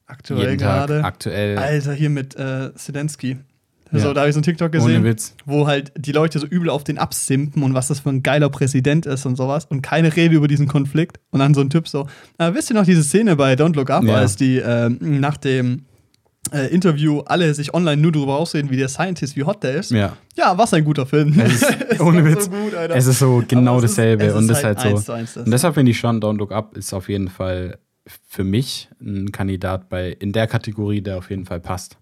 aktuell 0.06 0.56
gerade. 0.56 1.04
aktuell. 1.04 1.58
Alter, 1.58 1.92
hier 1.92 2.10
mit 2.10 2.34
äh, 2.36 2.74
Zelensky. 2.74 3.38
So, 3.98 4.08
Ja. 4.08 4.14
da 4.14 4.20
habe 4.20 4.28
ich 4.28 4.34
so 4.34 4.38
einen 4.38 4.44
TikTok 4.44 4.72
gesehen, 4.72 5.16
wo 5.44 5.66
halt 5.66 5.92
die 5.96 6.12
Leute 6.12 6.38
so 6.38 6.46
übel 6.46 6.70
auf 6.70 6.84
den 6.84 6.98
absimpen 6.98 7.62
und 7.62 7.74
was 7.74 7.88
das 7.88 8.00
für 8.00 8.10
ein 8.10 8.22
geiler 8.22 8.48
Präsident 8.48 9.06
ist 9.06 9.26
und 9.26 9.36
sowas 9.36 9.64
und 9.66 9.82
keine 9.82 10.14
Rede 10.14 10.34
über 10.34 10.48
diesen 10.48 10.68
Konflikt. 10.68 11.18
Und 11.30 11.40
dann 11.40 11.54
so 11.54 11.60
ein 11.60 11.70
Typ 11.70 11.88
so, 11.88 12.06
äh, 12.38 12.52
wisst 12.54 12.70
ihr 12.70 12.74
noch 12.74 12.84
diese 12.86 13.02
Szene 13.04 13.36
bei 13.36 13.54
Don't 13.54 13.74
Look 13.74 13.90
Up, 13.90 14.04
Ja. 14.04 14.14
als 14.16 14.36
die 14.36 14.58
äh, 14.58 14.88
nach 14.88 15.36
dem 15.36 15.84
äh, 16.52 16.68
Interview 16.72 17.20
alle 17.26 17.52
sich 17.54 17.74
online 17.74 18.00
nur 18.00 18.12
darüber 18.12 18.36
ausreden, 18.36 18.70
wie 18.70 18.76
der 18.76 18.88
Scientist, 18.88 19.34
wie 19.36 19.42
hot 19.42 19.64
der 19.64 19.74
ist. 19.74 19.90
Ja. 19.90 20.16
Ja, 20.36 20.56
was 20.56 20.72
ein 20.74 20.84
guter 20.84 21.04
Film. 21.04 21.38
Es 21.40 21.60
ist, 21.62 22.00
ohne 22.00 22.24
Witz. 22.24 22.44
so 22.44 22.50
gut, 22.50 22.72
es 22.90 23.06
ist 23.06 23.18
so 23.18 23.42
genau 23.48 23.80
dasselbe. 23.80 24.32
und 24.34 24.46
das 24.46 24.58
ist 24.58 24.64
halt 24.64 24.78
halt 24.84 24.98
so. 24.98 25.12
eins. 25.12 25.36
Und 25.36 25.50
deshalb 25.50 25.74
finde 25.74 25.90
ich 25.90 25.98
schon, 25.98 26.20
Don't 26.20 26.36
Look 26.38 26.52
Up 26.52 26.76
ist 26.76 26.92
auf 26.94 27.08
jeden 27.08 27.28
Fall 27.28 27.78
für 28.28 28.44
mich 28.44 28.88
ein 29.00 29.32
Kandidat 29.32 29.88
bei 29.88 30.10
in 30.10 30.30
der 30.32 30.46
Kategorie, 30.46 31.00
der 31.00 31.18
auf 31.18 31.30
jeden 31.30 31.46
Fall 31.46 31.58
passt. 31.58 31.98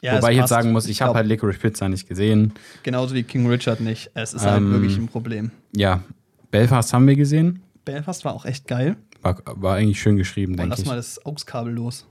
Ja, 0.00 0.16
Wobei 0.16 0.32
ich 0.32 0.38
jetzt 0.38 0.48
sagen 0.50 0.70
muss, 0.72 0.86
ich 0.86 1.02
habe 1.02 1.14
halt 1.14 1.26
Licorice 1.26 1.58
Pizza 1.58 1.88
nicht 1.88 2.08
gesehen. 2.08 2.52
Genauso 2.84 3.14
wie 3.14 3.22
King 3.24 3.48
Richard 3.48 3.80
nicht. 3.80 4.10
Es 4.14 4.32
ist 4.32 4.44
halt 4.44 4.58
Ähm, 4.58 4.72
wirklich 4.72 4.96
ein 4.96 5.08
Problem. 5.08 5.50
Ja, 5.74 6.02
Belfast 6.50 6.92
haben 6.92 7.06
wir 7.06 7.16
gesehen. 7.16 7.62
Belfast 7.84 8.24
war 8.24 8.34
auch 8.34 8.44
echt 8.44 8.66
geil. 8.68 8.96
War, 9.22 9.42
war 9.44 9.76
eigentlich 9.76 10.00
schön 10.00 10.16
geschrieben, 10.16 10.56
denke 10.56 10.70
lass 10.70 10.80
ich. 10.80 10.86
mal 10.86 10.96
das 10.96 11.24
AUX-Kabel 11.26 11.72
los. 11.72 12.06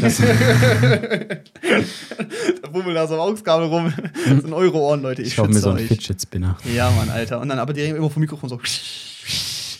Das, 0.00 0.18
Da 2.62 2.68
bummelt 2.70 2.96
da 2.96 3.06
so 3.06 3.14
ein 3.14 3.20
AUX-Kabel 3.20 3.66
rum. 3.68 3.92
Das 4.28 4.42
sind 4.42 4.52
eure 4.52 4.76
Ohren, 4.76 5.00
Leute. 5.02 5.22
Ich, 5.22 5.38
ich 5.38 5.46
mir 5.46 5.54
so 5.54 5.70
einen 5.70 5.78
euch. 5.78 5.86
Fidget 5.88 6.20
Spinner. 6.20 6.58
Ja, 6.74 6.90
Mann, 6.90 7.08
Alter. 7.08 7.40
Und 7.40 7.48
dann 7.48 7.58
aber 7.58 7.72
direkt 7.72 7.96
immer 7.96 8.10
vom 8.10 8.20
Mikrofon 8.20 8.50
so. 8.50 8.60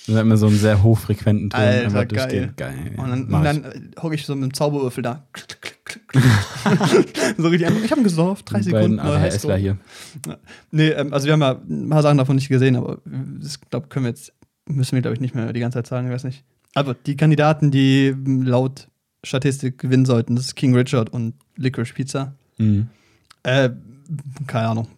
Dann 0.07 0.17
hat 0.17 0.27
man 0.27 0.37
so 0.37 0.47
einen 0.47 0.59
sehr 0.59 0.83
hochfrequenten 0.83 1.51
Ton 1.51 1.61
Alter, 1.61 2.07
geil. 2.07 2.53
Geil. 2.57 2.93
Und 2.97 3.31
dann, 3.31 3.45
dann 3.45 3.91
hocke 4.01 4.15
ich 4.15 4.27
so 4.27 4.35
mit 4.35 4.45
dem 4.45 4.55
Zauberwürfel 4.55 5.03
da. 5.03 5.25
so 7.39 7.49
richtig 7.49 7.67
einfach. 7.67 7.85
Ich 7.85 7.91
habe 7.91 8.03
gesorgt, 8.03 8.51
drei 8.51 8.63
Sekunden. 8.63 8.99
ADHSler 8.99 9.21
Highscore. 9.21 9.57
hier. 9.57 9.79
Nee, 10.71 10.89
ähm, 10.89 11.13
also 11.13 11.27
wir 11.27 11.33
haben 11.33 11.41
ja 11.41 11.61
ein 11.69 11.89
paar 11.89 12.03
Sachen 12.03 12.19
davon 12.19 12.37
nicht 12.37 12.49
gesehen, 12.49 12.77
aber 12.77 12.99
das 13.41 13.61
glaube 13.61 13.89
können 13.89 14.05
wir 14.05 14.11
jetzt, 14.11 14.33
müssen 14.67 14.93
wir 14.93 15.03
glaube 15.03 15.15
ich 15.15 15.21
nicht 15.21 15.35
mehr 15.35 15.53
die 15.53 15.61
ganze 15.61 15.79
Zeit 15.79 15.87
sagen, 15.87 16.07
ich 16.09 16.13
weiß 16.13 16.25
nicht. 16.25 16.45
Aber 16.75 16.95
die 16.95 17.17
Kandidaten, 17.17 17.71
die 17.71 18.15
laut 18.27 18.89
Statistik 19.25 19.79
gewinnen 19.79 20.05
sollten, 20.05 20.37
das 20.37 20.47
ist 20.47 20.55
King 20.57 20.75
Richard 20.75 21.11
und 21.11 21.35
Licorice 21.57 21.95
Pizza. 21.95 22.35
Mhm. 22.59 22.89
Äh, 23.43 23.71
keine 24.47 24.69
Ahnung. 24.69 24.89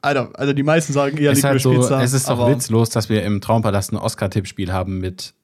Alter, 0.00 0.30
also 0.34 0.52
die 0.52 0.62
meisten 0.62 0.92
sagen 0.92 1.18
eher 1.18 1.30
halt 1.30 1.36
Licorice 1.36 1.62
so, 1.62 1.72
Pizza. 1.72 2.02
es 2.02 2.12
ist 2.12 2.28
doch 2.28 2.48
witzlos, 2.48 2.90
dass 2.90 3.08
wir 3.08 3.24
im 3.24 3.40
Traumpalast 3.40 3.92
ein 3.92 3.96
Oscar-Tippspiel 3.96 4.72
haben 4.72 5.00
mit 5.00 5.34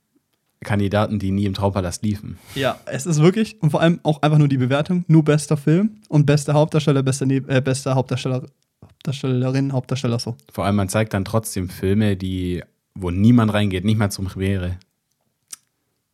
Kandidaten, 0.65 1.19
die 1.19 1.31
nie 1.31 1.45
im 1.45 1.55
Traumpalast 1.55 2.03
liefen. 2.03 2.39
Ja, 2.55 2.79
es 2.87 3.07
ist 3.07 3.21
wirklich 3.21 3.63
und 3.63 3.71
vor 3.71 3.81
allem 3.81 4.01
auch 4.03 4.23
einfach 4.23 4.39
nur 4.39 4.49
die 4.49 4.59
Bewertung, 4.59 5.05
nur 5.07 5.23
bester 5.23 5.57
Film 5.57 5.99
und 6.09 6.27
bester 6.27 6.55
Hauptdarsteller, 6.55 7.03
bester, 7.03 7.27
ne 7.27 7.37
äh, 7.47 7.61
bester 7.61 7.95
Hauptdarsteller, 7.95 8.47
Hauptdarstellerin, 8.83 9.73
Hauptdarsteller 9.73 10.19
so. 10.19 10.37
Vor 10.53 10.65
allem, 10.65 10.77
man 10.77 10.89
zeigt 10.89 11.15
dann 11.15 11.25
trotzdem 11.25 11.69
Filme, 11.69 12.17
die, 12.17 12.63
wo 12.95 13.11
niemand 13.11 13.53
reingeht, 13.53 13.85
nicht 13.85 13.99
mal 13.99 14.11
zum 14.11 14.25
Premiere. 14.27 14.79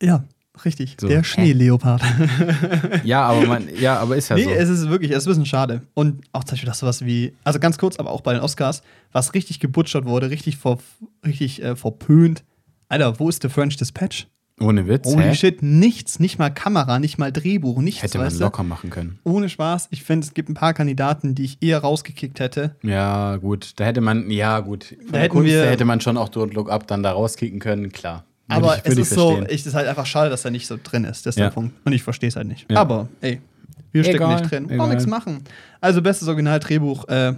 Ja, 0.01 0.23
richtig. 0.65 0.97
So. 0.99 1.07
Der 1.07 1.23
Schneeleopard. 1.23 2.01
Ja, 3.03 3.23
aber 3.23 3.45
man, 3.47 3.67
ja, 3.79 3.99
aber 3.99 4.15
ist 4.17 4.29
ja 4.29 4.35
nee, 4.35 4.43
so. 4.43 4.49
es 4.51 4.69
ist 4.69 4.89
wirklich, 4.89 5.11
es 5.11 5.19
ist 5.19 5.27
ein 5.27 5.29
bisschen 5.29 5.45
schade. 5.45 5.81
Und 5.93 6.23
auch 6.33 6.43
zum 6.43 6.53
Beispiel 6.53 6.67
das 6.67 6.79
sowas 6.79 7.05
wie, 7.05 7.33
also 7.43 7.59
ganz 7.59 7.77
kurz, 7.77 7.97
aber 7.97 8.11
auch 8.11 8.21
bei 8.21 8.33
den 8.33 8.41
Oscars, 8.41 8.83
was 9.11 9.33
richtig 9.33 9.59
gebutschert 9.59 10.05
wurde, 10.05 10.29
richtig, 10.29 10.57
ver, 10.57 10.77
richtig 11.25 11.63
äh, 11.63 11.75
verpönt. 11.75 12.43
Alter, 12.89 13.19
wo 13.19 13.29
ist 13.29 13.41
The 13.41 13.49
French 13.49 13.77
Dispatch? 13.77 14.27
Ohne 14.61 14.87
Witz. 14.87 15.05
Holy 15.07 15.23
hä? 15.23 15.35
shit, 15.35 15.61
nichts, 15.63 16.19
nicht 16.19 16.39
mal 16.39 16.49
Kamera, 16.49 16.99
nicht 16.99 17.17
mal 17.17 17.31
Drehbuch, 17.31 17.81
nichts, 17.81 18.03
Hätte 18.03 18.17
man 18.19 18.27
weißt 18.27 18.39
du? 18.39 18.43
locker 18.45 18.63
machen 18.63 18.89
können. 18.89 19.19
Ohne 19.23 19.49
Spaß. 19.49 19.87
Ich 19.91 20.03
finde, 20.03 20.25
es 20.27 20.33
gibt 20.33 20.49
ein 20.49 20.53
paar 20.53 20.73
Kandidaten, 20.73 21.35
die 21.35 21.43
ich 21.45 21.57
eher 21.61 21.79
rausgekickt 21.79 22.39
hätte. 22.39 22.75
Ja, 22.83 23.37
gut. 23.37 23.73
Da 23.77 23.85
hätte 23.85 24.01
man, 24.01 24.29
ja, 24.31 24.59
gut. 24.59 24.95
Von 25.03 25.11
Da 25.13 25.19
hätten 25.19 25.31
Kunst 25.33 25.47
wir- 25.49 25.65
hätte 25.65 25.85
man 25.85 25.99
schon 26.01 26.17
auch 26.17 26.29
Don't 26.29 26.53
Look 26.53 26.69
Up 26.69 26.87
dann 26.87 27.03
da 27.03 27.11
rauskicken 27.11 27.59
können, 27.59 27.91
klar. 27.91 28.23
Würde 28.47 28.65
Aber 28.65 28.75
ich, 28.77 28.81
es 28.85 28.93
ist 28.93 28.97
ich 28.99 29.09
so, 29.09 29.27
verstehen. 29.31 29.47
ich, 29.49 29.61
es 29.61 29.67
ist 29.67 29.73
halt 29.75 29.87
einfach 29.87 30.05
schade, 30.05 30.29
dass 30.29 30.43
er 30.45 30.51
nicht 30.51 30.67
so 30.67 30.77
drin 30.81 31.05
ist. 31.05 31.25
Das 31.25 31.35
ist 31.35 31.39
Ja. 31.39 31.45
der 31.45 31.51
Punkt. 31.53 31.73
Und 31.85 31.93
ich 31.93 32.03
verstehe 32.03 32.29
es 32.29 32.35
halt 32.35 32.47
nicht. 32.47 32.69
Ja. 32.69 32.77
Aber, 32.81 33.07
ey, 33.21 33.39
wir 33.93 34.03
stecken 34.03 34.17
Egal, 34.23 34.39
nicht 34.41 34.51
drin. 34.51 34.65
Auch 34.65 34.71
egal. 34.71 34.89
nichts 34.89 35.07
machen. 35.07 35.43
Also, 35.79 36.01
bestes 36.01 36.27
Originaldrehbuch. 36.27 37.07
Äh, 37.07 37.33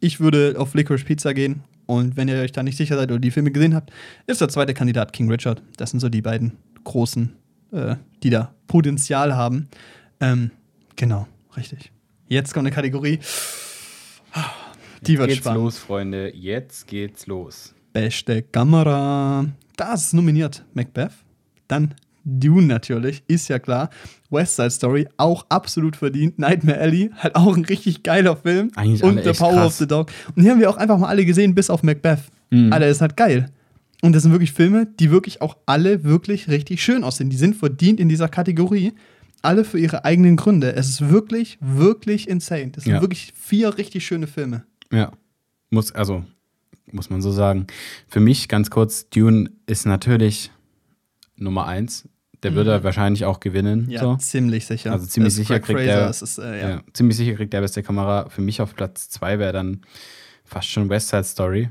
ich 0.00 0.20
würde 0.20 0.54
auf 0.58 0.74
Licorice 0.74 1.04
Pizza 1.04 1.32
gehen. 1.34 1.62
Und 1.90 2.16
wenn 2.16 2.28
ihr 2.28 2.36
euch 2.36 2.52
da 2.52 2.62
nicht 2.62 2.76
sicher 2.76 2.94
seid 2.94 3.10
oder 3.10 3.18
die 3.18 3.32
Filme 3.32 3.50
gesehen 3.50 3.74
habt, 3.74 3.90
ist 4.28 4.40
der 4.40 4.48
zweite 4.48 4.74
Kandidat 4.74 5.12
King 5.12 5.28
Richard. 5.28 5.60
Das 5.76 5.90
sind 5.90 5.98
so 5.98 6.08
die 6.08 6.22
beiden 6.22 6.52
großen, 6.84 7.34
äh, 7.72 7.96
die 8.22 8.30
da 8.30 8.54
Potenzial 8.68 9.34
haben. 9.34 9.66
Ähm, 10.20 10.52
genau, 10.94 11.26
richtig. 11.56 11.90
Jetzt 12.28 12.54
kommt 12.54 12.68
eine 12.68 12.74
Kategorie. 12.76 13.18
Die 15.02 15.18
wird 15.18 15.30
geht's 15.30 15.40
spannend. 15.40 15.64
los, 15.64 15.78
Freunde. 15.78 16.32
Jetzt 16.32 16.86
geht's 16.86 17.26
los. 17.26 17.74
Beste 17.92 18.42
Kamera. 18.42 19.46
Da 19.74 19.94
ist 19.94 20.14
nominiert 20.14 20.64
Macbeth. 20.74 21.10
Dann 21.66 21.96
Dune 22.24 22.66
natürlich, 22.66 23.22
ist 23.28 23.48
ja 23.48 23.58
klar. 23.58 23.90
West 24.30 24.56
Side 24.56 24.70
Story, 24.70 25.08
auch 25.16 25.46
absolut 25.48 25.96
verdient. 25.96 26.38
Nightmare 26.38 26.78
Alley, 26.80 27.10
halt 27.18 27.34
auch 27.34 27.56
ein 27.56 27.64
richtig 27.64 28.02
geiler 28.02 28.36
Film. 28.36 28.70
Eigentlich 28.76 29.02
Und 29.02 29.22
The 29.24 29.32
Power 29.32 29.52
krass. 29.54 29.66
of 29.66 29.74
the 29.74 29.86
Dog. 29.86 30.10
Und 30.34 30.42
die 30.44 30.50
haben 30.50 30.60
wir 30.60 30.70
auch 30.70 30.76
einfach 30.76 30.98
mal 30.98 31.08
alle 31.08 31.24
gesehen, 31.24 31.54
bis 31.54 31.70
auf 31.70 31.82
Macbeth. 31.82 32.20
Mhm. 32.50 32.72
Alter, 32.72 32.88
ist 32.88 33.00
halt 33.00 33.16
geil. 33.16 33.50
Und 34.02 34.14
das 34.14 34.22
sind 34.22 34.32
wirklich 34.32 34.52
Filme, 34.52 34.86
die 34.86 35.10
wirklich 35.10 35.42
auch 35.42 35.56
alle 35.66 36.04
wirklich 36.04 36.48
richtig 36.48 36.82
schön 36.82 37.04
aussehen. 37.04 37.28
Die 37.30 37.36
sind 37.36 37.56
verdient 37.56 38.00
in 38.00 38.08
dieser 38.08 38.28
Kategorie. 38.28 38.92
Alle 39.42 39.64
für 39.64 39.78
ihre 39.78 40.04
eigenen 40.04 40.36
Gründe. 40.36 40.74
Es 40.74 40.88
ist 40.88 41.10
wirklich, 41.10 41.58
wirklich 41.60 42.28
insane. 42.28 42.68
Das 42.72 42.84
sind 42.84 42.94
Ja. 42.94 43.00
wirklich 43.00 43.32
vier 43.36 43.76
richtig 43.78 44.06
schöne 44.06 44.26
Filme. 44.26 44.64
Ja. 44.92 45.12
Muss, 45.70 45.92
also, 45.92 46.24
muss 46.92 47.10
man 47.10 47.22
so 47.22 47.30
sagen. 47.30 47.66
Für 48.08 48.20
mich 48.20 48.48
ganz 48.48 48.70
kurz, 48.70 49.08
Dune 49.10 49.50
ist 49.66 49.86
natürlich 49.86 50.50
Nummer 51.40 51.66
eins. 51.66 52.08
Der 52.42 52.54
würde 52.54 52.82
wahrscheinlich 52.84 53.26
auch 53.26 53.38
gewinnen. 53.40 53.82
Mhm. 53.84 53.90
Ja, 53.90 54.00
so. 54.00 54.16
ziemlich 54.16 54.64
sicher. 54.66 54.92
Also 54.92 55.04
ziemlich 55.06 55.34
sicher 55.34 55.60
Craig 55.60 55.76
kriegt 55.76 55.80
Fraser, 55.90 56.00
er- 56.04 56.08
es 56.10 56.22
ist, 56.22 56.38
äh, 56.38 56.60
ja. 56.60 56.68
Ja. 56.70 56.80
ziemlich 56.94 57.16
sicher 57.18 57.34
kriegt 57.34 57.52
der 57.52 57.60
beste 57.60 57.82
Kamera. 57.82 58.28
Für 58.30 58.40
mich 58.40 58.62
auf 58.62 58.74
Platz 58.74 59.10
zwei 59.10 59.38
wäre 59.38 59.52
dann 59.52 59.82
fast 60.44 60.68
schon 60.68 60.88
West 60.88 61.08
Side 61.08 61.24
Story. 61.24 61.68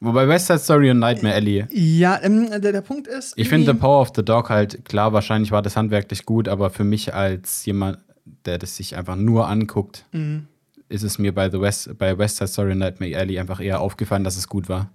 Wobei 0.00 0.28
West 0.28 0.48
Side 0.48 0.58
Story 0.58 0.90
und 0.90 0.98
Nightmare 0.98 1.34
Alley. 1.36 1.66
Ja, 1.70 2.20
ähm, 2.22 2.48
der, 2.50 2.72
der 2.72 2.80
Punkt 2.82 3.06
ist. 3.06 3.32
Ich 3.36 3.48
finde 3.48 3.72
The 3.72 3.78
Power 3.78 4.00
of 4.02 4.10
the 4.14 4.24
Dog 4.24 4.50
halt, 4.50 4.84
klar, 4.84 5.12
wahrscheinlich 5.12 5.50
war 5.52 5.62
das 5.62 5.76
handwerklich 5.76 6.26
gut, 6.26 6.48
aber 6.48 6.70
für 6.70 6.84
mich 6.84 7.14
als 7.14 7.64
jemand, 7.64 7.98
der 8.44 8.58
das 8.58 8.76
sich 8.76 8.96
einfach 8.96 9.16
nur 9.16 9.48
anguckt, 9.48 10.04
Mhm. 10.12 10.46
ist 10.88 11.04
es 11.04 11.18
mir 11.18 11.32
bei, 11.34 11.48
The 11.48 11.60
West, 11.60 11.96
bei 11.96 12.18
West 12.18 12.36
Side 12.38 12.48
Story 12.48 12.72
und 12.72 12.78
Nightmare 12.78 13.16
Alley 13.16 13.38
einfach 13.38 13.60
eher 13.60 13.80
aufgefallen, 13.80 14.24
dass 14.24 14.36
es 14.36 14.48
gut 14.48 14.68
war. 14.68 14.90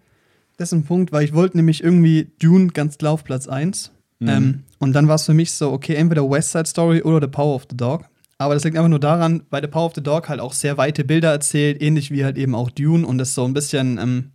Das 0.59 0.73
ist 0.73 0.73
ein 0.73 0.83
Punkt, 0.83 1.13
weil 1.13 1.23
ich 1.23 1.33
wollte 1.33 1.55
nämlich 1.55 1.81
irgendwie 1.81 2.33
Dune 2.37 2.67
ganz 2.67 2.97
klar 2.97 3.13
auf 3.13 3.23
Platz 3.23 3.47
1. 3.47 3.91
Mhm. 4.19 4.27
Ähm, 4.27 4.63
und 4.77 4.91
dann 4.91 5.07
war 5.07 5.15
es 5.15 5.25
für 5.25 5.33
mich 5.33 5.53
so, 5.53 5.71
okay, 5.71 5.95
entweder 5.95 6.29
West 6.29 6.51
Side 6.51 6.65
Story 6.65 7.01
oder 7.01 7.25
The 7.25 7.31
Power 7.31 7.55
of 7.55 7.65
the 7.69 7.77
Dog. 7.77 8.03
Aber 8.37 8.55
das 8.55 8.65
liegt 8.65 8.75
einfach 8.75 8.89
nur 8.89 8.99
daran, 8.99 9.43
weil 9.51 9.61
The 9.61 9.69
Power 9.69 9.85
of 9.85 9.93
the 9.95 10.03
Dog 10.03 10.27
halt 10.27 10.41
auch 10.41 10.51
sehr 10.51 10.77
weite 10.77 11.05
Bilder 11.05 11.31
erzählt, 11.31 11.81
ähnlich 11.81 12.11
wie 12.11 12.25
halt 12.25 12.37
eben 12.37 12.55
auch 12.55 12.69
Dune 12.71 13.07
und 13.07 13.19
das 13.19 13.35
so 13.35 13.45
ein 13.45 13.53
bisschen, 13.53 13.97
ähm, 13.99 14.31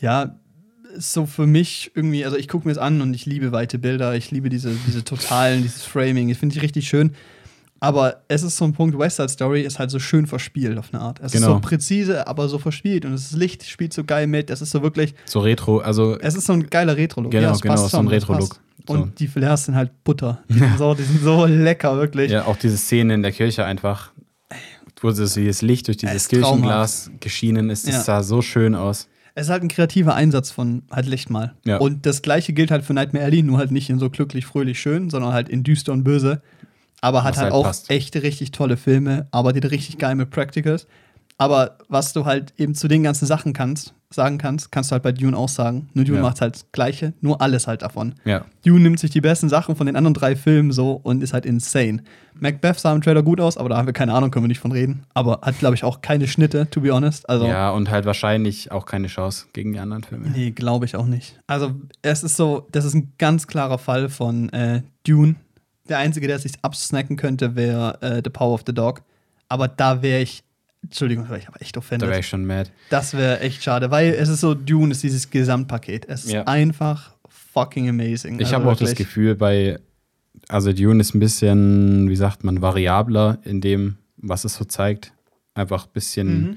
ja, 0.00 0.38
so 0.96 1.26
für 1.26 1.48
mich 1.48 1.90
irgendwie, 1.96 2.24
also 2.24 2.36
ich 2.36 2.46
gucke 2.46 2.68
mir 2.68 2.72
es 2.72 2.78
an 2.78 3.00
und 3.00 3.12
ich 3.12 3.26
liebe 3.26 3.50
weite 3.50 3.80
Bilder, 3.80 4.14
ich 4.14 4.30
liebe 4.30 4.50
diese, 4.50 4.70
diese 4.86 5.02
totalen, 5.02 5.62
dieses 5.62 5.82
Framing, 5.82 6.28
ich 6.28 6.38
finde 6.38 6.54
ich 6.54 6.62
richtig 6.62 6.86
schön. 6.86 7.10
Aber 7.84 8.22
es 8.28 8.42
ist 8.42 8.56
so 8.56 8.64
ein 8.64 8.72
Punkt, 8.72 8.98
West 8.98 9.16
Side 9.16 9.28
Story 9.28 9.62
ist 9.62 9.78
halt 9.78 9.90
so 9.90 9.98
schön 9.98 10.26
verspielt 10.26 10.78
auf 10.78 10.92
eine 10.92 11.02
Art. 11.02 11.18
Es 11.20 11.26
ist 11.26 11.40
Genau. 11.40 11.54
so 11.54 11.60
präzise, 11.60 12.26
aber 12.26 12.48
so 12.48 12.58
verspielt 12.58 13.04
und 13.04 13.12
das 13.12 13.32
Licht 13.32 13.64
spielt 13.64 13.92
so 13.92 14.04
geil 14.04 14.26
mit. 14.26 14.50
Es 14.50 14.62
ist 14.62 14.70
so 14.70 14.82
wirklich, 14.82 15.14
So 15.26 15.40
Retro, 15.40 15.78
also 15.78 16.18
es 16.20 16.34
ist 16.34 16.46
so 16.46 16.52
ein 16.54 16.66
geiler 16.68 16.96
Retro-Look. 16.96 17.30
Genau, 17.32 17.52
es 17.52 17.60
genau, 17.60 17.74
passt 17.74 17.90
so 17.90 17.98
ein 17.98 18.08
Retro-Look. 18.08 18.54
So. 18.86 18.94
Und 18.94 19.18
die 19.18 19.28
Flairs 19.28 19.64
sind 19.66 19.76
halt 19.76 19.92
Butter. 20.04 20.42
Die 20.48 20.58
sind, 20.58 20.76
so, 20.78 20.92
die 20.94 21.02
sind 21.04 21.22
so 21.22 21.46
lecker, 21.46 21.96
wirklich. 21.96 22.30
ja, 22.30 22.44
auch 22.44 22.56
diese 22.56 22.76
Szene 22.76 23.14
in 23.14 23.22
der 23.22 23.32
Kirche 23.32 23.64
einfach, 23.64 24.12
wo 25.00 25.10
das, 25.10 25.36
Licht 25.62 25.86
durch 25.88 25.96
Es 25.96 26.00
dieses 26.00 26.14
ist 26.22 26.28
Kirchenglas 26.28 27.10
geschienen 27.20 27.70
ist, 27.70 27.86
das 27.86 27.94
Ja. 27.94 28.00
sah 28.02 28.22
so 28.22 28.42
schön 28.42 28.74
aus. 28.74 29.08
Es 29.34 29.46
ist 29.46 29.50
halt 29.50 29.62
ein 29.62 29.68
kreativer 29.68 30.14
Einsatz 30.14 30.50
von 30.50 30.82
halt 30.90 31.06
Licht 31.06 31.28
mal. 31.28 31.54
Ja. 31.64 31.78
Und 31.78 32.06
das 32.06 32.22
gleiche 32.22 32.52
gilt 32.52 32.70
halt 32.70 32.84
für 32.84 32.94
Nightmare 32.94 33.24
Alley, 33.24 33.42
nur 33.42 33.58
halt 33.58 33.72
nicht 33.72 33.90
in 33.90 33.98
so 33.98 34.08
glücklich, 34.10 34.46
fröhlich, 34.46 34.78
schön, 34.78 35.10
sondern 35.10 35.32
halt 35.32 35.48
in 35.48 35.64
düster 35.64 35.92
und 35.92 36.04
böse. 36.04 36.40
Aber 37.04 37.22
hat 37.24 37.36
halt 37.36 37.44
halt 37.44 37.52
auch 37.52 37.64
passt. 37.64 37.90
echte, 37.90 38.22
richtig 38.22 38.50
tolle 38.52 38.76
Filme, 38.76 39.26
arbeitet 39.30 39.70
richtig 39.70 39.98
geil 39.98 40.14
mit 40.14 40.30
Practicals. 40.30 40.86
Aber 41.36 41.78
was 41.88 42.12
du 42.12 42.24
halt 42.24 42.54
eben 42.56 42.74
zu 42.74 42.86
den 42.88 43.02
ganzen 43.02 43.26
Sachen 43.26 43.52
kannst, 43.52 43.92
sagen 44.08 44.38
kannst, 44.38 44.70
kannst 44.70 44.90
du 44.90 44.92
halt 44.92 45.02
bei 45.02 45.10
Dune 45.10 45.36
auch 45.36 45.48
sagen. 45.48 45.88
Nur 45.92 46.04
Dune 46.04 46.18
Ja. 46.18 46.22
macht 46.22 46.40
halt 46.40 46.54
das 46.54 46.66
Gleiche, 46.70 47.12
nur 47.20 47.40
alles 47.40 47.66
halt 47.66 47.82
davon. 47.82 48.14
Ja. 48.24 48.44
Dune 48.64 48.78
nimmt 48.80 49.00
sich 49.00 49.10
die 49.10 49.20
besten 49.20 49.48
Sachen 49.48 49.74
von 49.74 49.86
den 49.86 49.96
anderen 49.96 50.14
drei 50.14 50.36
Filmen 50.36 50.70
so 50.70 50.92
und 50.92 51.22
ist 51.24 51.32
halt 51.34 51.44
insane. 51.44 52.04
Macbeth 52.38 52.78
sah 52.78 52.92
im 52.94 53.02
Trailer 53.02 53.24
gut 53.24 53.40
aus, 53.40 53.56
aber 53.56 53.68
da 53.68 53.76
haben 53.76 53.86
wir 53.86 53.92
keine 53.92 54.14
Ahnung, 54.14 54.30
können 54.30 54.44
wir 54.44 54.48
nicht 54.48 54.60
von 54.60 54.70
reden. 54.70 55.02
Aber 55.12 55.40
hat, 55.42 55.58
glaube 55.58 55.74
ich, 55.74 55.82
auch 55.82 56.00
keine 56.00 56.28
Schnitte, 56.28 56.70
to 56.70 56.80
be 56.80 56.92
honest. 56.92 57.28
Also, 57.28 57.46
Ja, 57.48 57.70
und 57.70 57.90
halt 57.90 58.06
wahrscheinlich 58.06 58.70
auch 58.70 58.86
keine 58.86 59.08
Chance 59.08 59.46
gegen 59.52 59.72
die 59.72 59.80
anderen 59.80 60.04
Filme. 60.04 60.28
nee, 60.30 60.52
glaube 60.52 60.84
ich 60.84 60.94
auch 60.94 61.06
nicht. 61.06 61.40
Also, 61.48 61.72
es 62.02 62.22
ist 62.22 62.36
so, 62.36 62.68
das 62.70 62.84
ist 62.84 62.94
ein 62.94 63.12
ganz 63.18 63.48
klarer 63.48 63.78
Fall 63.78 64.08
von 64.08 64.48
äh, 64.50 64.82
Dune. 65.06 65.34
Der 65.88 65.98
einzige, 65.98 66.26
der 66.26 66.38
sich 66.38 66.52
absnacken 66.62 67.16
könnte, 67.16 67.56
wäre 67.56 67.98
äh, 68.00 68.22
The 68.24 68.30
Power 68.30 68.54
of 68.54 68.62
the 68.66 68.72
Dog. 68.74 69.02
Aber 69.48 69.68
da 69.68 70.00
wäre 70.02 70.22
ich, 70.22 70.42
Entschuldigung, 70.82 71.24
da 71.24 71.30
wäre 71.30 71.40
ich 71.40 71.48
aber 71.48 71.60
echt 71.60 71.76
Da 71.76 71.78
offended. 71.80 72.08
wäre 72.08 72.20
ich 72.20 72.28
schon 72.28 72.46
mad. 72.46 72.70
Das 72.90 73.14
wäre 73.14 73.40
echt 73.40 73.62
schade, 73.62 73.90
weil 73.90 74.14
es 74.14 74.28
ist 74.28 74.40
so, 74.40 74.54
Dune 74.54 74.92
ist 74.92 75.02
dieses 75.02 75.28
Gesamtpaket. 75.30 76.06
Es 76.08 76.24
ist 76.24 76.32
Ja. 76.32 76.44
einfach 76.44 77.12
fucking 77.28 77.88
amazing. 77.88 78.36
Ich 78.40 78.46
Also 78.46 78.56
habe 78.56 78.70
auch 78.72 78.76
das. 78.76 78.94
Gefühl, 78.94 79.34
bei 79.34 79.78
also 80.48 80.72
Dune 80.72 81.00
ist 81.00 81.14
ein 81.14 81.20
bisschen, 81.20 82.08
wie 82.08 82.16
sagt 82.16 82.44
man, 82.44 82.60
variabler 82.62 83.38
in 83.44 83.60
dem, 83.60 83.98
was 84.16 84.44
es 84.44 84.54
so 84.56 84.64
zeigt. 84.64 85.12
Einfach 85.54 85.86
ein 85.86 85.92
bisschen, 85.92 86.40
Mhm. 86.42 86.56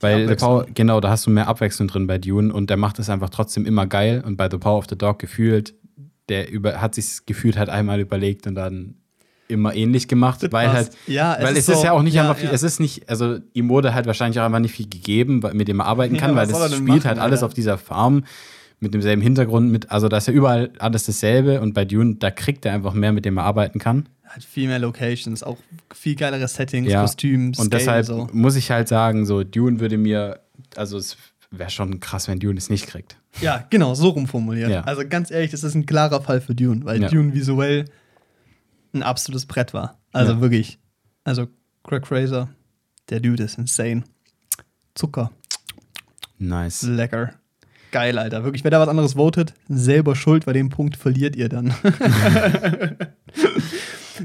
weil 0.00 0.28
The. 0.28 0.34
Power, 0.34 0.66
genau, 0.74 1.00
da 1.00 1.10
hast 1.10 1.26
du 1.26 1.30
mehr 1.30 1.46
Abwechslung 1.48 1.88
drin 1.88 2.06
bei 2.06 2.18
Dune 2.18 2.52
und 2.52 2.68
der 2.70 2.76
macht 2.76 2.98
es 2.98 3.08
einfach 3.08 3.30
trotzdem 3.30 3.64
immer 3.66 3.86
geil 3.86 4.22
und 4.26 4.36
bei 4.36 4.50
The 4.50 4.58
Power 4.58 4.78
of 4.78 4.86
the 4.90 4.98
Dog 4.98 5.18
gefühlt, 5.18 5.74
der 6.28 6.50
über, 6.50 6.80
hat 6.80 6.94
sich 6.94 7.26
gefühlt 7.26 7.56
halt 7.56 7.68
einmal 7.68 8.00
überlegt 8.00 8.46
und 8.46 8.54
dann 8.54 8.94
immer 9.46 9.74
ähnlich 9.74 10.08
gemacht, 10.08 10.40
weil 10.52 10.68
Was? 10.68 10.74
halt, 10.74 10.90
ja, 11.06 11.36
weil 11.40 11.56
es 11.56 11.66
so- 11.66 11.72
ist 11.72 11.84
ja 11.84 11.92
auch 11.92 12.02
nicht 12.02 12.14
ja, 12.14 12.22
einfach 12.22 12.36
viel, 12.38 12.48
ja. 12.48 12.54
es 12.54 12.62
ist 12.62 12.80
nicht, 12.80 13.08
also 13.10 13.38
ihm 13.52 13.68
wurde 13.68 13.92
halt 13.92 14.06
wahrscheinlich 14.06 14.40
auch 14.40 14.44
einfach 14.44 14.58
nicht 14.58 14.74
viel 14.74 14.88
gegeben, 14.88 15.42
weil- 15.42 15.52
mit 15.54 15.68
dem 15.68 15.80
er 15.80 15.86
arbeiten 15.86 16.14
Ja, 16.16 16.20
kann, 16.22 16.34
weil 16.34 16.46
soll 16.48 16.62
er 16.62 16.68
das 16.68 16.78
spielt 16.78 16.88
machen, 16.88 17.04
halt 17.04 17.18
alles 17.18 17.42
auf 17.42 17.52
dieser 17.52 17.76
Farm 17.76 18.24
mit 18.80 18.94
demselben 18.94 19.20
Hintergrund, 19.22 19.70
mit, 19.70 19.90
also 19.90 20.08
da 20.08 20.16
ist 20.16 20.28
ja 20.28 20.32
überall 20.32 20.70
alles 20.78 21.04
dasselbe 21.04 21.60
und 21.60 21.74
bei 21.74 21.84
Dune, 21.84 22.16
da 22.16 22.30
kriegt 22.30 22.64
er 22.66 22.72
einfach 22.72 22.94
mehr, 22.94 23.12
mit 23.12 23.24
dem 23.26 23.36
er 23.36 23.44
arbeiten 23.44 23.78
kann. 23.78 24.08
Hat 24.24 24.42
viel 24.42 24.66
mehr 24.66 24.78
Locations, 24.78 25.42
auch 25.42 25.58
viel 25.94 26.16
geilere 26.16 26.48
Settings, 26.48 26.90
Ja. 26.90 27.02
Kostüme, 27.02 27.48
Und 27.48 27.54
Scale, 27.54 27.68
deshalb 27.70 28.06
so. 28.06 28.28
muss 28.32 28.56
ich 28.56 28.70
halt 28.70 28.88
sagen, 28.88 29.26
so 29.26 29.44
Dune 29.44 29.78
würde 29.80 29.98
mir, 29.98 30.40
also 30.76 30.96
es 30.98 31.16
wäre 31.58 31.70
schon 31.70 32.00
krass, 32.00 32.28
wenn 32.28 32.38
Dune 32.40 32.58
es 32.58 32.70
nicht 32.70 32.86
kriegt. 32.86 33.16
Ja, 33.40 33.66
genau, 33.70 33.94
so 33.94 34.08
rumformuliert. 34.10 34.70
Ja. 34.70 34.80
Also 34.82 35.02
ganz 35.08 35.30
ehrlich, 35.30 35.50
das 35.50 35.64
ist 35.64 35.74
ein 35.74 35.86
klarer 35.86 36.20
Fall 36.20 36.40
für 36.40 36.54
Dune, 36.54 36.84
weil 36.84 37.00
Ja. 37.02 37.08
Dune 37.08 37.34
visuell 37.34 37.84
ein 38.92 39.02
absolutes 39.02 39.46
Brett 39.46 39.74
war. 39.74 39.98
Also 40.12 40.32
Ja. 40.34 40.40
wirklich. 40.40 40.78
Also 41.24 41.48
Craig 41.82 42.06
Fraser, 42.06 42.48
der 43.10 43.20
Dude 43.20 43.42
ist 43.42 43.58
insane. 43.58 44.04
Zucker, 44.94 45.30
Nice. 46.38 46.82
lecker. 46.82 47.34
Geil, 47.90 48.18
Alter. 48.18 48.42
Wirklich, 48.44 48.64
wer 48.64 48.70
da 48.72 48.80
was 48.80 48.88
anderes 48.88 49.14
votet, 49.14 49.54
selber 49.68 50.16
schuld, 50.16 50.46
bei 50.46 50.52
dem 50.52 50.68
Punkt 50.68 50.96
verliert 50.96 51.36
ihr 51.36 51.48
dann. 51.48 51.72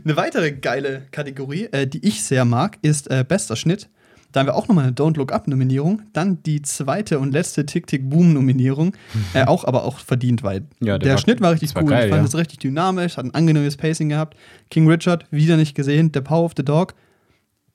eine 0.04 0.16
weitere 0.16 0.52
geile 0.52 1.04
Kategorie, 1.12 1.66
äh, 1.72 1.88
die 1.88 2.06
ich 2.08 2.24
sehr 2.24 2.46
mag, 2.46 2.78
ist 2.82 3.10
äh, 3.10 3.24
bester 3.28 3.56
Schnitt. 3.56 3.90
Da 4.32 4.42
haben 4.42 4.48
wir 4.48 4.56
auch 4.56 4.68
nochmal 4.68 4.86
eine 4.86 4.94
Don't 4.94 5.18
Look 5.18 5.32
Up-Nominierung. 5.32 6.04
Dann 6.14 6.44
die 6.44 6.62
zweite 6.62 7.18
und 7.20 7.32
letzte 7.32 7.66
Tick-Tick-Boom-Nominierung. 7.66 8.94
Äh, 9.34 9.46
auch, 9.46 9.64
aber 9.66 9.84
auch 9.86 10.00
verdient, 10.00 10.42
weil 10.44 10.62
Ja, 10.80 10.98
der 10.98 11.00
der, 11.00 11.12
war- 11.14 11.18
Schnitt 11.20 11.42
war 11.42 11.52
richtig 11.52 11.76
war 11.76 11.84
cool. 11.84 11.90
geil, 11.90 12.06
ich 12.06 12.10
fand 12.12 12.24
ja. 12.24 12.28
es 12.28 12.36
richtig 12.36 12.60
dynamisch, 12.60 13.18
hat 13.18 13.26
ein 13.26 13.34
angenehmes 13.36 13.78
Pacing 13.78 14.10
gehabt. 14.10 14.36
King 14.72 14.88
Richard, 14.90 15.26
wieder 15.32 15.56
nicht 15.58 15.76
gesehen. 15.76 16.12
The 16.14 16.22
Power 16.22 16.46
of 16.46 16.54
the 16.58 16.64
Dog. 16.66 16.94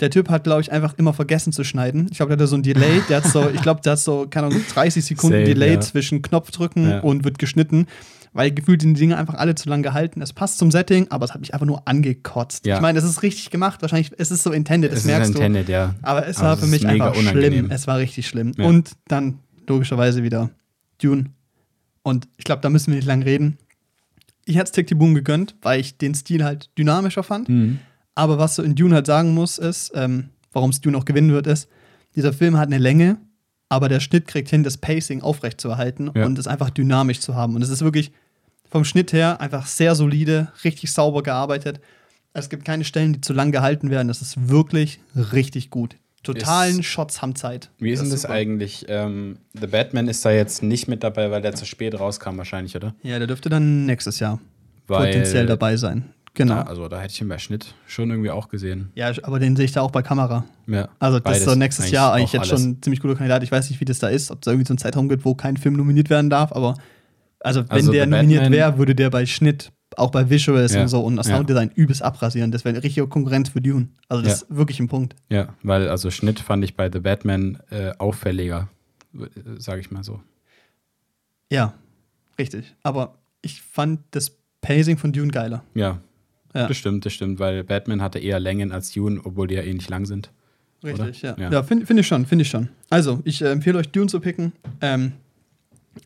Der 0.01 0.11
Typ 0.11 0.29
hat, 0.29 0.43
glaube 0.45 0.61
ich, 0.61 0.73
einfach 0.73 0.95
immer 0.99 1.13
vergessen 1.13 1.53
zu 1.53 1.63
schneiden. 1.63 2.09
Ich 2.11 2.17
glaube, 2.17 2.37
der 2.37 2.45
hat 2.45 2.51
so 2.51 2.57
ein 2.57 2.65
Delay. 2.65 3.01
Der 3.09 3.19
hat 3.19 3.27
so, 3.27 3.49
ich 3.49 3.63
glaube, 3.63 3.81
der 3.83 3.93
hat 3.93 4.01
so, 4.01 4.27
keine 4.29 4.49
Ahnung, 4.49 4.61
30 4.75 5.05
Sekunden 5.05 5.37
Same, 5.45 5.45
Delay 5.47 5.75
ja. 5.75 5.81
zwischen 5.81 6.21
Knopfdrücken 6.23 6.91
Ja. 6.91 7.01
und 7.01 7.23
wird 7.25 7.39
geschnitten. 7.39 7.87
Weil 8.35 8.51
gefühlt 8.51 8.83
sind 8.83 8.95
die 8.95 9.01
Dinge 9.01 9.17
einfach 9.17 9.35
alle 9.35 9.55
zu 9.55 9.69
lang 9.69 9.83
gehalten. 9.83 10.21
Es 10.21 10.33
passt 10.33 10.59
zum 10.59 10.71
Setting, 10.73 11.07
aber 11.11 11.25
es 11.25 11.33
hat 11.33 11.41
mich 11.41 11.55
einfach 11.55 11.67
nur 11.67 11.87
angekotzt. 11.89 12.67
Ja. 12.67 12.75
Ich 12.77 12.81
meine, 12.83 12.99
es 12.99 13.05
ist 13.05 13.23
richtig 13.23 13.51
gemacht. 13.51 13.81
Wahrscheinlich, 13.81 14.11
es 14.19 14.31
ist 14.33 14.43
so 14.43 14.51
intended, 14.51 14.91
das 14.91 14.99
es 14.99 15.05
ist 15.05 15.11
merkst 15.11 15.31
intended, 15.37 15.69
ja. 15.69 15.87
du. 15.87 15.95
Aber 16.07 16.27
es 16.27 16.39
Aber 16.39 16.49
war 16.49 16.53
es 16.55 16.59
für 16.61 16.65
ist 16.67 16.71
mich 16.73 16.87
einfach 16.87 17.17
unangenehm. 17.17 17.53
schlimm. 17.53 17.71
Es 17.71 17.87
war 17.87 17.99
richtig 17.99 18.27
schlimm. 18.27 18.53
Ja. 18.59 18.67
Und 18.67 18.91
dann 19.07 19.39
logischerweise 19.69 20.23
wieder 20.25 20.51
Dune. 21.01 21.27
Und 22.03 22.29
ich 22.37 22.45
glaube, 22.45 22.61
da 22.61 22.69
müssen 22.71 22.89
wir 22.89 22.97
nicht 22.97 23.07
lang 23.07 23.23
reden. 23.23 23.57
Ich 24.47 24.57
hätte 24.57 24.73
Tick 24.73 24.89
die 24.89 24.95
Boom 24.95 25.15
gegönnt, 25.15 25.55
weil 25.63 25.81
ich 25.81 25.97
den 25.97 26.15
Stil 26.15 26.45
halt 26.45 26.71
dynamischer 26.77 27.23
fand. 27.23 27.49
Mhm. 27.49 27.79
Aber 28.17 28.39
was 28.39 28.57
du 28.57 28.63
in 28.63 28.75
Dune 28.75 28.95
halt 28.97 29.07
sagen 29.07 29.33
muss, 29.33 29.59
ist, 29.59 29.93
ähm, 29.95 30.31
warum 30.53 30.71
es 30.71 30.81
Dune 30.81 30.99
auch 30.99 31.05
gewinnen 31.05 31.31
wird, 31.31 31.47
ist, 31.47 31.69
dieser 32.17 32.33
Film 32.33 32.57
hat 32.59 32.67
eine 32.67 32.79
Länge, 32.79 33.17
aber 33.69 33.89
der 33.89 34.01
Schnitt 34.01 34.27
kriegt 34.29 34.51
hin, 34.51 34.63
das 34.65 34.77
Pacing 34.77 35.23
aufrechtzuerhalten 35.23 36.11
Ja. 36.15 36.27
und 36.27 36.39
es 36.39 36.47
einfach 36.47 36.71
dynamisch 36.71 37.21
zu 37.21 37.35
haben. 37.35 37.55
Und 37.57 37.63
es 37.63 37.71
ist 37.71 37.81
wirklich 37.83 38.13
vom 38.75 38.85
Schnitt 38.85 39.13
her 39.13 39.41
einfach 39.41 39.67
sehr 39.69 39.95
solide, 39.95 40.49
richtig 40.65 40.91
sauber 40.93 41.23
gearbeitet. 41.23 41.81
Es 42.33 42.49
gibt 42.49 42.65
keine 42.65 42.83
Stellen, 42.83 43.13
die 43.13 43.21
zu 43.21 43.33
lang 43.33 43.53
gehalten 43.53 43.89
werden. 43.89 44.09
Das 44.09 44.21
ist 44.21 44.49
wirklich 44.49 44.99
richtig 45.15 45.71
gut. 45.71 45.95
Totalen 46.25 46.81
Ist- 46.81 46.87
Shots 46.87 47.23
haben 47.23 47.37
Zeit. 47.37 47.71
Wie 47.79 47.93
ist 47.93 48.03
denn 48.03 48.11
das 48.11 48.23
super. 48.23 48.35
eigentlich? 48.35 48.85
Ähm, 48.89 49.39
The 49.53 49.69
Batman 49.69 50.09
ist 50.09 50.25
da 50.25 50.33
jetzt 50.33 50.65
nicht 50.65 50.89
mit 50.89 51.05
dabei, 51.05 51.31
weil 51.31 51.41
der 51.41 51.55
zu 51.55 51.67
spät 51.67 51.97
rauskam, 52.01 52.37
wahrscheinlich, 52.37 52.75
oder? 52.75 52.97
Ja, 53.05 53.19
der 53.19 53.29
dürfte 53.29 53.49
dann 53.49 53.87
nächstes 53.87 54.19
Jahr 54.19 54.41
Weil, 54.89 55.07
potenziell 55.13 55.47
dabei 55.47 55.77
sein. 55.77 56.07
Genau. 56.37 56.55
Ja, 56.57 56.63
also 56.67 56.89
da 56.89 57.01
hätte 57.01 57.13
ich 57.13 57.21
ihn 57.21 57.29
bei 57.29 57.39
Schnitt 57.39 57.75
schon 57.87 58.11
irgendwie 58.11 58.33
auch 58.33 58.49
gesehen. 58.49 58.91
Ja, 58.97 59.13
aber 59.23 59.39
den 59.39 59.55
sehe 59.55 59.67
ich 59.67 59.73
da 59.73 59.83
auch 59.83 59.93
bei 59.93 60.03
Kamera. 60.03 60.45
Ja, 60.67 60.89
Also 60.99 61.21
das 61.21 61.39
ist 61.39 61.45
so 61.45 61.55
nächstes 61.55 61.93
Jahr 61.93 62.13
eigentlich 62.13 62.33
jetzt 62.33 62.51
alles. 62.51 62.61
schon 62.61 62.71
ein 62.73 62.83
ziemlich 62.83 62.99
guter 62.99 63.15
Kandidat. 63.15 63.45
Ich 63.45 63.53
weiß 63.53 63.71
nicht, 63.71 63.79
wie 63.81 63.85
das 63.85 64.01
da 64.01 64.09
ist, 64.09 64.33
ob 64.33 64.39
es 64.39 64.47
da 64.47 64.51
irgendwie 64.51 64.67
so 64.67 64.73
einen 64.73 64.79
Zeitraum 64.79 65.09
gibt, 65.09 65.25
wo 65.25 65.37
kein 65.37 65.57
Film 65.57 65.77
nominiert 65.77 66.11
werden 66.11 66.31
darf, 66.31 66.51
aber 66.51 66.75
also 67.45 67.61
wenn 67.63 67.71
Also 67.71 67.93
der 67.93 68.07
nominiert 68.07 68.51
wäre, 68.51 68.79
würde 68.79 68.95
der 68.95 69.11
bei 69.11 69.27
Schnitt, 69.27 69.71
auch 69.97 70.11
bei 70.11 70.29
Visuals 70.31 70.75
Ja. 70.75 70.83
und 70.83 70.89
so 70.89 71.01
und 71.01 71.17
das 71.17 71.29
Ja. 71.29 71.37
Sounddesign 71.37 71.71
übelst 71.75 72.03
abrasieren. 72.03 72.51
Das 72.51 72.65
wäre 72.65 72.75
eine 72.75 72.83
richtige 72.83 73.07
Konkurrenz 73.07 73.51
für 73.51 73.61
Dune. 73.61 73.89
Also 74.09 74.23
das 74.23 74.41
Ja. 74.41 74.47
ist 74.47 74.57
wirklich 74.57 74.81
ein 74.81 74.89
Punkt. 74.89 75.15
Ja, 75.29 75.55
weil 75.63 75.89
also 75.89 76.11
Schnitt 76.11 76.41
fand 76.41 76.65
ich 76.65 76.77
bei 76.77 76.91
The 76.93 76.99
Batman 77.01 77.59
äh, 77.71 77.93
auffälliger, 77.99 78.69
sage 79.59 79.81
ich 79.81 79.91
mal 79.91 80.03
so. 80.03 80.21
Ja, 81.51 81.75
richtig. 82.39 82.75
Aber 82.83 83.15
ich 83.43 83.61
fand 83.63 84.01
das 84.11 84.33
Pacing 84.61 84.97
von 84.99 85.13
Dune 85.13 85.31
geiler. 85.31 85.63
Ja, 85.75 86.01
Ja. 86.55 86.67
das 86.69 86.77
stimmt, 86.77 87.05
das 87.05 87.13
stimmt, 87.13 87.39
weil 87.39 87.63
Batman 87.65 88.01
hatte 88.01 88.19
eher 88.19 88.41
Längen 88.41 88.73
als 88.73 88.93
Dune, 88.93 89.21
obwohl 89.25 89.47
die 89.47 89.55
ja 89.55 89.63
ähnlich 89.63 89.89
lang 89.89 90.07
sind. 90.07 90.31
Richtig, 90.83 91.23
ja. 91.23 91.37
Ja. 91.39 91.51
Ja, 91.51 91.63
finde 91.63 91.87
find 91.87 92.01
ich 92.01 92.07
schon, 92.07 92.27
finde 92.27 92.43
ich 92.43 92.49
schon. 92.51 92.69
Also, 92.91 93.21
ich 93.25 93.41
äh, 93.41 93.51
empfehle 93.51 93.79
euch 93.79 93.89
Dune 93.91 94.07
zu 94.07 94.21
picken. 94.21 94.53
Ähm, 94.83 95.13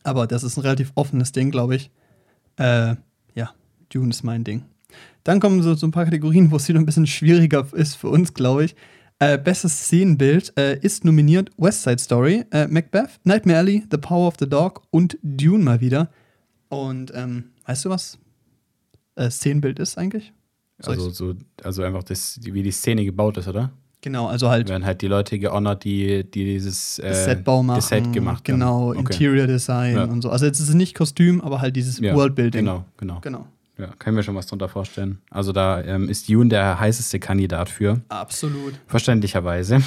aber 0.02 0.26
das 0.26 0.42
ist 0.42 0.56
ein 0.56 0.62
relativ 0.62 0.92
offenes 0.94 1.32
Ding, 1.32 1.50
glaube 1.50 1.76
ich. 1.76 1.90
Äh, 2.56 2.96
ja, 3.34 3.50
Dune 3.88 4.10
ist 4.10 4.22
mein 4.22 4.44
Ding. 4.44 4.64
Dann 5.24 5.40
kommen 5.40 5.62
so, 5.62 5.74
so 5.74 5.86
ein 5.86 5.90
paar 5.90 6.04
Kategorien, 6.04 6.50
wo 6.50 6.56
es 6.56 6.68
wieder 6.68 6.78
ein 6.78 6.86
bisschen 6.86 7.06
schwieriger 7.06 7.66
ist 7.72 7.94
für 7.96 8.08
uns, 8.08 8.34
glaube 8.34 8.64
ich. 8.64 8.76
Äh, 9.20 9.36
bestes 9.36 9.84
Szenenbild 9.84 10.52
äh, 10.56 10.78
ist 10.78 11.04
nominiert 11.04 11.50
West 11.58 11.82
Side 11.82 11.98
Story, 11.98 12.44
äh, 12.52 12.68
Macbeth, 12.68 13.18
Nightmare 13.24 13.58
Alley, 13.58 13.84
The 13.90 13.98
Power 13.98 14.28
of 14.28 14.34
the 14.38 14.48
Dog 14.48 14.82
und 14.90 15.18
Dune 15.22 15.64
mal 15.64 15.80
wieder. 15.80 16.10
Und 16.68 17.12
ähm, 17.14 17.50
weißt 17.66 17.84
du, 17.84 17.90
was 17.90 18.18
äh, 19.16 19.28
Szenenbild 19.28 19.80
ist 19.80 19.98
eigentlich? 19.98 20.32
Soll 20.78 20.94
Also, 20.94 21.10
so, 21.10 21.34
also 21.64 21.82
einfach 21.82 22.04
das, 22.04 22.38
wie 22.42 22.62
die 22.62 22.70
Szene 22.70 23.04
gebaut 23.04 23.36
ist, 23.38 23.48
oder? 23.48 23.72
Genau, 24.00 24.26
also 24.26 24.48
halt 24.48 24.68
Werden 24.68 24.84
halt 24.84 25.02
die 25.02 25.08
Leute 25.08 25.38
gehonored, 25.38 25.84
die, 25.84 26.24
die 26.24 26.44
dieses 26.44 26.98
äh, 26.98 27.12
Setbau 27.14 27.62
machen. 27.62 27.80
Set 27.80 28.12
gemacht 28.12 28.44
Genau, 28.44 28.90
haben. 28.90 29.00
Okay. 29.00 29.12
Interior 29.12 29.46
Design 29.46 29.94
Ja. 29.96 30.04
und 30.04 30.22
so. 30.22 30.30
Also 30.30 30.46
jetzt 30.46 30.60
ist 30.60 30.68
es 30.68 30.74
nicht 30.74 30.94
Kostüm, 30.94 31.40
aber 31.40 31.60
halt 31.60 31.76
dieses 31.76 31.98
Ja, 31.98 32.14
Worldbuilding. 32.14 32.64
Genau, 32.64 32.84
genau. 32.96 33.18
Genau. 33.20 33.46
Ja, 33.78 33.86
kann 33.98 34.12
ich 34.12 34.16
mir 34.16 34.22
schon 34.24 34.34
was 34.34 34.46
drunter 34.46 34.68
vorstellen. 34.68 35.18
Also 35.30 35.52
da 35.52 35.80
ähm, 35.82 36.08
ist 36.08 36.28
Dune 36.28 36.48
der 36.48 36.80
heißeste 36.80 37.20
Kandidat 37.20 37.68
für. 37.68 38.00
Absolut. 38.08 38.74
Verständlicherweise. 38.88 39.80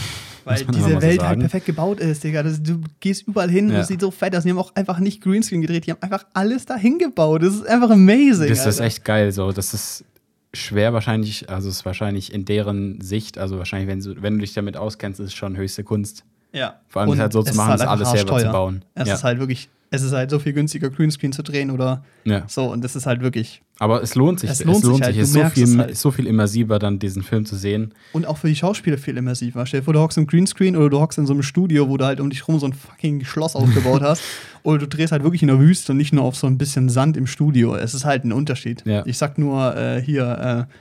Weil 0.46 0.56
diese 0.72 0.72
mal 0.72 0.92
so 0.94 1.02
Welt 1.02 1.22
halt 1.22 1.40
perfekt 1.42 1.66
gebaut 1.66 2.00
ist, 2.00 2.24
Digga. 2.24 2.42
Das, 2.42 2.64
du 2.64 2.80
gehst 3.02 3.28
überall 3.28 3.50
hin 3.52 3.66
und 3.68 3.74
Ja. 3.74 3.82
es 3.82 3.90
sieht 3.90 4.00
so 4.00 4.10
fett 4.10 4.34
aus. 4.34 4.44
Die 4.44 4.50
haben 4.50 4.58
auch 4.60 4.74
einfach 4.76 5.00
nicht 5.00 5.22
Greenscreen 5.22 5.60
gedreht, 5.62 5.88
die 5.88 5.92
haben 5.92 6.02
einfach 6.02 6.26
alles 6.34 6.66
dahin 6.66 7.00
gebaut. 7.00 7.44
Das 7.44 7.54
ist 7.56 7.68
einfach 7.68 7.90
amazing. 7.90 8.48
Das 8.48 8.60
ist 8.60 8.66
Alter. 8.80 8.84
echt 8.86 9.04
geil. 9.04 9.32
So, 9.34 9.52
das 9.52 9.74
ist 9.74 10.06
schwer 10.54 10.94
wahrscheinlich, 10.94 11.50
also 11.50 11.70
es 11.70 11.78
ist 11.78 11.86
wahrscheinlich 11.86 12.34
in 12.34 12.46
deren 12.46 13.02
Sicht, 13.02 13.38
also 13.38 13.58
wahrscheinlich, 13.58 13.88
wenn 13.88 14.00
du, 14.02 14.22
wenn 14.22 14.36
du 14.36 14.40
dich 14.42 14.54
damit 14.54 14.78
auskennst, 14.78 15.20
ist 15.20 15.28
es 15.28 15.34
schon 15.34 15.58
höchste 15.58 15.84
Kunst. 15.84 16.26
Ja. 16.54 16.80
Vor 16.88 17.02
allem 17.02 17.10
Und 17.12 17.18
es 17.18 17.22
halt 17.22 17.34
so 17.34 17.44
zu 17.44 17.52
es 17.52 17.56
machen, 17.56 17.76
ist 17.76 17.80
halt 17.82 17.90
alles 17.90 18.12
selber 18.12 18.28
zu 18.28 18.34
arschteuer. 18.34 18.52
bauen. 18.52 18.86
Es 18.94 19.08
ja. 19.08 19.14
ist 19.16 19.24
halt 19.24 19.40
wirklich, 19.40 19.70
es 19.90 20.02
ist 20.02 20.14
halt 20.14 20.30
so 20.30 20.40
viel 20.40 20.54
günstiger, 20.54 20.90
Greenscreen 20.90 21.32
zu 21.34 21.44
drehen 21.44 21.72
oder 21.72 22.04
ja. 22.24 22.44
so. 22.48 22.66
Und 22.72 22.84
das 22.84 22.96
ist 22.96 23.06
halt 23.06 23.22
wirklich. 23.22 23.62
Aber 23.80 24.02
es 24.04 24.16
lohnt 24.16 24.40
sich. 24.40 24.50
Es 24.50 24.64
lohnt 24.64 24.86
sich 24.86 25.02
halt, 25.02 25.18
Es 25.18 25.30
ist 25.30 25.34
so 25.34 25.46
viel, 25.46 25.64
es 25.64 25.78
halt. 25.78 25.98
so 25.98 26.12
viel 26.12 26.28
immersiver, 26.28 26.78
dann 26.80 27.00
diesen 27.00 27.24
Film 27.24 27.46
zu 27.46 27.56
sehen. 27.56 27.94
Und 28.14 28.28
auch 28.28 28.38
für 28.38 28.48
die 28.48 28.56
Schauspieler 28.56 28.98
viel 28.98 29.18
immersiver. 29.18 29.66
Stell 29.66 29.80
dir 29.82 29.86
vor, 29.86 29.94
du 29.94 30.00
hockst 30.00 30.18
im 30.18 30.28
Greenscreen 30.28 30.76
oder 30.76 30.90
du 30.90 31.00
hockst 31.00 31.18
in 31.18 31.26
so 31.26 31.34
einem 31.34 31.44
Studio, 31.44 31.90
wo 31.90 31.98
du 31.98 32.06
halt 32.06 32.20
um 32.20 32.30
dich 32.30 32.48
rum 32.48 32.60
so 32.60 32.68
ein 32.68 32.74
fucking 32.74 33.26
Schloss 33.26 33.56
aufgebaut 33.56 34.02
hast. 34.02 34.22
Oder 34.64 34.78
du 34.78 34.88
drehst 34.88 35.12
halt 35.12 35.24
wirklich 35.24 35.42
in 35.42 35.48
der 35.48 35.60
Wüste 35.60 35.92
und 35.92 35.98
nicht 35.98 36.14
nur 36.14 36.24
auf 36.24 36.36
so 36.36 36.46
ein 36.46 36.60
bisschen 36.60 36.88
Sand 36.88 37.18
im 37.18 37.26
Studio. 37.26 37.76
Es 37.76 37.96
ist 37.96 38.06
halt 38.06 38.24
ein 38.24 38.32
Unterschied. 38.32 38.84
Ja. 38.86 39.04
Ich 39.08 39.18
sag 39.18 39.40
nur 39.40 39.76
äh, 39.76 40.00
hier, 40.00 40.68
äh, 40.70 40.74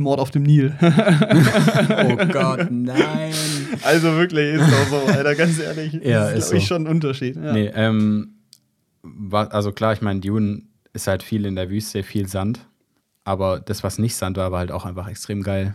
Mord 0.00 0.20
auf 0.20 0.30
dem 0.30 0.42
Nil. 0.42 0.74
Oh 0.80 2.16
Gott, 2.32 2.70
nein. 2.70 3.32
also 3.82 4.16
wirklich, 4.16 4.54
ist 4.54 4.70
doch 4.70 4.86
so, 4.88 5.12
Alter, 5.12 5.34
ganz 5.34 5.58
ehrlich. 5.58 5.92
Ja, 6.02 6.30
das 6.30 6.38
ist 6.38 6.50
glaub 6.50 6.58
ich, 6.58 6.62
so. 6.68 6.74
schon 6.74 6.82
ein 6.84 6.86
Unterschied. 6.88 7.36
Ja. 7.36 7.52
Nee, 7.52 7.70
ähm, 7.74 8.34
also 9.30 9.72
klar, 9.72 9.92
ich 9.92 10.02
meine, 10.02 10.20
Dune 10.20 10.62
ist 10.92 11.06
halt 11.06 11.22
viel 11.22 11.46
in 11.46 11.54
der 11.56 11.70
Wüste, 11.70 12.02
viel 12.02 12.26
Sand. 12.28 12.60
Aber 13.24 13.60
das, 13.60 13.84
was 13.84 13.98
nicht 13.98 14.16
Sand 14.16 14.36
war, 14.36 14.50
war 14.50 14.58
halt 14.60 14.72
auch 14.72 14.84
einfach 14.84 15.08
extrem 15.08 15.42
geil. 15.42 15.74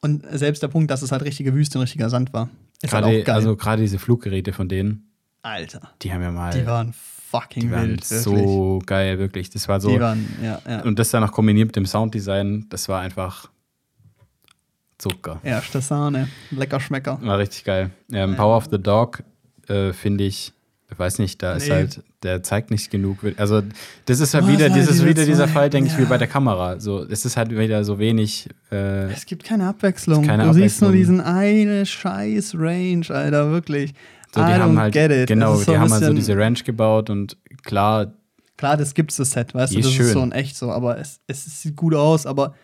Und 0.00 0.24
selbst 0.30 0.62
der 0.62 0.68
Punkt, 0.68 0.90
dass 0.90 1.02
es 1.02 1.12
halt 1.12 1.22
richtige 1.22 1.54
Wüste 1.54 1.78
und 1.78 1.82
richtiger 1.82 2.10
Sand 2.10 2.32
war, 2.32 2.48
ist 2.82 2.92
halt 2.92 3.04
Gerade, 3.04 3.20
auch 3.20 3.24
geil. 3.24 3.34
also 3.34 3.56
gerade 3.56 3.82
diese 3.82 3.98
Fluggeräte 3.98 4.52
von 4.52 4.68
denen, 4.68 5.10
Alter, 5.42 5.92
die 6.02 6.12
haben 6.12 6.22
ja 6.22 6.30
mal, 6.30 6.52
die 6.52 6.66
waren 6.66 6.92
fucking 6.92 7.64
die 7.64 7.70
waren 7.70 7.88
wild. 7.90 8.04
so 8.04 8.80
geil, 8.86 9.18
wirklich. 9.18 9.50
Das 9.50 9.68
war 9.68 9.80
so. 9.80 9.90
Die 9.90 10.00
waren, 10.00 10.26
ja, 10.42 10.60
ja. 10.68 10.82
und 10.82 10.98
das 10.98 11.10
dann 11.10 11.22
noch 11.22 11.32
kombiniert 11.32 11.68
mit 11.68 11.76
dem 11.76 11.86
Sounddesign, 11.86 12.66
das 12.68 12.88
war 12.88 13.00
einfach 13.00 13.50
Zucker. 14.98 15.40
Erste 15.44 15.80
Sahne, 15.80 16.28
lecker 16.50 16.80
Schmecker. 16.80 17.18
War 17.22 17.38
richtig 17.38 17.64
geil. 17.64 17.90
Ähm, 18.12 18.36
Power 18.36 18.56
of 18.56 18.66
the 18.70 18.78
Dog 18.82 19.22
äh, 19.68 19.92
finde 19.92 20.24
ich 20.24 20.52
weiß 20.96 21.18
nicht, 21.18 21.42
da 21.42 21.52
ist 21.52 21.66
Nee. 21.68 21.74
halt, 21.74 22.02
der 22.22 22.42
zeigt 22.42 22.70
nicht 22.70 22.90
genug. 22.90 23.18
Also, 23.36 23.62
das 24.06 24.20
ist 24.20 24.32
halt 24.32 24.44
hast 24.46 24.52
wieder, 24.52 24.64
halt 24.70 24.72
das 24.72 24.88
ist 24.88 24.94
diese 24.94 25.06
wieder 25.06 25.26
dieser 25.26 25.44
zwei- 25.44 25.52
Fall, 25.52 25.70
denke 25.70 25.90
ich, 25.90 25.98
wie 25.98 26.02
ja. 26.04 26.08
bei 26.08 26.16
der 26.16 26.28
Kamera. 26.28 26.80
So, 26.80 27.04
es 27.04 27.26
ist 27.26 27.36
halt 27.36 27.50
wieder 27.50 27.84
so 27.84 27.98
wenig. 27.98 28.48
Äh, 28.72 29.12
Es 29.12 29.26
gibt 29.26 29.44
keine 29.44 29.68
Abwechslung. 29.68 30.24
Keine 30.26 30.44
du 30.44 30.54
siehst 30.54 30.80
nur 30.80 30.88
Abwechslung. 30.88 31.18
diesen 31.18 31.20
eine 31.20 31.84
scheiß 31.84 32.54
Range, 32.56 33.04
Alter, 33.10 33.50
wirklich. 33.50 33.92
so, 34.34 34.40
die 34.42 34.50
I 34.50 34.54
haben 34.54 34.78
halt, 34.78 34.94
get 34.94 35.10
it. 35.12 35.26
genau, 35.28 35.52
Es 35.54 35.60
ist 35.60 35.68
die 35.68 35.74
ein 35.74 35.80
haben 35.80 35.92
halt 35.92 36.04
so 36.04 36.12
diese 36.14 36.36
Ranch 36.38 36.64
gebaut 36.64 37.10
und 37.10 37.36
klar, 37.64 38.12
Klar, 38.56 38.76
das 38.78 38.94
gibt's 38.94 39.16
das 39.18 39.30
Set, 39.32 39.54
weißt 39.54 39.74
du, 39.74 39.76
das 39.76 39.86
ist 39.86 39.92
ist 39.92 39.96
schön. 39.98 40.12
so 40.14 40.22
in 40.22 40.32
echt 40.32 40.56
so, 40.56 40.72
aber 40.72 40.98
es, 40.98 41.20
es 41.28 41.62
sieht 41.62 41.76
gut 41.76 41.94
aus, 41.94 42.24
aber 42.26 42.54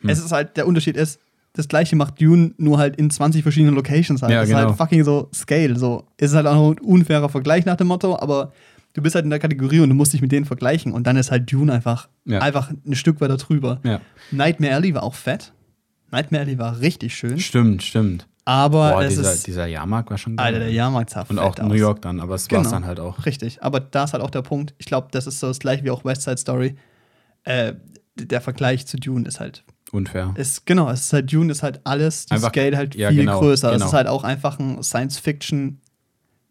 Hm. 0.00 0.08
es 0.08 0.18
ist 0.24 0.32
halt, 0.32 0.56
der 0.56 0.66
Unterschied 0.66 0.96
ist, 0.96 1.20
das 1.54 1.68
gleiche 1.68 1.96
macht 1.96 2.20
Dune 2.20 2.52
nur 2.58 2.78
halt 2.78 2.96
in 2.96 3.10
20 3.10 3.42
verschiedenen 3.42 3.74
Locations 3.74 4.20
halt. 4.22 4.32
Ja, 4.32 4.40
das 4.40 4.48
ist 4.50 4.54
genau. 4.54 4.68
halt 4.68 4.76
fucking 4.76 5.04
so 5.04 5.28
Scale. 5.32 5.76
So. 5.78 6.04
Es 6.18 6.30
ist 6.32 6.36
halt 6.36 6.46
auch 6.46 6.70
ein 6.72 6.78
unfairer 6.80 7.28
Vergleich 7.28 7.64
nach 7.64 7.76
dem 7.76 7.86
Motto, 7.86 8.18
aber 8.18 8.52
du 8.94 9.02
bist 9.02 9.14
halt 9.14 9.24
in 9.24 9.30
der 9.30 9.38
Kategorie 9.38 9.80
und 9.80 9.88
du 9.88 9.94
musst 9.94 10.12
dich 10.12 10.20
mit 10.20 10.32
denen 10.32 10.44
vergleichen. 10.44 10.92
Und 10.92 11.06
dann 11.06 11.16
ist 11.16 11.30
halt 11.30 11.50
Dune 11.50 11.72
einfach, 11.72 12.08
Ja. 12.24 12.40
einfach 12.40 12.70
ein 12.86 12.94
Stück 12.96 13.20
weiter 13.20 13.36
drüber. 13.36 13.80
ja, 13.84 14.00
Nightmare 14.32 14.74
Alley 14.74 14.94
war 14.94 15.02
auch 15.04 15.14
fett. 15.14 15.52
Nightmare 16.10 16.42
Alley 16.44 16.58
war 16.58 16.80
richtig 16.80 17.14
schön, 17.14 17.38
stimmt, 17.40 17.82
stimmt. 17.82 18.26
aber 18.44 18.90
Boah, 18.92 19.02
es 19.02 19.14
dieser, 19.16 19.32
ist. 19.32 19.46
dieser 19.46 19.66
Jahrmarkt 19.66 20.10
war 20.10 20.18
schon 20.18 20.36
geil. 20.36 20.46
Alter, 20.46 20.58
der 20.60 20.70
Jahrmarkt 20.72 21.10
sah 21.10 21.24
Und 21.28 21.38
auch 21.38 21.58
aus. 21.58 21.66
New 21.68 21.74
York 21.74 22.02
dann, 22.02 22.20
aber 22.20 22.34
es 22.34 22.50
war 22.50 22.58
Genau. 22.58 22.70
dann 22.70 22.84
halt 22.86 22.98
auch. 23.00 23.24
Richtig, 23.26 23.62
aber 23.62 23.78
da 23.80 24.04
ist 24.04 24.12
halt 24.12 24.22
auch 24.22 24.30
der 24.30 24.42
Punkt. 24.42 24.74
Ich 24.78 24.86
glaube, 24.86 25.08
das 25.12 25.26
ist 25.28 25.40
so 25.40 25.46
das 25.48 25.58
gleiche 25.60 25.82
wie 25.84 25.90
auch 25.90 26.04
West 26.04 26.22
Side 26.22 26.36
Story. 26.38 26.74
Äh, 27.44 27.74
der 28.16 28.40
Vergleich 28.40 28.86
zu 28.86 28.96
Dune 28.96 29.26
ist 29.26 29.40
halt, 29.40 29.64
Unfair. 29.94 30.34
ist 30.36 30.66
genau, 30.66 30.90
es 30.90 31.02
ist 31.06 31.12
halt 31.12 31.32
Dune 31.32 31.50
ist 31.52 31.62
halt 31.62 31.80
alles, 31.84 32.26
die 32.26 32.34
Einfach- 32.34 32.50
Scale 32.50 32.76
halt 32.76 32.94
ja, 32.94 33.08
viel 33.10 33.20
genau, 33.20 33.40
größer. 33.40 33.68
Es 33.68 33.74
genau. 33.74 33.86
ist 33.86 33.92
halt 33.92 34.06
auch 34.08 34.24
einfach 34.24 34.58
ein 34.58 34.82
Science 34.82 35.18
Fiction 35.18 35.78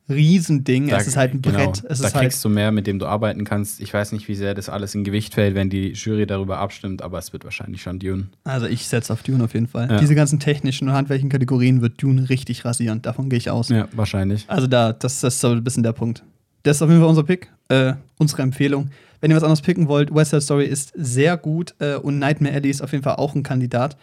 Riesending. 0.10 0.89
es 0.89 1.08
ist 1.08 1.16
halt 1.16 1.34
ein 1.34 1.41
genau, 1.41 1.58
Brett. 1.72 1.84
Es 1.89 2.00
da 2.00 2.12
halt 2.12 2.16
kriegst 2.16 2.44
du 2.44 2.50
mehr, 2.50 2.72
mit 2.74 2.88
dem 2.88 3.00
du 3.00 3.06
arbeiten 3.06 3.46
kannst. 3.46 3.80
Ich 3.80 3.94
weiß 3.94 4.12
nicht, 4.12 4.28
wie 4.28 4.36
sehr 4.36 4.54
das 4.54 4.68
alles 4.68 4.94
in 4.96 5.06
Gewicht 5.06 5.34
fällt, 5.34 5.56
wenn 5.56 5.70
die 5.70 5.94
Jury 5.94 6.28
darüber 6.28 6.58
abstimmt, 6.58 7.02
aber 7.02 7.20
es 7.20 7.32
wird 7.32 7.46
wahrscheinlich 7.46 7.82
schon 7.82 8.00
Dune. 8.00 8.28
also 8.44 8.66
ich 8.66 8.86
setze 8.88 9.14
auf 9.14 9.24
Dune 9.24 9.44
auf 9.44 9.54
jeden 9.54 9.68
Fall. 9.68 9.89
Ja. 9.89 10.00
Diese 10.00 10.14
ganzen 10.16 10.39
technischen 10.39 10.89
und 10.89 10.94
handwerklichen 10.94 11.30
Kategorien 11.30 11.82
wird 11.82 12.02
Dune 12.02 12.30
richtig 12.30 12.66
rasieren. 12.66 13.02
Davon 13.02 13.30
gehe 13.30 13.38
ich 13.38 13.50
aus. 13.50 13.70
Ja, 13.70 13.88
wahrscheinlich. 13.94 14.44
Also 14.48 14.68
da, 14.68 14.91
das, 14.91 15.22
das 15.22 15.36
ist 15.36 15.39
so 15.41 15.50
ein 15.50 15.64
bisschen 15.64 15.84
der 15.84 15.94
Punkt. 15.94 16.24
Das 16.64 16.78
ist 16.78 16.82
auf 16.82 16.89
jeden 16.89 17.02
Fall 17.02 17.10
unser 17.10 17.24
Pick, 17.24 17.50
äh, 17.74 17.93
unsere 18.17 18.41
Empfehlung. 18.41 18.89
Wenn 19.21 19.32
ihr 19.32 19.38
was 19.38 19.43
anderes 19.43 19.61
picken 19.61 19.88
wollt, 19.88 20.13
West 20.13 20.32
Side 20.32 20.41
Story 20.41 20.65
ist 20.65 20.91
sehr 20.95 21.38
gut 21.38 21.74
äh, 21.80 21.95
und 21.95 22.19
Nightmare 22.19 22.53
Alley 22.55 22.69
ist 22.69 22.82
auf 22.82 22.91
jeden 22.91 23.03
Fall 23.03 23.15
auch 23.15 23.36
ein 23.36 23.43
Kandidat. 23.43 23.97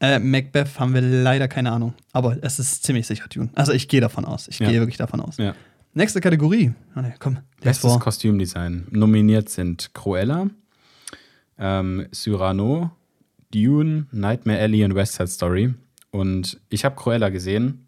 Äh, 0.00 0.18
Macbeth 0.18 0.80
haben 0.80 0.92
wir 0.94 1.00
leider 1.00 1.46
keine 1.48 1.70
Ahnung, 1.70 1.94
aber 2.12 2.36
es 2.42 2.58
ist 2.58 2.82
ziemlich 2.82 3.06
sicher 3.06 3.26
Dune. 3.28 3.50
Also 3.54 3.72
ich 3.72 3.86
gehe 3.88 4.00
davon 4.00 4.24
aus. 4.24 4.48
Ich 4.48 4.58
Ja. 4.58 4.68
gehe 4.68 4.80
wirklich 4.80 4.96
davon 4.96 5.20
aus. 5.20 5.36
Ja. 5.36 5.54
Nächste 5.92 6.20
Kategorie. 6.20 6.72
Oh, 6.96 7.00
nee, 7.00 7.14
komm, 7.20 7.38
Bestes. 7.62 8.00
Kostümdesign. 8.00 8.88
Nominiert 8.90 9.48
sind 9.48 9.94
Cruella, 9.94 10.48
ähm, 11.58 12.06
Cyrano, 12.12 12.90
Dune, 13.52 14.06
Nightmare 14.10 14.58
Alley 14.58 14.84
und 14.84 14.94
West 14.96 15.14
Side 15.14 15.28
Story. 15.28 15.72
Und 16.10 16.60
ich 16.68 16.84
habe 16.84 16.96
Cruella 16.96 17.28
gesehen 17.28 17.86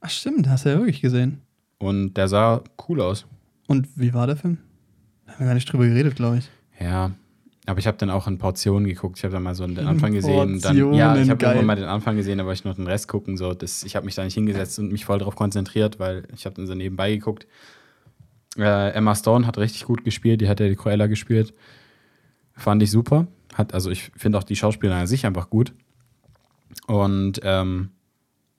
Ach 0.00 0.10
stimmt, 0.10 0.48
hast 0.48 0.64
du 0.64 0.70
ja 0.70 0.76
wirklich 0.78 1.00
gesehen. 1.00 1.40
und 1.78 2.14
der 2.14 2.28
sah 2.28 2.62
cool 2.88 3.00
aus. 3.00 3.24
Und 3.68 3.88
wie 3.96 4.12
war 4.12 4.26
der 4.26 4.36
Film? 4.36 4.58
Haben 5.34 5.40
wir 5.40 5.46
gar 5.48 5.54
nicht 5.54 5.72
drüber 5.72 5.86
geredet, 5.86 6.14
glaube 6.14 6.38
ich. 6.38 6.48
Ja, 6.78 7.10
aber 7.66 7.78
ich 7.80 7.88
habe 7.88 7.96
dann 7.96 8.10
auch 8.10 8.28
in 8.28 8.38
Portionen 8.38 8.86
geguckt. 8.86 9.18
Ich 9.18 9.24
habe 9.24 9.32
dann 9.32 9.42
mal 9.42 9.56
so 9.56 9.66
den 9.66 9.80
Anfang 9.80 10.12
gesehen. 10.12 10.60
Dann, 10.60 10.76
Portionen, 10.76 10.94
ja, 10.94 11.16
ich 11.16 11.28
habe 11.28 11.44
irgendwann 11.44 11.66
mal 11.66 11.76
den 11.76 11.86
Anfang 11.86 12.16
gesehen, 12.16 12.38
aber 12.38 12.52
ich 12.52 12.64
noch 12.64 12.76
den 12.76 12.86
Rest 12.86 13.08
gucken. 13.08 13.36
So, 13.36 13.52
das, 13.52 13.82
ich 13.82 13.96
habe 13.96 14.06
mich 14.06 14.14
da 14.14 14.22
nicht 14.22 14.34
hingesetzt 14.34 14.78
und 14.78 14.92
mich 14.92 15.04
voll 15.04 15.18
darauf 15.18 15.34
konzentriert, 15.34 15.98
weil 15.98 16.24
ich 16.36 16.46
habe 16.46 16.54
dann 16.54 16.68
so 16.68 16.74
nebenbei 16.74 17.12
geguckt. 17.12 17.48
Äh, 18.56 18.92
Emma 18.92 19.16
Stone 19.16 19.44
hat 19.46 19.58
richtig 19.58 19.86
gut 19.86 20.04
gespielt. 20.04 20.40
Die 20.40 20.48
hat 20.48 20.60
ja 20.60 20.68
die 20.68 20.76
Cruella 20.76 21.08
gespielt. 21.08 21.52
Fand 22.52 22.80
ich 22.82 22.92
super. 22.92 23.26
Hat, 23.54 23.74
also 23.74 23.90
ich 23.90 24.12
finde 24.16 24.38
auch 24.38 24.44
die 24.44 24.56
Schauspielerin 24.56 25.00
an 25.00 25.06
sich 25.08 25.26
einfach 25.26 25.50
gut. 25.50 25.72
Und 26.86 27.40
ähm, 27.42 27.90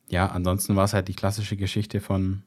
ja, 0.10 0.28
ansonsten 0.28 0.76
war 0.76 0.86
es 0.86 0.94
halt 0.94 1.08
die 1.08 1.14
klassische 1.16 1.56
Geschichte 1.56 2.02
von 2.02 2.44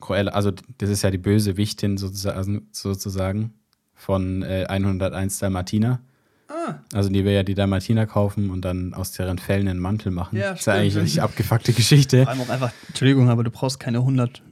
Cruella. 0.00 0.32
Also 0.32 0.52
das 0.78 0.90
ist 0.90 1.02
ja 1.02 1.10
die 1.10 1.18
böse 1.18 1.56
Wichtin 1.56 1.96
sozusagen, 1.96 2.68
sozusagen 2.72 3.54
von 3.94 4.42
äh, 4.42 4.66
101 4.68 5.38
Dalmatiner. 5.38 6.00
Ah. 6.48 6.74
Also 6.92 7.08
die 7.08 7.24
will 7.24 7.32
ja 7.32 7.42
die 7.42 7.54
Dalmatiner 7.54 8.06
kaufen 8.06 8.50
und 8.50 8.64
dann 8.64 8.94
aus 8.94 9.12
deren 9.12 9.38
Fellen 9.38 9.66
einen 9.68 9.80
Mantel 9.80 10.12
machen. 10.12 10.36
Ja, 10.36 10.50
das 10.50 10.60
ist 10.60 10.66
ja 10.66 10.74
eigentlich 10.74 11.14
eine 11.18 11.22
abgefuckte 11.24 11.72
Geschichte. 11.72 12.22
Vor 12.24 12.28
allem 12.32 12.40
auch 12.42 12.48
einfach, 12.50 12.72
Entschuldigung, 12.88 13.30
aber 13.30 13.42
du 13.42 13.50
brauchst 13.50 13.80
keine 13.80 13.98
100. 13.98 14.42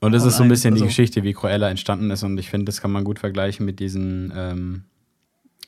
Und 0.00 0.12
das 0.12 0.24
ist 0.24 0.36
so 0.36 0.42
ein 0.42 0.48
bisschen 0.48 0.74
die 0.74 0.80
also- 0.80 0.86
Geschichte, 0.86 1.22
wie 1.22 1.32
Cruella 1.32 1.68
entstanden 1.70 2.10
ist. 2.10 2.22
Und 2.22 2.38
ich 2.38 2.48
finde, 2.50 2.66
das 2.66 2.80
kann 2.80 2.92
man 2.92 3.04
gut 3.04 3.18
vergleichen 3.18 3.64
mit 3.66 3.80
diesen 3.80 4.32
ähm, 4.36 4.84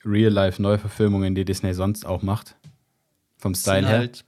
Real-Life-Neuverfilmungen, 0.05 1.35
die 1.35 1.45
Disney 1.45 1.75
sonst 1.75 2.07
auch 2.07 2.23
macht. 2.23 2.57
Vom 3.39 3.55
Style 3.55 3.81
Sind 3.81 3.89
her. 3.89 3.99
halt 3.99 4.25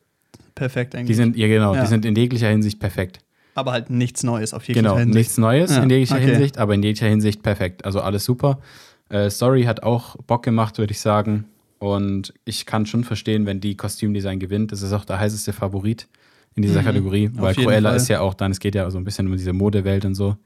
perfekt 0.55 0.95
eigentlich. 0.95 1.09
Die 1.09 1.15
sind, 1.15 1.37
ja 1.37 1.47
genau, 1.47 1.75
Ja. 1.75 1.83
die 1.83 1.87
sind 1.87 2.05
in 2.05 2.15
jeglicher 2.17 2.49
Hinsicht 2.49 2.79
perfekt. 2.81 3.21
Aber 3.59 3.73
halt 3.73 3.91
nichts 3.91 4.23
Neues 4.23 4.55
auf 4.55 4.67
jeglicher 4.67 4.83
Genau, 4.89 4.99
Hinsicht. 4.99 5.17
nichts 5.17 5.39
Neues 5.39 5.71
Ja, 5.71 5.83
in 5.83 5.91
jeglicher 5.91 6.17
okay. 6.17 6.27
Hinsicht, 6.27 6.59
aber 6.59 6.75
in 6.75 6.83
jeglicher 6.83 7.09
Hinsicht 7.09 7.43
perfekt. 7.43 7.85
Also 7.85 8.01
alles 8.01 8.25
super. 8.25 8.61
Äh, 9.09 9.31
Story 9.31 9.65
hat 9.65 9.83
auch 9.83 10.17
Bock 10.27 10.43
gemacht, 10.43 10.79
würde 10.79 10.93
ich 10.93 11.01
sagen. 11.01 11.45
Und 11.79 12.35
ich 12.45 12.67
kann 12.67 12.87
schon 12.87 13.05
verstehen, 13.05 13.47
wenn 13.47 13.61
die 13.61 13.77
Kostümdesign 13.77 14.41
gewinnt. 14.41 14.73
Das 14.73 14.83
ist 14.83 14.93
auch 14.93 15.05
der 15.05 15.21
heißeste 15.21 15.53
Favorit 15.53 16.09
in 16.57 16.63
dieser 16.63 16.81
Mhm, 16.81 16.87
Kategorie, 16.87 17.31
weil 17.35 17.55
jeden 17.55 17.63
Cruella 17.63 17.91
Fall. 17.91 17.97
ist 17.97 18.09
ja 18.09 18.21
auch 18.21 18.35
dann, 18.35 18.51
es 18.51 18.59
geht 18.59 18.75
ja 18.75 18.91
so 18.91 18.99
ein 18.99 19.05
bisschen 19.05 19.27
um 19.29 19.37
diese 19.37 19.53
Modewelt 19.53 20.05
und 20.05 20.15
so, 20.17 20.37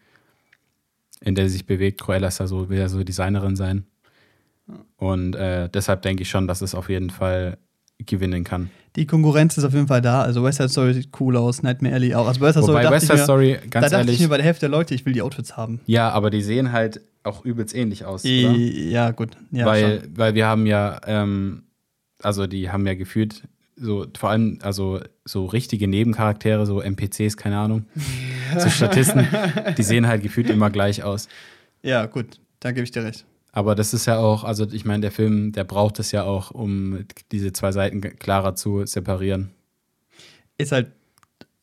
in 1.23 1.35
der 1.35 1.47
sie 1.47 1.53
sich 1.55 1.67
bewegt. 1.67 2.01
Cruella 2.03 2.29
ist 2.29 2.39
ja 2.41 2.47
so, 2.47 2.69
will 2.69 2.79
ja 2.79 2.89
so 2.89 3.03
Designerin 3.03 3.57
sein. 3.57 3.87
Und 4.97 5.35
äh, 5.37 5.69
deshalb 5.69 6.03
denke 6.03 6.23
ich 6.23 6.31
schon, 6.31 6.47
dass 6.47 6.61
es 6.63 6.75
auf 6.75 6.89
jeden 6.89 7.11
Fall 7.11 7.59
gewinnen 7.99 8.45
kann. 8.45 8.71
Die 8.97 9.07
Konkurrenz 9.07 9.57
ist 9.57 9.65
auf 9.65 9.73
jeden 9.73 9.87
Fall 9.87 10.03
da. 10.03 10.23
Also 10.23 10.45
West 10.45 10.59
Side 10.59 10.69
Story 10.69 10.95
sieht 10.95 11.09
cool 11.19 11.37
aus, 11.37 11.63
Nightmare 11.63 11.95
Alley 11.95 12.15
auch. 12.15 12.27
Also 12.27 12.41
West 12.41 12.55
Side 12.55 12.65
Story 12.65 12.75
Wobei 12.75 12.83
dachte 12.83 12.95
West 12.97 13.07
Side 13.07 13.19
mir, 13.19 13.25
Story, 13.25 13.53
da 13.55 13.69
ganz 13.69 13.85
dachte 13.85 13.97
ehrlich, 13.97 14.15
ich 14.17 14.21
mir 14.21 14.29
bei 14.29 14.37
der 14.37 14.47
Hälfte 14.47 14.61
der 14.61 14.69
Leute, 14.69 14.95
ich 14.95 15.07
will 15.07 15.13
die 15.13 15.23
Outfits 15.23 15.57
haben. 15.57 15.81
ja, 15.87 16.11
aber 16.11 16.31
die 16.31 16.43
sehen 16.43 16.73
halt 16.73 17.01
auch 17.23 17.45
übelst 17.45 17.75
ähnlich 17.75 18.05
aus, 18.05 18.25
oder? 18.25 18.31
Ja, 18.31 19.11
gut. 19.13 19.31
Ja, 19.51 19.67
weil, 19.67 20.01
schon. 20.01 20.17
weil 20.17 20.35
wir 20.35 20.47
haben 20.47 20.67
ja, 20.67 21.01
ähm, 21.07 21.63
also 22.21 22.47
die 22.47 22.71
haben 22.71 22.87
ja 22.87 22.95
gefühlt 22.95 23.43
so, 23.77 24.07
vor 24.19 24.31
allem, 24.31 24.59
also 24.63 25.01
so 25.25 25.47
richtige 25.47 25.89
Nebencharaktere, 25.89 26.67
so 26.67 26.81
NPCs, 26.81 27.37
keine 27.37 27.59
Ahnung, 27.59 27.87
so 28.59 28.69
Statisten, 28.69 29.27
die 29.79 29.83
sehen 29.83 30.07
halt 30.07 30.23
gefühlt 30.23 30.51
immer 30.51 30.71
gleich 30.71 31.03
aus. 31.03 31.29
ja, 31.83 32.07
gut. 32.07 32.39
Da 32.61 32.71
gebe 32.71 32.85
ich 32.85 32.93
dir 32.93 33.03
recht. 33.03 33.25
Aber 33.55 33.75
das 33.75 33.93
ist 33.93 34.07
ja 34.07 34.19
auch, 34.19 34.45
also 34.45 34.67
ich 34.73 34.85
meine, 34.87 35.03
der 35.03 35.13
Film, 35.13 35.53
der 35.53 35.65
braucht 35.65 35.99
es 35.99 36.11
ja 36.11 36.25
auch, 36.25 36.51
um 36.53 37.01
diese 37.31 37.53
zwei 37.53 37.71
Seiten 37.71 38.01
klarer 38.01 38.55
zu 38.55 38.85
separieren. 38.87 39.51
Ist 40.57 40.73
halt 40.73 40.91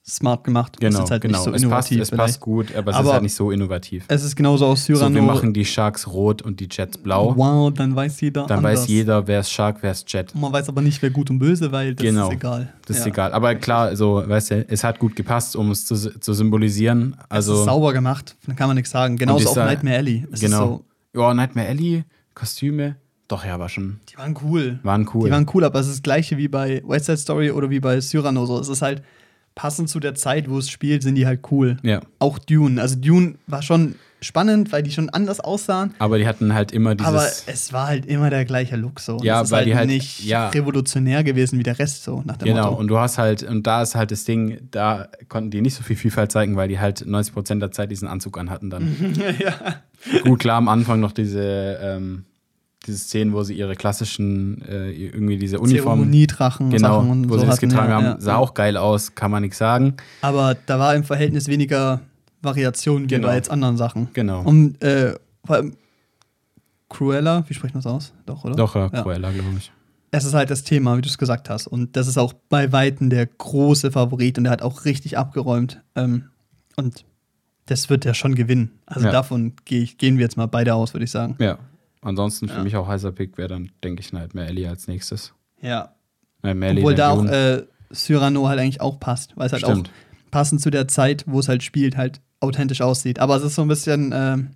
smart 0.08 0.44
gemacht. 0.44 0.76
ist 0.76 0.80
Genau, 0.82 1.08
halt 1.10 1.22
genau. 1.22 1.38
nicht 1.38 1.44
so 1.46 1.50
es 1.52 1.70
passt, 1.70 1.92
innovativ. 1.92 2.02
es 2.02 2.12
passt 2.12 2.40
gut, 2.40 2.76
aber 2.76 2.92
es 2.92 2.98
Aber 2.98 3.08
ist 3.08 3.14
halt 3.14 3.24
nicht 3.24 3.36
so 3.36 3.52
innovativ. 3.52 4.06
Es 4.08 4.24
ist 4.24 4.36
genauso 4.36 4.66
aus 4.66 4.86
So, 4.86 4.96
Cyrano. 4.96 5.14
wir 5.16 5.22
machen 5.22 5.54
die 5.54 5.66
Sharks 5.66 6.08
rot 6.08 6.42
und 6.42 6.60
die 6.60 6.68
Jets 6.70 6.98
blau. 6.98 7.34
Wow, 7.36 7.72
dann 7.74 7.96
weiß 7.96 8.22
jeder 8.22 8.46
Dann 8.48 8.60
anders. 8.60 8.82
weiß 8.82 8.88
jeder, 8.88 9.28
wer 9.28 9.40
ist 9.42 9.52
Shark, 9.52 9.78
wer 9.82 9.92
ist 9.92 10.12
Jet. 10.12 10.34
Man 10.36 10.52
weiß 10.52 10.68
aber 10.70 10.82
nicht, 10.82 11.00
wer 11.04 11.12
gut 11.12 11.30
und 11.30 11.38
böse, 11.40 11.72
weil 11.72 11.94
das 11.96 12.04
Genau. 12.04 12.28
ist 12.30 12.34
egal. 12.36 12.74
Das 12.88 12.98
ist 12.98 13.04
Ja. 13.06 13.12
egal. 13.12 13.34
Aber 13.34 13.54
klar, 13.56 13.96
so, 13.96 14.24
weißt 14.28 14.52
du, 14.52 14.66
es 14.68 14.84
hat 14.84 14.98
gut 15.00 15.16
gepasst, 15.16 15.56
um 15.56 15.70
es 15.72 15.86
zu, 15.86 15.96
zu 15.96 16.34
symbolisieren. 16.34 17.14
es 17.14 17.20
ist 17.20 17.26
Also, 17.30 17.64
sauber 17.66 17.94
gemacht, 17.94 18.36
dann 18.48 18.56
kann 18.56 18.68
man 18.68 18.76
nichts 18.78 18.92
sagen. 18.92 19.16
Genauso 19.18 19.50
auch 19.50 19.56
Nightmare 19.58 19.98
Alley. 19.98 20.28
Es 20.32 20.40
genau. 20.40 20.64
Ist 20.64 20.70
so, 20.70 20.86
Ja, 21.16 21.34
Nightmare 21.34 21.68
Alley, 21.68 22.03
Kostüme, 22.36 22.95
doch, 23.28 23.45
ja, 23.45 23.60
war 23.60 23.70
schon, 23.70 23.99
die 24.12 24.18
waren 24.18 24.36
cool. 24.43 24.80
waren 24.84 25.07
cool. 25.14 25.26
Die 25.26 25.32
waren 25.32 25.45
cool, 25.53 25.64
aber 25.64 25.80
es 25.80 25.88
ist 25.88 25.97
das 25.97 26.03
gleiche 26.03 26.38
wie 26.38 26.47
bei 26.47 26.82
West 26.86 27.05
Side 27.05 27.18
Story 27.18 27.51
oder 27.51 27.70
wie 27.70 27.80
bei 27.80 27.99
Cyrano. 28.01 28.45
So. 28.47 28.60
Es 28.60 28.70
ist 28.70 28.82
halt 28.82 29.03
passend 29.55 29.89
zu 29.89 29.99
der 29.99 30.16
Zeit, 30.16 30.49
wo 30.49 30.57
es 30.57 30.70
spielt, 30.70 31.03
sind 31.03 31.16
die 31.16 31.26
halt 31.28 31.41
cool. 31.51 31.78
ja, 31.84 31.99
Auch 32.20 32.39
Dune. 32.39 32.82
Also 32.82 32.95
Dune 32.95 33.36
war 33.45 33.62
schon 33.62 33.95
spannend, 34.22 34.72
weil 34.72 34.82
die 34.84 34.91
schon 34.91 35.10
anders 35.10 35.39
aussahen. 35.39 35.93
aber 35.99 36.18
die 36.18 36.28
hatten 36.28 36.53
halt 36.53 36.72
immer 36.72 36.95
dieses. 36.95 37.07
aber 37.14 37.26
es 37.45 37.72
war 37.72 37.88
halt 37.88 38.05
immer 38.05 38.30
der 38.30 38.45
gleiche 38.45 38.76
Look 38.78 38.99
so. 38.99 39.18
Ja, 39.22 39.41
es 39.41 39.47
ist 39.47 39.51
weil 39.51 39.57
halt 39.60 39.68
die 39.68 39.76
halt- 39.76 39.88
nicht 39.89 40.26
ja. 40.26 40.49
revolutionär 40.49 41.24
gewesen 41.24 41.57
wie 41.60 41.64
der 41.64 41.78
Rest 41.80 42.03
so 42.03 42.22
nach 42.26 42.38
dem 42.38 42.47
Genau, 42.49 42.66
Motto. 42.72 42.78
und 42.80 42.88
du 42.88 42.97
hast 42.97 43.18
halt, 43.18 43.43
und 43.43 43.66
da 43.68 43.82
ist 43.82 43.95
halt 43.95 44.12
das 44.12 44.24
Ding, 44.26 44.60
da 44.72 45.07
konnten 45.30 45.51
die 45.51 45.62
nicht 45.62 45.76
so 45.76 45.84
viel 45.84 45.95
Vielfalt 45.95 46.32
zeigen, 46.32 46.55
weil 46.55 46.68
die 46.68 46.80
halt 46.80 47.05
90% 47.05 47.60
der 47.60 47.72
Zeit 47.72 47.91
diesen 47.91 48.07
Anzug 48.07 48.38
anhatten 48.38 48.70
dann. 48.70 49.14
ja. 49.39 49.53
Gut, 50.24 50.39
klar, 50.39 50.58
am 50.58 50.68
Anfang 50.68 51.00
noch 51.00 51.12
diese, 51.12 51.78
ähm, 51.82 52.26
diese 52.88 52.97
Szenen, 52.97 53.34
wo 53.34 53.43
sie 53.43 53.54
ihre 53.56 53.76
klassischen, 53.76 54.62
äh, 54.62 54.91
irgendwie 54.91 55.38
diese 55.38 55.60
Uniformen, 55.60 56.00
Zeremoniedrachen 56.04 56.70
genau, 56.70 57.00
Sachen 57.02 57.10
und 57.12 57.30
wo 57.30 57.34
so 57.34 57.39
sie 57.41 57.45
das 57.45 57.58
hatten, 57.58 57.70
getragen 57.70 57.89
ja, 57.89 57.95
haben, 57.95 58.06
ja. 58.06 58.16
sah 58.20 58.36
auch 58.38 58.54
geil 58.54 58.78
aus, 58.78 59.16
kann 59.16 59.32
man 59.32 59.41
nichts 59.43 59.58
sagen. 59.58 59.95
Aber 60.22 60.56
da 60.66 60.80
war 60.80 60.95
im 60.95 61.04
Verhältnis 61.04 61.47
weniger 61.47 62.02
Variation 62.41 63.04
wie 63.04 63.08
Genau. 63.08 63.28
bei 63.28 63.36
jetzt 63.36 63.52
anderen 63.52 63.78
Sachen. 63.78 64.08
Genau. 64.14 64.41
Und 64.41 64.82
äh, 64.82 65.16
vor 65.45 65.58
allem 65.58 65.74
Cruella, 66.89 67.43
wie 67.47 67.54
spricht 67.54 67.76
man 67.76 67.84
das 67.84 67.91
aus? 67.91 68.14
Doch, 68.26 68.43
oder? 68.43 68.56
Doch, 68.56 68.76
Ja. 68.76 68.89
Cruella, 68.89 69.32
glaube 69.32 69.50
ich. 69.58 69.72
Es 70.12 70.26
ist 70.26 70.34
halt 70.34 70.50
das 70.50 70.64
Thema, 70.64 70.97
wie 70.97 71.02
du 71.02 71.10
es 71.10 71.20
gesagt 71.20 71.50
hast. 71.50 71.68
Und 71.68 71.95
das 71.95 72.08
ist 72.08 72.18
auch 72.18 72.34
bei 72.34 72.72
Weitem 72.72 73.12
der 73.12 73.28
große 73.28 73.91
Favorit 73.91 74.38
und 74.39 74.45
der 74.45 74.52
hat 74.52 74.62
auch 74.64 74.86
richtig 74.86 75.18
abgeräumt. 75.18 75.82
Ähm, 75.95 76.30
und 76.78 77.06
das 77.70 77.90
wird 77.90 78.06
er 78.06 78.14
schon 78.14 78.36
gewinnen. 78.36 78.72
Also 78.86 79.06
Ja. 79.08 79.12
davon 79.12 79.54
geh 79.66 79.80
ich, 79.82 79.98
gehen 79.98 80.18
wir 80.18 80.24
jetzt 80.24 80.38
mal 80.38 80.48
beide 80.48 80.74
aus, 80.76 80.94
würde 80.94 81.04
ich 81.04 81.12
sagen. 81.12 81.36
Ja. 81.40 81.58
Ansonsten 82.02 82.48
für 82.48 82.58
Ja. 82.58 82.64
mich 82.64 82.76
auch 82.76 82.88
heißer 82.88 83.12
Pick 83.12 83.38
wäre 83.38 83.50
dann, 83.50 83.72
denke 83.84 84.02
ich, 84.02 84.14
Nightmare 84.14 84.48
Alley 84.48 84.66
als 84.68 84.88
nächstes. 84.88 85.34
Ja. 85.62 85.94
Äh, 86.44 86.54
Melly, 86.54 86.80
Obwohl 86.82 86.96
da 86.96 87.10
auch 87.10 87.26
äh, 87.26 87.64
Cyrano 87.94 88.48
halt 88.48 88.60
eigentlich 88.60 88.82
auch 88.82 89.00
passt, 89.00 89.36
weil 89.36 89.48
es 89.48 89.52
halt 89.54 89.64
Stimmt. 89.64 89.90
auch 89.90 90.32
passend 90.32 90.62
zu 90.62 90.70
der 90.70 90.88
Zeit, 90.88 91.26
wo 91.28 91.40
es 91.40 91.50
halt 91.50 91.64
spielt, 91.64 91.98
halt 91.98 92.22
authentisch 92.40 92.82
aussieht. 92.82 93.20
Aber 93.20 93.36
es 93.36 93.44
ist 93.44 93.56
so 93.56 93.62
ein 93.64 93.68
bisschen, 93.68 94.12
ähm, 94.16 94.52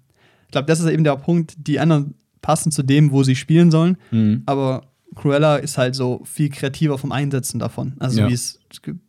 ich 0.45 0.51
glaube, 0.51 0.67
das 0.67 0.79
ist 0.79 0.89
eben 0.89 1.03
der 1.03 1.15
Punkt, 1.17 1.55
die 1.67 1.79
anderen 1.79 2.13
passen 2.41 2.71
zu 2.71 2.83
dem, 2.83 3.11
wo 3.11 3.23
sie 3.23 3.35
spielen 3.35 3.71
sollen, 3.71 3.97
Mhm. 4.11 4.43
aber 4.45 4.83
Cruella 5.15 5.57
ist 5.57 5.77
halt 5.77 5.95
so 5.95 6.21
viel 6.25 6.49
kreativer 6.49 6.97
vom 6.97 7.11
Einsetzen 7.11 7.59
davon, 7.59 7.93
also 7.99 8.21
Ja. 8.21 8.29
wie 8.29 8.33
es 8.33 8.59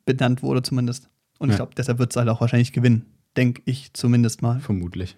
benannt 0.04 0.42
wurde 0.42 0.62
zumindest. 0.62 1.08
Und 1.38 1.50
ich 1.50 1.56
glaube, 1.56 1.72
deshalb 1.76 1.98
wird 1.98 2.10
es 2.12 2.16
halt 2.16 2.28
auch 2.28 2.40
wahrscheinlich 2.40 2.72
gewinnen, 2.72 3.06
denke 3.36 3.62
ich 3.64 3.92
zumindest 3.92 4.42
mal. 4.42 4.60
Vermutlich. 4.60 5.16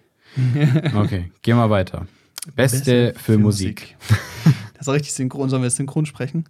Okay, 0.95 1.31
gehen 1.41 1.57
wir 1.57 1.69
weiter. 1.69 2.07
Beste, 2.55 3.13
für 3.17 3.37
Musik. 3.37 3.95
Das 4.77 4.85
ist 4.85 4.89
auch 4.89 4.93
richtig 4.93 5.13
synchron. 5.13 5.49
Sollen 5.49 5.63
wir 5.63 5.71
synchron 5.71 6.05
sprechen? 6.05 6.45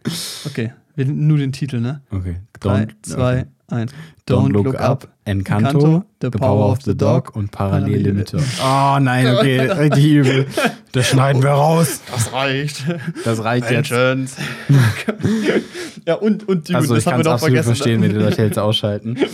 Okay, 0.46 0.74
wir, 0.96 1.06
nur 1.06 1.38
den 1.38 1.54
Titel, 1.54 1.80
ne? 1.80 2.02
Okay. 2.12 2.42
Drei, 2.60 2.88
zwei, 3.02 3.46
eins. 3.70 3.92
Don't, 4.28 4.50
look, 4.52 4.76
up. 4.80 5.08
Encanto, 5.26 6.04
The 6.22 6.30
Power 6.30 6.70
of 6.72 6.80
the 6.84 6.96
Dog 6.96 7.36
und 7.36 7.52
Parallele 7.52 8.14
Mitte. 8.14 8.38
Oh 8.62 8.98
nein, 9.00 9.28
okay, 9.36 9.60
richtig 9.72 10.06
übel. 10.06 10.46
Das 10.94 11.08
schneiden 11.08 11.44
wir 11.44 11.50
raus. 11.52 12.00
Das 12.12 12.32
reicht. 12.32 12.86
Das 13.26 13.44
reicht 13.44 13.70
jetzt. 13.70 13.92
Vengeance. 13.92 14.38
ja, 16.06 16.16
und, 16.16 16.48
und 16.48 16.70
Dune, 16.70 16.78
Also 16.78 16.96
ich 16.96 17.04
das 17.04 17.14
haben 17.14 17.18
kann 17.18 17.20
wir 17.20 17.22
es 17.22 17.26
noch 17.26 17.34
absolut 17.34 17.54
vergessen. 17.56 17.68
verstehen, 17.76 18.02
wenn 18.02 18.10
die 18.12 18.18
Leute 18.18 18.42
jetzt 18.44 18.60
ausschalten. 18.60 19.18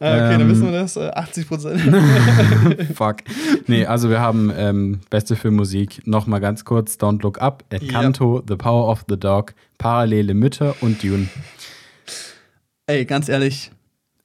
Ah, 0.00 0.10
okay, 0.16 0.32
dann 0.32 0.40
Ähm, 0.40 0.50
wissen 0.50 0.72
wir 0.72 0.80
das. 0.80 0.96
äh, 0.96 1.08
80 1.14 1.48
Prozent. 1.48 1.80
Fuck. 2.96 3.18
Nee, 3.68 3.86
also 3.86 4.10
wir 4.10 4.18
haben 4.20 4.52
ähm, 4.54 5.00
Beste 5.08 5.36
für 5.36 5.52
Musik. 5.52 6.04
Nochmal 6.04 6.40
ganz 6.40 6.64
kurz. 6.64 6.96
Don't 6.96 7.22
Look 7.22 7.40
Up, 7.40 7.62
Encanto, 7.70 8.42
The 8.46 8.56
Power 8.56 8.88
of 8.90 9.04
the 9.08 9.16
Dog, 9.16 9.54
Parallele 9.78 10.34
Mütter 10.34 10.74
und 10.80 11.00
Dune. 11.00 11.28
Ey, 12.86 13.04
ganz 13.04 13.28
ehrlich, 13.28 13.70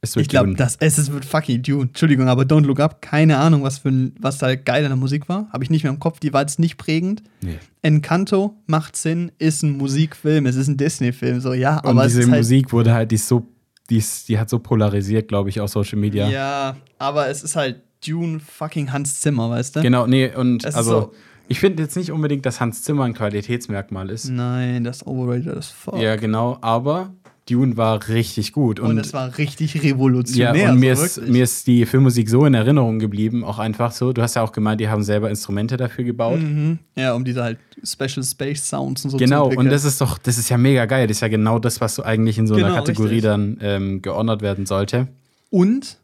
Es 0.02 0.16
wird 0.16 0.24
ich 0.24 0.30
glaube, 0.30 0.54
das 0.54 0.78
es 0.80 0.98
ist 0.98 1.12
wird 1.12 1.26
fucking 1.26 1.62
Dune. 1.62 1.84
Entschuldigung, 1.84 2.30
aber 2.30 2.44
Don't 2.44 2.66
Look 2.66 2.80
Up, 2.80 3.02
keine 3.02 3.38
Ahnung, 3.38 3.64
was 3.64 3.80
für 3.80 4.12
was 4.20 4.38
da 4.38 4.56
geil 4.56 4.84
in 4.84 4.90
der 4.90 4.96
Musik 4.96 5.28
war. 5.28 5.50
Habe 5.52 5.64
ich 5.66 5.70
nicht 5.70 5.84
mehr 5.84 5.92
im 5.92 6.00
Kopf, 6.00 6.20
die 6.20 6.32
war 6.32 6.42
jetzt 6.42 6.58
nicht 6.58 6.78
prägend. 6.78 7.22
Nee. 7.42 7.58
Encanto 7.82 8.56
macht 8.68 8.96
Sinn, 8.96 9.32
ist 9.40 9.62
ein 9.64 9.78
Musikfilm, 9.78 10.46
es 10.46 10.56
ist 10.56 10.68
ein 10.70 10.78
Disney-Film, 10.78 11.42
so 11.42 11.54
ja, 11.54 11.80
Und 11.80 11.90
aber 11.90 12.06
es 12.06 12.14
diese 12.16 12.30
halt, 12.32 12.40
Musik 12.42 12.72
wurde 12.72 12.94
halt, 12.94 13.12
die 13.12 13.18
so, 13.18 13.46
die, 13.90 13.98
ist, 13.98 14.30
die 14.30 14.40
hat 14.40 14.50
so 14.50 14.60
polarisiert, 14.60 15.28
glaube 15.28 15.50
ich, 15.50 15.60
auf 15.60 15.70
Social 15.70 15.98
Media. 16.00 16.30
Ja, 16.30 16.78
aber 16.98 17.28
es 17.28 17.44
ist 17.44 17.56
halt 17.58 17.82
Dune 18.06 18.40
fucking 18.40 18.94
Hans 18.94 19.20
Zimmer, 19.20 19.50
weißt 19.50 19.76
du? 19.78 19.82
Genau, 19.82 20.08
nee, 20.08 20.34
und 20.34 20.64
Es 20.64 20.76
also 20.76 20.92
so- 20.92 21.14
ich 21.50 21.60
finde 21.60 21.82
jetzt 21.84 21.98
nicht 21.98 22.12
unbedingt, 22.12 22.46
dass 22.46 22.62
Hans 22.62 22.84
Zimmer 22.84 23.04
ein 23.06 23.14
Qualitätsmerkmal 23.16 24.10
ist. 24.12 24.30
Nein, 24.30 24.84
das 24.84 24.98
ist 24.98 25.08
overrated 25.08 25.58
as 25.58 25.68
fuck. 25.70 25.98
Ja, 26.00 26.16
genau, 26.16 26.58
aber 26.62 27.14
Dune 27.50 27.78
war 27.78 28.08
richtig 28.08 28.54
gut. 28.54 28.80
Und, 28.80 28.92
Und, 28.92 28.98
es 29.00 29.14
war 29.14 29.38
richtig 29.38 29.74
ja, 29.74 29.82
revolutionär. 29.82 30.72
und 30.72 30.80
mir, 30.80 30.96
so 30.96 31.04
ist, 31.04 31.18
wirklich. 31.18 31.34
mir 31.34 31.44
ist 31.44 31.68
die 31.68 31.86
Filmmusik 31.86 32.30
so 32.30 32.46
in 32.46 32.54
Erinnerung 32.54 33.00
geblieben, 33.00 33.44
auch 33.44 33.60
einfach 33.60 33.92
so. 33.92 34.14
Du 34.14 34.22
hast 34.22 34.36
ja 34.36 34.42
auch 34.44 34.52
gemeint, 34.52 34.80
die 34.82 34.90
haben 34.90 35.04
selber 35.04 35.30
Instrumente 35.30 35.78
dafür 35.78 36.04
gebaut. 36.04 36.40
Mhm. 36.40 36.80
Ja, 36.96 37.14
um 37.14 37.26
diese 37.26 37.44
halt 37.44 37.58
Special 37.84 38.24
Space 38.24 38.68
Sounds 38.68 39.04
und 39.06 39.12
so 39.12 39.18
Genau, 39.18 39.48
und 39.50 39.70
das 39.70 39.86
ist 39.86 40.02
doch, 40.02 40.18
das 40.18 40.38
ist 40.38 40.50
ja 40.50 40.58
mega 40.58 40.86
geil. 40.86 41.08
Das 41.08 41.18
ist 41.18 41.22
ja 41.22 41.28
genau 41.28 41.60
das, 41.60 41.82
was 41.82 41.96
so 41.96 42.04
eigentlich 42.04 42.38
in 42.38 42.48
so 42.48 42.56
einer 42.56 42.68
Genau, 42.68 42.76
Kategorie 42.76 43.10
richtig. 43.16 43.24
dann 43.24 43.58
ähm, 43.62 44.02
geordnet 44.02 44.42
werden 44.42 44.66
sollte. 44.66 45.08
Und 45.50 45.98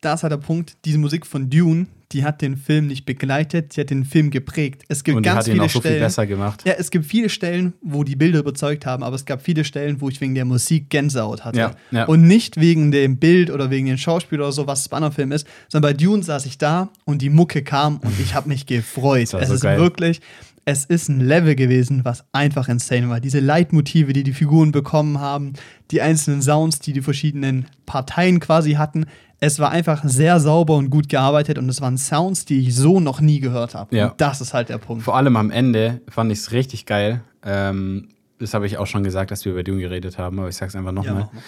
da 0.00 0.14
ist 0.14 0.22
halt 0.22 0.32
der 0.32 0.38
Punkt, 0.38 0.76
diese 0.84 0.98
Musik 0.98 1.26
von 1.26 1.48
Dune, 1.48 1.86
die 2.12 2.24
hat 2.24 2.42
den 2.42 2.56
Film 2.56 2.86
nicht 2.86 3.04
begleitet, 3.04 3.76
die 3.76 3.80
hat 3.80 3.90
den 3.90 4.04
Film 4.04 4.30
geprägt. 4.30 4.82
Es 4.88 5.04
gibt 5.04 5.16
Und 5.16 5.22
ganz 5.22 5.46
viele 5.46 5.68
so 5.68 5.80
Stellen. 5.80 6.10
viel. 6.10 6.52
Ja, 6.64 6.74
es 6.78 6.90
gibt 6.90 7.04
viele 7.06 7.28
Stellen, 7.28 7.72
wo 7.82 8.04
die 8.04 8.16
Bilder 8.16 8.40
überzeugt 8.40 8.86
haben, 8.86 9.02
aber 9.02 9.16
es 9.16 9.24
gab 9.24 9.42
viele 9.42 9.64
Stellen, 9.64 10.00
wo 10.00 10.08
ich 10.08 10.20
wegen 10.20 10.34
der 10.34 10.44
Musik 10.44 10.90
Gänsehaut 10.90 11.44
hatte. 11.44 11.58
Ja, 11.58 11.70
ja. 11.90 12.04
Und 12.04 12.22
nicht 12.22 12.58
wegen 12.60 12.90
dem 12.90 13.16
Bild 13.16 13.50
oder 13.50 13.70
wegen 13.70 13.86
dem 13.86 13.98
Schauspieler 13.98 14.44
oder 14.44 14.52
so, 14.52 14.66
was 14.66 14.84
Spannerfilm 14.84 15.32
ist, 15.32 15.46
sondern 15.68 15.92
bei 15.92 15.96
Dune 15.96 16.22
saß 16.22 16.46
ich 16.46 16.58
da 16.58 16.90
und 17.04 17.22
die 17.22 17.30
Mucke 17.30 17.62
kam 17.62 17.98
und 17.98 18.18
ich 18.20 18.34
habe 18.34 18.48
mich 18.48 18.66
gefreut. 18.66 19.22
Es 19.22 19.30
so 19.48 19.54
ist 19.54 19.60
geil. 19.62 19.78
wirklich, 19.78 20.20
es 20.64 20.84
ist 20.84 21.08
ein 21.08 21.20
Level 21.20 21.54
gewesen, 21.56 22.04
was 22.04 22.24
einfach 22.32 22.68
insane 22.68 23.08
war. 23.08 23.20
Diese 23.20 23.40
Leitmotive, 23.40 24.12
die 24.12 24.22
die 24.22 24.32
Figuren 24.32 24.70
bekommen 24.72 25.18
haben, 25.18 25.54
die 25.90 26.00
einzelnen 26.00 26.40
Sounds, 26.42 26.78
die 26.78 26.92
die 26.92 27.02
verschiedenen 27.02 27.66
Parteien 27.86 28.38
quasi 28.38 28.72
hatten. 28.74 29.06
Es 29.40 29.58
war 29.58 29.70
einfach 29.72 30.04
sehr 30.04 30.38
sauber 30.38 30.76
und 30.76 30.88
gut 30.90 31.08
gearbeitet 31.08 31.58
und 31.58 31.68
es 31.68 31.80
waren 31.80 31.98
Sounds, 31.98 32.44
die 32.44 32.60
ich 32.60 32.76
so 32.76 33.00
noch 33.00 33.20
nie 33.20 33.40
gehört 33.40 33.74
habe. 33.74 33.96
Ja. 33.96 34.08
Und 34.10 34.20
das 34.20 34.40
ist 34.40 34.54
halt 34.54 34.68
der 34.68 34.78
Punkt. 34.78 35.02
Vor 35.02 35.16
allem 35.16 35.36
am 35.36 35.50
Ende 35.50 36.00
fand 36.08 36.30
ich 36.30 36.38
es 36.38 36.52
richtig 36.52 36.86
geil. 36.86 37.22
Ähm, 37.44 38.08
das 38.38 38.54
habe 38.54 38.66
ich 38.66 38.78
auch 38.78 38.86
schon 38.86 39.02
gesagt, 39.02 39.32
dass 39.32 39.44
wir 39.44 39.52
über 39.52 39.64
Dune 39.64 39.80
geredet 39.80 40.16
haben, 40.18 40.38
aber 40.38 40.48
ich 40.48 40.56
sag's 40.56 40.76
einfach 40.76 40.90
Ja, 40.90 40.94
nochmal. 40.94 41.14
mach 41.14 41.32
mal. 41.32 41.42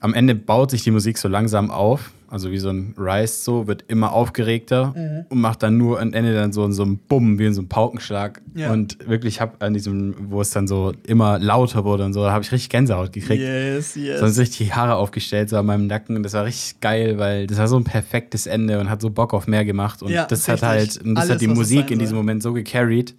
Am 0.00 0.12
Ende 0.12 0.34
baut 0.34 0.70
sich 0.70 0.82
die 0.84 0.90
Musik 0.90 1.16
so 1.16 1.28
langsam 1.28 1.70
auf, 1.70 2.12
also 2.34 2.50
wie 2.50 2.58
so 2.58 2.68
ein 2.68 2.94
Rise 2.98 3.32
so, 3.44 3.66
wird 3.68 3.84
immer 3.86 4.12
aufgeregter 4.12 4.92
Mhm. 4.96 5.26
und 5.28 5.40
macht 5.40 5.62
dann 5.62 5.78
nur 5.78 6.00
am 6.00 6.12
Ende 6.12 6.34
dann 6.34 6.52
so, 6.52 6.68
so 6.72 6.82
ein 6.84 6.98
Bumm, 6.98 7.38
wie 7.38 7.46
in 7.46 7.54
so 7.54 7.60
einem 7.60 7.68
Paukenschlag. 7.68 8.42
Ja. 8.56 8.72
Und 8.72 8.98
wirklich, 9.08 9.34
ich 9.36 9.40
habe 9.40 9.52
an 9.60 9.72
diesem, 9.72 10.14
wo 10.30 10.40
es 10.40 10.50
dann 10.50 10.66
so 10.66 10.92
immer 11.06 11.38
lauter 11.38 11.84
wurde 11.84 12.04
und 12.04 12.12
so, 12.12 12.24
da 12.24 12.32
habe 12.32 12.42
ich 12.42 12.50
richtig 12.50 12.70
Gänsehaut 12.70 13.12
gekriegt. 13.12 13.40
Yes, 13.40 13.94
yes. 13.94 14.18
Sonst 14.18 14.38
richtig 14.38 14.66
die 14.66 14.72
Haare 14.74 14.96
aufgestellt, 14.96 15.48
so 15.48 15.56
an 15.56 15.66
meinem 15.66 15.86
Nacken. 15.86 16.16
Und 16.16 16.24
das 16.24 16.32
war 16.32 16.44
richtig 16.44 16.80
geil, 16.80 17.18
weil 17.18 17.46
das 17.46 17.58
war 17.58 17.68
so 17.68 17.76
ein 17.76 17.84
perfektes 17.84 18.46
Ende 18.48 18.80
und 18.80 18.90
hat 18.90 19.00
so 19.00 19.10
Bock 19.10 19.32
auf 19.32 19.46
mehr 19.46 19.64
gemacht. 19.64 20.02
Und 20.02 20.10
Ja, 20.10 20.26
das 20.26 20.48
hat 20.48 20.54
richtig. 20.62 20.68
halt, 20.68 20.96
und 21.06 21.14
das 21.14 21.22
Alles, 21.24 21.34
hat 21.34 21.40
die 21.40 21.46
Musik 21.46 21.90
in 21.92 21.98
diesem. 22.00 22.16
Moment 22.16 22.42
so 22.42 22.52
gecarried. 22.52 23.14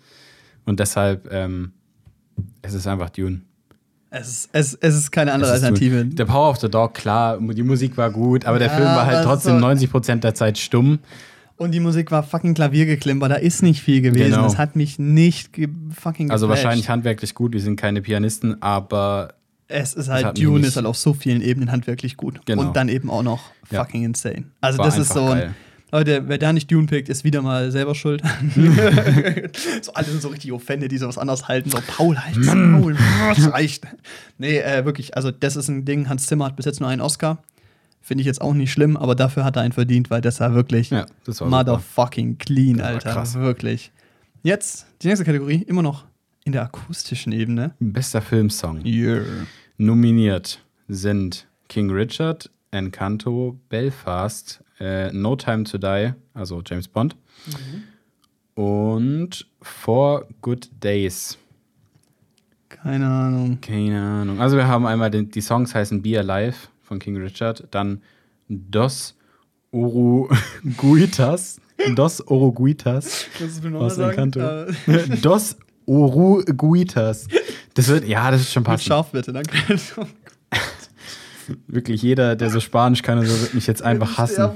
Und 0.66 0.80
deshalb, 0.80 1.32
ähm, 1.32 1.72
es 2.62 2.74
ist 2.74 2.86
einfach 2.88 3.10
Dune. 3.12 3.42
Es 4.18 4.28
ist, 4.30 4.50
es, 4.54 4.74
es 4.80 4.96
ist 4.96 5.12
keine 5.12 5.34
andere 5.34 5.50
ist 5.54 5.62
Alternative. 5.64 6.04
Dune. 6.04 6.16
Der 6.16 6.26
Power 6.26 6.50
of 6.52 6.58
the 6.60 6.70
Dog, 6.70 6.94
klar, 6.94 7.38
die 7.40 7.64
Musik 7.64 7.98
war 7.98 8.10
gut, 8.12 8.46
aber 8.46 8.60
der 8.60 8.70
Ja, 8.70 8.74
Film 8.76 8.88
war 8.88 9.06
halt 9.06 9.26
trotzdem 9.26 9.60
so- 9.60 9.66
90% 9.66 10.22
der 10.24 10.34
Zeit 10.34 10.58
stumm. 10.58 11.00
Und 11.58 11.72
die 11.72 11.80
Musik 11.82 12.12
war 12.12 12.24
fucking 12.24 12.54
Klaviergeklimper, 12.54 13.28
da 13.30 13.36
ist 13.36 13.62
nicht 13.64 13.82
viel 13.82 14.02
gewesen. 14.02 14.32
Genau. 14.32 14.44
Das 14.44 14.58
hat 14.58 14.76
mich 14.76 15.00
nicht 15.00 15.52
fucking 15.94 16.32
Also 16.32 16.48
geflasht. 16.48 16.64
wahrscheinlich 16.66 16.90
handwerklich 16.90 17.34
gut, 17.34 17.54
wir 17.54 17.62
sind 17.62 17.76
keine 17.78 18.02
Pianisten, 18.02 18.62
aber 18.62 19.34
Es 19.68 19.94
ist 19.94 20.10
halt, 20.10 20.38
Dune 20.38 20.66
ist 20.68 20.76
halt 20.78 20.86
auf 20.86 20.98
so 20.98 21.14
vielen 21.14 21.42
Ebenen 21.42 21.72
handwerklich 21.72 22.16
gut. 22.18 22.40
Genau. 22.46 22.62
Und 22.62 22.76
dann 22.76 22.88
eben 22.90 23.10
auch 23.10 23.24
noch 23.24 23.42
Ja. 23.72 23.84
fucking 23.84 24.04
insane. 24.04 24.46
Also 24.62 24.78
War 24.80 24.86
das 24.86 24.98
ist 24.98 25.12
so 25.14 25.26
ein. 25.26 25.40
geil. 25.40 25.54
Leute, 25.92 26.28
wer 26.28 26.38
da 26.38 26.52
nicht 26.52 26.70
Dune 26.72 26.88
pickt, 26.88 27.10
ist 27.10 27.24
wieder 27.24 27.42
mal 27.42 27.72
selber 27.72 27.96
schuld. 27.96 28.22
so 29.82 29.94
alle 29.94 30.08
sind 30.08 30.22
so 30.22 30.30
richtig 30.30 30.52
offended, 30.52 30.92
die 30.92 30.98
sowas 30.98 31.18
anders 31.18 31.48
halten. 31.48 31.70
So, 31.70 31.78
Paul, 31.86 32.18
halt 32.18 32.36
das 32.38 32.54
Maul, 32.54 32.98
das 33.36 33.52
reicht. 33.52 33.86
Nee, 34.38 34.58
äh, 34.58 34.84
wirklich, 34.84 35.16
also 35.16 35.32
das 35.32 35.56
ist 35.56 35.68
ein 35.70 35.86
Ding. 35.86 36.10
Hans 36.10 36.28
Zimmer 36.28 36.46
hat 36.46 36.56
bis 36.56 36.66
jetzt 36.66 36.82
nur 36.82 36.90
einen 36.90 37.02
Oscar. 37.02 37.44
Finde 38.02 38.22
ich 38.22 38.28
jetzt 38.28 38.42
auch 38.42 38.54
nicht 38.54 38.72
schlimm, 38.72 38.98
aber 38.98 39.16
dafür 39.16 39.46
hat 39.46 39.56
er 39.56 39.62
einen 39.64 39.74
verdient, 39.74 40.10
weil 40.10 40.22
das 40.22 40.40
war 40.40 40.54
wirklich 40.54 40.90
ja, 40.90 41.06
das 41.24 41.40
war 41.40 41.48
super. 41.48 41.50
motherfucking 41.50 42.38
clean, 42.38 42.80
war 42.80 42.88
Alter. 42.88 43.14
krass. 43.14 43.36
Wirklich. 43.36 43.92
Jetzt 44.44 44.86
die 45.02 45.08
nächste 45.08 45.26
Kategorie, 45.26 45.64
immer 45.68 45.82
noch 45.82 46.06
in 46.44 46.52
der 46.52 46.64
akustischen 46.64 47.32
Ebene. 47.32 47.74
Bester 47.80 48.22
Filmsong. 48.22 48.86
Yeah. 48.86 49.24
Nominiert 49.78 50.64
sind 50.88 51.48
King 51.68 51.90
Richard, 51.90 52.52
Encanto, 52.70 53.60
Belfast, 53.70 54.62
äh, 54.80 55.12
No 55.12 55.36
Time 55.36 55.64
to 55.64 55.78
Die, 55.78 56.14
also 56.34 56.62
James 56.66 56.88
Bond, 56.88 57.16
und 58.56 59.48
Four 59.62 60.28
Good 60.42 60.70
Days. 60.82 61.38
Keine 62.70 63.08
Ahnung. 63.08 63.60
Keine 63.62 64.02
Ahnung. 64.02 64.42
Also 64.42 64.58
wir 64.58 64.68
haben 64.68 64.86
einmal 64.86 65.10
den, 65.10 65.30
die 65.32 65.42
Songs 65.42 65.74
heißen 65.74 66.02
Be 66.02 66.20
Alive 66.20 66.56
von 66.82 67.00
King 67.00 67.18
Richard, 67.18 67.68
dann 67.72 68.02
Dos 68.48 69.16
Oruguitas, 69.72 71.60
Dos 71.96 72.24
mir 73.62 73.78
aus 73.78 73.98
Encanto. 73.98 74.40
Äh, 74.40 75.18
Dos 75.22 75.58
Oruguitas. 75.86 77.28
Das 77.74 77.88
wird, 77.90 78.08
ja, 78.08 78.32
das 78.32 78.42
ist 78.42 78.54
schon 78.54 78.62
mit 78.62 78.68
passend. 78.68 78.88
scharf 78.88 79.12
bitte, 79.12 79.34
danke. 79.34 79.58
Wirklich 81.68 82.02
jeder, 82.02 82.36
der 82.36 82.50
so 82.50 82.60
Spanisch 82.60 83.02
kann 83.02 83.20
und 83.20 83.26
so, 83.26 83.42
wird 83.42 83.54
mich 83.54 83.68
jetzt 83.68 83.82
einfach 83.82 84.18
hassen. 84.18 84.52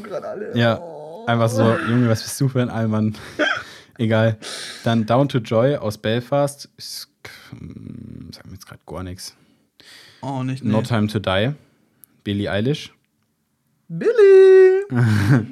Ja, 0.54 0.82
einfach 1.28 1.50
so, 1.50 1.76
Junge, 1.90 2.10
was 2.10 2.24
bist 2.24 2.40
du 2.42 2.50
für 2.50 2.62
ein 2.62 2.70
Allmann? 2.70 3.16
Egal. 3.98 4.38
Dann 4.84 5.06
Down 5.06 5.28
to 5.28 5.40
Joy 5.40 5.76
aus 5.76 5.98
Belfast. 5.98 6.70
Ist, 6.78 7.10
hm, 7.52 8.30
sag 8.34 8.46
mir 8.46 8.54
jetzt 8.54 8.66
gerade 8.66 8.82
gar 8.86 9.04
nichts. 9.04 9.36
Oh, 10.22 10.44
nicht 10.44 10.64
nee. 10.64 10.72
No 10.72 10.82
Time 10.82 11.08
to 11.08 11.20
Die. 11.20 11.54
Billie 12.24 12.50
Eilish. 12.50 12.94
Billy! 13.88 14.86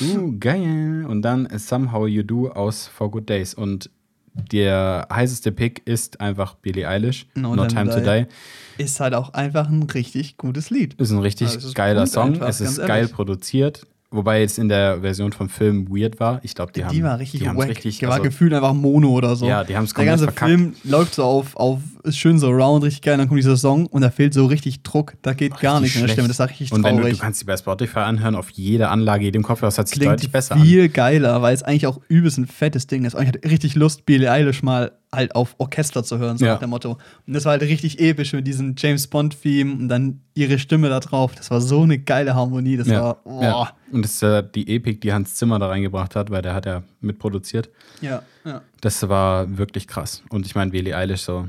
Uh, 0.00 0.36
geil. 0.40 1.06
Und 1.08 1.22
dann 1.22 1.48
Somehow 1.56 2.06
You 2.06 2.24
Do 2.24 2.48
aus 2.48 2.88
For 2.88 3.10
Good 3.10 3.30
Days. 3.30 3.54
Und 3.54 3.90
der 4.34 5.06
heißeste 5.12 5.52
Pick 5.52 5.82
ist 5.86 6.20
einfach 6.20 6.54
Billie 6.56 6.88
Eilish. 6.88 7.26
No 7.34 7.54
No, 7.54 7.66
Time 7.66 7.90
Time 7.90 8.04
to 8.04 8.10
Die. 8.10 8.82
Ist 8.82 8.98
halt 9.00 9.14
auch 9.14 9.32
einfach 9.32 9.68
ein 9.68 9.84
richtig 9.84 10.36
gutes 10.36 10.70
Lied. 10.70 10.94
Ist 10.94 11.10
ein 11.12 11.18
richtig 11.20 11.48
Also 11.48 11.72
geiler 11.72 12.06
Song. 12.06 12.34
einfach, 12.34 12.48
es 12.48 12.60
ist 12.60 12.78
ehrlich. 12.78 12.88
geil 12.88 13.08
produziert 13.08 13.86
Wobei 14.14 14.40
jetzt 14.40 14.58
in 14.58 14.68
der 14.68 15.00
Version 15.00 15.32
vom 15.32 15.48
Film 15.48 15.88
weird 15.90 16.20
war. 16.20 16.38
Ich 16.44 16.54
glaube, 16.54 16.70
die 16.72 16.84
haben 16.84 16.94
Die 16.94 17.02
war 17.02 17.18
richtig 17.18 17.40
die 17.40 17.46
wack. 17.46 17.68
richtig 17.68 17.98
die 17.98 18.06
war 18.06 18.12
also, 18.12 18.22
gefühlt 18.22 18.52
einfach 18.54 18.72
Mono 18.72 19.10
oder 19.10 19.34
so. 19.34 19.46
Ja, 19.46 19.64
die 19.64 19.76
haben's 19.76 19.90
Der 19.92 20.04
komplett 20.04 20.10
ganze 20.12 20.24
verkackt. 20.24 20.48
Film 20.50 20.74
läuft 20.84 21.14
so 21.16 21.24
auf, 21.24 21.56
auf, 21.56 21.80
ist 22.04 22.16
schön 22.18 22.38
so 22.38 22.50
round, 22.50 22.84
richtig 22.84 23.02
geil, 23.02 23.18
dann 23.18 23.26
kommt 23.28 23.40
dieser 23.40 23.56
Song 23.56 23.86
und 23.86 24.02
da 24.02 24.10
fehlt 24.10 24.32
so 24.32 24.46
richtig 24.46 24.82
Druck. 24.82 25.14
Da 25.22 25.32
geht 25.34 25.58
gar 25.58 25.80
richtig 25.80 25.82
nichts 25.82 25.96
in 25.96 26.02
der. 26.06 26.12
Stimme. 26.12 26.28
Das 26.28 26.38
ist 26.38 26.48
richtig 26.48 26.72
Und 26.72 26.84
wenn 26.84 26.94
du, 26.96 27.02
traurig. 27.02 27.18
du 27.18 27.22
kannst 27.24 27.40
die 27.40 27.44
bei 27.44 27.56
Spotify 27.56 28.00
anhören, 28.00 28.36
auf 28.36 28.50
jeder 28.50 28.90
Anlage, 28.90 29.24
jedem 29.24 29.42
Kopfhörer, 29.42 29.68
das 29.68 29.78
hört 29.78 29.88
sich 29.88 29.98
Klingt 29.98 30.12
deutlich 30.12 30.30
besser 30.30 30.54
an. 30.54 30.62
viel 30.62 30.88
geiler, 30.88 31.42
weil 31.42 31.54
es 31.54 31.62
eigentlich 31.64 31.86
auch 31.88 32.00
übelst 32.08 32.38
ein 32.38 32.46
fettes 32.46 32.86
Ding 32.86 33.04
ist. 33.04 33.14
Und 33.14 33.22
ich 33.22 33.28
hatte 33.28 33.40
richtig 33.50 33.74
Lust, 33.74 34.06
Billie 34.06 34.30
Eilish 34.30 34.62
mal 34.62 34.92
halt 35.16 35.34
auf 35.34 35.54
Orchester 35.58 36.02
zu 36.04 36.18
hören, 36.18 36.38
so 36.38 36.44
Ja. 36.44 36.52
nach 36.54 36.60
dem 36.60 36.70
Motto. 36.70 36.98
Und 37.26 37.32
das 37.34 37.44
war 37.44 37.52
halt 37.52 37.62
richtig 37.62 38.00
episch 38.00 38.32
mit 38.32 38.46
diesem 38.46 38.74
James 38.76 39.06
Bond-Theme 39.06 39.72
und 39.72 39.88
dann 39.88 40.20
ihre 40.34 40.58
Stimme 40.58 40.88
da 40.88 41.00
drauf. 41.00 41.34
Das 41.34 41.50
war 41.50 41.60
so 41.60 41.82
eine 41.82 41.98
geile 41.98 42.34
Harmonie. 42.34 42.76
Das 42.76 42.88
Ja, 42.88 43.02
war, 43.02 43.14
boah. 43.24 43.42
ja. 43.42 43.72
Und 43.92 44.02
das 44.04 44.12
ist 44.14 44.22
äh, 44.22 44.42
die 44.54 44.74
Epik, 44.74 45.00
die 45.00 45.12
Hans 45.12 45.34
Zimmer 45.36 45.58
da 45.58 45.68
reingebracht 45.68 46.16
hat, 46.16 46.30
weil 46.30 46.42
der 46.42 46.54
hat 46.54 46.66
ja 46.66 46.82
mitproduziert. 47.00 47.70
Ja, 48.00 48.22
ja. 48.44 48.60
Das 48.80 49.08
war 49.08 49.56
wirklich 49.56 49.86
krass. 49.86 50.22
Und 50.30 50.46
ich 50.46 50.54
meine, 50.54 50.70
Billie 50.70 50.96
Eilish 50.96 51.22
so, 51.22 51.48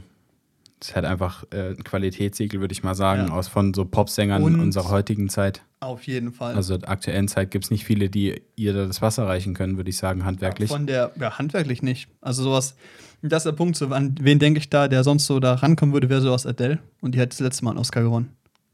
ist 0.89 0.95
halt 0.95 1.05
einfach 1.05 1.43
äh, 1.51 1.69
ein 1.71 1.83
Qualitätssiegel, 1.83 2.59
würde 2.59 2.71
ich 2.73 2.83
mal 2.83 2.95
sagen, 2.95 3.27
Ja. 3.27 3.33
aus 3.33 3.47
von 3.47 3.73
so 3.73 3.85
Popsängern 3.85 4.43
Und- 4.43 4.59
unserer 4.59 4.89
heutigen 4.89 5.29
Zeit. 5.29 5.61
Auf 5.79 6.07
jeden 6.07 6.31
Fall. 6.31 6.55
Also 6.55 6.77
der 6.77 6.89
aktuellen 6.89 7.27
Zeit 7.27 7.51
gibt 7.51 7.65
es 7.65 7.71
nicht 7.71 7.85
viele, 7.85 8.09
die 8.09 8.41
ihr 8.55 8.73
da 8.73 8.85
das 8.87 9.01
Wasser 9.03 9.27
reichen 9.27 9.53
können, 9.53 9.77
würde 9.77 9.89
ich 9.89 9.97
sagen, 9.97 10.25
handwerklich. 10.25 10.69
Von 10.69 10.87
der, 10.87 11.11
ja, 11.19 11.37
handwerklich 11.37 11.83
nicht. 11.83 12.07
Also 12.21 12.41
sowas, 12.43 12.75
das 13.21 13.41
ist 13.41 13.45
der 13.45 13.51
Punkt, 13.51 13.75
so, 13.77 13.87
an 13.89 14.15
wen 14.19 14.39
denke 14.39 14.59
ich 14.59 14.69
da, 14.69 14.87
der 14.87 15.03
sonst 15.03 15.27
so 15.27 15.39
da 15.39 15.53
rankommen 15.55 15.93
würde, 15.93 16.09
wäre 16.09 16.21
sowas 16.21 16.45
Adele. 16.47 16.79
Und 17.01 17.13
die 17.13 17.19
hat 17.21 17.31
das 17.33 17.39
letzte 17.39 17.63
Mal 17.65 17.71
einen 17.71 17.79
Oscar 17.79 18.01
gewonnen. 18.01 18.29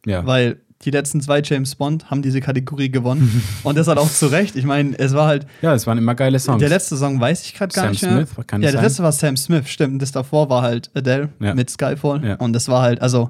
ja. 0.06 0.26
Weil 0.26 0.58
die 0.84 0.92
letzten 0.92 1.22
zwei 1.22 1.42
James 1.44 1.76
Bond 1.76 2.10
haben 2.10 2.22
diese 2.22 2.42
Kategorie 2.42 2.90
gewonnen. 2.90 3.44
und 3.64 3.78
das 3.78 3.88
hat 3.88 3.98
auch 3.98 4.10
zu 4.10 4.28
Recht. 4.28 4.56
Ich 4.56 4.66
meine, 4.66 4.98
es 4.98 5.14
war 5.14 5.28
halt, 5.28 5.46
ja, 5.62 5.74
es 5.74 5.86
waren 5.88 5.98
immer 5.98 6.16
geile 6.16 6.40
Songs. 6.40 6.60
der 6.60 6.70
letzte 6.70 6.98
Song 6.98 7.20
weiß 7.20 7.44
ich 7.46 7.54
gerade 7.54 7.74
gar 7.74 7.84
Sam 7.86 7.92
nicht 7.92 8.04
mehr. 8.04 8.26
Smith, 8.26 8.48
kann 8.48 8.62
ja, 8.62 8.68
der 8.72 8.80
sein? 8.80 8.84
letzte 8.86 9.04
war 9.04 9.12
Sam 9.12 9.38
Smith, 9.38 9.68
stimmt. 9.70 9.94
Und 9.94 10.02
das 10.02 10.12
davor 10.12 10.50
war 10.50 10.62
halt 10.62 10.90
Adele 10.94 11.30
Ja. 11.40 11.54
mit 11.54 11.70
Skyfall. 11.70 12.26
Ja. 12.26 12.36
Und 12.36 12.54
das 12.54 12.68
war 12.68 12.82
halt, 12.82 13.02
also 13.02 13.30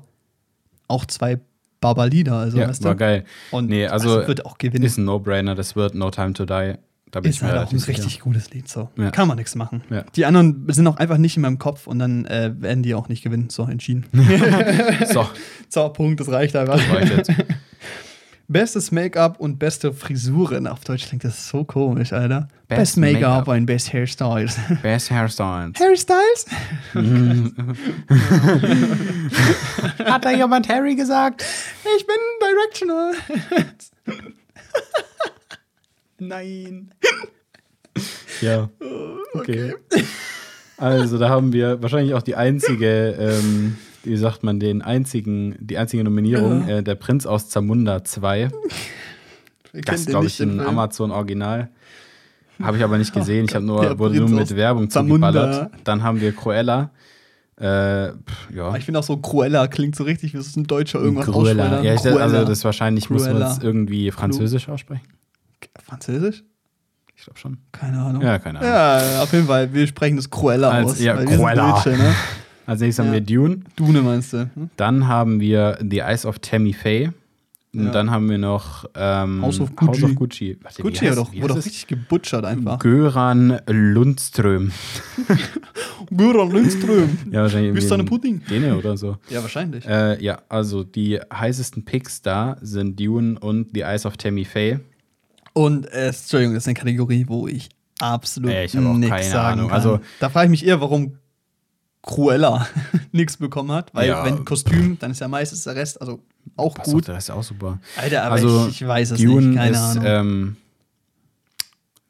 auch 0.87 1.05
zwei 1.05 1.39
Baba-Lieder. 1.79 2.33
Also, 2.35 2.59
ja, 2.59 2.69
weißt 2.69 2.83
war 2.83 2.91
du? 2.93 2.97
geil. 2.99 3.25
Und 3.49 3.69
Nee, 3.69 3.87
also 3.87 4.27
wird 4.27 4.45
auch 4.45 4.57
gewinnen. 4.57 4.85
Ist 4.85 4.97
ein 4.97 5.05
No-Brainer, 5.05 5.55
das 5.55 5.75
wird 5.75 5.95
No 5.95 6.11
Time 6.11 6.33
to 6.33 6.45
Die. 6.45 6.75
Da 7.11 7.19
bin 7.19 7.29
Ist 7.29 7.35
ich 7.37 7.41
mir 7.41 7.49
halt 7.49 7.57
auch 7.57 7.61
ein 7.63 7.67
relativ 7.67 7.87
richtig 7.89 8.13
sicher. 8.13 8.23
gutes 8.23 8.49
Lied, 8.51 8.69
so. 8.69 8.89
Ja. 8.97 9.11
Kann 9.11 9.27
man 9.27 9.37
nichts 9.37 9.55
machen. 9.55 9.83
Ja. 9.89 10.03
Die 10.15 10.25
anderen 10.25 10.65
sind 10.69 10.87
auch 10.87 10.95
einfach 10.97 11.17
nicht 11.17 11.35
in 11.35 11.41
meinem 11.41 11.59
Kopf 11.59 11.85
und 11.87 11.99
dann 11.99 12.25
äh, 12.25 12.53
werden 12.57 12.83
die 12.83 12.95
auch 12.95 13.09
nicht 13.09 13.21
gewinnen. 13.23 13.49
So, 13.49 13.65
entschieden. 13.65 14.05
So, 15.11 15.27
so, 15.67 15.89
Punkt, 15.89 16.19
das 16.21 16.29
reicht 16.29 16.55
einfach. 16.55 16.79
reicht 16.89 17.15
jetzt. 17.15 17.31
Bestes 18.47 18.91
Make-up 18.91 19.39
und 19.39 19.59
beste 19.59 19.93
Frisuren. 19.93 20.67
Auf 20.67 20.81
Deutsch 20.83 21.07
klingt 21.07 21.23
das 21.23 21.47
so 21.47 21.63
komisch, 21.63 22.11
Alter. 22.11 22.49
Best 22.67 22.79
Best 22.79 22.97
Make-up 22.97 23.21
Make-up. 23.21 23.47
und 23.47 23.65
Best 23.65 23.93
Hairstyles. 23.93 24.57
Best 24.81 25.09
Hairstyles. 25.09 25.79
Hairstyles? 25.79 26.45
Hat 30.05 30.25
da 30.25 30.31
jemand 30.31 30.67
Harry 30.67 30.95
gesagt? 30.95 31.45
Ich 31.97 32.05
bin 32.05 32.15
Directional. 32.41 33.13
Nein. 36.21 36.91
ja. 38.41 38.69
Okay. 39.33 39.73
Also, 40.77 41.17
da 41.17 41.29
haben 41.29 41.51
wir 41.51 41.81
wahrscheinlich 41.81 42.13
auch 42.13 42.21
die 42.21 42.35
einzige, 42.35 43.15
ähm, 43.17 43.75
wie 44.03 44.15
sagt 44.17 44.43
man, 44.43 44.59
den 44.59 44.83
einzigen, 44.83 45.55
die 45.59 45.79
einzige 45.79 46.03
Nominierung, 46.03 46.67
äh, 46.67 46.83
der 46.83 46.93
Prinz 46.95 47.25
aus 47.25 47.49
Zamunda 47.49 48.03
2. 48.03 48.49
Wir 49.73 49.81
Das 49.81 50.01
ist, 50.01 50.09
glaube 50.09 50.27
ich, 50.27 50.39
ein. 50.39 50.59
Amazon-Original. 50.59 51.69
Habe 52.61 52.77
ich 52.77 52.83
aber 52.83 52.99
nicht 52.99 53.13
gesehen. 53.13 53.45
Ich 53.49 53.55
habe 53.55 53.65
nur, 53.65 53.97
wurde 53.97 54.17
nur 54.19 54.29
mit 54.29 54.55
Werbung 54.55 54.91
Zamunda. 54.91 55.31
zugeballert. 55.31 55.71
Dann 55.83 56.03
haben 56.03 56.21
wir 56.21 56.31
Cruella. 56.33 56.91
Äh, 57.57 58.11
pff, 58.11 58.55
ja. 58.55 58.75
Ich 58.75 58.85
finde 58.85 58.99
auch 58.99 59.03
so 59.03 59.17
Cruella 59.17 59.67
klingt 59.67 59.95
so 59.95 60.03
richtig, 60.03 60.35
wie 60.35 60.37
es 60.37 60.55
ein 60.55 60.65
Deutscher 60.65 60.99
irgendwas 60.99 61.25
Cruella. 61.25 61.63
ausspricht. 61.63 61.83
Ja, 61.85 61.93
ich, 61.95 62.01
Cruella. 62.01 62.21
also 62.21 62.45
das 62.45 62.63
wahrscheinlich 62.63 63.09
muss 63.09 63.23
man 63.23 63.31
Cruella. 63.31 63.51
es 63.51 63.59
irgendwie 63.63 64.11
französisch 64.11 64.69
aussprechen. 64.69 65.07
Französisch? 65.83 66.43
Ich 67.15 67.23
glaube 67.25 67.39
schon. 67.39 67.57
Keine 67.71 67.99
Ahnung. 68.01 68.21
Ja, 68.21 68.39
keine 68.39 68.59
Ahnung. 68.59 68.71
Ja, 68.71 69.21
auf 69.23 69.31
jeden 69.33 69.45
Fall. 69.47 69.71
Wir 69.73 69.85
sprechen 69.87 70.15
das 70.15 70.29
Cruella 70.29 70.69
Als- 70.71 70.91
aus. 70.93 70.99
ja, 71.01 71.15
Cruella. 71.23 71.73
Deutsche, 71.73 71.97
ne? 71.97 72.13
Als 72.65 72.79
nächstes 72.81 72.99
haben 73.05 73.13
Ja. 73.13 73.19
wir 73.19 73.21
Dune. 73.21 73.59
Dune 73.75 74.01
meinst 74.01 74.33
du? 74.33 74.49
Hm? 74.53 74.69
Dann 74.77 75.07
haben 75.07 75.39
wir 75.39 75.77
The 75.87 75.99
Eyes 75.99 76.25
of 76.25 76.39
Tammy 76.39 76.73
Faye. 76.73 77.11
Und 77.73 77.85
Ja. 77.85 77.91
dann 77.91 78.11
haben 78.11 78.29
wir 78.29 78.37
noch 78.37 78.85
ähm, 78.95 79.41
House 79.41 79.59
of 79.61 79.73
Gucci. 79.77 80.13
Gucci. 80.13 80.57
Warte, 80.61 80.81
Gucci 80.81 81.05
heißt- 81.05 81.11
hat 81.11 81.17
doch, 81.17 81.33
wurde 81.33 81.47
doch 81.47 81.55
richtig 81.57 81.87
gebutschert 81.87 82.43
einfach. 82.43 82.79
Göran 82.79 83.59
Lundström. 83.67 84.71
Göran 86.11 86.51
Lindström. 86.51 87.17
Ja, 87.31 87.43
wahrscheinlich 87.43 87.73
Bist 87.73 87.89
du 87.89 87.93
eine 87.93 88.03
ein 88.03 88.07
Pudding? 88.07 88.41
Däne 88.49 88.75
oder 88.77 88.97
so. 88.97 89.17
Ja, 89.29 89.41
wahrscheinlich. 89.41 89.85
Äh, 89.87 90.21
ja, 90.23 90.39
also 90.49 90.83
die 90.83 91.19
heißesten 91.33 91.85
Picks 91.85 92.21
da 92.21 92.57
sind 92.61 92.99
Dune 92.99 93.39
und 93.39 93.69
The 93.73 93.81
Eyes 93.81 94.05
of 94.05 94.17
Tammy 94.17 94.43
Faye. 94.45 94.79
Und, 95.53 95.85
äh, 95.91 96.07
Entschuldigung, 96.07 96.53
das 96.55 96.63
ist 96.63 96.67
eine 96.67 96.75
Kategorie, 96.75 97.25
wo 97.27 97.47
ich 97.47 97.69
absolut 97.99 98.51
Äh, 98.51 98.65
ich 98.65 98.73
nichts 98.73 99.29
sagen 99.31 99.59
Ahnung. 99.59 99.67
kann. 99.69 99.77
Also- 99.77 99.99
da 100.19 100.29
frage 100.29 100.45
ich 100.45 100.51
mich 100.51 100.65
eher, 100.65 100.81
warum 100.81 101.17
Cruella 102.03 102.67
nichts 103.11 103.37
bekommen 103.37 103.71
hat. 103.71 103.93
Weil, 103.93 104.07
Ja. 104.09 104.25
wenn 104.25 104.43
Kostüm, 104.45 104.97
dann 104.99 105.11
ist 105.11 105.19
ja 105.21 105.27
meistens 105.27 105.63
der 105.65 105.75
Rest, 105.75 106.01
also 106.01 106.19
auch 106.57 106.73
gut. 106.75 106.95
Auf, 106.95 107.01
der 107.05 107.17
ist 107.17 107.29
auch 107.29 107.43
super. 107.43 107.79
Alter, 107.95 108.23
aber 108.23 108.35
also 108.35 108.67
ich, 108.69 108.81
ich 108.81 108.87
weiß 108.87 109.11
es 109.11 109.19
Dune 109.21 109.47
nicht, 109.47 109.57
keine 109.57 109.71
ist, 109.71 109.77
Ahnung. 109.77 110.03
ähm, 110.05 110.55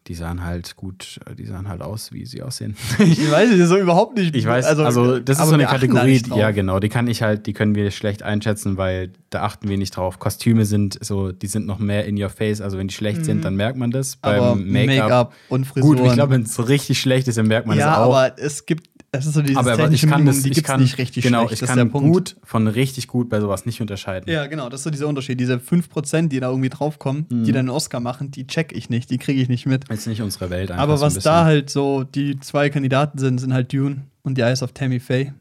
die 0.07 0.15
sahen 0.15 0.43
halt 0.43 0.75
gut, 0.75 1.19
die 1.37 1.45
sahen 1.45 1.67
halt 1.67 1.81
aus, 1.81 2.11
wie 2.11 2.25
sie 2.25 2.41
aussehen. 2.41 2.75
ich 2.99 3.31
weiß 3.31 3.51
es 3.51 3.69
so 3.69 3.77
überhaupt 3.77 4.17
nicht. 4.17 4.35
Ich 4.35 4.47
weiß, 4.47 4.65
also, 4.65 5.19
das 5.19 5.39
ist 5.39 5.47
so 5.47 5.53
eine 5.53 5.65
Kategorie, 5.65 6.21
ja 6.35 6.49
genau, 6.51 6.79
die 6.79 6.89
kann 6.89 7.07
ich 7.07 7.21
halt, 7.21 7.45
die 7.45 7.53
können 7.53 7.75
wir 7.75 7.91
schlecht 7.91 8.23
einschätzen, 8.23 8.77
weil 8.77 9.11
da 9.29 9.43
achten 9.43 9.69
wir 9.69 9.77
nicht 9.77 9.95
drauf. 9.95 10.17
Kostüme 10.17 10.65
sind 10.65 10.97
so, 11.01 11.31
die 11.31 11.45
sind 11.45 11.67
noch 11.67 11.77
mehr 11.77 12.05
in 12.05 12.21
your 12.21 12.29
face, 12.29 12.61
also 12.61 12.79
wenn 12.79 12.87
die 12.87 12.95
schlecht 12.95 13.25
sind, 13.25 13.45
dann 13.45 13.55
merkt 13.55 13.77
man 13.77 13.91
das. 13.91 14.15
Mhm. 14.15 14.19
aber 14.21 14.55
Beim 14.55 14.71
Make-up, 14.71 14.87
Make-up 14.87 15.33
und 15.49 15.65
Frisuren. 15.65 15.97
gut, 15.97 16.07
ich 16.07 16.13
glaube, 16.13 16.33
wenn 16.33 16.41
es 16.43 16.67
richtig 16.67 16.99
schlecht 16.99 17.27
ist, 17.27 17.37
dann 17.37 17.47
merkt 17.47 17.67
man 17.67 17.77
ja, 17.77 17.87
das 17.87 17.97
auch. 17.97 18.15
aber 18.15 18.39
es 18.39 18.65
gibt, 18.65 18.89
es 19.13 19.25
ist 19.25 19.33
so 19.33 19.41
dieses 19.41 19.57
aber 19.57 19.71
ich 19.73 19.77
technische 19.77 20.07
kann 20.07 20.19
Minimum, 20.23 20.35
das, 20.35 20.43
die 20.43 20.51
ich 20.51 20.63
kann, 20.63 20.79
nicht 20.81 20.97
richtig 20.97 21.23
genau, 21.23 21.39
schlecht. 21.47 21.53
ich 21.63 21.67
das 21.67 21.75
kann 21.75 21.91
gut 21.91 22.37
von 22.43 22.67
richtig 22.67 23.07
gut 23.07 23.29
bei 23.29 23.41
sowas 23.41 23.65
nicht 23.65 23.81
unterscheiden. 23.81 24.31
Ja, 24.31 24.45
genau, 24.47 24.69
das 24.69 24.79
ist 24.81 24.83
so 24.85 24.89
dieser 24.89 25.07
Unterschied. 25.07 25.37
Diese 25.39 25.57
5%, 25.59 26.29
die 26.29 26.39
da 26.39 26.47
irgendwie 26.49 26.69
draufkommen, 26.69 27.25
Mhm. 27.29 27.43
die 27.43 27.51
dann 27.51 27.61
einen 27.61 27.69
Oscar 27.69 27.99
machen, 27.99 28.31
die 28.31 28.47
check 28.47 28.71
ich 28.71 28.89
nicht, 28.89 29.09
die 29.09 29.17
kriege 29.17 29.41
ich 29.41 29.49
nicht 29.49 29.65
mit. 29.65 29.89
Ist 29.89 30.07
nicht 30.07 30.21
unsere 30.21 30.49
Welt 30.49 30.71
einfach 30.71 30.83
Aber 30.83 30.97
so 30.97 31.05
was 31.05 31.15
bisschen. 31.15 31.29
da 31.29 31.43
halt 31.43 31.69
so 31.69 32.03
die 32.05 32.39
zwei 32.39 32.69
Kandidaten 32.69 33.17
sind, 33.17 33.39
sind 33.39 33.53
halt 33.53 33.73
Dune 33.73 34.03
und 34.23 34.37
die 34.37 34.41
Eyes 34.41 34.63
of 34.63 34.71
Tammy 34.71 35.01
Faye. 35.01 35.33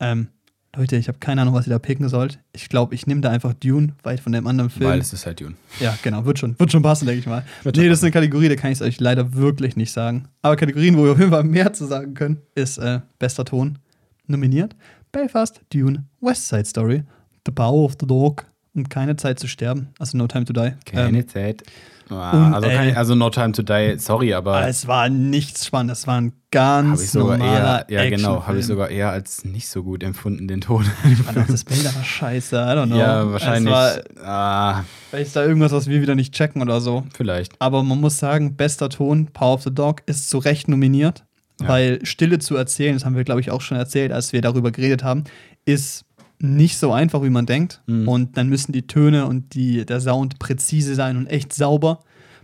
Ähm, 0.00 0.28
Leute, 0.76 0.96
ich 0.96 1.06
habe 1.08 1.18
keine 1.18 1.42
Ahnung, 1.42 1.54
was 1.54 1.66
ihr 1.66 1.70
da 1.70 1.78
picken 1.78 2.08
sollt. 2.08 2.40
Ich 2.52 2.68
glaube, 2.68 2.94
ich 2.94 3.06
nehme 3.06 3.20
da 3.20 3.30
einfach 3.30 3.54
Dune, 3.54 3.94
weit 4.02 4.20
von 4.20 4.32
dem 4.32 4.46
anderen 4.46 4.70
Film. 4.70 4.90
Weil 4.90 5.00
es 5.00 5.12
ist 5.12 5.24
halt 5.24 5.40
Dune. 5.40 5.54
ja, 5.78 5.96
genau, 6.02 6.24
wird 6.24 6.38
schon, 6.38 6.58
wird 6.58 6.72
schon 6.72 6.82
passen, 6.82 7.06
denke 7.06 7.20
ich 7.20 7.26
mal. 7.26 7.44
Wird 7.62 7.76
nee, 7.76 7.88
das 7.88 7.98
ist 7.98 8.04
eine 8.04 8.10
Kategorie, 8.10 8.48
da 8.48 8.56
kann 8.56 8.72
ich 8.72 8.80
es 8.80 8.82
euch 8.82 9.00
leider 9.00 9.34
wirklich 9.34 9.76
nicht 9.76 9.92
sagen. 9.92 10.24
Aber 10.42 10.56
Kategorien, 10.56 10.96
wo 10.96 11.04
wir 11.04 11.12
auf 11.12 11.18
jeden 11.18 11.30
Fall 11.30 11.44
mehr 11.44 11.72
zu 11.72 11.86
sagen 11.86 12.14
können, 12.14 12.38
ist 12.54 12.78
äh, 12.78 13.00
bester 13.18 13.44
Ton 13.44 13.78
nominiert. 14.26 14.74
Belfast, 15.12 15.60
Dune, 15.72 16.04
West 16.20 16.48
Side 16.48 16.64
Story, 16.64 17.04
The 17.46 17.52
Power 17.52 17.84
of 17.84 17.94
the 18.00 18.06
Dog 18.06 18.44
und 18.74 18.90
Keine 18.90 19.16
Zeit 19.16 19.38
zu 19.38 19.46
sterben, 19.48 19.88
also 19.98 20.16
No 20.18 20.26
Time 20.26 20.44
to 20.44 20.52
Die. 20.52 20.72
Keine 20.84 21.18
Ähm, 21.18 21.28
Zeit. 21.28 21.62
Ah, 22.10 22.52
also, 22.52 22.68
kein, 22.68 22.94
also 22.96 23.14
No 23.14 23.30
Time 23.30 23.52
to 23.52 23.62
Die, 23.62 23.94
sorry, 23.98 24.34
aber 24.34 24.68
es 24.68 24.86
war 24.86 25.08
nichts 25.08 25.64
Spannendes, 25.64 26.00
es 26.00 26.06
war 26.06 26.20
ein 26.20 26.34
ganz 26.50 27.14
normaler 27.14 27.88
eher, 27.88 28.04
ja 28.04 28.10
genau, 28.10 28.46
habe 28.46 28.58
ich 28.58 28.66
sogar 28.66 28.90
eher 28.90 29.10
als 29.10 29.44
nicht 29.46 29.68
so 29.68 29.82
gut 29.82 30.02
empfunden, 30.02 30.46
den 30.46 30.60
Ton. 30.60 30.84
Auch 31.28 31.46
das 31.46 31.64
Bild 31.64 31.82
war 31.96 32.04
scheiße, 32.04 32.56
I 32.56 32.58
don't 32.76 32.86
know. 32.88 32.98
ja, 32.98 33.32
wahrscheinlich. 33.32 33.72
Es 33.72 34.22
war 34.22 34.22
ah, 34.22 34.84
vielleicht 35.08 35.28
ist 35.28 35.36
da 35.36 35.44
irgendwas, 35.46 35.72
was 35.72 35.86
wir 35.88 36.02
wieder 36.02 36.14
nicht 36.14 36.34
checken 36.34 36.60
oder 36.60 36.82
so. 36.82 37.04
vielleicht. 37.16 37.52
Aber 37.58 37.82
man 37.82 37.98
muss 38.00 38.18
sagen, 38.18 38.54
bester 38.54 38.90
Ton, 38.90 39.28
Power 39.32 39.54
of 39.54 39.62
the 39.62 39.74
Dog, 39.74 40.02
ist 40.04 40.28
zu 40.28 40.36
Recht 40.36 40.68
nominiert, 40.68 41.24
Ja. 41.62 41.68
weil 41.68 42.04
Stille 42.04 42.38
zu 42.38 42.54
erzählen, 42.54 42.92
das 42.94 43.06
haben 43.06 43.16
wir, 43.16 43.24
glaube 43.24 43.40
ich, 43.40 43.50
auch 43.50 43.62
schon 43.62 43.78
erzählt, 43.78 44.12
als 44.12 44.34
wir 44.34 44.42
darüber 44.42 44.72
geredet 44.72 45.02
haben, 45.02 45.24
ist 45.64 46.04
nicht 46.44 46.78
so 46.78 46.92
einfach, 46.92 47.22
wie 47.22 47.30
man 47.30 47.46
denkt. 47.46 47.82
Mhm. 47.86 48.08
Und 48.08 48.36
dann 48.36 48.48
müssen 48.48 48.72
die 48.72 48.86
Töne 48.86 49.26
und 49.26 49.54
die, 49.54 49.84
der 49.86 50.00
Sound 50.00 50.38
präzise 50.38 50.94
sein 50.94 51.16
und 51.16 51.26
echt 51.26 51.52
sauber. 51.52 52.00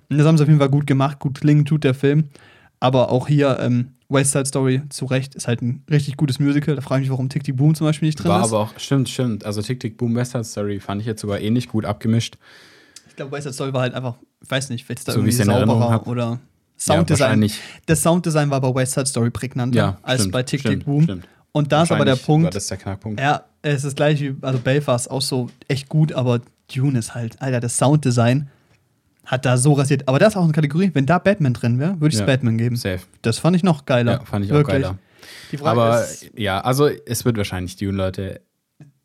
Und 0.09 0.19
das 0.19 0.27
haben 0.27 0.37
sie 0.37 0.43
auf 0.43 0.49
jeden 0.49 0.59
Fall 0.61 0.71
gut 0.71 0.87
gemacht, 0.87 1.19
gut 1.21 1.41
klingen 1.41 1.65
tut 1.65 1.85
der 1.85 1.95
Film. 1.95 2.25
Aber 2.81 3.11
auch 3.11 3.29
hier, 3.29 3.59
ähm, 3.61 3.93
West 4.09 4.33
Side 4.33 4.47
Story, 4.47 4.83
zu 4.89 5.05
Recht, 5.05 5.35
ist 5.37 5.47
halt 5.47 5.63
ein 5.63 5.85
richtig 5.89 6.17
gutes 6.17 6.41
Musical. 6.41 6.75
Da 6.75 6.81
frage 6.81 7.03
ich 7.03 7.09
mich, 7.09 7.11
warum 7.13 7.29
Tick 7.29 7.45
Tick 7.45 7.57
Boom 7.57 7.75
zum 7.77 7.87
Beispiel 7.87 8.07
nicht 8.09 8.17
drin 8.17 8.31
War 8.31 8.41
ist. 8.41 8.49
aber 8.49 8.59
auch, 8.61 8.73
stimmt, 8.79 9.09
stimmt. 9.09 9.45
Also 9.45 9.63
Tick 9.63 9.79
Tick 9.79 9.97
Boom 9.99 10.17
West 10.17 10.33
Side 10.33 10.45
Story 10.45 10.81
fand 10.81 11.01
ich 11.01 11.07
jetzt 11.07 11.21
sogar 11.21 11.39
ähnlich 11.41 11.69
gut 11.69 11.85
abgemischt. 11.85 12.37
Ich 13.09 13.15
glaube, 13.17 13.31
West 13.33 13.45
Side 13.45 13.55
Story 13.55 13.73
war 13.73 13.83
halt 13.83 13.95
einfach, 13.95 14.17
ich 14.43 14.51
weiß 14.51 14.71
nicht, 14.71 14.85
vielleicht 14.85 15.01
ist 15.01 15.09
da 15.09 15.13
So 15.13 15.25
wie 15.25 15.29
irgendwie 15.31 15.45
sauberer 15.45 15.91
hab. 15.91 16.07
oder 16.09 16.25
Ja, 16.25 16.39
Sounddesign. 16.79 17.21
wahrscheinlich. 17.27 17.59
das 17.87 18.03
Sounddesign 18.03 18.51
war 18.51 18.61
bei 18.61 18.75
West 18.75 18.95
Side 18.95 19.07
Story 19.07 19.31
prägnanter 19.31 19.77
Ja, 19.77 19.99
als 20.03 20.23
stimmt, 20.23 20.33
bei 20.33 20.43
Tick 20.43 20.63
Tick 20.63 20.85
Boom. 20.85 21.03
stimmt. 21.05 21.29
Und 21.53 21.71
da 21.71 21.83
ist 21.83 21.93
aber 21.93 22.05
der 22.05 22.13
Wahrscheinlich 22.15 22.29
War 22.29 22.35
Punkt, 22.37 22.55
das 22.55 22.67
der 22.69 22.77
Knackpunkt. 22.79 23.21
ja, 23.21 23.45
es 23.62 23.85
ist 23.85 23.97
gleich 23.97 24.20
wie, 24.20 24.35
also 24.43 24.59
Belfast 24.59 25.11
auch 25.11 25.23
so 25.23 25.49
echt 25.69 25.89
gut, 25.89 26.12
aber 26.12 26.41
Dune 26.74 26.99
ist 26.99 27.15
halt, 27.15 27.41
Alter, 27.43 27.61
das 27.61 27.77
Sounddesign 27.77 28.49
hat 29.27 29.45
da 29.45 29.57
so 29.57 29.74
rasiert. 29.74 30.09
Aber 30.09 30.19
das 30.19 30.32
ist 30.32 30.37
auch 30.37 30.45
eine 30.45 30.53
Kategorie, 30.53 30.91
wenn 30.95 31.07
da 31.07 31.19
Batman 31.19 31.53
drin 31.53 31.78
wäre, 31.78 31.93
würde 32.01 32.09
ich 32.09 32.15
es 32.15 32.20
Ja. 32.20 32.27
Batman 32.27 32.59
geben. 32.59 32.77
Safe. 32.77 33.01
Das 33.23 33.39
fand 33.39 33.55
ich 33.57 33.62
noch 33.62 33.85
geiler. 33.87 34.12
Ja, 34.12 34.24
fand 34.24 34.45
ich 34.45 34.51
auch 34.53 34.57
Wirklich. 34.57 34.82
geiler. 34.82 34.99
Die 35.53 35.57
Frage 35.59 35.81
Aber 35.81 36.03
ist 36.05 36.31
ja, 36.37 36.61
also 36.61 36.89
es 36.89 37.24
wird 37.24 37.37
wahrscheinlich 37.37 37.77
Dune, 37.77 37.97
Leute. 37.97 38.41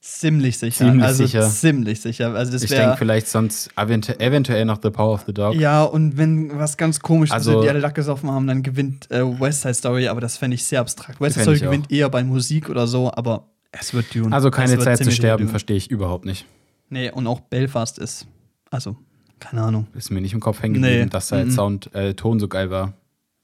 ziemlich 0.01 0.57
sicher. 0.59 0.85
Ziemlich 0.85 1.03
also 1.03 1.25
sicher. 1.25 1.49
ziemlich 1.49 2.01
sicher. 2.01 2.33
Also 2.35 2.51
das 2.51 2.63
Ich 2.63 2.69
denke 2.69 2.95
vielleicht 2.97 3.27
sonst 3.27 3.69
eventu 3.75 4.13
eventuell 4.19 4.63
noch 4.65 4.79
The 4.81 4.91
Power 4.91 5.13
of 5.15 5.23
the 5.25 5.33
Dog. 5.33 5.55
Ja, 5.55 5.83
und 5.83 6.17
wenn 6.17 6.57
was 6.57 6.77
ganz 6.77 6.99
komisch 6.99 7.31
Also- 7.31 7.59
ist, 7.59 7.63
die 7.65 7.69
alle 7.69 7.79
Lack 7.79 7.95
gesoffen 7.95 8.29
haben, 8.31 8.47
dann 8.47 8.61
gewinnt 8.63 9.09
äh, 9.11 9.21
West 9.39 9.61
Side 9.63 9.73
Story, 9.73 10.07
aber 10.07 10.21
das 10.21 10.37
fände 10.37 10.55
ich 10.55 10.63
sehr 10.63 10.79
abstrakt. 10.79 11.19
West 11.19 11.33
Side 11.35 11.43
Story 11.43 11.57
ich 11.57 11.63
auch. 11.63 11.71
gewinnt 11.71 11.91
eher 11.91 12.09
bei 12.09 12.23
Musik 12.23 12.69
oder 12.69 12.85
so, 12.87 13.11
aber 13.13 13.47
es 13.79 13.93
wird 13.93 14.13
Dune. 14.15 14.33
Also 14.35 14.51
keine 14.51 14.77
Zeit 14.79 14.97
zu 15.03 15.11
sterben, 15.11 15.47
verstehe 15.49 15.77
ich 15.77 15.89
überhaupt 15.91 16.25
nicht. 16.25 16.45
Nee, 16.89 17.09
und 17.11 17.27
auch 17.27 17.39
Belfast 17.41 17.97
ist. 17.99 18.27
Also, 18.71 18.95
keine 19.39 19.61
Ahnung. 19.63 19.87
Ist 19.95 20.11
mir 20.11 20.21
nicht 20.21 20.33
im 20.33 20.39
Kopf 20.39 20.61
hängen 20.61 20.75
geblieben, 20.75 21.03
Nee. 21.05 21.09
dass 21.09 21.29
da 21.29 21.37
jetzt 21.39 21.47
Mhm. 21.51 21.55
Sound, 21.55 21.95
äh, 21.95 22.13
Ton 22.13 22.39
so 22.39 22.47
geil 22.47 22.69
war. 22.69 22.93